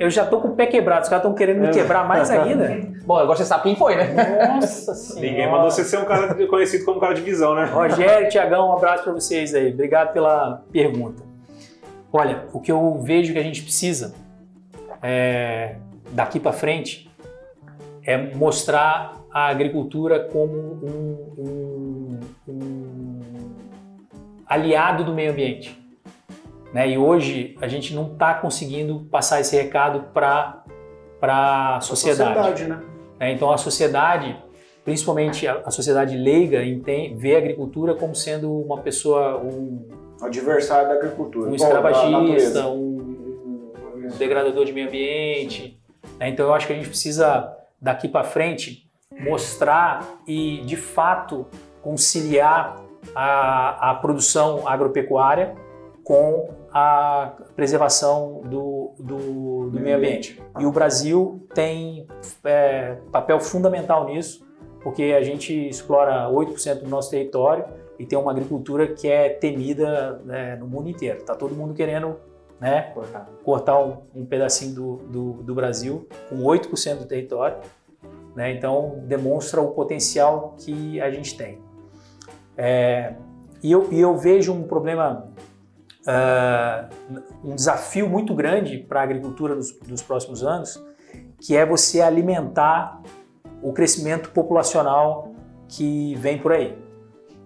eu 0.00 0.10
já 0.10 0.24
tô 0.26 0.40
com 0.40 0.48
o 0.48 0.56
pé 0.56 0.66
quebrado, 0.66 1.02
os 1.02 1.08
caras 1.08 1.22
estão 1.24 1.34
querendo 1.36 1.60
me 1.60 1.70
quebrar 1.70 2.06
mais 2.06 2.28
ainda. 2.30 2.66
Bom, 3.06 3.16
agora 3.16 3.36
você 3.38 3.44
sabe 3.44 3.62
quem 3.64 3.76
foi, 3.76 3.94
né? 3.96 4.48
Nossa 4.54 4.94
senhora. 4.94 5.26
Ninguém 5.30 5.50
mandou 5.50 5.70
você 5.70 5.84
ser 5.84 5.98
um 5.98 6.04
cara 6.04 6.34
conhecido 6.46 6.84
como 6.84 6.98
cara 7.00 7.14
de 7.14 7.20
visão, 7.22 7.54
né? 7.54 7.64
Rogério, 7.66 8.28
Tiagão, 8.28 8.68
um 8.68 8.72
abraço 8.72 9.04
para 9.04 9.12
vocês 9.12 9.54
aí. 9.54 9.72
Obrigado 9.72 10.12
pela 10.12 10.62
pergunta. 10.72 11.22
Olha, 12.12 12.44
o 12.52 12.60
que 12.60 12.72
eu 12.72 12.98
vejo 13.02 13.32
que 13.32 13.38
a 13.38 13.42
gente 13.42 13.62
precisa 13.62 14.14
é, 15.02 15.76
daqui 16.10 16.40
para 16.40 16.52
frente 16.52 17.08
é 18.04 18.16
mostrar 18.34 19.12
a 19.32 19.46
agricultura 19.48 20.20
como 20.32 20.52
um, 20.54 21.18
um- 21.38 22.20
um 22.48 23.20
aliado 24.46 25.04
do 25.04 25.12
meio 25.12 25.30
ambiente. 25.30 25.78
Né? 26.72 26.90
E 26.90 26.98
hoje 26.98 27.56
a 27.60 27.68
gente 27.68 27.94
não 27.94 28.12
está 28.12 28.34
conseguindo 28.34 29.06
passar 29.10 29.40
esse 29.40 29.56
recado 29.56 30.08
para 30.12 30.62
a 31.22 31.80
sociedade. 31.80 32.34
sociedade, 32.34 32.64
né? 32.64 32.80
né? 33.18 33.32
Então 33.32 33.50
a 33.50 33.56
sociedade, 33.56 34.36
principalmente 34.84 35.46
a, 35.46 35.62
a 35.64 35.70
sociedade 35.70 36.16
leiga, 36.16 36.62
entende, 36.62 37.14
vê 37.14 37.34
a 37.36 37.38
agricultura 37.38 37.94
como 37.94 38.14
sendo 38.14 38.52
uma 38.52 38.78
pessoa, 38.78 39.38
um, 39.38 39.88
Adversário 40.20 40.88
da 40.88 40.94
agricultura. 40.94 41.48
um 41.48 41.54
escravagista, 41.54 42.66
um, 42.66 43.72
um 43.94 44.08
degradador 44.18 44.64
de 44.64 44.72
meio 44.72 44.88
ambiente. 44.88 45.80
né? 46.18 46.28
Então 46.28 46.46
eu 46.46 46.54
acho 46.54 46.66
que 46.66 46.72
a 46.72 46.76
gente 46.76 46.88
precisa, 46.88 47.56
daqui 47.80 48.08
para 48.08 48.24
frente, 48.24 48.88
mostrar 49.20 50.20
e, 50.26 50.60
de 50.64 50.76
fato, 50.76 51.46
conciliar 51.80 52.76
a, 53.14 53.90
a 53.90 53.94
produção 53.94 54.66
agropecuária 54.66 55.54
com 56.08 56.48
a 56.72 57.34
preservação 57.54 58.40
do, 58.46 58.92
do, 58.98 59.68
do 59.68 59.78
meio 59.78 59.98
ambiente. 59.98 60.42
E 60.58 60.64
o 60.64 60.72
Brasil 60.72 61.46
tem 61.54 62.06
é, 62.42 62.96
papel 63.12 63.38
fundamental 63.38 64.06
nisso, 64.06 64.42
porque 64.82 65.14
a 65.14 65.20
gente 65.20 65.68
explora 65.68 66.26
8% 66.30 66.80
do 66.80 66.88
nosso 66.88 67.10
território 67.10 67.66
e 67.98 68.06
tem 68.06 68.18
uma 68.18 68.30
agricultura 68.30 68.86
que 68.86 69.06
é 69.06 69.28
temida 69.28 70.18
né, 70.24 70.56
no 70.56 70.66
mundo 70.66 70.88
inteiro. 70.88 71.18
Está 71.18 71.34
todo 71.34 71.54
mundo 71.54 71.74
querendo 71.74 72.16
né, 72.58 72.94
cortar 73.44 73.78
um, 73.78 73.98
um 74.14 74.24
pedacinho 74.24 74.74
do, 74.74 74.96
do, 75.10 75.32
do 75.42 75.54
Brasil 75.54 76.08
com 76.30 76.36
8% 76.36 77.00
do 77.00 77.04
território. 77.04 77.58
Né? 78.34 78.52
Então, 78.52 79.02
demonstra 79.04 79.60
o 79.60 79.72
potencial 79.72 80.54
que 80.56 81.02
a 81.02 81.10
gente 81.10 81.36
tem. 81.36 81.58
É, 82.56 83.12
e, 83.62 83.72
eu, 83.72 83.92
e 83.92 84.00
eu 84.00 84.16
vejo 84.16 84.54
um 84.54 84.62
problema, 84.62 85.28
uh, 86.08 86.88
um 87.44 87.54
desafio 87.54 88.08
muito 88.08 88.34
grande 88.34 88.78
para 88.78 89.00
a 89.00 89.02
agricultura 89.02 89.54
dos, 89.54 89.72
dos 89.78 90.02
próximos 90.02 90.42
anos, 90.42 90.82
que 91.40 91.56
é 91.56 91.66
você 91.66 92.00
alimentar 92.00 93.02
o 93.62 93.72
crescimento 93.72 94.30
populacional 94.30 95.32
que 95.68 96.14
vem 96.16 96.38
por 96.38 96.52
aí. 96.52 96.76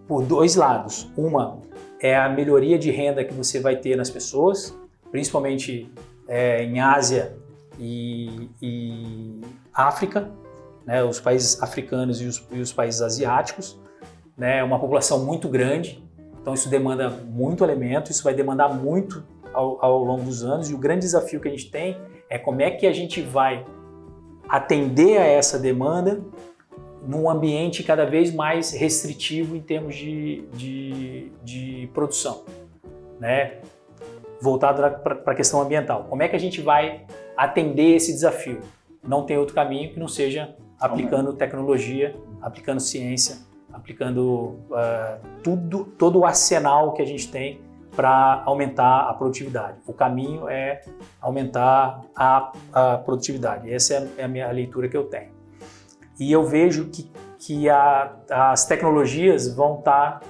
Por 0.07 0.25
dois 0.25 0.55
lados. 0.55 1.11
Uma 1.17 1.61
é 2.01 2.17
a 2.17 2.29
melhoria 2.29 2.79
de 2.79 2.91
renda 2.91 3.25
que 3.25 3.35
você 3.35 3.61
vai 3.61 3.77
ter 3.77 3.97
nas 3.97 4.11
pessoas, 4.11 4.77
principalmente 5.11 5.91
é, 6.29 6.65
em 6.65 6.81
Ásia 6.81 7.37
e, 7.79 8.51
e 8.61 9.41
África, 9.73 10.31
né, 10.85 11.03
os 11.03 11.21
países 11.21 11.63
africanos 11.63 12.21
e 12.21 12.27
os, 12.27 12.45
e 12.51 12.61
os 12.61 12.73
países 12.73 13.01
asiáticos. 13.01 13.81
Né, 14.37 14.63
uma 14.65 14.79
população 14.79 15.25
muito 15.25 15.49
grande, 15.49 16.02
então 16.43 16.53
isso 16.53 16.69
demanda 16.69 17.09
muito 17.09 17.63
alimento, 17.63 18.11
isso 18.11 18.25
vai 18.25 18.35
demandar 18.35 18.69
muito 18.69 19.25
ao, 19.55 19.83
ao 19.83 20.05
longo 20.05 20.25
dos 20.25 20.43
anos. 20.43 20.69
E 20.69 20.75
o 20.75 20.79
grande 20.79 21.01
desafio 21.01 21.41
que 21.41 21.47
a 21.47 21.51
gente 21.51 21.71
tem 21.71 21.97
é 22.29 22.37
como 22.37 22.61
é 22.61 22.71
que 22.71 22.85
a 22.85 22.93
gente 22.93 23.23
vai 23.23 23.65
atender 24.49 25.19
a 25.19 25.25
essa 25.25 25.59
demanda 25.59 26.21
num 27.07 27.31
ambiente 27.31 27.83
cada 27.85 28.05
vez 28.05 28.35
mais 28.35 28.73
restritivo 28.73 29.57
em 29.57 29.61
termos 29.61 29.95
de, 29.95 30.45
de, 30.53 31.33
de 31.43 31.91
produção, 31.95 32.45
né? 33.19 33.61
voltado 34.41 34.83
para 35.01 35.33
a 35.33 35.35
questão 35.37 35.61
ambiental. 35.63 36.07
Como 36.11 36.23
é 36.23 36.29
que 36.29 36.35
a 36.35 36.39
gente 36.39 36.61
vai 36.61 37.07
atender 37.37 37.95
esse 37.95 38.13
desafio? 38.13 38.61
Não 39.07 39.25
tem 39.25 39.39
outro 39.39 39.55
caminho 39.55 39.93
que 39.93 40.01
não 40.01 40.09
seja 40.09 40.57
aplicando 40.81 41.33
tecnologia, 41.33 42.17
aplicando 42.41 42.81
ciência, 42.81 43.37
aplicando 43.73 44.59
uh, 44.71 45.19
tudo, 45.43 45.85
todo 45.85 46.21
o 46.21 46.25
arsenal 46.25 46.93
que 46.93 47.03
a 47.03 47.07
gente 47.07 47.31
tem 47.31 47.61
para 47.95 48.43
aumentar 48.47 49.09
a 49.09 49.15
produtividade. 49.15 49.79
O 49.87 49.93
caminho 49.93 50.49
é 50.49 50.83
aumentar 51.21 52.01
a, 52.17 52.53
a 52.73 52.99
produtividade. 52.99 53.73
Essa 53.73 53.95
é, 53.95 54.09
é 54.19 54.25
a 54.25 54.29
minha 54.29 54.51
leitura 54.51 54.89
que 54.89 54.97
eu 54.97 55.05
tenho. 55.05 55.31
E 56.19 56.33
eu 56.33 56.45
vejo 56.45 56.87
que, 56.87 57.11
que 57.39 57.69
a, 57.69 58.13
as 58.31 58.65
tecnologias 58.65 59.55
vão 59.55 59.79
estar, 59.79 60.21
tá, 60.21 60.27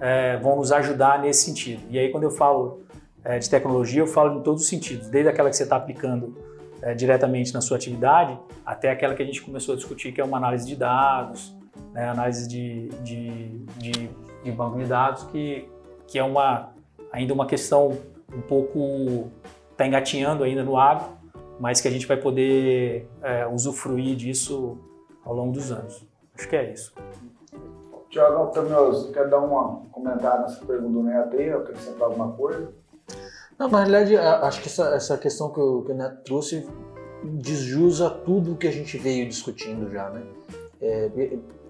é, 0.00 0.36
vão 0.38 0.56
nos 0.56 0.72
ajudar 0.72 1.20
nesse 1.20 1.44
sentido. 1.44 1.82
E 1.88 1.98
aí 1.98 2.10
quando 2.10 2.24
eu 2.24 2.30
falo 2.30 2.82
é, 3.24 3.38
de 3.38 3.48
tecnologia, 3.48 4.02
eu 4.02 4.06
falo 4.06 4.38
em 4.38 4.42
todos 4.42 4.62
os 4.62 4.68
sentidos, 4.68 5.08
desde 5.08 5.30
aquela 5.30 5.48
que 5.48 5.56
você 5.56 5.62
está 5.62 5.76
aplicando 5.76 6.36
é, 6.82 6.94
diretamente 6.94 7.52
na 7.54 7.60
sua 7.60 7.76
atividade, 7.76 8.38
até 8.64 8.90
aquela 8.90 9.14
que 9.14 9.22
a 9.22 9.26
gente 9.26 9.40
começou 9.40 9.72
a 9.72 9.76
discutir, 9.76 10.12
que 10.12 10.20
é 10.20 10.24
uma 10.24 10.36
análise 10.36 10.66
de 10.66 10.76
dados, 10.76 11.55
né, 11.96 12.10
análise 12.10 12.46
de, 12.46 12.88
de, 13.02 13.48
de, 13.78 14.10
de 14.44 14.52
banco 14.52 14.78
de 14.78 14.84
dados, 14.84 15.24
que, 15.24 15.66
que 16.06 16.18
é 16.18 16.22
uma 16.22 16.74
ainda 17.10 17.32
uma 17.32 17.46
questão 17.46 17.98
um 18.34 18.42
pouco 18.42 19.30
está 19.70 19.86
engatinhando 19.86 20.44
ainda 20.44 20.62
no 20.62 20.76
agro, 20.76 21.06
mas 21.58 21.80
que 21.80 21.88
a 21.88 21.90
gente 21.90 22.06
vai 22.06 22.18
poder 22.18 23.08
é, 23.22 23.46
usufruir 23.46 24.14
disso 24.14 24.78
ao 25.24 25.34
longo 25.34 25.52
dos 25.52 25.72
anos. 25.72 26.06
Acho 26.34 26.48
que 26.48 26.56
é 26.56 26.70
isso. 26.70 26.92
Tiago 28.10 28.46
Tamioso, 28.48 29.10
quer 29.12 29.28
dar 29.28 29.38
uma 29.38 29.82
comentário 29.90 30.42
nessa 30.42 30.64
pergunta 30.64 30.92
do 30.92 31.02
Neto 31.02 31.36
aí, 31.36 31.50
acrescentar 31.50 32.08
alguma 32.08 32.32
coisa? 32.32 32.72
Não, 33.58 33.68
na 33.68 33.84
realidade, 33.84 34.16
acho 34.16 34.60
que 34.60 34.68
essa, 34.68 34.94
essa 34.94 35.16
questão 35.16 35.50
que 35.50 35.60
o, 35.60 35.82
que 35.82 35.92
o 35.92 35.94
Neto 35.94 36.22
trouxe 36.24 36.68
desjusa 37.24 38.10
tudo 38.10 38.56
que 38.56 38.66
a 38.66 38.70
gente 38.70 38.98
veio 38.98 39.26
discutindo 39.26 39.90
já, 39.90 40.10
né? 40.10 40.22
É, 40.80 41.10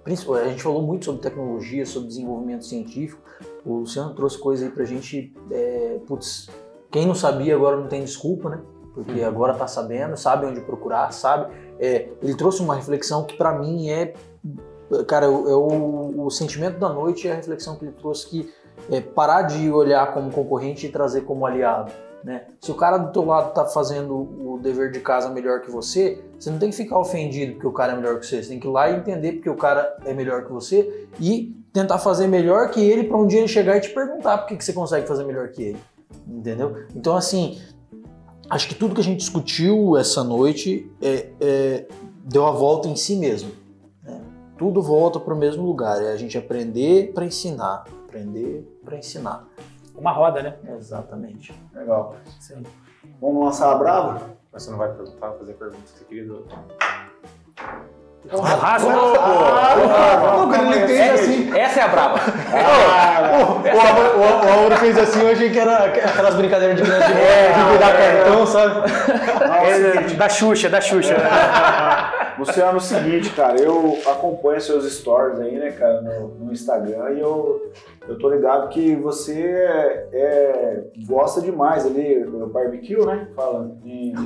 a 0.06 0.48
gente 0.48 0.62
falou 0.62 0.82
muito 0.82 1.04
sobre 1.04 1.20
tecnologia, 1.20 1.84
sobre 1.84 2.08
desenvolvimento 2.08 2.64
científico. 2.64 3.20
O 3.64 3.78
Luciano 3.78 4.14
trouxe 4.14 4.38
coisa 4.38 4.64
aí 4.64 4.70
pra 4.70 4.84
gente. 4.84 5.34
É, 5.50 5.98
putz, 6.06 6.48
quem 6.90 7.04
não 7.04 7.14
sabia 7.14 7.54
agora 7.54 7.76
não 7.76 7.88
tem 7.88 8.04
desculpa, 8.04 8.48
né? 8.48 8.60
Porque 8.94 9.20
uhum. 9.20 9.26
agora 9.26 9.54
tá 9.54 9.66
sabendo, 9.66 10.16
sabe 10.16 10.46
onde 10.46 10.60
procurar, 10.60 11.12
sabe. 11.12 11.52
É, 11.78 12.08
ele 12.22 12.34
trouxe 12.34 12.62
uma 12.62 12.74
reflexão 12.74 13.24
que 13.24 13.36
para 13.36 13.58
mim 13.58 13.90
é. 13.90 14.14
Cara, 15.08 15.26
é 15.26 15.28
o, 15.28 16.26
o, 16.26 16.30
sentimento 16.30 16.78
da 16.78 16.88
noite 16.88 17.26
é 17.26 17.32
a 17.32 17.34
reflexão 17.34 17.74
que 17.74 17.84
ele 17.84 17.92
trouxe 17.92 18.28
que 18.28 18.54
é 18.88 19.00
parar 19.00 19.42
de 19.42 19.68
olhar 19.68 20.14
como 20.14 20.30
concorrente 20.30 20.86
e 20.86 20.88
trazer 20.88 21.22
como 21.22 21.44
aliado. 21.44 21.90
Né? 22.26 22.42
Se 22.60 22.72
o 22.72 22.74
cara 22.74 22.98
do 22.98 23.12
teu 23.12 23.24
lado 23.24 23.50
está 23.50 23.64
fazendo 23.66 24.12
o 24.16 24.58
dever 24.60 24.90
de 24.90 24.98
casa 24.98 25.30
melhor 25.30 25.60
que 25.60 25.70
você, 25.70 26.24
você 26.36 26.50
não 26.50 26.58
tem 26.58 26.70
que 26.70 26.76
ficar 26.76 26.98
ofendido 26.98 27.52
porque 27.52 27.68
o 27.68 27.72
cara 27.72 27.92
é 27.92 27.96
melhor 27.96 28.18
que 28.18 28.26
você. 28.26 28.42
Você 28.42 28.48
tem 28.48 28.58
que 28.58 28.66
ir 28.66 28.70
lá 28.70 28.90
e 28.90 28.96
entender 28.96 29.34
porque 29.34 29.48
o 29.48 29.54
cara 29.54 29.96
é 30.04 30.12
melhor 30.12 30.44
que 30.44 30.50
você 30.50 31.06
e 31.20 31.54
tentar 31.72 31.98
fazer 31.98 32.26
melhor 32.26 32.70
que 32.70 32.80
ele 32.80 33.04
para 33.04 33.16
um 33.16 33.28
dia 33.28 33.38
ele 33.38 33.46
chegar 33.46 33.76
e 33.76 33.80
te 33.80 33.90
perguntar 33.90 34.38
por 34.38 34.48
que 34.48 34.64
você 34.64 34.72
consegue 34.72 35.06
fazer 35.06 35.22
melhor 35.22 35.50
que 35.50 35.62
ele. 35.62 35.78
Entendeu? 36.26 36.74
Então, 36.96 37.14
assim, 37.14 37.60
acho 38.50 38.66
que 38.66 38.74
tudo 38.74 38.96
que 38.96 39.00
a 39.00 39.04
gente 39.04 39.20
discutiu 39.20 39.96
essa 39.96 40.24
noite 40.24 40.90
é, 41.00 41.28
é, 41.40 41.86
deu 42.24 42.44
a 42.44 42.50
volta 42.50 42.88
em 42.88 42.96
si 42.96 43.14
mesmo. 43.14 43.52
Né? 44.02 44.20
Tudo 44.58 44.82
volta 44.82 45.20
para 45.20 45.32
o 45.32 45.38
mesmo 45.38 45.64
lugar. 45.64 46.02
É 46.02 46.10
a 46.10 46.16
gente 46.16 46.36
aprender 46.36 47.12
para 47.12 47.24
ensinar. 47.24 47.84
Aprender 48.08 48.66
para 48.84 48.98
ensinar. 48.98 49.45
Uma 49.96 50.12
roda, 50.12 50.42
né? 50.42 50.56
Exatamente. 50.76 51.54
Legal. 51.74 52.16
Sim. 52.38 52.62
Vamos 53.20 53.44
lançar 53.44 53.72
a 53.72 53.78
brava? 53.78 54.20
Mas 54.52 54.62
você 54.62 54.70
não 54.70 54.78
vai 54.78 54.92
perguntar, 54.92 55.32
fazer 55.32 55.54
perguntas 55.54 55.90
que 55.92 55.98
você 55.98 56.04
queria 56.04 56.26
do... 56.26 56.46
Um 58.32 58.40
rasgo? 58.40 58.90
ele 60.72 60.86
fez 60.88 61.20
assim. 61.20 61.56
Essa 61.56 61.80
é 61.80 61.82
a 61.84 61.88
brava. 61.88 62.18
o 64.16 64.60
Auro 64.60 64.76
fez 64.76 64.98
assim, 64.98 65.20
eu 65.22 65.30
achei 65.30 65.50
que 65.50 65.58
era 65.58 65.84
aquelas 65.84 66.34
brincadeiras 66.34 66.76
de 66.76 66.82
grande 66.82 67.06
de 67.06 67.12
virar 67.72 67.96
cartão, 67.96 68.46
sabe? 68.46 68.90
É, 69.64 70.14
da 70.14 70.28
Xuxa, 70.28 70.68
da 70.68 70.80
Xuxa. 70.80 71.14
Luciano, 72.38 72.74
é 72.74 72.76
o 72.76 72.80
seguinte, 72.80 73.30
cara, 73.30 73.58
eu 73.60 73.98
acompanho 74.06 74.60
seus 74.60 74.84
stories 74.92 75.40
aí, 75.40 75.58
né, 75.58 75.70
cara, 75.72 76.02
no, 76.02 76.28
no 76.28 76.52
Instagram 76.52 77.12
e 77.12 77.20
eu, 77.20 77.72
eu 78.06 78.18
tô 78.18 78.28
ligado 78.28 78.68
que 78.68 78.94
você 78.96 79.32
é, 79.32 80.08
é 80.12 80.82
gosta 81.06 81.40
demais 81.40 81.86
ali 81.86 82.24
do 82.24 82.46
barbecue, 82.46 83.04
né? 83.06 83.28
Fala. 83.34 83.70
Em... 83.84 84.12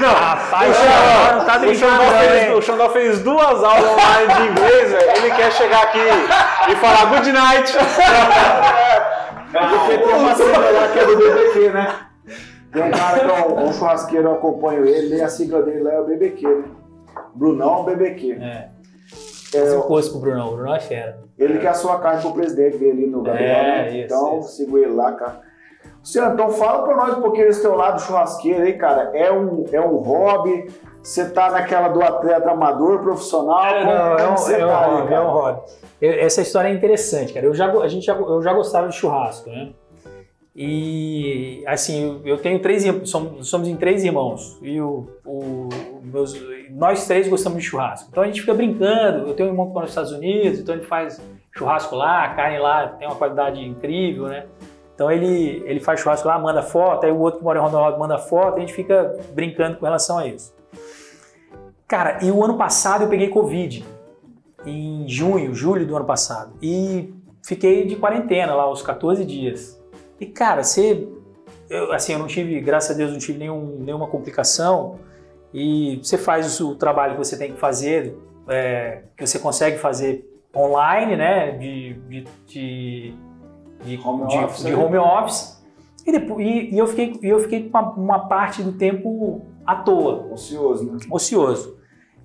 não, 0.00 0.12
rapaz, 0.12 0.76
o 0.76 0.80
Xandó, 0.82 1.44
tá 1.44 1.60
o, 1.60 1.74
Xandó 1.74 2.10
fez, 2.18 2.58
o 2.58 2.88
fez 2.90 3.20
duas 3.20 3.62
aulas 3.64 3.84
online 3.84 4.34
de 4.34 4.42
inglês, 4.50 4.92
ele 5.16 5.30
quer 5.34 5.52
chegar 5.52 5.82
aqui 5.84 5.98
e 6.70 6.76
falar 6.76 7.04
good 7.06 7.30
night. 7.32 7.72
Porque 9.54 9.98
tem 9.98 10.14
uma 10.14 10.34
cena 10.34 10.58
lá 10.58 10.88
que 10.88 10.98
é 10.98 11.06
do 11.06 11.16
BBQ, 11.16 11.70
né? 11.70 12.13
Tem 12.74 12.82
um 12.82 12.90
cara 12.90 13.20
que 13.20 13.30
é 13.30 13.46
um, 13.46 13.68
um 13.68 13.72
churrasqueiro, 13.72 14.28
eu 14.28 14.32
acompanho 14.34 14.84
ele, 14.84 15.22
a 15.22 15.28
sigla 15.28 15.62
dele 15.62 15.84
lá 15.84 15.92
é 15.92 16.00
o 16.00 16.04
BBQ, 16.04 16.46
né? 16.46 16.64
Brunão 17.34 17.84
BBQ. 17.84 18.32
É. 18.32 18.68
É, 19.54 19.76
um 19.76 19.82
posto 19.82 20.10
pro 20.10 20.20
Brunão, 20.20 20.52
o 20.52 20.56
Brunão 20.56 20.74
é 20.74 20.80
fera. 20.80 21.20
Ele 21.38 21.60
quer 21.60 21.68
a 21.68 21.74
sua 21.74 22.00
carne 22.00 22.20
pro 22.20 22.32
presidente 22.32 22.76
dele 22.78 23.06
no 23.06 23.22
Gabriel. 23.22 23.48
É, 23.48 23.88
isso, 23.88 23.96
então, 23.98 24.40
isso. 24.40 24.48
sigo 24.48 24.76
ele 24.76 24.92
lá, 24.92 25.12
cara. 25.12 25.40
Luciano, 26.00 26.34
então 26.34 26.50
fala 26.50 26.82
pra 26.82 26.96
nós 26.96 27.16
um 27.16 27.22
pouquinho 27.22 27.46
desse 27.46 27.62
teu 27.62 27.76
lado 27.76 28.00
churrasqueiro 28.00 28.64
aí, 28.64 28.72
cara. 28.72 29.10
É 29.14 29.32
um, 29.32 29.64
é 29.70 29.80
um 29.80 29.96
hobby? 29.98 30.66
Você 31.00 31.30
tá 31.30 31.50
naquela 31.50 31.88
do 31.88 32.02
atleta 32.02 32.50
amador, 32.50 33.00
profissional? 33.00 33.64
É, 33.66 33.84
não, 33.84 33.92
é, 33.92 34.28
um, 34.28 34.50
é, 34.50 34.64
um 34.64 34.68
tá 34.68 34.86
hobby, 34.86 35.14
é 35.14 35.20
um 35.20 35.30
hobby. 35.30 35.60
essa 36.00 36.42
história 36.42 36.68
é 36.68 36.72
interessante, 36.72 37.32
cara. 37.32 37.46
Eu 37.46 37.54
já, 37.54 37.70
a 37.70 37.88
gente 37.88 38.06
já, 38.06 38.14
eu 38.14 38.42
já 38.42 38.52
gostava 38.52 38.88
de 38.88 38.96
churrasco, 38.96 39.50
né? 39.50 39.72
E 40.56 41.64
assim, 41.66 42.20
eu 42.24 42.38
tenho 42.38 42.60
três 42.60 42.84
somos, 43.08 43.48
somos 43.48 43.66
em 43.66 43.74
três 43.74 44.04
irmãos 44.04 44.56
e 44.62 44.80
o, 44.80 45.08
o, 45.24 45.68
meus, 46.04 46.40
nós 46.70 47.08
três 47.08 47.26
gostamos 47.26 47.60
de 47.60 47.68
churrasco. 47.68 48.08
Então 48.10 48.22
a 48.22 48.26
gente 48.26 48.40
fica 48.40 48.54
brincando. 48.54 49.28
Eu 49.28 49.34
tenho 49.34 49.48
um 49.48 49.52
irmão 49.52 49.66
que 49.66 49.72
mora 49.72 49.84
nos 49.84 49.90
Estados 49.90 50.12
Unidos, 50.12 50.60
então 50.60 50.76
ele 50.76 50.84
faz 50.84 51.20
churrasco 51.56 51.96
lá, 51.96 52.24
a 52.24 52.34
carne 52.34 52.58
lá 52.58 52.86
tem 52.86 53.08
uma 53.08 53.16
qualidade 53.16 53.60
incrível, 53.60 54.28
né? 54.28 54.46
Então 54.94 55.10
ele, 55.10 55.62
ele 55.66 55.80
faz 55.80 56.00
churrasco 56.00 56.28
lá, 56.28 56.38
manda 56.38 56.62
foto, 56.62 57.04
aí 57.04 57.10
o 57.10 57.18
outro 57.18 57.40
que 57.40 57.44
mora 57.44 57.58
em 57.58 57.62
Ronaldo 57.62 57.98
manda 57.98 58.16
foto, 58.16 58.58
a 58.58 58.60
gente 58.60 58.72
fica 58.72 59.18
brincando 59.32 59.76
com 59.76 59.84
relação 59.84 60.18
a 60.18 60.26
isso. 60.26 60.54
Cara, 61.88 62.18
e 62.22 62.30
o 62.30 62.44
ano 62.44 62.56
passado 62.56 63.04
eu 63.04 63.08
peguei 63.08 63.28
Covid, 63.28 63.84
em 64.64 65.04
junho, 65.08 65.52
julho 65.52 65.84
do 65.84 65.96
ano 65.96 66.04
passado, 66.04 66.54
e 66.62 67.12
fiquei 67.44 67.86
de 67.86 67.96
quarentena 67.96 68.54
lá, 68.54 68.62
aos 68.62 68.82
14 68.82 69.24
dias. 69.24 69.82
E 70.24 70.26
cara, 70.26 70.62
você. 70.62 71.06
Eu, 71.68 71.92
assim, 71.92 72.14
eu 72.14 72.18
não 72.18 72.26
tive, 72.26 72.58
graças 72.60 72.90
a 72.90 72.94
Deus, 72.94 73.12
não 73.12 73.18
tive 73.18 73.38
nenhum, 73.38 73.76
nenhuma 73.78 74.06
complicação. 74.06 74.98
E 75.52 76.00
você 76.02 76.16
faz 76.16 76.60
o 76.60 76.74
trabalho 76.74 77.12
que 77.12 77.18
você 77.18 77.36
tem 77.36 77.52
que 77.52 77.60
fazer, 77.60 78.16
é, 78.48 79.02
que 79.16 79.26
você 79.26 79.38
consegue 79.38 79.76
fazer 79.76 80.26
online, 80.56 81.14
né? 81.14 81.50
De, 81.52 81.92
de, 81.92 82.24
de, 82.46 83.14
de 83.84 84.00
home, 84.02 84.26
de, 84.26 84.38
office, 84.38 84.64
de 84.64 84.74
home 84.74 84.96
office. 84.96 85.62
E, 86.06 86.12
depois, 86.12 86.46
e, 86.46 86.74
e, 86.74 86.78
eu 86.78 86.86
fiquei, 86.86 87.18
eu 87.22 87.38
fiquei 87.40 87.68
com 87.68 87.78
uma, 87.78 87.90
uma, 87.92 88.28
parte 88.28 88.62
do 88.62 88.72
tempo 88.72 89.42
à 89.66 89.76
toa, 89.76 90.32
Ocioso, 90.32 90.90
né? 90.90 90.98
ocioso. 91.10 91.78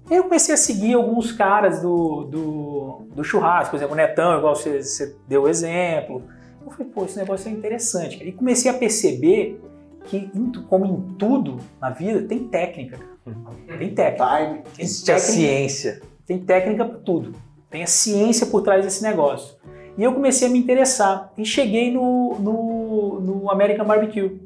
E 0.10 0.16
eu 0.16 0.24
comecei 0.24 0.56
a 0.56 0.58
seguir 0.58 0.94
alguns 0.94 1.34
caras 1.34 1.82
do, 1.82 2.24
do, 2.24 3.08
do 3.14 3.24
churrasco, 3.24 3.72
por 3.72 3.78
exemplo, 3.78 3.94
o 3.94 3.98
Netão, 3.98 4.38
igual 4.38 4.56
você, 4.56 4.82
você 4.82 5.16
deu 5.28 5.44
o 5.44 5.50
exemplo. 5.50 6.24
Eu 6.70 6.78
falei, 6.78 6.92
pô, 6.94 7.06
esse 7.06 7.18
negócio 7.18 7.50
é 7.50 7.52
interessante. 7.52 8.18
cara. 8.18 8.30
E 8.30 8.32
comecei 8.32 8.70
a 8.70 8.74
perceber 8.74 9.60
que, 10.06 10.30
como 10.68 10.86
em 10.86 11.16
tudo 11.16 11.58
na 11.82 11.90
vida, 11.90 12.22
tem 12.24 12.48
técnica. 12.48 12.98
cara. 12.98 13.78
Tem 13.78 13.94
técnica. 13.94 14.38
Time. 14.38 14.62
Tem 14.76 14.86
é 14.86 14.88
técnica, 14.88 15.20
ciência. 15.20 16.02
tem 16.26 16.40
técnica 16.40 16.86
para 16.86 16.98
tudo. 17.00 17.34
Tem 17.70 17.84
a 17.84 17.88
ciência 17.88 18.48
por 18.48 18.62
trás 18.62 18.84
desse 18.84 19.04
negócio. 19.04 19.58
E 19.98 20.04
eu 20.04 20.14
comecei 20.14 20.48
a 20.48 20.52
me 20.52 20.58
interessar. 20.58 21.32
E 21.38 21.46
cheguei 21.46 21.92
no, 21.92 22.40
no, 22.40 23.20
no 23.20 23.52
American 23.52 23.86
Barbecue, 23.86 24.40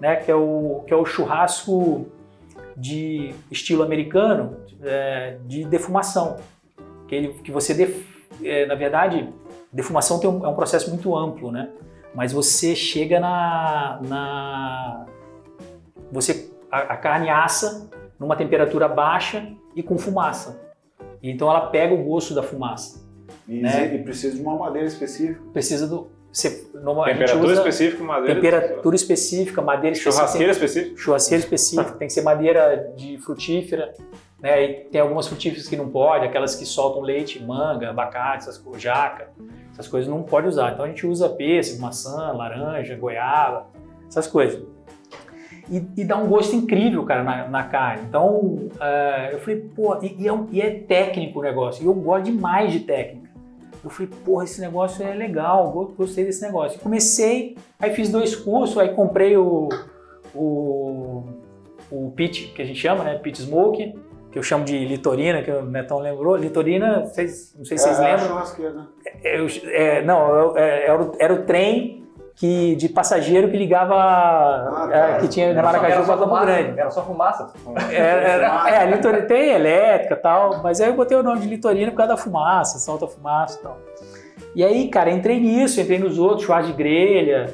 né? 0.00 0.16
que, 0.16 0.30
é 0.30 0.34
o, 0.34 0.82
que 0.86 0.92
é 0.92 0.96
o 0.96 1.04
churrasco 1.04 2.06
de 2.76 3.32
estilo 3.50 3.82
americano 3.82 4.56
é, 4.82 5.38
de 5.46 5.64
defumação. 5.64 6.36
Que, 7.06 7.14
ele, 7.14 7.28
que 7.44 7.50
você, 7.50 7.72
def, 7.74 8.04
é, 8.42 8.66
na 8.66 8.74
verdade, 8.74 9.28
defumação 9.72 10.18
tem 10.18 10.28
um- 10.28 10.44
é 10.44 10.48
um 10.48 10.54
processo 10.54 10.90
muito 10.90 11.16
amplo, 11.16 11.50
né? 11.50 11.70
Mas 12.14 12.32
você 12.32 12.74
chega 12.74 13.18
na. 13.18 14.00
na 14.06 15.06
você, 16.10 16.50
a, 16.70 16.78
a 16.78 16.96
carne 16.96 17.30
assa 17.30 17.88
numa 18.18 18.36
temperatura 18.36 18.86
baixa 18.88 19.48
e 19.74 19.82
com 19.82 19.96
fumaça. 19.98 20.60
Então 21.22 21.48
ela 21.48 21.68
pega 21.68 21.94
o 21.94 22.02
gosto 22.04 22.34
da 22.34 22.42
fumaça. 22.42 23.02
E, 23.48 23.60
Né? 23.60 23.94
e 23.94 24.02
precisa 24.02 24.36
de 24.36 24.42
uma 24.42 24.56
madeira 24.56 24.86
específica. 24.86 25.40
Precisa 25.52 25.86
do. 25.86 26.10
Você, 26.32 26.66
normal- 26.74 27.04
Temperatura 27.06 27.44
usa 27.44 27.54
específica, 27.54 28.04
madeira. 28.04 28.34
Temperatura 28.34 28.96
específica, 28.96 29.60
madeira 29.62 29.94
específica. 29.96 30.16
Churrasqueira 30.26 30.52
específica. 30.52 30.96
churrasqueira 30.98 31.44
específica, 31.44 31.92
tem 31.92 32.08
que 32.08 32.14
ser 32.14 32.22
madeira 32.22 32.92
de 32.96 33.18
frutífera, 33.18 33.92
né? 34.42 34.64
E 34.64 34.74
tem 34.90 35.00
algumas 35.00 35.28
frutíferas 35.28 35.68
que 35.68 35.76
não 35.76 35.88
pode, 35.88 36.26
aquelas 36.26 36.54
que 36.56 36.66
soltam 36.66 37.00
leite, 37.00 37.42
manga, 37.42 37.88
abacate, 37.90 38.48
essas 38.48 38.62
jaca, 38.76 39.30
essas 39.72 39.86
coisas 39.88 40.10
não 40.10 40.22
pode 40.22 40.48
usar. 40.48 40.72
Então 40.72 40.84
a 40.84 40.88
gente 40.88 41.06
usa 41.06 41.28
pêssego, 41.28 41.80
maçã, 41.80 42.32
laranja, 42.32 42.96
goiaba, 42.96 43.68
essas 44.08 44.26
coisas. 44.26 44.60
E, 45.70 45.76
e 45.96 46.04
dá 46.04 46.16
um 46.16 46.26
gosto 46.26 46.56
incrível, 46.56 47.04
cara, 47.04 47.22
na, 47.22 47.48
na 47.48 47.62
carne. 47.64 48.02
Então 48.08 48.68
eh, 48.80 49.30
eu 49.32 49.38
falei, 49.38 49.60
pô, 49.60 49.96
e, 50.02 50.16
e 50.18 50.28
é, 50.28 50.32
e 50.50 50.60
é 50.60 50.70
técnico 50.70 51.38
o 51.38 51.42
negócio, 51.42 51.82
e 51.82 51.86
eu 51.86 51.94
gosto 51.94 52.24
demais 52.24 52.72
de 52.72 52.80
técnica. 52.80 53.30
Eu 53.82 53.90
falei, 53.90 54.12
porra, 54.24 54.44
esse 54.44 54.60
negócio 54.60 55.04
é 55.04 55.14
legal, 55.14 55.70
go- 55.70 55.94
gostei 55.96 56.24
desse 56.24 56.42
negócio. 56.42 56.78
Comecei, 56.80 57.56
aí 57.80 57.92
fiz 57.92 58.10
dois 58.10 58.34
cursos, 58.36 58.76
aí 58.76 58.90
comprei 58.90 59.36
o, 59.36 59.68
o, 60.34 61.24
o 61.90 62.12
pit, 62.14 62.48
que 62.54 62.60
a 62.60 62.64
gente 62.64 62.78
chama, 62.78 63.02
né? 63.04 63.18
Pit 63.18 63.40
Smoke, 63.40 63.94
que 64.32 64.38
eu 64.38 64.42
chamo 64.42 64.64
de 64.64 64.84
litorina, 64.86 65.42
que 65.42 65.50
o 65.50 65.62
Netão 65.62 65.98
lembrou. 65.98 66.34
Litorina, 66.36 67.00
vocês, 67.04 67.54
não 67.56 67.64
sei 67.64 67.76
se 67.78 67.84
vocês 67.84 67.98
é 68.00 68.02
lembram. 68.02 68.26
churrasqueira, 68.28 68.72
né? 68.72 68.86
Eu- 69.22 69.46
é, 69.70 70.02
não, 70.02 70.34
eu- 70.34 70.56
é, 70.58 70.86
era, 70.86 71.02
o, 71.02 71.12
era 71.18 71.34
o 71.34 71.42
trem 71.44 72.02
que, 72.34 72.74
de 72.76 72.88
passageiro 72.88 73.50
que 73.50 73.56
ligava, 73.58 73.94
tá. 73.94 74.88
é, 74.90 75.18
que 75.20 75.28
tinha 75.28 75.48
Era 75.48 75.60
só- 75.60 75.66
Maracaju 75.66 75.94
para 76.06 76.06
Campo 76.16 76.24
fumaça, 76.24 76.46
Grande. 76.46 76.80
Era 76.80 76.90
só 76.90 77.02
fumaça. 77.04 77.52
Era, 77.92 78.20
era, 78.22 78.70
é, 78.70 78.78
a 78.78 78.84
litorina 78.86 79.22
tem 79.26 79.50
elétrica 79.50 80.14
e 80.14 80.16
tal, 80.16 80.62
mas 80.62 80.80
aí 80.80 80.88
eu 80.88 80.94
botei 80.94 81.16
o 81.16 81.22
nome 81.22 81.40
de 81.42 81.48
litorina 81.48 81.90
por 81.90 81.98
causa 81.98 82.12
da 82.14 82.16
fumaça, 82.18 82.78
solta 82.78 83.06
fumaça 83.06 83.58
e 83.60 83.62
tal. 83.62 83.78
E 84.54 84.64
aí, 84.64 84.88
cara, 84.88 85.10
entrei 85.10 85.38
nisso, 85.40 85.80
entrei 85.80 85.98
nos 85.98 86.18
outros, 86.18 86.42
churrasco 86.46 86.70
de 86.72 86.76
grelha, 86.76 87.46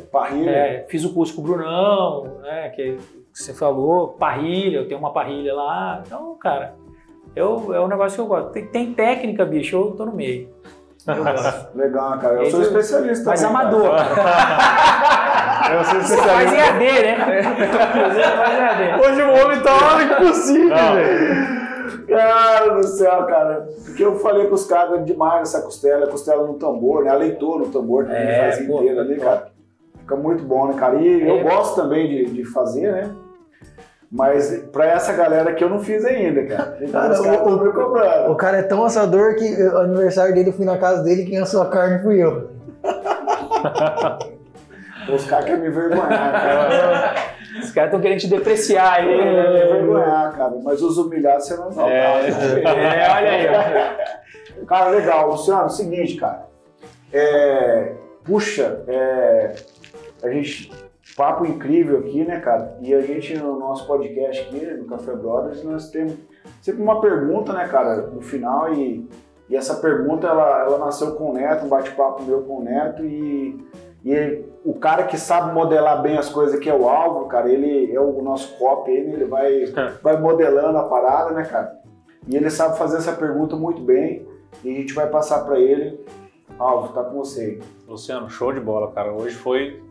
é, 0.46 0.84
fiz 0.88 1.04
o 1.04 1.12
curso 1.12 1.34
com 1.34 1.42
o 1.42 1.44
Brunão, 1.44 2.38
né, 2.42 2.70
que 2.74 2.96
você 3.42 3.52
falou, 3.54 4.08
parrilha, 4.08 4.78
eu 4.78 4.88
tenho 4.88 4.98
uma 5.00 5.12
parrilha 5.12 5.54
lá. 5.54 6.02
Então, 6.06 6.34
cara, 6.40 6.74
eu, 7.36 7.72
é 7.74 7.80
um 7.80 7.88
negócio 7.88 8.16
que 8.16 8.20
eu 8.20 8.26
gosto. 8.26 8.50
Tem, 8.50 8.66
tem 8.66 8.92
técnica, 8.94 9.44
bicho, 9.44 9.76
eu 9.76 9.90
tô 9.92 10.04
no 10.06 10.12
meio. 10.12 10.48
Legal, 11.74 12.18
cara. 12.18 12.34
Eu 12.44 12.50
sou 12.50 12.60
Esse- 12.60 12.70
especialista 12.70 13.30
Mas 13.30 13.40
também, 13.40 13.56
cara. 13.56 13.68
amador. 13.68 13.94
Eu 15.70 15.84
sou 15.84 16.00
Você 16.00 16.16
faz 16.16 16.52
especialista. 16.52 16.84
EAD, 16.84 17.02
né? 17.02 17.42
Faz 17.42 18.16
EAD. 18.58 19.00
Hoje 19.02 19.22
o 19.22 19.44
homem 19.44 19.60
tá 19.60 19.70
hora 19.74 20.02
impossível, 20.04 20.68
velho. 20.94 22.06
Cara 22.08 22.68
do 22.74 22.86
céu, 22.86 23.24
cara. 23.26 23.68
Porque 23.84 24.02
eu 24.04 24.16
falei 24.18 24.46
com 24.46 24.54
os 24.54 24.64
caras 24.66 25.04
demais 25.04 25.40
nessa 25.40 25.60
costela, 25.62 26.06
costela 26.06 26.46
no 26.46 26.54
tambor, 26.54 27.04
né? 27.04 27.10
A 27.10 27.14
leitura 27.14 27.66
no 27.66 27.70
tambor 27.72 28.04
também 28.04 28.18
É, 28.22 28.40
faz 28.52 28.60
inteira 28.60 29.00
ali, 29.02 29.16
cara. 29.18 29.48
Fica 29.98 30.16
muito 30.16 30.42
bom, 30.42 30.68
né, 30.68 30.74
cara? 30.74 30.96
E 30.96 31.22
É. 31.22 31.30
eu 31.30 31.42
gosto 31.42 31.76
também 31.76 32.08
de, 32.08 32.26
de 32.32 32.44
fazer, 32.44 32.90
né? 32.92 33.10
Mas 34.10 34.56
pra 34.72 34.86
essa 34.86 35.12
galera 35.12 35.52
que 35.54 35.62
eu 35.62 35.68
não 35.68 35.80
fiz 35.80 36.04
ainda, 36.04 36.44
cara. 36.46 36.78
Então 36.82 37.00
Cara, 37.00 37.12
os 37.12 37.20
caras 37.20 37.40
o- 37.40 37.64
me 37.64 37.72
cobrando. 37.72 38.32
O 38.32 38.36
cara 38.36 38.56
é 38.58 38.62
tão 38.62 38.84
assador 38.84 39.34
que 39.36 39.44
o 39.62 39.78
aniversário 39.78 40.34
dele 40.34 40.48
eu 40.48 40.54
fui 40.54 40.64
na 40.64 40.78
casa 40.78 41.02
dele 41.02 41.22
e 41.22 41.26
quem 41.26 41.38
assou 41.38 41.60
a 41.62 41.66
carne 41.68 42.02
fui 42.02 42.22
eu. 42.22 42.50
Os 45.14 45.24
caras 45.26 45.46
querem 45.46 45.62
me 45.62 45.68
envergonhar, 45.68 46.08
cara. 46.08 47.14
Os 47.62 47.70
caras 47.72 47.88
estão 47.88 48.00
querendo 48.00 48.18
te 48.20 48.28
depreciar 48.28 48.92
aí. 49.00 49.06
Querem 49.08 49.34
me 49.52 49.62
envergonhar, 49.64 50.36
cara. 50.36 50.52
Mas 50.62 50.82
os 50.82 50.98
humilhados 50.98 51.46
você 51.46 51.56
não 51.56 51.72
sabe. 51.72 51.90
É, 51.90 53.08
olha 53.10 53.30
aí. 53.30 53.46
ó. 54.60 54.64
Cara, 54.66 54.90
legal. 54.90 55.30
Luciano, 55.30 55.62
é 55.62 55.64
o 55.64 55.68
seguinte, 55.70 56.16
cara. 56.16 56.46
É, 57.12 57.92
puxa, 58.22 58.82
é, 58.86 59.54
a 60.22 60.28
gente. 60.28 60.70
Papo 61.18 61.44
incrível 61.44 61.98
aqui, 61.98 62.24
né, 62.24 62.38
cara? 62.38 62.78
E 62.80 62.94
a 62.94 63.00
gente, 63.00 63.36
no 63.36 63.58
nosso 63.58 63.88
podcast 63.88 64.40
aqui, 64.40 64.64
no 64.64 64.84
Café 64.84 65.16
Brothers, 65.16 65.64
nós 65.64 65.90
temos 65.90 66.14
sempre 66.62 66.80
uma 66.80 67.00
pergunta, 67.00 67.52
né, 67.52 67.66
cara, 67.66 68.06
no 68.06 68.20
final. 68.20 68.72
E, 68.72 69.04
e 69.48 69.56
essa 69.56 69.74
pergunta, 69.74 70.28
ela, 70.28 70.60
ela 70.60 70.78
nasceu 70.78 71.16
com 71.16 71.30
o 71.30 71.32
Neto, 71.32 71.66
um 71.66 71.68
bate-papo 71.68 72.22
meu 72.22 72.42
com 72.42 72.58
o 72.58 72.62
Neto. 72.62 73.04
E, 73.04 73.66
e 74.04 74.44
o 74.64 74.74
cara 74.74 75.08
que 75.08 75.18
sabe 75.18 75.52
modelar 75.52 76.00
bem 76.02 76.16
as 76.16 76.28
coisas, 76.28 76.60
que 76.60 76.70
é 76.70 76.74
o 76.74 76.88
Álvaro, 76.88 77.26
cara, 77.26 77.50
ele 77.50 77.92
é 77.92 78.00
o 78.00 78.22
nosso 78.22 78.56
copy, 78.56 78.92
ele, 78.92 79.14
ele 79.14 79.24
vai, 79.24 79.64
vai 80.00 80.20
modelando 80.20 80.78
a 80.78 80.84
parada, 80.84 81.32
né, 81.32 81.42
cara? 81.42 81.80
E 82.28 82.36
ele 82.36 82.48
sabe 82.48 82.78
fazer 82.78 82.98
essa 82.98 83.12
pergunta 83.12 83.56
muito 83.56 83.82
bem. 83.82 84.24
E 84.62 84.70
a 84.70 84.80
gente 84.80 84.94
vai 84.94 85.08
passar 85.08 85.44
para 85.44 85.58
ele. 85.58 85.98
Alvo, 86.56 86.92
tá 86.92 87.02
com 87.02 87.16
você. 87.16 87.58
Luciano, 87.88 88.30
show 88.30 88.52
de 88.52 88.60
bola, 88.60 88.92
cara. 88.92 89.12
Hoje 89.12 89.34
foi 89.34 89.87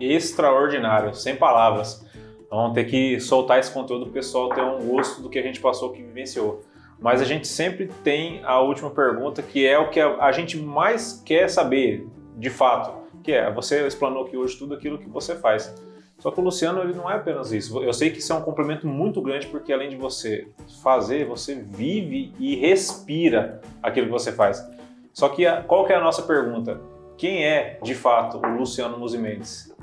extraordinário, 0.00 1.14
sem 1.14 1.36
palavras. 1.36 2.04
Vamos 2.50 2.74
ter 2.74 2.84
que 2.84 3.18
soltar 3.20 3.58
esse 3.58 3.70
conteúdo 3.72 4.04
pro 4.04 4.14
pessoal 4.14 4.48
ter 4.50 4.62
um 4.62 4.78
gosto 4.88 5.20
do 5.20 5.28
que 5.28 5.38
a 5.38 5.42
gente 5.42 5.60
passou, 5.60 5.90
que 5.90 6.02
vivenciou. 6.02 6.62
Mas 6.98 7.20
a 7.20 7.24
gente 7.24 7.46
sempre 7.46 7.88
tem 8.02 8.40
a 8.44 8.60
última 8.60 8.90
pergunta, 8.90 9.42
que 9.42 9.66
é 9.66 9.78
o 9.78 9.90
que 9.90 10.00
a 10.00 10.32
gente 10.32 10.56
mais 10.56 11.22
quer 11.24 11.48
saber, 11.48 12.06
de 12.36 12.48
fato, 12.48 12.92
que 13.22 13.32
é, 13.32 13.52
você 13.52 13.86
explanou 13.86 14.24
aqui 14.24 14.36
hoje 14.36 14.56
tudo 14.56 14.74
aquilo 14.74 14.96
que 14.98 15.08
você 15.08 15.34
faz. 15.34 15.74
Só 16.18 16.30
que 16.30 16.40
o 16.40 16.42
Luciano, 16.44 16.80
ele 16.80 16.94
não 16.94 17.10
é 17.10 17.16
apenas 17.16 17.52
isso. 17.52 17.82
Eu 17.82 17.92
sei 17.92 18.08
que 18.08 18.20
isso 18.20 18.32
é 18.32 18.36
um 18.36 18.40
complemento 18.40 18.86
muito 18.86 19.20
grande, 19.20 19.46
porque 19.48 19.70
além 19.70 19.90
de 19.90 19.96
você 19.96 20.48
fazer, 20.82 21.26
você 21.26 21.54
vive 21.56 22.32
e 22.38 22.56
respira 22.56 23.60
aquilo 23.82 24.06
que 24.06 24.12
você 24.12 24.32
faz. 24.32 24.64
Só 25.12 25.28
que 25.28 25.44
a- 25.46 25.62
qual 25.62 25.84
que 25.84 25.92
é 25.92 25.96
a 25.96 26.00
nossa 26.00 26.22
pergunta? 26.22 26.80
Quem 27.18 27.44
é, 27.44 27.78
de 27.82 27.94
fato, 27.94 28.38
o 28.38 28.56
Luciano 28.56 28.96
Musi 28.98 29.18
Mendes? 29.18 29.75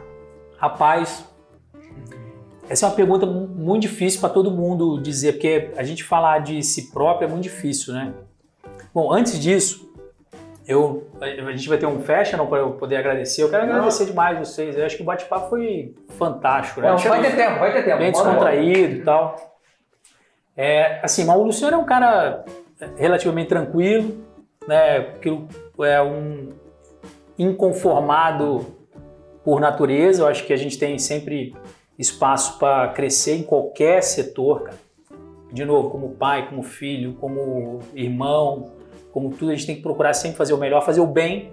Rapaz, 0.63 1.27
essa 2.69 2.85
é 2.85 2.89
uma 2.89 2.95
pergunta 2.95 3.25
mu- 3.25 3.47
muito 3.47 3.81
difícil 3.81 4.21
para 4.21 4.29
todo 4.29 4.49
mundo 4.49 4.97
dizer, 5.01 5.33
porque 5.33 5.71
a 5.75 5.83
gente 5.83 6.05
falar 6.05 6.39
de 6.39 6.63
si 6.63 6.89
próprio 6.89 7.25
é 7.27 7.29
muito 7.29 7.43
difícil, 7.43 7.93
né? 7.93 8.13
Bom, 8.93 9.11
antes 9.11 9.37
disso, 9.37 9.91
eu, 10.65 11.05
a 11.19 11.51
gente 11.51 11.67
vai 11.67 11.77
ter 11.77 11.85
um 11.85 11.99
fashion 11.99 12.45
para 12.47 12.59
eu 12.59 12.71
poder 12.75 12.95
agradecer. 12.95 13.43
Eu 13.43 13.49
quero 13.49 13.63
agradecer 13.63 14.05
demais 14.05 14.39
vocês. 14.39 14.77
Eu 14.77 14.85
acho 14.85 14.95
que 14.95 15.03
o 15.03 15.05
bate-papo 15.05 15.49
foi 15.49 15.93
fantástico, 16.17 16.79
né? 16.79 16.91
Não, 16.91 16.97
vai 16.97 17.21
ter 17.21 17.35
tempo, 17.35 17.59
vai 17.59 17.73
ter 17.73 17.83
tempo. 17.83 17.97
bem 17.97 18.11
descontraído 18.13 18.95
e 18.95 19.03
tal. 19.03 19.35
É, 20.55 21.01
assim, 21.03 21.25
mas 21.25 21.35
o 21.35 21.43
Luciano 21.43 21.75
é 21.75 21.77
um 21.77 21.83
cara 21.85 22.45
relativamente 22.95 23.49
tranquilo, 23.49 24.23
né? 24.65 25.13
É 25.81 26.01
um 26.01 26.53
inconformado 27.37 28.81
por 29.43 29.59
natureza. 29.59 30.23
Eu 30.23 30.27
acho 30.27 30.45
que 30.45 30.53
a 30.53 30.57
gente 30.57 30.77
tem 30.77 30.97
sempre 30.97 31.55
espaço 31.97 32.57
para 32.59 32.87
crescer 32.89 33.35
em 33.35 33.43
qualquer 33.43 34.01
setor, 34.01 34.63
cara. 34.63 34.77
De 35.51 35.63
novo, 35.63 35.89
como 35.91 36.09
pai, 36.09 36.47
como 36.49 36.63
filho, 36.63 37.13
como 37.19 37.79
irmão, 37.93 38.71
como 39.11 39.29
tudo, 39.29 39.51
a 39.51 39.55
gente 39.55 39.67
tem 39.67 39.75
que 39.75 39.81
procurar 39.83 40.13
sempre 40.15 40.35
fazer 40.37 40.53
o 40.53 40.57
melhor, 40.57 40.83
fazer 40.83 40.99
o 41.01 41.05
bem, 41.05 41.51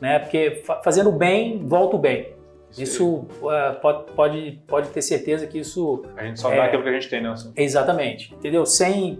né? 0.00 0.20
Porque 0.20 0.62
fa- 0.64 0.80
fazendo 0.84 1.08
o 1.08 1.12
bem, 1.12 1.58
volta 1.66 1.96
o 1.96 1.98
bem. 1.98 2.32
Isso 2.78 3.24
eh, 3.50 3.72
pode, 3.82 4.12
pode, 4.12 4.62
pode 4.66 4.88
ter 4.90 5.02
certeza 5.02 5.46
que 5.46 5.58
isso 5.58 6.04
A 6.16 6.24
gente 6.24 6.40
só 6.40 6.52
É. 6.52 6.56
dá 6.56 6.64
aquilo 6.64 6.82
que 6.82 6.88
a 6.88 6.92
gente 6.92 7.08
tem, 7.08 7.20
Nelson. 7.22 7.52
Exatamente, 7.56 8.32
entendeu? 8.34 8.64
Sem, 8.66 9.18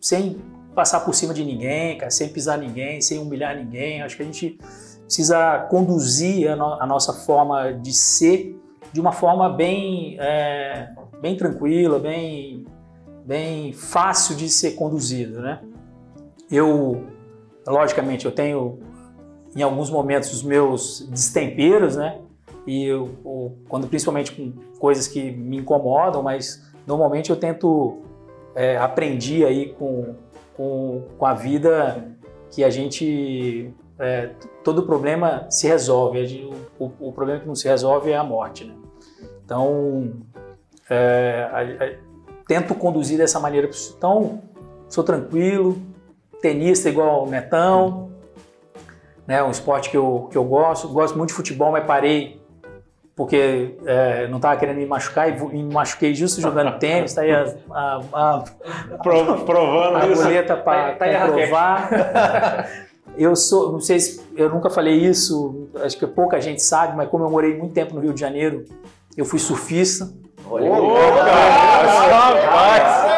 sem 0.00 0.36
passar 0.74 1.00
por 1.00 1.14
cima 1.14 1.32
de 1.34 1.44
ninguém, 1.44 1.96
cara, 1.98 2.10
sem 2.10 2.28
pisar 2.28 2.58
ninguém, 2.58 3.00
sem 3.00 3.18
humilhar 3.18 3.56
ninguém. 3.56 4.02
Acho 4.02 4.16
que 4.16 4.22
a 4.22 4.26
gente 4.26 4.58
precisa 5.04 5.66
conduzir 5.70 6.50
a, 6.50 6.56
no- 6.56 6.80
a 6.82 6.86
nossa 6.86 7.12
forma 7.12 7.72
de 7.72 7.92
ser 7.92 8.60
de 8.92 9.00
uma 9.00 9.10
forma 9.12 9.48
bem, 9.50 10.16
é, 10.20 10.88
bem 11.20 11.36
tranquila, 11.36 11.98
bem, 11.98 12.64
bem 13.24 13.72
fácil 13.72 14.36
de 14.36 14.48
ser 14.48 14.72
conduzido, 14.72 15.40
né? 15.40 15.60
Eu, 16.50 17.04
logicamente, 17.66 18.24
eu 18.24 18.30
tenho 18.30 18.78
em 19.56 19.62
alguns 19.62 19.90
momentos 19.90 20.32
os 20.32 20.42
meus 20.44 21.08
destemperos, 21.10 21.96
né? 21.96 22.20
E 22.66 22.84
eu, 22.84 23.10
eu- 23.24 23.58
quando 23.68 23.88
principalmente 23.88 24.30
com 24.32 24.52
coisas 24.78 25.08
que 25.08 25.30
me 25.32 25.56
incomodam, 25.58 26.22
mas 26.22 26.62
normalmente 26.86 27.30
eu 27.30 27.36
tento 27.36 27.98
é, 28.54 28.76
aprendi 28.76 29.44
aí 29.44 29.70
com, 29.74 30.14
com, 30.56 31.02
com 31.18 31.26
a 31.26 31.34
vida 31.34 32.16
que 32.52 32.62
a 32.62 32.70
gente 32.70 33.74
é, 33.98 34.30
todo 34.62 34.82
problema 34.84 35.46
se 35.50 35.66
resolve. 35.66 36.26
Gente- 36.26 36.50
o, 36.78 36.90
o 37.00 37.12
problema 37.12 37.40
que 37.40 37.46
não 37.46 37.54
se 37.54 37.68
resolve 37.68 38.10
é 38.10 38.16
a 38.16 38.24
morte, 38.24 38.64
né? 38.64 38.74
Então 39.44 40.12
é, 40.90 41.48
a- 41.52 41.84
a- 41.84 41.92
tento 42.46 42.74
conduzir 42.74 43.18
dessa 43.18 43.38
maneira. 43.40 43.68
Então 43.96 44.42
sou 44.88 45.02
tranquilo, 45.04 45.78
tenista 46.42 46.88
igual 46.88 47.24
o 47.24 47.30
Netão, 47.30 48.10
né? 49.26 49.42
Um 49.42 49.50
esporte 49.50 49.88
que 49.90 49.96
eu, 49.96 50.28
que 50.30 50.36
eu 50.36 50.44
gosto. 50.44 50.88
Gosto 50.88 51.16
muito 51.16 51.28
de 51.30 51.34
futebol, 51.34 51.70
mas 51.72 51.84
parei 51.84 52.42
porque 53.16 53.76
é, 53.86 54.26
não 54.26 54.38
estava 54.38 54.56
querendo 54.58 54.78
me 54.78 54.86
machucar 54.86 55.28
e 55.28 55.40
me 55.62 55.72
machuquei 55.72 56.12
justo 56.14 56.40
jogando 56.40 56.76
tênis. 56.80 57.14
Tá 57.14 57.20
aí 57.22 57.30
a, 57.32 57.44
a, 57.70 58.02
a, 58.12 58.44
Pro- 59.02 59.44
provando 59.44 59.96
a 59.98 60.06
isso. 60.08 60.22
boleta 60.22 60.56
para 60.56 60.94
Tá- 60.94 61.06
tá 61.06 61.26
comprovar. 61.26 62.68
Eu 63.16 63.36
sou, 63.36 63.70
não 63.72 63.80
sei 63.80 63.98
se 64.00 64.20
eu 64.36 64.48
nunca 64.50 64.68
falei 64.70 64.94
isso, 64.96 65.68
acho 65.82 65.96
que 65.96 66.06
pouca 66.06 66.40
gente 66.40 66.62
sabe, 66.62 66.96
mas 66.96 67.08
como 67.08 67.24
eu 67.24 67.30
morei 67.30 67.56
muito 67.56 67.72
tempo 67.72 67.94
no 67.94 68.00
Rio 68.00 68.12
de 68.12 68.20
Janeiro, 68.20 68.64
eu 69.16 69.24
fui 69.24 69.38
surfista. 69.38 70.08
Olha, 70.50 70.70
Ô, 70.70 70.94
cara, 70.94 72.40
rapaz! 72.40 73.14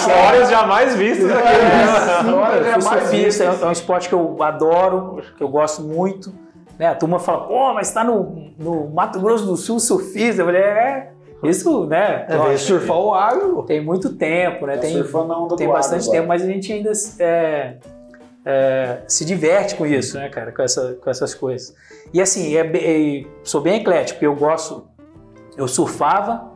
Histórias 0.00 0.50
jamais 0.50 0.94
vistas 0.96 1.30
aqui. 1.30 2.68
Eu 2.74 2.80
fui 2.80 2.82
surfista, 2.82 3.44
é 3.44 3.50
um- 3.50 3.62
é 3.62 3.66
um 3.66 3.72
esporte 3.72 4.08
que 4.08 4.14
eu 4.14 4.42
adoro, 4.42 5.22
que 5.36 5.42
eu 5.42 5.48
gosto 5.48 5.82
muito. 5.82 6.32
Né? 6.78 6.88
A 6.88 6.94
turma 6.94 7.18
fala, 7.18 7.46
pô, 7.46 7.72
mas 7.72 7.90
tá 7.92 8.04
no, 8.04 8.50
no 8.58 8.88
Mato 8.90 9.18
Grosso 9.20 9.46
do 9.46 9.56
Sul 9.56 9.78
surfista. 9.80 10.42
Eu 10.42 10.46
falei, 10.46 10.60
é, 10.60 11.10
isso, 11.44 11.86
né? 11.86 12.26
É, 12.28 12.36
lógico, 12.36 12.58
surfar 12.58 12.98
o 12.98 13.14
agro. 13.14 13.62
Tem 13.62 13.82
muito 13.82 14.14
tempo, 14.14 14.66
né? 14.66 14.74
Tá 14.74 14.82
Tem, 14.82 14.92
surfando 14.92 15.28
na 15.28 15.38
onda 15.38 15.56
tem 15.56 15.66
do 15.66 15.72
bastante 15.72 16.02
agora. 16.02 16.16
tempo, 16.18 16.28
mas 16.28 16.42
a 16.42 16.46
gente 16.46 16.72
ainda 16.72 16.92
é, 17.20 17.76
é, 18.46 18.98
se 19.08 19.24
diverte 19.24 19.74
com 19.74 19.84
isso, 19.84 20.16
né, 20.16 20.28
cara? 20.28 20.52
Com, 20.52 20.62
essa, 20.62 20.96
com 21.02 21.10
essas 21.10 21.34
coisas. 21.34 21.74
E 22.14 22.22
assim, 22.22 22.56
é, 22.56 22.60
é- 22.60 23.24
sou 23.42 23.60
bem 23.60 23.80
eclético, 23.80 24.24
eu 24.24 24.36
gosto. 24.36 24.86
Eu 25.56 25.66
surfava 25.66 26.52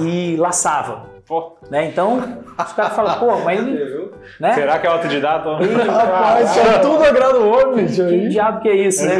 e 0.00 0.36
laçava. 0.38 1.18
Pô, 1.26 1.52
Né? 1.70 1.88
Então, 1.88 2.42
os 2.58 2.72
caras 2.72 2.94
falam, 2.94 3.18
pô, 3.18 3.38
mas. 3.44 3.60
Né? 4.40 4.52
será 4.54 4.78
que 4.78 4.86
é 4.86 4.90
autodidata? 4.90 5.56
Rapaz, 5.56 6.50
isso 6.50 6.60
é 6.60 6.78
tudo 6.78 7.02
agrada 7.02 7.40
o 7.40 7.50
homem, 7.50 7.86
bicho. 7.86 8.06
Que 8.06 8.14
aí. 8.14 8.28
diabo 8.28 8.60
que 8.60 8.68
é 8.68 8.74
isso, 8.74 9.04
né? 9.04 9.14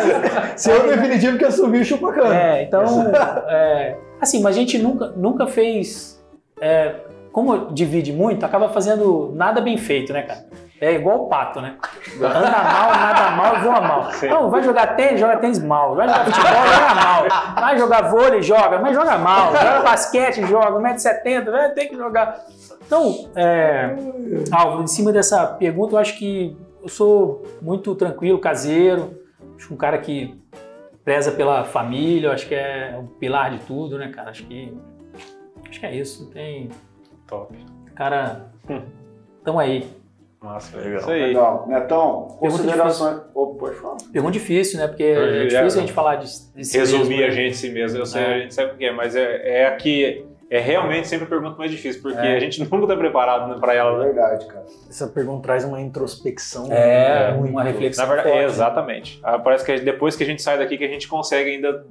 Se 0.56 0.70
é 0.70 0.76
o 0.76 0.86
definitivo 0.88 1.38
que 1.38 1.44
assumiu 1.44 1.82
o 1.82 1.84
chupacana. 1.84 2.34
É, 2.34 2.62
então, 2.62 2.82
é, 3.48 3.96
assim, 4.20 4.40
mas 4.42 4.56
a 4.56 4.58
gente 4.58 4.78
nunca, 4.78 5.08
nunca 5.16 5.46
fez, 5.46 6.22
é, 6.60 6.94
como 7.30 7.72
divide 7.72 8.12
muito, 8.12 8.44
acaba 8.44 8.70
fazendo 8.70 9.32
nada 9.34 9.60
bem 9.60 9.76
feito, 9.76 10.12
né, 10.12 10.22
cara? 10.22 10.44
É 10.80 10.92
igual 10.92 11.24
o 11.24 11.28
pato, 11.28 11.60
né? 11.60 11.76
Anda 12.16 12.30
mal, 12.30 12.90
nada 12.90 13.30
mal, 13.30 13.60
voa 13.60 13.80
mal. 13.80 14.12
Sim. 14.12 14.28
Não, 14.28 14.50
vai 14.50 14.62
jogar 14.62 14.96
tênis, 14.96 15.20
joga 15.20 15.36
tênis 15.36 15.62
mal. 15.62 15.94
Vai 15.94 16.08
jogar 16.08 16.24
futebol, 16.24 16.50
joga 16.50 16.94
mal. 16.94 17.54
Vai 17.54 17.78
jogar 17.78 18.02
vôlei, 18.10 18.42
joga, 18.42 18.78
mas 18.80 18.94
joga 18.94 19.18
mal. 19.18 19.52
Joga 19.52 19.80
basquete, 19.80 20.46
joga, 20.46 20.72
1,70m, 20.72 21.50
vai 21.50 21.70
ter 21.70 21.86
que 21.86 21.96
jogar. 21.96 22.44
Então, 22.86 23.30
é, 23.36 23.94
Álvaro, 24.50 24.82
em 24.82 24.86
cima 24.86 25.12
dessa 25.12 25.46
pergunta, 25.46 25.94
eu 25.94 25.98
acho 25.98 26.18
que 26.18 26.56
eu 26.82 26.88
sou 26.88 27.42
muito 27.62 27.94
tranquilo, 27.94 28.38
caseiro. 28.38 29.22
Acho 29.56 29.68
que 29.68 29.74
um 29.74 29.76
cara 29.76 29.96
que 29.98 30.38
preza 31.04 31.30
pela 31.32 31.64
família, 31.64 32.32
acho 32.32 32.46
que 32.48 32.54
é 32.54 32.98
um 32.98 33.06
pilar 33.06 33.50
de 33.50 33.58
tudo, 33.60 33.96
né, 33.96 34.08
cara? 34.08 34.30
Acho 34.30 34.44
que 34.44 34.76
acho 35.68 35.80
que 35.80 35.86
é 35.86 35.94
isso. 35.94 36.30
Tem 36.30 36.68
Top. 37.26 37.56
cara, 37.94 38.52
tamo 39.44 39.58
aí. 39.58 39.88
Nossa, 40.44 40.76
Legal. 40.76 41.00
Isso 41.00 41.10
aí. 41.10 41.22
Legal. 41.28 41.64
Netão, 41.66 42.36
Pergunta 42.40 42.62
considerações. 42.62 43.20
Ô, 43.34 43.46
pode 43.54 43.76
falar. 43.76 43.96
Pergunta 44.12 44.32
difícil, 44.34 44.78
né? 44.78 44.86
Porque 44.88 45.02
é 45.02 45.48
já- 45.48 45.58
difícil 45.60 45.78
a 45.80 45.82
gente 45.86 45.92
falar 45.94 46.16
de, 46.16 46.26
de 46.54 46.64
si 46.64 46.78
Resumir 46.78 47.08
mesmo, 47.08 47.24
a 47.24 47.26
né? 47.28 47.32
gente 47.32 47.50
em 47.50 47.54
si 47.54 47.70
mesmo, 47.70 47.98
eu 47.98 48.06
sei, 48.06 48.22
É. 48.22 48.34
a 48.34 48.38
gente 48.40 48.54
sabe 48.54 48.72
o 48.72 48.76
que 48.76 48.84
é, 48.84 48.92
mas 48.92 49.16
é, 49.16 49.62
é 49.62 49.66
a 49.66 49.72
que 49.76 50.26
é 50.50 50.60
realmente 50.60 51.08
sempre 51.08 51.24
a 51.24 51.28
pergunta 51.28 51.56
mais 51.56 51.70
difícil, 51.70 52.02
porque 52.02 52.18
É. 52.18 52.36
a 52.36 52.38
gente 52.38 52.60
nunca 52.70 52.86
tá 52.86 52.94
preparado 52.96 53.48
né, 53.52 53.56
pra 53.58 53.74
É 53.74 53.78
ela, 53.78 53.98
né? 53.98 54.04
verdade, 54.04 54.46
cara. 54.46 54.66
Essa 54.88 55.06
pergunta 55.08 55.42
traz 55.42 55.64
uma 55.64 55.80
introspecção. 55.80 56.70
É, 56.70 57.32
muito. 57.32 57.50
uma 57.50 57.62
reflexão. 57.64 58.04
Na 58.06 58.14
verdade, 58.14 58.28
forte, 58.28 58.42
é, 58.42 58.46
né? 58.46 58.52
exatamente. 58.52 59.20
Ah, 59.22 59.38
Parece 59.38 59.64
que 59.64 59.80
depois 59.80 60.14
que 60.14 60.22
a 60.22 60.26
gente 60.26 60.42
sai 60.42 60.58
daqui 60.58 60.76
que 60.76 60.84
a 60.84 60.88
gente 60.88 61.08
consegue 61.08 61.50
ainda. 61.50 61.84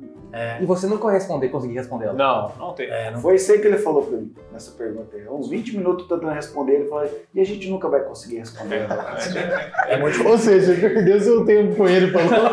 E 0.61 0.65
você 0.65 0.88
nunca 0.88 1.11
responder, 1.11 1.49
conseguir 1.49 1.76
responder 1.76 2.05
ela. 2.05 2.14
Não, 2.14 2.51
não 2.57 2.73
tem. 2.73 2.89
É, 2.89 3.11
não- 3.11 3.19
Foi 3.19 3.35
isso 3.35 3.51
aí 3.51 3.60
que 3.60 3.68
ele 3.68 3.77
falou 3.77 4.01
pra 4.03 4.18
mim, 4.18 4.34
nessa 4.51 4.72
pergunta 4.72 5.15
aí. 5.15 5.27
Uns 5.30 5.47
20 5.47 5.77
minutos 5.77 6.07
tentando 6.07 6.31
responder, 6.34 6.73
ele 6.73 6.89
falou, 6.89 7.07
e 7.34 7.39
a 7.39 7.45
gente 7.45 7.69
nunca 7.69 7.88
vai 7.88 8.01
conseguir 8.01 8.38
responder. 8.39 8.88
é 9.88 9.97
muito 9.97 10.27
Ou 10.27 10.38
seja, 10.38 10.73
perdeu 10.80 11.19
seu 11.22 11.45
tempo 11.45 11.76
com 11.76 11.88
ele 11.88 12.11
falando. 12.11 12.51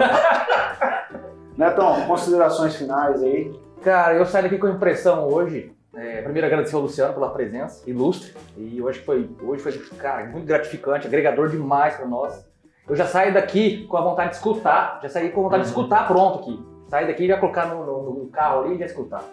Netão, 1.57 2.07
considerações 2.07 2.77
finais 2.77 3.23
aí. 3.23 3.53
Cara, 3.83 4.15
eu 4.15 4.27
saí 4.27 4.43
daqui 4.43 4.59
com 4.59 4.67
a 4.67 4.71
impressão 4.71 5.27
hoje. 5.29 5.73
é, 5.95 6.23
primeiro 6.23 6.47
agradecer 6.47 6.75
ao 6.77 6.83
Luciano 6.83 7.13
pela 7.15 7.31
presença 7.31 7.83
ilustre. 7.89 8.33
E 8.57 8.81
hoje 8.81 9.01
foi, 9.01 9.29
hoje 9.43 9.63
foi 9.63 9.73
cara, 9.99 10.25
muito 10.27 10.47
gratificante, 10.47 11.07
agregador 11.07 11.49
demais 11.49 11.97
para 11.97 12.07
nós. 12.07 12.45
Eu 12.89 12.97
já 12.97 13.07
saí 13.07 13.33
daqui 13.33 13.87
com 13.87 13.97
a 13.97 14.01
vontade 14.01 14.31
de 14.31 14.37
escutar, 14.37 15.01
já 15.03 15.09
saí 15.09 15.31
com 15.31 15.41
a 15.41 15.45
vontade 15.45 15.63
de 15.63 15.69
escutar 15.69 16.07
pronto 16.09 16.41
aqui. 16.41 16.70
Saí 16.91 17.07
daqui 17.07 17.25
e 17.25 17.29
já 17.29 17.39
colocar 17.39 17.67
no, 17.67 17.87
no- 17.87 18.15
no 18.21 18.27
carro 18.27 18.65
ali 18.65 18.75
e 18.75 18.79
já 18.79 18.87
escutar. 18.87 19.25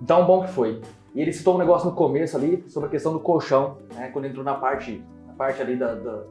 Então, 0.00 0.24
bom 0.24 0.42
que 0.42 0.50
foi. 0.52 0.80
E 1.14 1.20
ele 1.20 1.32
citou 1.32 1.56
um 1.56 1.58
negócio 1.58 1.90
no 1.90 1.94
começo 1.96 2.36
ali 2.36 2.64
sobre 2.68 2.86
a 2.88 2.90
questão 2.90 3.12
do 3.12 3.20
colchão, 3.20 3.76
né? 3.94 4.08
Quando 4.12 4.24
entrou 4.26 4.44
na 4.44 4.54
parte, 4.54 5.04
na 5.26 5.32
parte 5.34 5.60
ali 5.60 5.76
da, 5.76 5.94
da, 5.94 6.22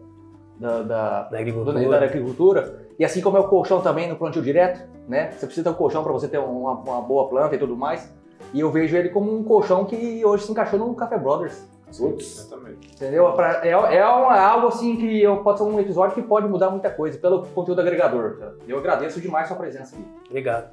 da- 0.60 0.81
da- 0.84 1.23
da 1.23 1.39
agricultura. 1.39 1.73
da 1.99 2.06
agricultura. 2.06 2.81
E 2.98 3.06
assim 3.06 3.22
como 3.22 3.38
é 3.38 3.39
o 3.39 3.48
colchão 3.48 3.81
também 3.81 4.07
no 4.10 4.15
plantio 4.15 4.41
direto, 4.41 4.81
né? 5.07 5.31
Você 5.31 5.45
precisa 5.45 5.64
ter 5.69 5.69
um 5.76 5.77
colchão 5.77 6.03
para 6.03 6.11
você 6.14 6.27
ter 6.27 6.38
uma, 6.39 6.72
uma 6.73 7.02
boa 7.02 7.27
planta 7.27 7.56
e 7.56 7.60
tudo 7.60 7.76
mais. 7.76 8.11
E 8.53 8.60
eu 8.60 8.72
vejo 8.72 8.95
ele 8.98 9.10
como 9.10 9.34
um 9.35 9.43
colchão 9.43 9.85
que 9.85 10.23
hoje 10.26 10.45
se 10.45 10.52
encaixou 10.52 10.80
no 10.80 10.93
Café 10.95 11.18
Brothers. 11.18 11.64
Putz, 11.97 12.39
Exatamente. 12.39 12.91
Entendeu? 12.93 13.31
Pra- 13.34 13.65
É, 13.65 13.69
é 13.72 14.05
uma- 14.07 14.39
algo 14.39 14.68
assim 14.68 14.95
que 14.97 15.22
eu, 15.22 15.38
pode 15.43 15.59
ser 15.59 15.65
um 15.65 15.80
episódio 15.80 16.15
que 16.15 16.22
pode 16.22 16.47
mudar 16.47 16.69
muita 16.69 16.89
coisa 16.89 17.18
pelo 17.18 17.45
conteúdo 17.47 17.81
agregador. 17.81 18.38
cara. 18.38 18.55
Eu 18.68 18.77
agradeço 18.77 19.19
demais 19.22 19.47
sua 19.47 19.57
presença 19.57 19.95
aqui. 19.95 20.05
Obrigado. 20.30 20.72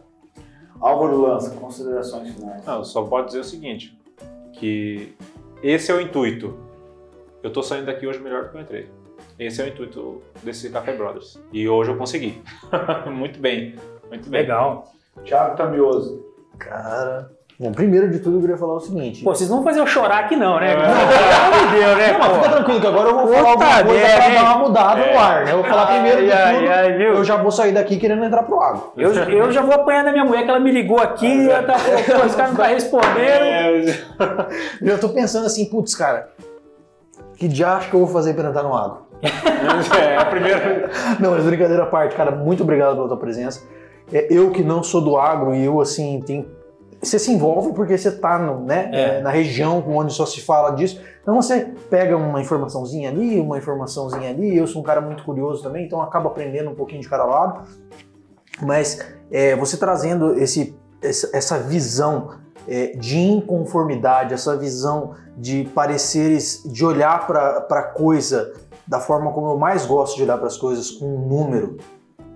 Álvaro 0.81 1.21
Lança, 1.21 1.51
considerações 1.57 2.33
finais. 2.35 2.65
Não, 2.65 2.85
só 2.85 3.03
pode 3.05 3.29
dizer 3.29 3.41
o 3.41 3.45
seguinte: 3.45 3.99
que 4.53 5.15
esse 5.63 5.91
é 5.91 5.95
o 5.95 6.01
intuito. 6.01 6.57
Eu 7.43 7.53
tô 7.53 7.63
saindo 7.63 7.87
daqui 7.87 8.07
hoje 8.07 8.21
melhor 8.21 8.45
do 8.45 8.51
que 8.51 8.57
eu 8.57 8.61
entrei. 8.61 8.91
Esse 9.39 9.61
é 9.63 9.65
o 9.65 9.69
intuito 9.69 10.23
desse 10.43 10.69
Café 10.71 10.93
Brothers. 10.93 11.41
E 11.53 11.69
hoje 11.69 11.91
eu 11.93 11.97
consegui. 11.97 12.43
muito 13.11 13.39
bem. 13.41 13.77
Muito 14.09 14.29
bem. 14.29 14.41
Legal. 14.43 14.93
Thiago 15.25 15.57
Tamioso. 15.57 16.25
Cara. 16.59 17.31
Bom, 17.61 17.73
primeiro 17.73 18.09
de 18.09 18.21
tudo 18.21 18.37
eu 18.37 18.41
queria 18.41 18.57
falar 18.57 18.75
o 18.75 18.81
seguinte. 18.81 19.25
Pô, 19.25 19.35
vocês 19.35 19.51
não 19.51 19.57
vão 19.57 19.65
fazer 19.65 19.81
eu 19.81 19.87
chorar 19.87 20.21
aqui 20.21 20.37
não, 20.37 20.61
né? 20.61 20.75
É. 20.75 20.77
Pelo 20.77 20.87
amor 20.87 21.67
de 21.73 21.77
Deus, 21.77 21.99
né? 21.99 22.13
Não, 22.13 22.19
mas 22.21 22.37
fica 22.37 22.49
tranquilo 22.51 22.81
que 22.81 22.87
agora 22.87 23.09
eu 23.09 23.15
vou 23.17 23.27
falar 23.27 23.53
Puta 23.53 23.65
alguma 23.65 23.85
coisa 23.85 24.07
pra 24.17 24.29
dar 24.29 24.43
uma 24.45 24.59
mudada 24.59 25.01
É. 25.01 25.13
no 25.13 25.19
ar, 25.19 25.45
né? 25.45 25.53
Eu 25.53 25.57
vou 25.57 25.65
falar 25.65 25.87
primeiro 25.87 26.25
de 26.25 26.31
Ai, 26.33 26.55
tudo. 26.57 26.71
ai? 26.71 27.03
Eu 27.09 27.25
já 27.25 27.37
vou 27.37 27.51
sair 27.51 27.73
daqui 27.73 27.97
querendo 27.97 28.23
entrar 28.25 28.45
pro 28.45 28.61
água. 28.61 28.93
Eu, 28.97 29.13
eu 29.13 29.51
já 29.51 29.63
vou 29.63 29.75
apanhar 29.75 30.05
da 30.05 30.13
minha 30.13 30.25
mulher, 30.25 30.45
que 30.45 30.51
ela 30.51 30.61
me 30.61 30.71
ligou 30.71 31.01
aqui, 31.01 31.51
ela 31.51 31.65
tá, 31.65 31.75
os 32.27 32.35
caras 32.37 32.51
não 32.53 32.57
tá 32.57 32.67
respondendo. 32.69 33.19
É, 33.19 33.81
Eu 34.81 35.01
tô 35.01 35.09
pensando 35.09 35.47
assim, 35.47 35.65
putz, 35.69 35.97
cara, 35.97 36.29
que 37.37 37.49
diacho 37.49 37.91
que 37.91 37.95
eu 37.97 38.01
vou 38.01 38.09
fazer 38.09 38.35
pra 38.35 38.51
entrar 38.51 38.63
no 38.63 38.73
água? 38.73 39.03
é, 40.01 40.17
a 40.17 40.25
primeira. 40.27 40.91
Não, 41.19 41.33
mas 41.33 41.43
brincadeira 41.43 41.83
à 41.83 41.87
parte, 41.87 42.15
cara, 42.15 42.31
muito 42.31 42.63
obrigado 42.63 42.95
pela 42.95 43.09
tua 43.09 43.17
presença. 43.17 43.67
É, 44.13 44.29
eu 44.31 44.53
que 44.53 44.63
não 44.63 44.81
sou 44.85 45.01
do 45.01 45.17
agro 45.17 45.53
e 45.57 45.65
eu, 45.65 45.81
assim, 45.81 46.23
tenho... 46.25 46.57
Você 47.01 47.19
se 47.19 47.31
envolve 47.31 47.73
porque 47.73 47.97
você 47.97 48.11
tá 48.11 48.39
no, 48.39 48.61
né, 48.61 48.91
É. 48.93 49.01
é, 49.19 49.21
na 49.23 49.31
região 49.31 49.85
onde 49.89 50.13
só 50.13 50.27
se 50.27 50.41
fala 50.41 50.71
disso. 50.73 51.01
Então 51.23 51.41
você 51.41 51.73
pega 51.89 52.17
uma 52.17 52.41
informaçãozinha 52.41 53.11
ali, 53.11 53.39
uma 53.39 53.59
informaçãozinha 53.59 54.31
ali. 54.31 54.57
Eu 54.57 54.67
sou 54.67 54.83
um 54.83 54.85
cara 54.85 55.01
muito 55.01 55.23
curioso 55.25 55.63
também, 55.63 55.87
então 55.87 56.03
acabo 56.03 56.29
aprendendo 56.29 56.71
um 56.71 56.75
pouquinho 56.75 57.01
de 57.01 57.09
cada 57.09 57.25
lado. 57.25 57.69
Mas 58.61 58.99
é, 59.31 59.55
você 59.55 59.77
trazendo 59.77 60.35
esse, 60.39 60.77
essa, 61.03 61.37
essa 61.37 61.59
visão 61.59 62.31
é, 62.67 62.89
de 62.97 63.19
inconformidade, 63.19 64.35
essa 64.35 64.57
visão 64.57 65.15
de 65.37 65.65
pareceres, 65.75 66.63
de 66.65 66.85
olhar 66.85 67.27
para 67.27 67.65
a 67.71 67.83
coisa 67.83 68.53
da 68.87 68.99
forma 68.99 69.33
como 69.33 69.51
eu 69.51 69.59
mais 69.59 69.87
gosto 69.87 70.17
de 70.17 70.23
olhar 70.23 70.39
para 70.39 70.47
as 70.47 70.57
coisas, 70.57 70.91
com 70.91 71.07
um 71.07 71.29
número. 71.29 71.77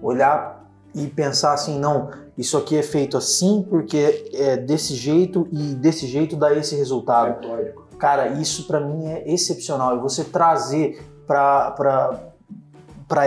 Olhar 0.02 0.70
e 0.94 1.06
pensar 1.06 1.54
assim, 1.54 1.78
não, 1.78 2.10
isso 2.42 2.58
aqui 2.58 2.76
é 2.76 2.82
feito 2.82 3.16
assim 3.16 3.64
porque 3.70 4.30
é 4.34 4.56
desse 4.56 4.96
jeito 4.96 5.46
e 5.52 5.74
desse 5.76 6.08
jeito 6.08 6.34
dá 6.34 6.52
esse 6.52 6.74
resultado. 6.74 7.40
Metódico. 7.40 7.86
Cara, 7.98 8.28
isso 8.40 8.66
pra 8.66 8.80
mim 8.80 9.06
é 9.06 9.22
excepcional. 9.32 9.96
E 9.96 10.00
você 10.00 10.24
trazer 10.24 11.00
para 11.24 12.34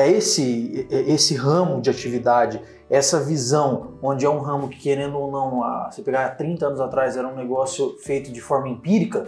esse, 0.06 0.86
esse 0.92 1.34
ramo 1.34 1.80
de 1.82 1.90
atividade, 1.90 2.62
essa 2.90 3.22
visão, 3.22 3.94
onde 4.02 4.26
é 4.26 4.30
um 4.30 4.40
ramo 4.40 4.68
que, 4.68 4.78
querendo 4.78 5.18
ou 5.18 5.32
não, 5.32 5.64
a, 5.64 5.90
você 5.90 6.02
pegar 6.02 6.36
30 6.36 6.68
anos 6.68 6.82
atrás 6.82 7.16
era 7.16 7.26
um 7.26 7.36
negócio 7.36 7.96
feito 8.00 8.34
de 8.34 8.42
forma 8.42 8.68
empírica, 8.68 9.26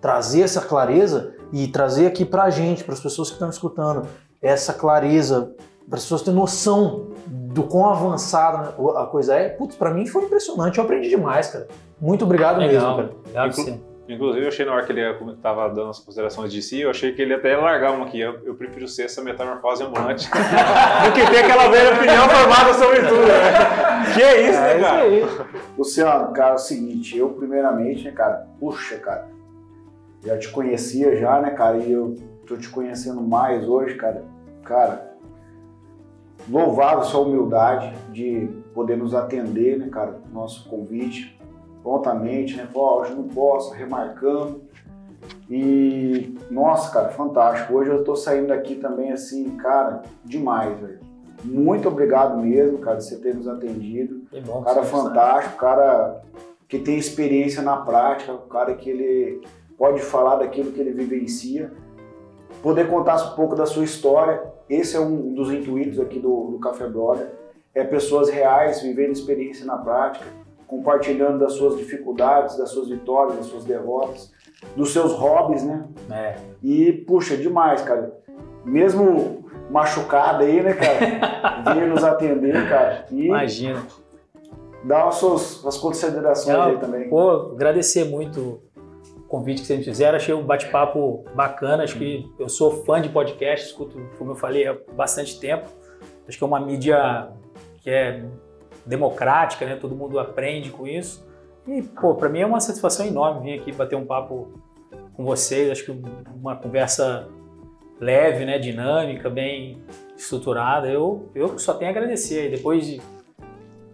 trazer 0.00 0.40
essa 0.40 0.62
clareza 0.62 1.34
e 1.52 1.68
trazer 1.68 2.06
aqui 2.06 2.24
pra 2.24 2.48
gente, 2.48 2.82
para 2.82 2.94
as 2.94 3.00
pessoas 3.00 3.28
que 3.28 3.34
estão 3.34 3.50
escutando, 3.50 4.08
essa 4.40 4.72
clareza, 4.72 5.54
para 5.86 5.98
as 5.98 6.04
pessoas 6.04 6.22
terem 6.22 6.38
noção 6.38 7.08
do 7.56 7.62
quão 7.62 7.90
avançada 7.90 8.74
a 8.96 9.06
coisa 9.06 9.34
é. 9.34 9.48
Putz, 9.48 9.74
pra 9.76 9.90
mim 9.90 10.06
foi 10.06 10.24
impressionante, 10.24 10.76
eu 10.76 10.84
aprendi 10.84 11.08
demais, 11.08 11.48
cara. 11.48 11.66
Muito 11.98 12.22
obrigado 12.22 12.58
mesmo, 12.58 12.72
Legal. 12.74 12.96
cara. 12.96 13.10
Obrigado 13.18 13.50
Inclu-. 13.50 13.96
Inclusive, 14.08 14.44
eu 14.44 14.48
achei 14.48 14.64
na 14.64 14.72
hora 14.72 14.84
que 14.84 14.92
ele 14.92 15.00
estava 15.32 15.68
dando 15.68 15.90
as 15.90 15.98
considerações 15.98 16.52
de 16.52 16.62
si, 16.62 16.82
eu 16.82 16.90
achei 16.90 17.12
que 17.12 17.20
ele 17.20 17.34
até 17.34 17.52
ia 17.52 17.58
largar 17.58 17.92
uma 17.92 18.04
aqui. 18.04 18.20
Eu, 18.20 18.38
eu 18.44 18.54
prefiro 18.54 18.86
ser 18.86 19.04
essa 19.04 19.20
metamorfose 19.20 19.82
ambulante 19.82 20.28
do 20.30 21.12
que 21.12 21.28
ter 21.28 21.38
aquela 21.38 21.68
velha 21.68 21.96
opinião 21.96 22.28
formada 22.28 22.74
sobre 22.74 22.98
tudo. 23.00 23.22
Né? 23.22 24.14
Que 24.14 24.22
é 24.22 24.48
isso, 24.48 24.60
né, 24.60 24.80
cara? 24.80 25.48
Luciano, 25.76 26.32
cara, 26.32 26.52
é 26.52 26.54
o 26.54 26.58
seguinte, 26.58 27.18
eu 27.18 27.30
primeiramente, 27.30 28.04
né, 28.04 28.12
cara, 28.12 28.46
puxa, 28.60 28.96
cara, 28.98 29.26
já 30.24 30.38
te 30.38 30.50
conhecia 30.50 31.16
já, 31.16 31.40
né, 31.40 31.50
cara, 31.50 31.78
e 31.78 31.90
eu 31.90 32.14
tô 32.46 32.56
te 32.56 32.68
conhecendo 32.68 33.20
mais 33.22 33.66
hoje, 33.66 33.96
cara, 33.96 34.22
cara, 34.62 35.15
louvável 36.48 37.02
sua 37.04 37.20
humildade 37.20 37.92
de 38.12 38.48
poder 38.74 38.96
nos 38.96 39.14
atender, 39.14 39.78
né, 39.78 39.88
cara, 39.88 40.20
nosso 40.32 40.68
convite 40.68 41.38
prontamente, 41.82 42.56
né, 42.56 42.68
hoje 42.74 43.14
não 43.14 43.24
posso, 43.24 43.72
remarcando, 43.72 44.62
e, 45.48 46.36
nossa, 46.50 46.92
cara, 46.92 47.08
fantástico, 47.08 47.74
hoje 47.74 47.90
eu 47.90 48.04
tô 48.04 48.14
saindo 48.14 48.48
daqui 48.48 48.76
também, 48.76 49.12
assim, 49.12 49.56
cara, 49.56 50.02
demais, 50.24 50.78
velho, 50.78 51.00
muito 51.44 51.88
obrigado 51.88 52.36
mesmo, 52.38 52.78
cara, 52.78 52.96
de 52.96 53.04
você 53.04 53.16
ter 53.16 53.34
nos 53.34 53.46
atendido, 53.46 54.22
Que 54.30 54.40
bom. 54.40 54.62
cara 54.62 54.82
fantástico, 54.82 55.56
cara 55.56 56.22
que 56.68 56.78
tem 56.78 56.98
experiência 56.98 57.62
na 57.62 57.76
prática, 57.76 58.32
o 58.32 58.38
cara 58.38 58.74
que 58.74 58.90
ele 58.90 59.40
pode 59.78 60.00
falar 60.00 60.36
daquilo 60.36 60.72
que 60.72 60.80
ele 60.80 60.92
vivencia, 60.92 61.72
poder 62.62 62.88
contar 62.88 63.32
um 63.32 63.36
pouco 63.36 63.54
da 63.54 63.66
sua 63.66 63.84
história. 63.84 64.42
Esse 64.68 64.96
é 64.96 65.00
um 65.00 65.32
dos 65.32 65.50
intuitos 65.50 66.00
aqui 66.00 66.18
do, 66.18 66.50
do 66.50 66.58
Café 66.58 66.88
Brother, 66.88 67.28
é 67.74 67.84
pessoas 67.84 68.28
reais 68.28 68.82
vivendo 68.82 69.12
experiência 69.12 69.64
na 69.64 69.76
prática, 69.76 70.24
compartilhando 70.66 71.38
das 71.38 71.52
suas 71.52 71.76
dificuldades, 71.76 72.56
das 72.56 72.70
suas 72.70 72.88
vitórias, 72.88 73.36
das 73.36 73.46
suas 73.46 73.64
derrotas, 73.64 74.32
dos 74.74 74.92
seus 74.92 75.12
hobbies, 75.12 75.62
né? 75.62 75.86
É. 76.10 76.36
E 76.62 76.92
puxa, 76.92 77.36
demais, 77.36 77.82
cara. 77.82 78.18
Mesmo 78.64 79.44
machucado 79.70 80.42
aí, 80.42 80.62
né, 80.62 80.72
cara? 80.74 81.74
Vir 81.74 81.86
nos 81.86 82.02
atender, 82.02 82.68
cara. 82.68 83.06
E 83.10 83.26
Imagina. 83.26 83.82
Dá 84.82 85.08
as 85.08 85.16
suas 85.16 85.64
as 85.66 85.78
considerações 85.78 86.56
aí 86.56 86.78
também. 86.78 87.08
Pô, 87.08 87.52
agradecer 87.52 88.04
muito 88.04 88.60
convite 89.28 89.60
que 89.60 89.66
vocês 89.66 89.78
me 89.78 89.84
fizeram. 89.84 90.16
Achei 90.16 90.34
um 90.34 90.42
bate-papo 90.44 91.24
bacana. 91.34 91.82
Acho 91.84 91.98
que 91.98 92.30
eu 92.38 92.48
sou 92.48 92.84
fã 92.84 93.00
de 93.00 93.08
podcast, 93.08 93.66
escuto, 93.66 94.00
como 94.18 94.32
eu 94.32 94.36
falei, 94.36 94.66
há 94.66 94.76
bastante 94.94 95.38
tempo. 95.40 95.68
Acho 96.28 96.36
que 96.38 96.44
é 96.44 96.46
uma 96.46 96.60
mídia 96.60 97.28
que 97.82 97.90
é 97.90 98.24
democrática, 98.84 99.64
né? 99.66 99.76
Todo 99.76 99.94
mundo 99.96 100.18
aprende 100.18 100.70
com 100.70 100.86
isso. 100.86 101.26
E, 101.66 101.82
pô, 101.82 102.14
pra 102.14 102.28
mim 102.28 102.40
é 102.40 102.46
uma 102.46 102.60
satisfação 102.60 103.04
enorme 103.06 103.42
vir 103.52 103.60
aqui 103.60 103.72
bater 103.72 103.96
um 103.96 104.04
papo 104.06 104.48
com 105.14 105.24
vocês. 105.24 105.70
Acho 105.70 105.84
que 105.84 106.02
uma 106.34 106.54
conversa 106.56 107.28
leve, 108.00 108.44
né? 108.44 108.58
Dinâmica, 108.58 109.28
bem 109.28 109.82
estruturada. 110.16 110.88
Eu, 110.88 111.28
eu 111.34 111.58
só 111.58 111.74
tenho 111.74 111.90
a 111.90 111.94
agradecer. 111.94 112.46
E 112.46 112.56
depois 112.56 112.86
de 112.86 113.00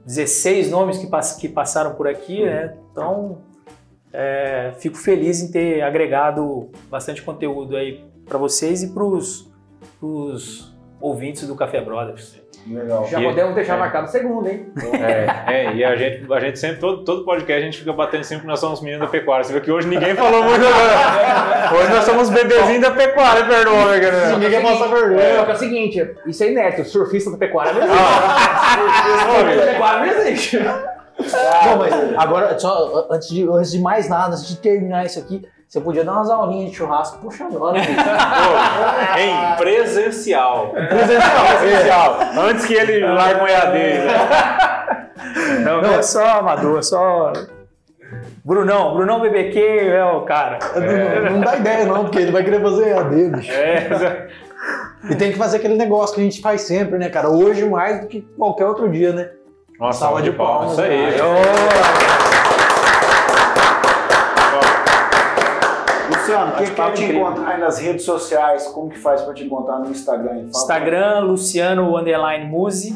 16 0.04 0.70
nomes 0.70 0.98
que, 0.98 1.06
pass- 1.06 1.36
que 1.36 1.48
passaram 1.48 1.94
por 1.94 2.08
aqui, 2.08 2.44
né? 2.44 2.76
Então, 2.90 3.38
é, 4.12 4.72
fico 4.78 4.96
feliz 4.96 5.42
em 5.42 5.50
ter 5.50 5.82
agregado 5.82 6.70
bastante 6.90 7.22
conteúdo 7.22 7.76
aí 7.76 8.04
para 8.28 8.38
vocês 8.38 8.82
e 8.82 8.92
para 8.92 9.04
os 9.04 10.72
ouvintes 11.00 11.46
do 11.46 11.54
Café 11.56 11.80
Brothers. 11.80 12.40
Legal. 12.64 13.04
Já 13.08 13.20
E- 13.20 13.24
podemos 13.24 13.54
deixar 13.56 13.74
é. 13.74 13.78
marcado 13.78 14.06
o 14.06 14.10
segundo, 14.10 14.48
hein? 14.48 14.66
É, 15.48 15.52
é, 15.66 15.74
e 15.74 15.84
a 15.84 15.96
gente, 15.96 16.32
a 16.32 16.38
gente 16.38 16.58
sempre, 16.60 16.76
todo, 16.78 17.02
todo 17.02 17.24
podcast, 17.24 17.60
a 17.60 17.64
gente 17.64 17.78
fica 17.78 17.92
batendo 17.92 18.22
sempre 18.22 18.42
que 18.42 18.46
nós 18.46 18.60
somos 18.60 18.80
meninos 18.80 19.04
da 19.06 19.10
pecuária. 19.10 19.42
Você 19.42 19.52
vê 19.52 19.60
que 19.60 19.72
hoje 19.72 19.88
ninguém 19.88 20.14
falou 20.14 20.44
muito. 20.44 20.64
agora. 20.64 21.74
Hoje 21.76 21.90
nós 21.90 22.04
somos 22.04 22.30
bebezinhos 22.30 22.82
da 22.82 22.92
pecuária, 22.92 23.44
perdoa, 23.46 23.90
né, 23.90 23.98
galera? 23.98 24.28
Ninguém 24.34 24.50
quer 24.50 24.62
passar 24.62 24.86
vergonha. 24.86 25.36
Só 25.38 25.44
que 25.44 25.50
é 25.50 25.54
o 25.54 25.58
seguinte, 25.58 26.10
isso 26.26 26.44
é 26.44 26.52
inédito, 26.52 26.84
surfista 26.84 27.30
da 27.32 27.36
pecuária 27.38 27.72
não 27.72 27.80
existe. 27.82 27.98
surfista 29.26 29.66
da 29.66 29.72
pecuária 29.72 29.98
não 30.00 30.20
existe. 30.20 30.58
Bom, 31.18 31.76
mas 31.78 31.94
agora, 32.18 32.58
só 32.58 33.06
antes 33.10 33.28
de, 33.28 33.48
antes 33.48 33.70
de 33.70 33.80
mais 33.80 34.08
nada, 34.08 34.28
antes 34.34 34.46
de 34.46 34.56
terminar 34.56 35.04
isso 35.04 35.18
aqui, 35.18 35.46
você 35.68 35.80
podia 35.80 36.04
dar 36.04 36.12
umas 36.12 36.28
aulinhas 36.28 36.70
de 36.70 36.76
churrasco 36.76 37.18
pro 37.18 37.30
né? 37.72 37.80
Pô, 37.86 39.18
Em 39.18 39.56
presencial. 39.56 40.68
Presencial. 40.68 41.56
presencial. 41.58 42.18
Antes 42.38 42.66
que 42.66 42.74
ele 42.74 43.00
largue 43.00 43.40
um 43.40 43.46
EAD. 43.46 43.78
Né? 43.78 45.64
Não, 45.64 45.80
é 45.94 46.02
só 46.02 46.40
amador, 46.40 46.82
só. 46.82 47.32
Brunão, 48.44 48.94
Brunão 48.94 49.20
BBQ 49.20 49.58
é 49.88 50.04
o 50.04 50.22
cara. 50.22 50.58
Não, 50.74 51.30
não 51.32 51.40
dá 51.40 51.56
ideia, 51.56 51.86
não, 51.86 52.04
porque 52.04 52.18
ele 52.18 52.32
vai 52.32 52.44
querer 52.44 52.60
fazer 52.60 52.88
EAD, 52.88 53.28
bicho. 53.28 53.52
É, 53.52 54.28
E 55.10 55.16
tem 55.16 55.32
que 55.32 55.38
fazer 55.38 55.56
aquele 55.56 55.74
negócio 55.74 56.14
que 56.14 56.20
a 56.20 56.24
gente 56.24 56.40
faz 56.40 56.62
sempre, 56.62 56.98
né, 56.98 57.08
cara? 57.08 57.28
Hoje 57.28 57.64
mais 57.64 58.00
do 58.02 58.06
que 58.06 58.20
qualquer 58.36 58.66
outro 58.66 58.88
dia, 58.90 59.12
né? 59.12 59.30
Uma 59.78 59.92
Salva 59.92 60.22
de 60.22 60.32
palmas, 60.32 60.72
Isso 60.72 60.80
aí. 60.82 61.16
cara. 61.16 62.32
Luciano, 66.08 66.52
quem 66.56 66.66
quer 66.66 66.92
te 66.92 67.02
incrível. 67.02 67.22
encontrar 67.22 67.48
aí 67.48 67.60
nas 67.60 67.78
redes 67.78 68.04
sociais, 68.04 68.66
como 68.68 68.88
que 68.90 68.98
faz 68.98 69.22
pra 69.22 69.34
te 69.34 69.44
encontrar 69.44 69.78
no 69.78 69.90
Instagram? 69.90 70.28
Fala 70.30 70.48
Instagram, 70.48 71.20
Luciano 71.20 71.96
Underline 71.96 72.44
Muse. 72.46 72.94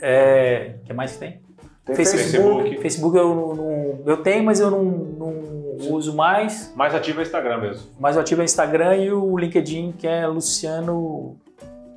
É. 0.00 0.76
O 0.82 0.86
que 0.86 0.92
mais 0.92 1.12
que 1.12 1.18
tem? 1.18 1.40
Tem 1.84 1.94
Facebook. 1.94 2.32
Facebook. 2.80 2.82
Facebook 2.82 3.16
eu, 3.16 3.54
não, 3.54 4.00
eu 4.04 4.16
tenho, 4.22 4.44
mas 4.44 4.58
eu 4.58 4.70
não, 4.70 4.82
não 4.82 5.94
uso 5.94 6.14
mais. 6.14 6.72
Mais 6.74 6.94
ativo 6.94 7.20
é 7.20 7.22
Instagram 7.22 7.58
mesmo. 7.58 7.88
Mas 7.98 8.16
eu 8.16 8.22
ativo 8.22 8.40
é 8.40 8.42
o 8.42 8.44
Instagram 8.44 8.96
e 8.96 9.12
o 9.12 9.36
LinkedIn, 9.38 9.92
que 9.92 10.06
é 10.06 10.26
Luciano 10.26 11.36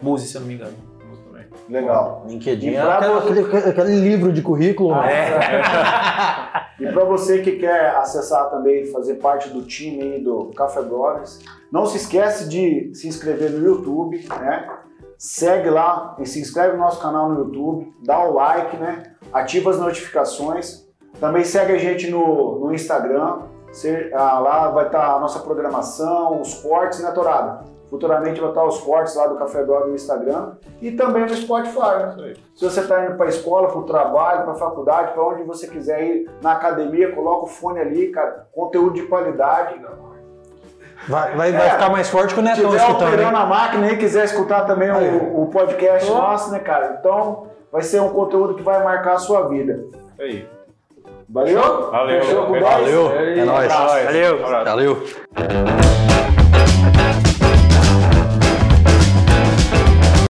Muse, 0.02 0.28
se 0.28 0.36
eu 0.36 0.42
não 0.42 0.48
me 0.48 0.54
engano. 0.54 0.89
Legal. 1.70 2.24
LinkedIn 2.28 2.70
E 2.72 2.76
é 2.76 2.82
aquele, 2.82 3.40
aquele- 3.42 3.70
aquele 3.70 3.96
livro 4.02 4.34
de 4.34 4.42
currículo. 4.42 4.96
né? 4.96 5.14
É. 6.80 6.84
E 6.84 6.92
para 6.92 7.04
você 7.06 7.40
que 7.40 7.54
quer 7.58 7.96
acessar 7.98 8.50
também, 8.50 8.86
fazer 8.92 9.16
parte 9.16 9.50
do 9.50 9.62
time 9.64 10.20
do 10.20 10.52
Café 10.56 10.82
Brothers, 10.82 11.40
não 11.72 11.86
se 11.86 11.98
esquece 11.98 12.48
de 12.50 12.92
se 12.96 13.08
inscrever 13.08 13.52
no 13.52 13.64
YouTube, 13.66 14.26
né? 14.40 14.68
Segue 15.18 15.70
lá 15.70 16.16
e 16.20 16.26
se 16.26 16.40
inscreve 16.40 16.74
no 16.78 16.80
nosso 16.80 17.02
canal 17.02 17.30
no 17.30 17.40
YouTube, 17.40 17.94
dá 18.06 18.20
o 18.24 18.34
like, 18.34 18.78
né? 18.78 19.04
Ativa 19.34 19.70
as 19.70 19.78
notificações. 19.80 20.88
Também 21.20 21.44
segue 21.44 21.74
a 21.74 21.78
gente 21.78 22.10
no, 22.10 22.60
no 22.60 22.74
Instagram. 22.74 23.40
Você- 23.70 24.10
ah, 24.16 24.40
lá 24.40 24.70
vai 24.72 24.86
estar 24.86 25.16
a 25.16 25.20
nossa 25.20 25.40
programação, 25.40 26.40
os 26.42 26.54
cortes, 26.56 27.02
né, 27.02 27.12
Torada? 27.12 27.66
Futuramente 27.90 28.40
vai 28.40 28.50
estar 28.50 28.64
os 28.66 28.80
cortes 28.82 29.16
lá 29.16 29.26
do 29.28 29.36
Café 29.36 29.64
Brothers 29.64 29.90
no 29.90 29.96
Instagram 29.96 30.52
e 30.82 30.92
também 30.92 31.24
no 31.24 31.34
Spotify, 31.36 31.80
né? 32.18 32.34
Se 32.56 32.64
você 32.64 32.82
está 32.82 33.04
indo 33.06 33.16
para 33.16 33.26
a 33.26 33.30
escola, 33.30 33.68
para 33.68 33.80
o 33.80 33.84
trabalho, 33.84 34.44
para 34.44 34.52
a 34.52 34.56
faculdade, 34.56 35.14
para 35.14 35.24
onde 35.24 35.42
você 35.44 35.68
quiser 35.68 36.04
ir, 36.04 36.30
na 36.42 36.52
academia, 36.52 37.12
coloca 37.16 37.46
o 37.46 37.48
fone 37.48 37.80
ali, 37.80 38.10
cara, 38.10 38.48
conteúdo 38.54 38.94
de 38.94 39.02
qualidade. 39.04 39.82
Vai, 41.08 41.36
vai, 41.36 41.52
vai 41.52 41.68
É. 41.68 41.70
ficar 41.72 41.90
mais 41.90 42.10
forte 42.10 42.34
que 42.36 42.40
o 42.40 42.44
Se 42.44 42.50
Netão 42.50 42.76
escutando. 42.76 43.08
operando 43.08 43.38
hein? 43.38 43.44
a 43.44 43.46
máquina 43.46 43.92
e 43.92 43.98
quiser 43.98 44.26
escutar 44.26 44.66
também 44.68 44.92
Aí. 44.92 45.10
o, 45.18 45.44
o 45.44 45.48
podcast 45.48 46.12
Oh. 46.12 46.16
nosso, 46.16 46.52
né, 46.52 46.60
cara? 46.60 46.98
Então, 47.00 47.48
vai 47.72 47.82
ser 47.82 48.02
um 48.02 48.10
conteúdo 48.10 48.54
que 48.54 48.62
vai 48.62 48.84
marcar 48.84 49.14
a 49.14 49.18
sua 49.20 49.48
vida. 49.48 49.86
Isso 50.14 50.22
aí. 50.22 50.48
Valeu? 51.28 51.90
Valeu. 51.92 52.22
Fechou 52.22 52.46
com 52.48 52.60
Valeu. 52.60 53.10
10? 53.10 53.38
É 53.40 53.46
nóis. 53.46 53.72
Abraço. 53.72 54.06
Valeu. 54.06 54.46
Abraço. 54.46 54.66
Valeu. 54.66 55.89